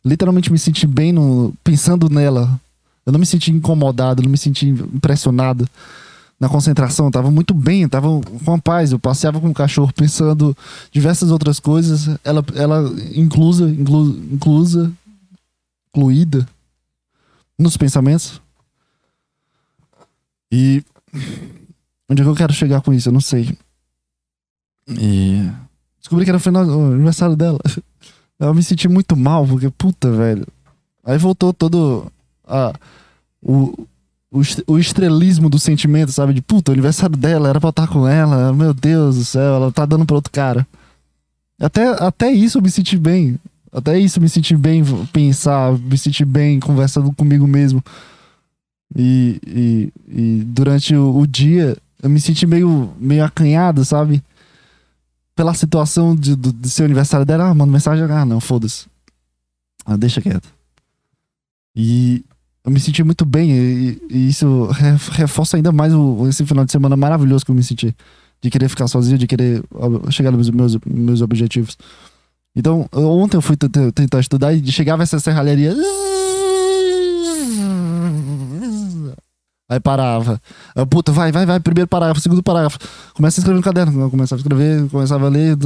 Literalmente 0.04 0.50
me 0.50 0.58
senti 0.58 0.86
bem 0.86 1.12
no, 1.12 1.54
pensando 1.62 2.10
nela. 2.10 2.60
Eu 3.06 3.12
não 3.12 3.20
me 3.20 3.26
senti 3.26 3.52
incomodado, 3.52 4.22
não 4.22 4.30
me 4.30 4.36
senti 4.36 4.68
impressionado 4.68 5.66
na 6.40 6.48
concentração. 6.48 7.06
Eu 7.06 7.12
tava 7.12 7.30
muito 7.30 7.54
bem, 7.54 7.82
eu 7.82 7.88
tava 7.88 8.08
com 8.44 8.54
a 8.54 8.58
paz. 8.58 8.92
Eu 8.92 8.98
passeava 8.98 9.40
com 9.40 9.48
o 9.48 9.54
cachorro 9.54 9.92
pensando 9.94 10.56
diversas 10.90 11.30
outras 11.30 11.60
coisas. 11.60 12.08
Ela, 12.24 12.44
ela 12.56 12.92
inclusa, 13.14 13.68
inclu, 13.70 14.08
inclusa 14.32 14.92
incluída 15.90 16.46
nos 17.58 17.76
pensamentos. 17.76 18.40
E 20.50 20.82
onde 22.08 22.22
é 22.22 22.24
que 22.24 22.30
eu 22.30 22.34
quero 22.34 22.52
chegar 22.52 22.80
com 22.80 22.92
isso? 22.92 23.08
Eu 23.08 23.12
não 23.12 23.20
sei. 23.20 23.56
E 24.88 25.48
descobri 25.98 26.24
que 26.24 26.30
era 26.30 26.38
o, 26.38 26.40
final, 26.40 26.64
o 26.66 26.92
aniversário 26.92 27.36
dela. 27.36 27.58
Eu 28.38 28.54
me 28.54 28.62
senti 28.62 28.88
muito 28.88 29.14
mal, 29.14 29.46
porque, 29.46 29.68
puta, 29.68 30.10
velho. 30.10 30.46
Aí 31.04 31.18
voltou 31.18 31.52
todo 31.52 32.10
a, 32.48 32.72
o, 33.42 33.86
o, 34.30 34.40
o 34.66 34.78
estrelismo 34.78 35.50
do 35.50 35.58
sentimento, 35.58 36.10
sabe? 36.10 36.32
De 36.32 36.40
puta, 36.40 36.70
o 36.70 36.72
aniversário 36.72 37.18
dela 37.18 37.50
era 37.50 37.60
pra 37.60 37.68
eu 37.68 37.70
estar 37.70 37.86
com 37.86 38.08
ela. 38.08 38.50
Meu 38.54 38.72
Deus 38.72 39.16
do 39.16 39.24
céu, 39.26 39.56
ela 39.56 39.70
tá 39.70 39.84
dando 39.84 40.06
pra 40.06 40.16
outro 40.16 40.32
cara. 40.32 40.66
Até, 41.60 41.86
até 42.02 42.32
isso 42.32 42.56
eu 42.56 42.62
me 42.62 42.70
senti 42.70 42.96
bem. 42.96 43.38
Até 43.72 43.98
isso, 43.98 44.20
me 44.20 44.28
sentir 44.28 44.56
bem, 44.56 44.82
pensar, 45.12 45.72
me 45.78 45.96
sentir 45.96 46.24
bem, 46.24 46.58
conversando 46.58 47.12
comigo 47.12 47.46
mesmo. 47.46 47.82
E, 48.96 49.40
e, 49.46 49.92
e 50.08 50.44
durante 50.44 50.94
o, 50.94 51.16
o, 51.16 51.26
dia, 51.26 51.76
eu 52.02 52.10
me 52.10 52.20
senti 52.20 52.46
meio, 52.46 52.92
meio 52.98 53.24
acanhado, 53.24 53.84
sabe? 53.84 54.22
Pela 55.36 55.54
situação 55.54 56.16
de, 56.16 56.34
de 56.34 56.68
ser 56.68 56.84
aniversário 56.84 57.24
dela, 57.24 57.48
ah, 57.48 57.54
manda 57.54 57.72
mensagem, 57.72 58.04
ah, 58.04 58.24
não, 58.24 58.40
foda-se. 58.40 58.86
Ah, 59.86 59.96
deixa 59.96 60.20
quieto. 60.20 60.48
E 61.74 62.24
eu 62.64 62.72
me 62.72 62.80
senti 62.80 63.04
muito 63.04 63.24
bem, 63.24 63.52
e, 63.52 64.02
e 64.10 64.28
isso 64.28 64.68
reforça 65.12 65.56
ainda 65.56 65.70
mais 65.70 65.94
o, 65.94 66.26
esse 66.28 66.44
final 66.44 66.64
de 66.64 66.72
semana 66.72 66.96
maravilhoso 66.96 67.44
que 67.44 67.52
eu 67.52 67.54
me 67.54 67.62
senti. 67.62 67.94
De 68.42 68.50
querer 68.50 68.68
ficar 68.68 68.88
sozinho, 68.88 69.18
de 69.18 69.26
querer 69.26 69.62
chegar 70.10 70.30
nos 70.32 70.48
meus, 70.50 70.76
meus 70.86 71.20
objetivos. 71.20 71.76
Então, 72.54 72.88
ontem 72.92 73.36
eu 73.36 73.42
fui 73.42 73.56
tentar 73.56 74.20
estudar 74.20 74.52
e 74.52 74.72
chegava 74.72 75.02
essa 75.02 75.20
serralharia. 75.20 75.74
Aí 79.70 79.78
parava. 79.78 80.42
Aí, 80.74 80.84
puta, 80.84 81.12
vai, 81.12 81.30
vai, 81.30 81.46
vai. 81.46 81.60
Primeiro 81.60 81.86
parágrafo, 81.86 82.20
segundo 82.20 82.42
parágrafo. 82.42 82.78
Começa 83.14 83.38
a 83.38 83.40
escrever 83.40 83.56
no 83.56 83.62
caderno. 83.62 84.00
Eu 84.00 84.10
começava 84.10 84.40
a 84.40 84.42
escrever, 84.42 84.88
começava 84.90 85.26
a 85.26 85.28
ler. 85.28 85.56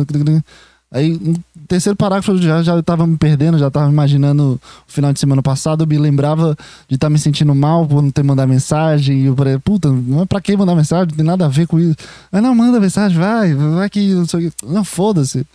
Aí, 0.92 1.18
no 1.18 1.34
terceiro 1.66 1.96
parágrafo, 1.96 2.32
eu 2.32 2.38
já, 2.38 2.62
já 2.62 2.82
tava 2.82 3.06
me 3.06 3.16
perdendo, 3.16 3.58
já 3.58 3.70
tava 3.70 3.90
imaginando 3.90 4.60
o 4.86 4.92
final 4.92 5.10
de 5.10 5.18
semana 5.18 5.42
passado. 5.42 5.84
Eu 5.84 5.86
me 5.88 5.96
lembrava 5.96 6.54
de 6.86 6.96
estar 6.96 7.06
tá 7.06 7.10
me 7.10 7.18
sentindo 7.18 7.54
mal 7.54 7.86
por 7.86 8.02
não 8.02 8.10
ter 8.10 8.22
mandado 8.22 8.46
mensagem. 8.46 9.20
E 9.20 9.24
eu 9.24 9.34
falei, 9.34 9.58
puta, 9.58 9.90
não 9.90 10.20
é 10.20 10.26
pra 10.26 10.38
que 10.38 10.54
mandar 10.54 10.74
mensagem? 10.74 11.08
Não 11.08 11.16
tem 11.16 11.24
nada 11.24 11.46
a 11.46 11.48
ver 11.48 11.66
com 11.66 11.80
isso. 11.80 11.96
Aí, 12.30 12.42
não, 12.42 12.54
manda 12.54 12.78
mensagem, 12.78 13.18
vai, 13.18 13.54
vai 13.54 13.88
que. 13.88 14.14
Não, 14.14 14.26
sei 14.26 14.52
não 14.62 14.84
foda-se. 14.84 15.46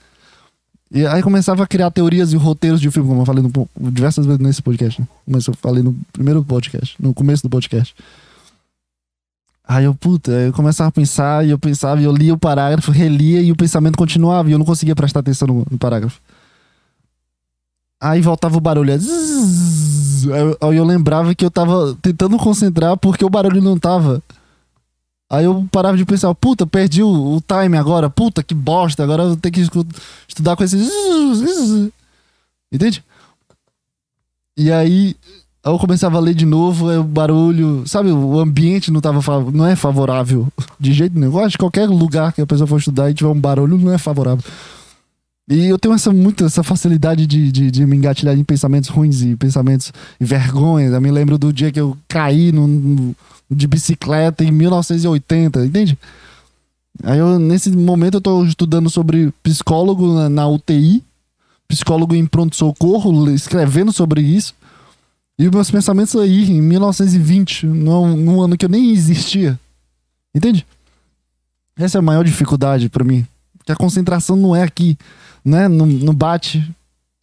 E 0.92 1.06
aí 1.06 1.22
começava 1.22 1.64
a 1.64 1.68
criar 1.68 1.92
teorias 1.92 2.34
e 2.34 2.36
roteiros 2.36 2.82
de 2.82 2.90
filme, 2.90 3.08
como 3.08 3.22
eu 3.22 3.26
falei 3.26 3.44
no, 3.44 3.92
diversas 3.92 4.26
vezes 4.26 4.42
nesse 4.42 4.62
podcast. 4.62 5.00
Né? 5.00 5.08
Mas 5.28 5.46
eu 5.46 5.54
falei 5.54 5.84
no 5.84 5.96
primeiro 6.12 6.44
podcast, 6.44 6.96
no 7.00 7.14
começo 7.14 7.44
do 7.44 7.50
podcast. 7.50 7.96
Aí 9.68 9.86
eu, 9.86 9.94
puta, 9.94 10.32
eu 10.32 10.52
começava 10.52 10.90
a 10.90 10.92
pensar, 10.92 11.46
e 11.46 11.52
eu 11.52 11.60
pensava, 11.60 12.02
e 12.02 12.06
eu 12.06 12.12
lia 12.12 12.34
o 12.34 12.40
parágrafo, 12.40 12.90
relia, 12.90 13.40
e 13.40 13.52
o 13.52 13.56
pensamento 13.56 14.00
continuava, 14.00 14.50
e 14.50 14.52
eu 14.52 14.58
não 14.58 14.66
conseguia 14.66 14.96
prestar 14.96 15.20
atenção 15.20 15.48
no, 15.48 15.68
no 15.70 15.78
parágrafo. 15.78 16.20
Aí 18.02 18.20
voltava 18.20 18.58
o 18.58 18.62
barulho, 18.62 18.94
aí 18.94 20.76
eu 20.76 20.84
lembrava 20.84 21.36
que 21.36 21.46
eu 21.46 21.52
tava 21.52 21.96
tentando 22.02 22.38
concentrar 22.38 22.98
porque 22.98 23.24
o 23.24 23.30
barulho 23.30 23.62
não 23.62 23.78
tava. 23.78 24.24
Aí 25.30 25.46
eu 25.46 25.68
parava 25.72 25.96
de 25.96 26.06
pensar, 26.06 26.34
puta, 26.34 26.66
perdi 26.66 27.04
o, 27.04 27.36
o 27.36 27.42
time 27.42 27.78
agora, 27.78 28.10
puta, 28.10 28.42
que 28.42 28.56
bosta, 28.56 29.04
agora 29.04 29.24
eu 29.24 29.38
ter 29.38 29.52
que 29.52 29.62
estudar 30.28 30.56
com 30.56 30.64
esses. 30.64 30.90
Entende? 32.72 33.04
E 34.58 34.72
aí 34.72 35.16
eu 35.64 35.78
começava 35.78 36.18
a 36.18 36.22
ler 36.22 36.34
de 36.34 36.46
novo, 36.46 36.90
aí 36.90 36.98
o 36.98 37.04
barulho, 37.04 37.84
sabe, 37.86 38.12
o 38.12 38.40
ambiente 38.40 38.92
não 38.92 39.02
tava 39.02 39.22
não 39.52 39.66
é 39.66 39.76
favorável 39.76 40.48
de 40.80 40.94
jeito 40.94 41.18
nenhum. 41.18 41.34
Eu 41.34 41.46
acho 41.46 41.58
que 41.58 41.64
qualquer 41.64 41.88
lugar 41.88 42.34
que 42.34 42.42
a 42.42 42.48
pessoa 42.48 42.66
for 42.66 42.80
estudar 42.80 43.12
e 43.12 43.14
tiver 43.14 43.30
um 43.30 43.40
barulho 43.40 43.78
não 43.78 43.94
é 43.94 43.98
favorável. 44.00 44.44
E 45.48 45.66
eu 45.66 45.78
tenho 45.80 45.96
essa 45.96 46.12
muito 46.12 46.46
essa 46.46 46.64
facilidade 46.64 47.26
de, 47.28 47.52
de, 47.52 47.72
de 47.72 47.86
me 47.86 47.98
engatilhar 47.98 48.38
em 48.38 48.44
pensamentos 48.44 48.90
ruins 48.90 49.22
e 49.22 49.36
pensamentos 49.36 49.92
e 50.20 50.26
vergonhas. 50.26 50.94
Eu 50.94 51.02
me 51.02 51.12
lembro 51.12 51.38
do 51.38 51.54
dia 51.54 51.72
que 51.72 51.80
eu 51.80 51.98
caí 52.08 52.52
no 52.52 53.16
de 53.50 53.68
bicicleta 53.68 54.44
em 54.44 54.52
1980, 54.52 55.66
entende? 55.66 55.98
Aí 57.04 57.18
eu, 57.18 57.40
nesse 57.40 57.72
momento 57.72 58.16
eu 58.16 58.22
tô 58.22 58.44
estudando 58.46 58.90
sobre 58.90 59.34
psicólogo 59.42 60.14
na, 60.14 60.30
na 60.30 60.48
UTI, 60.48 61.04
psicólogo 61.68 62.16
em 62.16 62.26
pronto-socorro, 62.26 63.30
escrevendo 63.32 63.92
sobre 63.92 64.22
isso. 64.22 64.54
E 65.38 65.50
meus 65.50 65.72
pensamentos 65.72 66.16
aí, 66.16 66.52
em 66.52 66.62
1920, 66.62 67.66
num, 67.66 68.18
num 68.18 68.42
ano 68.42 68.58
que 68.58 68.66
eu 68.66 68.70
nem 68.70 68.92
existia. 68.92 69.58
Entende? 70.36 70.66
Essa 71.78 71.98
é 71.98 72.00
a 72.00 72.02
maior 72.02 72.26
dificuldade 72.26 72.90
para 72.90 73.06
mim. 73.06 73.26
Que 73.66 73.72
a 73.72 73.76
concentração 73.76 74.36
não 74.36 74.54
é 74.54 74.64
aqui, 74.64 74.98
né? 75.46 75.70
Não, 75.70 75.86
não 75.86 76.14
bate. 76.14 76.70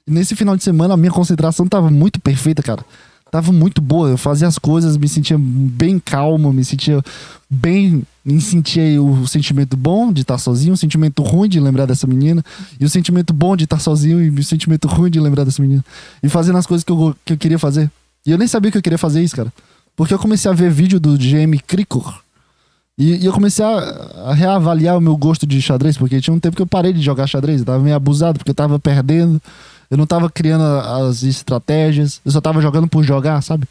Nesse 0.07 0.35
final 0.35 0.57
de 0.57 0.65
semana 0.65 0.95
a 0.95 0.97
minha 0.97 1.13
concentração 1.13 1.67
tava 1.69 1.91
muito 1.91 2.19
perfeita, 2.21 2.63
cara 2.63 2.85
tava 3.31 3.53
muito 3.53 3.81
boa. 3.81 4.11
Eu 4.11 4.19
fazia 4.19 4.49
as 4.49 4.59
coisas, 4.59 4.97
me 4.97 5.09
sentia 5.09 5.37
bem 5.39 5.99
calmo, 5.99 6.53
me 6.53 6.65
sentia 6.65 7.03
bem. 7.49 8.03
Me 8.25 8.41
sentia 8.41 9.01
o 9.01 9.27
sentimento 9.27 9.77
bom 9.77 10.13
de 10.13 10.23
estar 10.23 10.39
sozinho, 10.39 10.75
o 10.75 10.77
sentimento 10.77 11.23
ruim 11.23 11.49
de 11.49 11.61
lembrar 11.61 11.87
dessa 11.87 12.07
menina, 12.07 12.45
e 12.81 12.85
o 12.85 12.89
sentimento 12.89 13.33
bom 13.33 13.57
de 13.57 13.65
estar 13.65 13.79
sozinho 13.79 14.21
e 14.21 14.29
o 14.29 14.43
sentimento 14.43 14.89
ruim 14.89 15.11
de 15.11 15.21
lembrar 15.21 15.45
dessa 15.45 15.63
menina. 15.63 15.85
E 16.23 16.29
fazendo 16.29 16.59
as 16.59 16.67
coisas 16.67 16.83
que 16.83 16.91
eu, 16.91 17.15
que 17.25 17.33
eu 17.35 17.39
queria 17.39 17.59
fazer. 17.59 17.91
E 18.27 18.33
eu 18.33 18.39
nem 18.39 18.49
sabia 18.49 18.73
que 18.73 18.79
eu 18.79 18.83
queria 18.83 18.99
fazer 18.99 19.23
isso, 19.23 19.37
cara. 19.37 19.53
Porque 19.95 20.13
eu 20.13 20.19
comecei 20.19 20.51
a 20.51 20.55
ver 20.55 20.71
vídeo 20.71 20.99
do 20.99 21.17
GM 21.17 21.57
Cricor. 21.67 22.21
E, 22.99 23.17
e, 23.17 23.27
eu 23.27 23.33
comecei 23.33 23.65
a, 23.65 23.69
a, 24.27 24.35
reavaliar 24.35 24.97
o 24.97 25.01
meu 25.01 25.17
gosto 25.17 25.47
de 25.47 25.61
xadrez, 25.61 25.97
porque 25.97 26.21
tinha 26.21 26.35
um 26.35 26.41
tempo 26.41 26.57
que 26.57 26.63
eu 26.63 26.67
parei 26.67 26.93
de 26.93 27.01
jogar 27.01 27.27
xadrez, 27.27 27.61
eu 27.61 27.67
tava 27.67 27.83
meio 27.83 27.95
abusado, 27.95 28.39
porque 28.39 28.51
eu 28.51 28.55
tava 28.55 28.79
perdendo. 28.79 29.41
Eu 29.91 29.97
não 29.97 30.07
tava 30.07 30.29
criando 30.31 30.63
as 30.63 31.23
estratégias, 31.23 32.21
eu 32.25 32.31
só 32.33 32.41
tava 32.41 32.61
jogando 32.61 32.89
por 32.89 33.05
jogar, 33.05 33.43
sabe? 33.43 33.69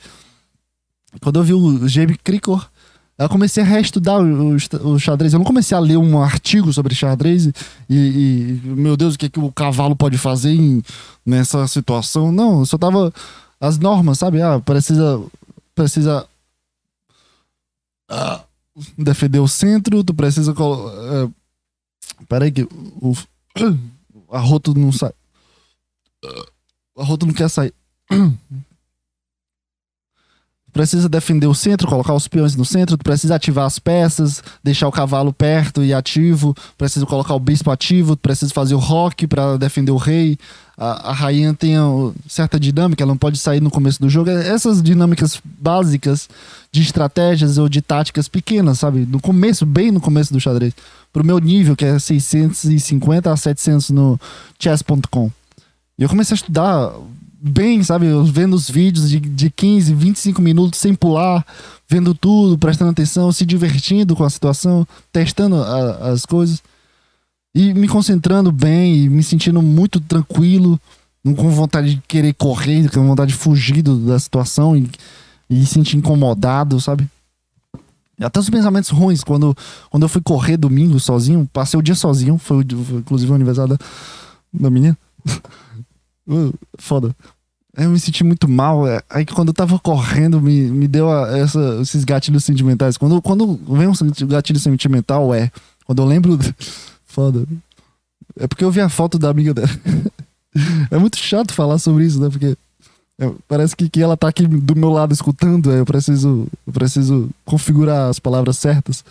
Quando 1.21 1.39
eu 1.39 1.43
vi 1.43 1.53
o 1.53 1.87
Jamie 1.87 2.17
Cricor, 2.17 2.69
eu 3.17 3.29
comecei 3.29 3.63
a 3.63 3.65
reestudar 3.65 4.21
o, 4.21 4.51
o, 4.51 4.55
o, 4.91 4.99
xadrez. 4.99 5.31
Eu 5.31 5.39
não 5.39 5.45
comecei 5.45 5.75
a 5.75 5.79
ler 5.79 5.97
um 5.97 6.21
artigo 6.21 6.73
sobre 6.73 6.93
xadrez 6.93 7.47
e, 7.47 7.51
e 7.89 8.61
meu 8.63 8.97
Deus, 8.97 9.15
o 9.15 9.17
que, 9.17 9.27
é 9.27 9.29
que 9.29 9.39
o 9.39 9.51
cavalo 9.51 9.95
pode 9.95 10.17
fazer 10.17 10.51
em, 10.51 10.83
nessa 11.25 11.65
situação. 11.67 12.31
Não, 12.31 12.59
eu 12.59 12.65
só 12.65 12.77
tava. 12.77 13.13
As 13.57 13.79
normas, 13.79 14.19
sabe? 14.19 14.41
Ah, 14.41 14.59
precisa. 14.59 15.21
Precisa. 15.73 16.27
Ah, 18.09 18.43
defender 18.97 19.39
o 19.39 19.47
centro, 19.47 20.03
tu 20.03 20.13
precisa. 20.13 20.51
Uh, 20.51 21.33
peraí, 22.27 22.51
que 22.51 22.63
o. 22.63 23.13
A 24.31 24.39
rota 24.39 24.73
não 24.73 24.91
sai. 24.91 25.13
A 26.97 27.03
rota 27.03 27.25
não 27.25 27.33
quer 27.33 27.49
sair. 27.49 27.73
precisa 30.75 31.07
defender 31.07 31.47
o 31.47 31.55
centro, 31.55 31.87
colocar 31.87 32.13
os 32.13 32.27
peões 32.27 32.53
no 32.53 32.65
centro, 32.65 32.97
precisa 32.97 33.35
ativar 33.35 33.65
as 33.65 33.79
peças, 33.79 34.43
deixar 34.61 34.89
o 34.89 34.91
cavalo 34.91 35.31
perto 35.31 35.81
e 35.81 35.93
ativo, 35.93 36.53
precisa 36.77 37.05
colocar 37.05 37.33
o 37.33 37.39
bispo 37.39 37.71
ativo, 37.71 38.17
precisa 38.17 38.53
fazer 38.53 38.75
o 38.75 38.77
rock 38.77 39.25
para 39.25 39.55
defender 39.55 39.91
o 39.91 39.97
rei. 39.97 40.37
A, 40.77 41.11
a, 41.11 41.13
rainha 41.13 41.53
tem 41.53 41.75
certa 42.27 42.59
dinâmica, 42.59 43.01
ela 43.01 43.13
não 43.13 43.17
pode 43.17 43.37
sair 43.37 43.61
no 43.61 43.71
começo 43.71 44.01
do 44.01 44.09
jogo. 44.09 44.29
Essas 44.29 44.83
dinâmicas 44.83 45.39
básicas 45.45 46.27
de 46.69 46.81
estratégias 46.81 47.57
ou 47.57 47.69
de 47.69 47.81
táticas 47.81 48.27
pequenas, 48.27 48.79
sabe? 48.79 49.07
No 49.09 49.21
começo, 49.21 49.65
bem 49.65 49.91
no 49.91 50.01
começo 50.01 50.33
do 50.33 50.41
xadrez. 50.41 50.73
Pro 51.13 51.23
meu 51.23 51.39
nível, 51.39 51.77
que 51.77 51.85
é 51.85 51.97
650 51.97 53.31
a 53.31 53.37
700 53.37 53.91
no 53.91 54.19
chess.com. 54.59 55.31
E 55.97 56.03
eu 56.03 56.09
comecei 56.09 56.33
a 56.33 56.37
estudar 56.37 56.93
bem, 57.39 57.83
sabe? 57.83 58.07
Vendo 58.31 58.55
os 58.55 58.69
vídeos 58.69 59.09
de, 59.09 59.19
de 59.19 59.49
15, 59.49 59.93
25 59.93 60.41
minutos 60.41 60.79
sem 60.79 60.95
pular, 60.95 61.45
vendo 61.87 62.13
tudo, 62.13 62.57
prestando 62.57 62.91
atenção, 62.91 63.31
se 63.31 63.45
divertindo 63.45 64.15
com 64.15 64.23
a 64.23 64.29
situação, 64.29 64.87
testando 65.11 65.55
a, 65.55 66.11
as 66.11 66.25
coisas. 66.25 66.61
E 67.53 67.73
me 67.73 67.87
concentrando 67.87 68.51
bem 68.51 68.95
e 68.97 69.09
me 69.09 69.23
sentindo 69.23 69.61
muito 69.61 70.01
tranquilo, 70.01 70.79
com 71.23 71.49
vontade 71.49 71.95
de 71.95 72.01
querer 72.07 72.33
correr, 72.33 72.89
com 72.91 73.07
vontade 73.07 73.31
de 73.31 73.37
fugir 73.37 73.81
do, 73.81 73.97
da 73.97 74.19
situação 74.19 74.75
e, 74.75 74.89
e 75.49 75.65
sentir 75.65 75.97
incomodado, 75.97 76.81
sabe? 76.81 77.07
Até 78.19 78.39
os 78.39 78.49
pensamentos 78.49 78.89
ruins, 78.89 79.23
quando, 79.23 79.55
quando 79.89 80.03
eu 80.03 80.09
fui 80.09 80.21
correr 80.21 80.57
domingo 80.57 80.99
sozinho, 80.99 81.49
passei 81.51 81.79
o 81.79 81.83
dia 81.83 81.95
sozinho, 81.95 82.37
foi, 82.37 82.65
foi 82.65 82.97
inclusive 82.97 83.31
o 83.31 83.35
aniversário 83.35 83.77
da, 83.77 83.85
da 84.53 84.69
menina. 84.69 84.97
Uh, 86.27 86.53
foda. 86.77 87.15
Eu 87.77 87.89
me 87.89 87.99
senti 87.99 88.23
muito 88.23 88.47
mal. 88.47 88.87
É, 88.87 89.01
aí 89.09 89.25
quando 89.25 89.49
eu 89.49 89.53
tava 89.53 89.77
correndo, 89.79 90.41
me, 90.41 90.69
me 90.69 90.87
deu 90.87 91.11
a, 91.11 91.37
essa, 91.37 91.79
esses 91.81 92.03
gatilhos 92.03 92.45
sentimentais. 92.45 92.97
Quando, 92.97 93.21
quando 93.21 93.59
vem 93.67 93.87
um 93.87 94.27
gatilho 94.27 94.59
sentimental, 94.59 95.33
é. 95.33 95.51
Quando 95.85 96.01
eu 96.01 96.05
lembro. 96.05 96.39
Foda. 97.05 97.45
É 98.37 98.47
porque 98.47 98.63
eu 98.63 98.71
vi 98.71 98.81
a 98.81 98.89
foto 98.89 99.17
da 99.17 99.29
amiga 99.29 99.53
dela. 99.53 99.69
é 100.91 100.97
muito 100.97 101.17
chato 101.17 101.53
falar 101.53 101.77
sobre 101.77 102.05
isso, 102.05 102.19
né? 102.19 102.29
Porque 102.29 102.57
é, 103.19 103.31
parece 103.47 103.75
que, 103.75 103.89
que 103.89 104.01
ela 104.01 104.17
tá 104.17 104.27
aqui 104.27 104.45
do 104.45 104.75
meu 104.75 104.89
lado 104.89 105.13
escutando. 105.13 105.71
Eu 105.71 105.85
preciso, 105.85 106.47
eu 106.67 106.73
preciso 106.73 107.29
configurar 107.45 108.09
as 108.09 108.19
palavras 108.19 108.57
certas. 108.57 109.03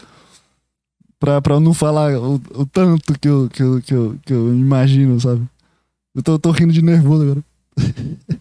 Pra, 1.19 1.41
pra 1.41 1.59
não 1.59 1.73
falar 1.73 2.12
o, 2.19 2.35
o 2.55 2.66
tanto 2.66 3.19
que 3.19 3.28
eu, 3.28 3.49
que, 3.49 3.62
eu, 3.62 3.81
que, 3.81 3.95
eu, 3.95 4.16
que 4.27 4.32
eu 4.32 4.55
imagino, 4.55 5.19
sabe? 5.19 5.43
Eu 6.15 6.23
tô, 6.23 6.39
tô 6.39 6.51
rindo 6.53 6.73
de 6.73 6.81
nervoso 6.81 7.23
agora. 7.23 7.45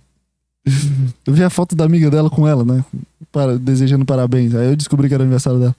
eu 1.25 1.33
vi 1.33 1.43
a 1.43 1.49
foto 1.49 1.75
da 1.75 1.83
amiga 1.83 2.09
dela 2.09 2.29
com 2.29 2.47
ela, 2.47 2.63
né? 2.63 2.85
Para, 3.31 3.57
desejando 3.57 4.05
parabéns. 4.05 4.53
Aí 4.53 4.67
eu 4.67 4.75
descobri 4.75 5.07
que 5.07 5.13
era 5.13 5.23
aniversário 5.23 5.59
dela. 5.59 5.75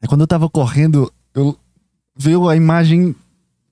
Aí 0.00 0.08
quando 0.08 0.20
eu 0.20 0.26
tava 0.26 0.48
correndo, 0.48 1.12
eu 1.34 1.56
veio 2.16 2.48
a 2.48 2.56
imagem, 2.56 3.14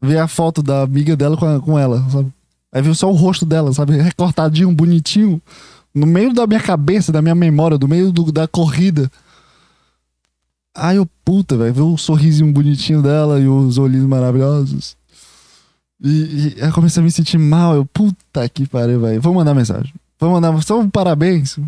veio 0.00 0.22
a 0.22 0.28
foto 0.28 0.62
da 0.62 0.82
amiga 0.82 1.16
dela 1.16 1.36
com, 1.36 1.46
a, 1.46 1.60
com 1.60 1.78
ela, 1.78 2.04
sabe? 2.10 2.32
Aí 2.72 2.82
viu 2.82 2.94
só 2.94 3.10
o 3.10 3.14
rosto 3.14 3.44
dela, 3.44 3.72
sabe? 3.72 3.96
Recortadinho, 3.96 4.72
bonitinho. 4.72 5.40
No 5.94 6.06
meio 6.06 6.32
da 6.32 6.46
minha 6.46 6.60
cabeça, 6.60 7.10
da 7.12 7.20
minha 7.20 7.34
memória, 7.34 7.76
do 7.76 7.88
meio 7.88 8.12
do, 8.12 8.30
da 8.30 8.46
corrida. 8.46 9.10
Aí 10.74 10.96
eu, 10.96 11.08
puta, 11.24 11.56
velho, 11.56 11.74
ver 11.74 11.82
o 11.82 11.96
sorrisinho 11.96 12.52
bonitinho 12.52 13.02
dela 13.02 13.40
e 13.40 13.48
os 13.48 13.76
olhinhos 13.76 14.06
maravilhosos. 14.06 14.96
E, 16.02 16.09
e 16.09 16.55
eu 16.59 16.72
comecei 16.72 17.01
a 17.01 17.05
me 17.05 17.10
sentir 17.10 17.39
mal. 17.39 17.74
Eu, 17.74 17.85
puta 17.85 18.48
que 18.48 18.66
pariu, 18.66 19.01
velho. 19.01 19.20
Vou 19.20 19.35
mandar 19.35 19.55
mensagem. 19.55 19.93
Vou 20.18 20.31
mandar 20.31 20.60
só 20.62 20.78
um 20.78 20.89
parabéns. 20.89 21.59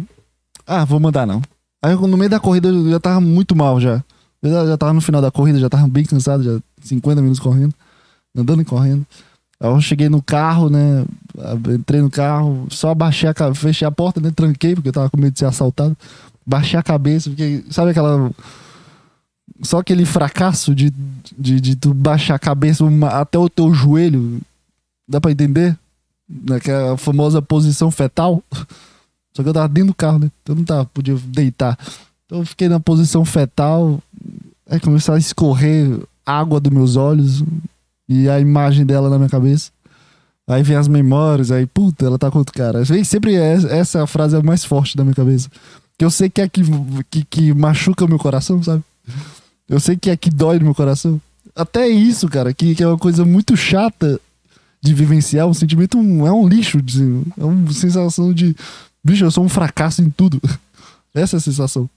Ah, 0.67 0.85
vou 0.85 1.01
mandar 1.01 1.27
não. 1.27 1.43
Aí 1.83 1.95
no 1.95 2.17
meio 2.17 2.31
da 2.31 2.39
corrida 2.39 2.69
eu 2.69 2.91
já 2.91 3.01
tava 3.01 3.21
muito 3.21 3.57
mal 3.57 3.81
já. 3.81 4.03
Eu 4.43 4.51
já, 4.51 4.67
já 4.67 4.77
tava 4.77 4.93
no 4.93 5.01
final 5.01 5.21
da 5.21 5.31
corrida, 5.31 5.59
já 5.59 5.69
tava 5.69 5.87
bem 5.89 6.05
cansado, 6.05 6.43
já 6.43 6.61
50 6.83 7.21
minutos 7.21 7.41
correndo, 7.41 7.75
andando 8.37 8.63
e 8.63 8.65
correndo. 8.65 9.07
Aí 9.61 9.69
eu 9.69 9.81
cheguei 9.81 10.09
no 10.09 10.21
carro, 10.21 10.69
né? 10.69 11.05
Entrei 11.75 12.01
no 12.01 12.11
carro, 12.11 12.67
só 12.71 12.91
abaixei 12.91 13.29
a 13.29 13.55
fechei 13.55 13.87
a 13.87 13.91
porta, 13.91 14.21
né? 14.21 14.31
Tranquei, 14.35 14.75
porque 14.75 14.89
eu 14.89 14.93
tava 14.93 15.11
com 15.11 15.17
medo 15.17 15.33
de 15.33 15.39
ser 15.39 15.47
assaltado. 15.47 15.97
Baixei 16.45 16.79
a 16.79 16.83
cabeça, 16.83 17.31
porque 17.31 17.65
sabe 17.71 17.93
aquela 17.93 18.31
só 19.63 19.79
aquele 19.79 20.05
fracasso 20.05 20.75
de, 20.75 20.93
de, 21.39 21.61
de 21.61 21.77
tu 21.77 21.95
baixar 21.95 22.35
a 22.35 22.39
cabeça 22.39 22.85
uma, 22.85 23.09
até 23.09 23.39
o 23.39 23.49
teu 23.49 23.73
joelho. 23.73 24.41
Dá 25.09 25.21
pra 25.21 25.31
entender? 25.31 25.77
Naquela 26.29 26.97
famosa 26.97 27.43
posição 27.43 27.91
fetal. 27.91 28.43
Só 29.35 29.43
que 29.43 29.49
eu 29.49 29.53
tava 29.53 29.69
dentro 29.69 29.89
do 29.89 29.95
carro, 29.95 30.19
né? 30.19 30.31
Então 30.43 30.55
não 30.55 30.65
tava, 30.65 30.85
podia 30.87 31.17
deitar. 31.27 31.79
Então 32.27 32.41
eu 32.41 32.47
fiquei 32.47 32.69
na 32.69 32.81
posição 32.81 33.25
fetal. 33.25 34.03
Aí 34.69 34.81
começou 34.81 35.15
a 35.15 35.19
escorrer 35.19 36.01
água 36.25 36.61
dos 36.61 36.73
meus 36.73 36.97
olhos. 36.97 37.43
E 38.09 38.29
a 38.29 38.41
imagem 38.41 38.85
dela 38.85 39.09
na 39.09 39.17
minha 39.17 39.31
cabeça. 39.31 39.71
Aí 40.47 40.63
vem 40.63 40.77
as 40.77 40.89
memórias, 40.89 41.53
aí, 41.53 41.67
puta, 41.67 42.05
ela 42.05 42.19
tá 42.19 42.31
com 42.31 42.39
outro 42.39 42.53
cara. 42.53 42.85
Sempre 43.05 43.37
é, 43.37 43.53
essa 43.53 43.99
é 43.99 44.03
a 44.03 44.07
frase 44.07 44.37
é 44.37 44.43
mais 44.43 44.65
forte 44.65 44.97
da 44.97 45.05
minha 45.05 45.15
cabeça. 45.15 45.49
Que 45.97 46.05
eu 46.05 46.11
sei 46.11 46.29
que 46.29 46.41
é 46.41 46.49
que, 46.49 46.63
que, 47.09 47.25
que 47.25 47.55
machuca 47.55 48.05
o 48.05 48.09
meu 48.09 48.19
coração, 48.19 48.61
sabe? 48.63 48.83
Eu 49.69 49.81
sei 49.81 49.97
que 49.97 50.11
é 50.11 50.17
que 50.17 50.31
dói 50.31 50.59
no 50.59 50.67
meu 50.67 50.75
coração. 50.75 51.21
Até 51.55 51.89
isso, 51.89 52.29
cara, 52.29 52.53
que, 52.53 52.75
que 52.75 52.83
é 52.83 52.87
uma 52.87 52.99
coisa 52.99 53.25
muito 53.25 53.57
chata 53.57 54.21
de 54.81 54.95
vivenciar. 54.95 55.47
Um 55.47 55.55
sentimento 55.55 55.99
é 55.99 56.33
um 56.33 56.49
lixo. 56.49 56.83
De, 56.83 57.03
é 57.39 57.45
uma 57.45 57.73
sensação 57.73 58.33
de. 58.33 58.57
Bicho, 59.05 59.25
eu 59.25 59.31
sou 59.31 59.45
um 59.45 59.49
fracasso 59.49 60.03
em 60.03 60.11
tudo. 60.11 60.41
Essa 61.15 61.37
é 61.37 61.39
a 61.39 61.41
sensação. 61.41 61.89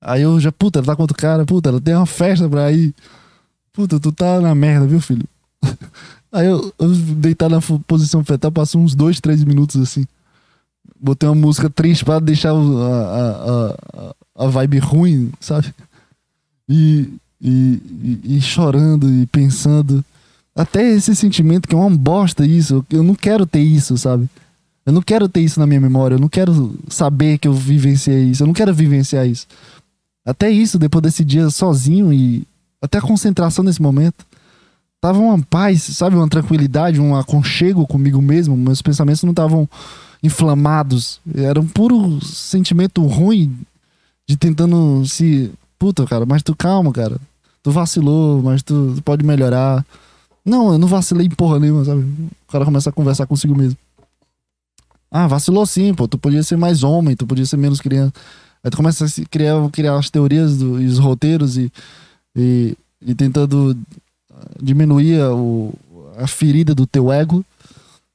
Aí 0.00 0.22
eu 0.22 0.38
já, 0.38 0.52
puta, 0.52 0.78
ela 0.78 0.86
tá 0.86 0.96
com 0.96 1.02
outro 1.02 1.16
cara, 1.16 1.44
puta, 1.44 1.68
ela 1.68 1.80
tem 1.80 1.94
uma 1.94 2.06
festa 2.06 2.48
pra 2.48 2.70
ir. 2.72 2.94
Puta, 3.72 3.98
tu 3.98 4.12
tá 4.12 4.40
na 4.40 4.54
merda, 4.54 4.86
viu, 4.86 5.00
filho? 5.00 5.26
Aí 6.32 6.46
eu, 6.46 6.72
eu 6.78 6.88
deitar 6.94 7.48
na 7.48 7.60
posição 7.86 8.22
fetal, 8.24 8.52
passou 8.52 8.80
uns 8.80 8.94
dois, 8.94 9.20
três 9.20 9.42
minutos 9.42 9.80
assim. 9.80 10.06
Botei 11.00 11.28
uma 11.28 11.34
música 11.34 11.68
triste 11.70 12.04
pra 12.04 12.18
deixar 12.18 12.52
a, 12.52 12.54
a, 12.54 14.14
a, 14.38 14.44
a 14.44 14.46
vibe 14.48 14.78
ruim, 14.78 15.32
sabe? 15.40 15.74
E, 16.68 17.08
e, 17.40 18.20
e, 18.24 18.40
chorando 18.40 19.10
e 19.10 19.26
pensando. 19.26 20.04
Até 20.54 20.90
esse 20.90 21.14
sentimento 21.14 21.68
que 21.68 21.74
é 21.74 21.78
uma 21.78 21.94
bosta 21.94 22.46
isso. 22.46 22.84
Eu 22.90 23.02
não 23.02 23.14
quero 23.14 23.46
ter 23.46 23.60
isso, 23.60 23.96
sabe? 23.96 24.28
Eu 24.84 24.92
não 24.92 25.02
quero 25.02 25.28
ter 25.28 25.40
isso 25.40 25.60
na 25.60 25.66
minha 25.66 25.80
memória. 25.80 26.14
Eu 26.14 26.20
não 26.20 26.28
quero 26.28 26.78
saber 26.88 27.38
que 27.38 27.46
eu 27.48 27.52
vivenciei 27.52 28.24
isso. 28.24 28.42
Eu 28.42 28.46
não 28.46 28.54
quero 28.54 28.72
vivenciar 28.72 29.26
isso. 29.26 29.46
Até 30.24 30.50
isso, 30.50 30.78
depois 30.78 31.02
desse 31.02 31.24
dia 31.24 31.50
sozinho 31.50 32.12
e 32.12 32.46
até 32.80 32.98
a 32.98 33.02
concentração 33.02 33.64
nesse 33.64 33.82
momento. 33.82 34.24
Tava 35.00 35.18
uma 35.18 35.38
paz, 35.38 35.82
sabe? 35.82 36.16
Uma 36.16 36.28
tranquilidade, 36.28 37.00
um 37.00 37.14
aconchego 37.14 37.86
comigo 37.86 38.20
mesmo. 38.22 38.56
Meus 38.56 38.80
pensamentos 38.80 39.22
não 39.22 39.30
estavam 39.30 39.68
inflamados. 40.22 41.20
Era 41.34 41.60
um 41.60 41.66
puro 41.66 42.24
sentimento 42.24 43.04
ruim 43.04 43.56
de 44.26 44.36
tentando 44.36 45.04
se 45.06 45.52
Puta, 45.78 46.06
cara, 46.06 46.24
mas 46.24 46.42
tu 46.42 46.54
calma, 46.56 46.92
cara. 46.92 47.18
Tu 47.62 47.70
vacilou, 47.70 48.42
mas 48.42 48.62
tu, 48.62 48.94
tu 48.96 49.02
pode 49.02 49.24
melhorar. 49.24 49.84
Não, 50.44 50.72
eu 50.72 50.78
não 50.78 50.88
vacilei 50.88 51.26
em 51.26 51.30
porra 51.30 51.58
nenhuma, 51.58 51.84
sabe? 51.84 52.02
O 52.02 52.52
cara 52.52 52.64
começa 52.64 52.90
a 52.90 52.92
conversar 52.92 53.26
consigo 53.26 53.56
mesmo. 53.56 53.76
Ah, 55.10 55.26
vacilou 55.26 55.66
sim, 55.66 55.92
pô. 55.92 56.08
Tu 56.08 56.16
podia 56.18 56.42
ser 56.42 56.56
mais 56.56 56.82
homem, 56.82 57.16
tu 57.16 57.26
podia 57.26 57.44
ser 57.44 57.56
menos 57.56 57.80
criança. 57.80 58.12
Aí 58.62 58.70
tu 58.70 58.76
começa 58.76 59.04
a 59.04 59.08
criar, 59.30 59.68
criar 59.70 59.96
as 59.96 60.10
teorias 60.10 60.56
do, 60.56 60.80
e 60.80 60.86
os 60.86 60.98
roteiros 60.98 61.56
e, 61.56 61.70
e, 62.34 62.76
e 63.02 63.14
tentando 63.14 63.76
diminuir 64.62 65.20
a, 65.20 65.34
o, 65.34 65.74
a 66.16 66.26
ferida 66.26 66.74
do 66.74 66.86
teu 66.86 67.12
ego. 67.12 67.44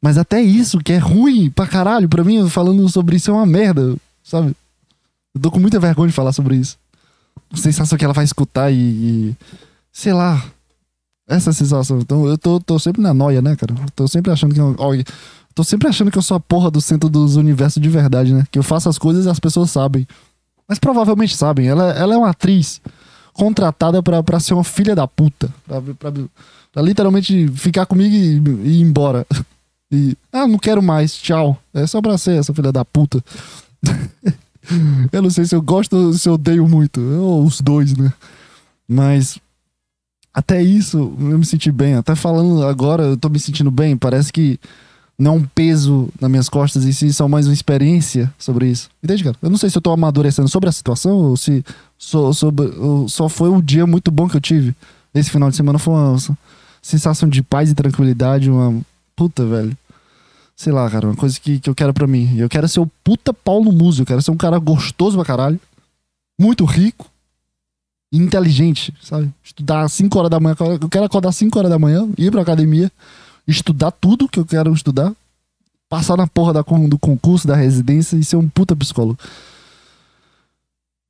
Mas 0.01 0.17
até 0.17 0.41
isso, 0.41 0.79
que 0.79 0.93
é 0.93 0.97
ruim 0.97 1.49
pra 1.51 1.67
caralho, 1.67 2.09
pra 2.09 2.23
mim, 2.23 2.49
falando 2.49 2.87
sobre 2.89 3.17
isso 3.17 3.29
é 3.29 3.33
uma 3.33 3.45
merda, 3.45 3.95
sabe? 4.23 4.55
Eu 5.35 5.41
tô 5.41 5.51
com 5.51 5.59
muita 5.59 5.79
vergonha 5.79 6.07
de 6.07 6.15
falar 6.15 6.31
sobre 6.33 6.55
isso 6.55 6.80
sensação 7.55 7.97
que 7.97 8.05
ela 8.05 8.13
vai 8.13 8.23
escutar 8.23 8.71
e, 8.71 8.75
e 8.75 9.35
sei 9.91 10.13
lá, 10.13 10.43
essa 11.27 11.53
sensação. 11.53 11.99
Então 11.99 12.27
eu 12.27 12.37
tô, 12.37 12.59
tô 12.59 12.77
sempre 12.79 13.01
na 13.01 13.13
noia, 13.13 13.41
né, 13.41 13.55
cara? 13.55 13.73
Tô 13.95 14.07
sempre 14.07 14.31
achando 14.31 14.53
que 14.53 14.59
eu, 14.59 14.75
ó, 14.77 14.91
tô 15.55 15.63
sempre 15.63 15.87
achando 15.87 16.11
que 16.11 16.17
eu 16.17 16.21
sou 16.21 16.37
a 16.37 16.39
porra 16.39 16.69
do 16.69 16.81
centro 16.81 17.09
dos 17.09 17.35
universos 17.35 17.81
de 17.81 17.89
verdade, 17.89 18.33
né? 18.33 18.45
Que 18.51 18.59
eu 18.59 18.63
faço 18.63 18.89
as 18.89 18.97
coisas 18.97 19.25
e 19.25 19.29
as 19.29 19.39
pessoas 19.39 19.71
sabem. 19.71 20.07
Mas 20.67 20.79
provavelmente 20.79 21.35
sabem. 21.35 21.67
Ela, 21.67 21.91
ela 21.91 22.13
é 22.13 22.17
uma 22.17 22.29
atriz 22.29 22.81
contratada 23.33 24.01
pra, 24.01 24.21
pra 24.23 24.39
ser 24.39 24.53
uma 24.53 24.63
filha 24.63 24.95
da 24.95 25.07
puta. 25.07 25.49
Pra, 25.65 25.81
pra, 25.81 26.13
pra 26.71 26.81
literalmente 26.81 27.47
ficar 27.49 27.85
comigo 27.85 28.13
e, 28.13 28.67
e 28.67 28.79
ir 28.79 28.81
embora. 28.81 29.25
E, 29.93 30.15
ah, 30.31 30.47
não 30.47 30.57
quero 30.57 30.81
mais, 30.81 31.13
tchau. 31.17 31.61
É 31.73 31.85
só 31.85 32.01
pra 32.01 32.17
ser 32.17 32.39
essa 32.39 32.53
filha 32.53 32.71
da 32.71 32.85
puta. 32.85 33.21
eu 35.11 35.21
não 35.21 35.29
sei 35.29 35.45
se 35.45 35.55
eu 35.55 35.61
gosto 35.61 35.95
ou 35.95 36.13
se 36.13 36.27
eu 36.27 36.33
odeio 36.33 36.67
muito. 36.67 37.01
Ou 37.01 37.45
os 37.45 37.61
dois, 37.61 37.95
né? 37.95 38.11
Mas 38.87 39.39
até 40.33 40.61
isso 40.61 40.97
eu 40.97 41.37
me 41.37 41.45
senti 41.45 41.71
bem. 41.71 41.95
Até 41.95 42.15
falando 42.15 42.63
agora, 42.63 43.03
eu 43.03 43.17
tô 43.17 43.29
me 43.29 43.39
sentindo 43.39 43.71
bem. 43.71 43.97
Parece 43.97 44.31
que 44.31 44.59
não 45.17 45.33
é 45.33 45.35
um 45.35 45.43
peso 45.43 46.09
nas 46.19 46.29
minhas 46.29 46.49
costas 46.49 46.83
e 46.85 46.93
sim 46.93 47.11
só 47.11 47.27
mais 47.27 47.47
uma 47.47 47.53
experiência 47.53 48.33
sobre 48.37 48.67
isso. 48.67 48.89
Entende, 49.03 49.23
cara? 49.23 49.35
Eu 49.41 49.49
não 49.49 49.57
sei 49.57 49.69
se 49.69 49.77
eu 49.77 49.81
tô 49.81 49.91
amadurecendo 49.91 50.47
sobre 50.47 50.69
a 50.69 50.71
situação 50.71 51.11
ou 51.11 51.37
se 51.37 51.63
só, 51.97 52.33
sobre, 52.33 52.67
ou 52.77 53.07
só 53.07 53.29
foi 53.29 53.49
um 53.49 53.61
dia 53.61 53.85
muito 53.85 54.09
bom 54.09 54.27
que 54.27 54.37
eu 54.37 54.41
tive. 54.41 54.75
Esse 55.13 55.29
final 55.29 55.49
de 55.49 55.55
semana 55.55 55.77
foi 55.77 55.93
uma 55.93 56.17
sensação 56.81 57.27
de 57.27 57.43
paz 57.43 57.69
e 57.69 57.75
tranquilidade, 57.75 58.49
uma 58.49 58.81
puta, 59.15 59.45
velho 59.45 59.77
sei 60.61 60.71
lá, 60.71 60.87
cara, 60.87 61.07
uma 61.07 61.15
coisa 61.15 61.39
que, 61.39 61.59
que 61.59 61.67
eu 61.67 61.73
quero 61.73 61.91
para 61.91 62.05
mim. 62.05 62.37
Eu 62.37 62.47
quero 62.47 62.67
ser 62.67 62.79
o 62.79 62.87
puta 63.03 63.33
Paulo 63.33 63.71
Muso, 63.71 64.03
eu 64.03 64.05
quero 64.05 64.21
ser 64.21 64.29
um 64.29 64.37
cara 64.37 64.59
gostoso 64.59 65.17
pra 65.17 65.25
caralho, 65.25 65.59
muito 66.39 66.65
rico 66.65 67.09
inteligente, 68.13 68.93
sabe? 69.01 69.31
Estudar 69.43 69.81
às 69.81 69.93
5 69.93 70.19
horas 70.19 70.29
da 70.29 70.39
manhã, 70.39 70.55
eu 70.79 70.89
quero 70.89 71.05
acordar 71.05 71.29
às 71.29 71.35
5 71.37 71.57
horas 71.57 71.71
da 71.71 71.79
manhã, 71.79 72.07
ir 72.15 72.29
pra 72.29 72.41
academia, 72.41 72.91
estudar 73.47 73.89
tudo 73.89 74.27
que 74.27 74.37
eu 74.37 74.45
quero 74.45 74.71
estudar, 74.71 75.11
passar 75.89 76.15
na 76.15 76.27
porra 76.27 76.53
da, 76.53 76.61
do 76.61 76.99
concurso, 76.99 77.47
da 77.47 77.55
residência 77.55 78.15
e 78.15 78.23
ser 78.23 78.35
um 78.35 78.47
puta 78.47 78.75
psicólogo. 78.75 79.17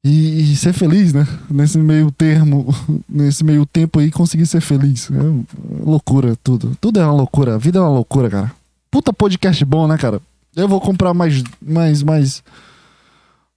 E, 0.03 0.53
e, 0.53 0.55
ser 0.55 0.73
feliz, 0.73 1.11
né? 1.11 1.27
Nesse 1.49 1.77
meio 1.77 2.09
termo, 2.09 2.73
nesse 3.07 3.43
meio 3.43 3.65
tempo 3.65 3.99
aí, 3.99 4.09
conseguir 4.11 4.45
ser 4.45 4.61
feliz. 4.61 5.09
É 5.11 5.83
loucura, 5.83 6.37
tudo. 6.41 6.75
Tudo 6.79 6.99
é 6.99 7.05
uma 7.05 7.13
loucura. 7.13 7.55
A 7.55 7.57
vida 7.57 7.77
é 7.77 7.81
uma 7.81 7.89
loucura, 7.89 8.29
cara. 8.29 8.60
Puta 8.91 9.13
podcast 9.13 9.63
bom, 9.63 9.87
né, 9.87 9.97
cara? 9.97 10.21
Eu 10.53 10.67
vou 10.67 10.81
comprar 10.81 11.13
mais, 11.13 11.41
mais, 11.61 12.03
mais, 12.03 12.43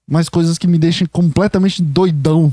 mais 0.09 0.29
coisas 0.29 0.57
que 0.57 0.69
me 0.69 0.79
deixem 0.79 1.09
completamente 1.09 1.83
doidão. 1.83 2.53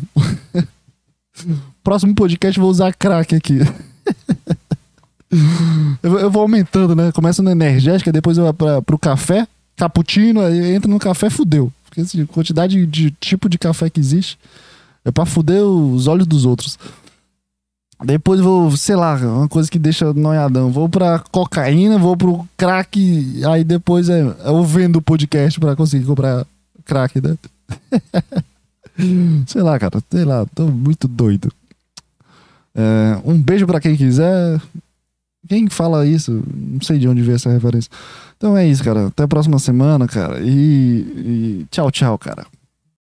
Próximo 1.83 2.15
podcast 2.15 2.59
vou 2.59 2.69
usar 2.69 2.91
crack 2.93 3.35
aqui. 3.35 3.59
eu, 6.01 6.19
eu, 6.19 6.31
vou 6.31 6.41
aumentando, 6.41 6.95
né? 6.95 7.11
Começa 7.11 7.43
no 7.43 7.51
energética, 7.51 8.11
depois 8.11 8.39
eu 8.39 8.45
vou 8.45 8.53
pra, 8.53 8.81
pro 8.81 8.97
café, 8.97 9.47
cappuccino, 9.75 10.41
aí 10.41 10.73
entra 10.73 10.89
no 10.89 10.97
café, 10.97 11.29
fudeu. 11.29 11.71
Porque 11.85 12.01
a 12.01 12.25
quantidade 12.25 12.83
de 12.87 13.11
tipo 13.11 13.47
de 13.47 13.59
café 13.59 13.91
que 13.91 13.99
existe 13.99 14.39
é 15.05 15.11
pra 15.11 15.25
fuder 15.25 15.63
os 15.63 16.07
olhos 16.07 16.25
dos 16.25 16.45
outros. 16.45 16.79
Depois 18.03 18.39
vou, 18.39 18.75
sei 18.75 18.95
lá, 18.95 19.15
uma 19.15 19.47
coisa 19.47 19.69
que 19.69 19.77
deixa 19.77 20.11
noiadão. 20.13 20.71
Vou 20.71 20.89
pra 20.89 21.19
cocaína, 21.31 21.97
vou 21.97 22.17
pro 22.17 22.47
crack. 22.57 23.41
Aí 23.45 23.63
depois 23.63 24.09
é, 24.09 24.21
eu 24.45 24.63
vendo 24.63 24.97
o 24.97 25.01
podcast 25.01 25.59
pra 25.59 25.75
conseguir 25.75 26.05
comprar 26.05 26.45
crack, 26.85 27.21
né? 27.21 27.37
sei 29.47 29.61
lá, 29.61 29.77
cara. 29.77 30.01
Sei 30.09 30.25
lá, 30.25 30.45
tô 30.53 30.67
muito 30.67 31.07
doido. 31.07 31.51
É, 32.73 33.19
um 33.23 33.39
beijo 33.41 33.67
pra 33.67 33.79
quem 33.79 33.95
quiser. 33.95 34.59
Quem 35.47 35.69
fala 35.69 36.05
isso? 36.05 36.43
Não 36.55 36.81
sei 36.81 36.97
de 36.97 37.07
onde 37.07 37.21
veio 37.21 37.35
essa 37.35 37.51
referência. 37.51 37.91
Então 38.37 38.57
é 38.57 38.67
isso, 38.67 38.83
cara. 38.83 39.07
Até 39.07 39.23
a 39.23 39.27
próxima 39.27 39.59
semana, 39.59 40.07
cara. 40.07 40.39
E, 40.41 40.49
e 40.51 41.67
tchau, 41.69 41.91
tchau, 41.91 42.17
cara. 42.17 42.45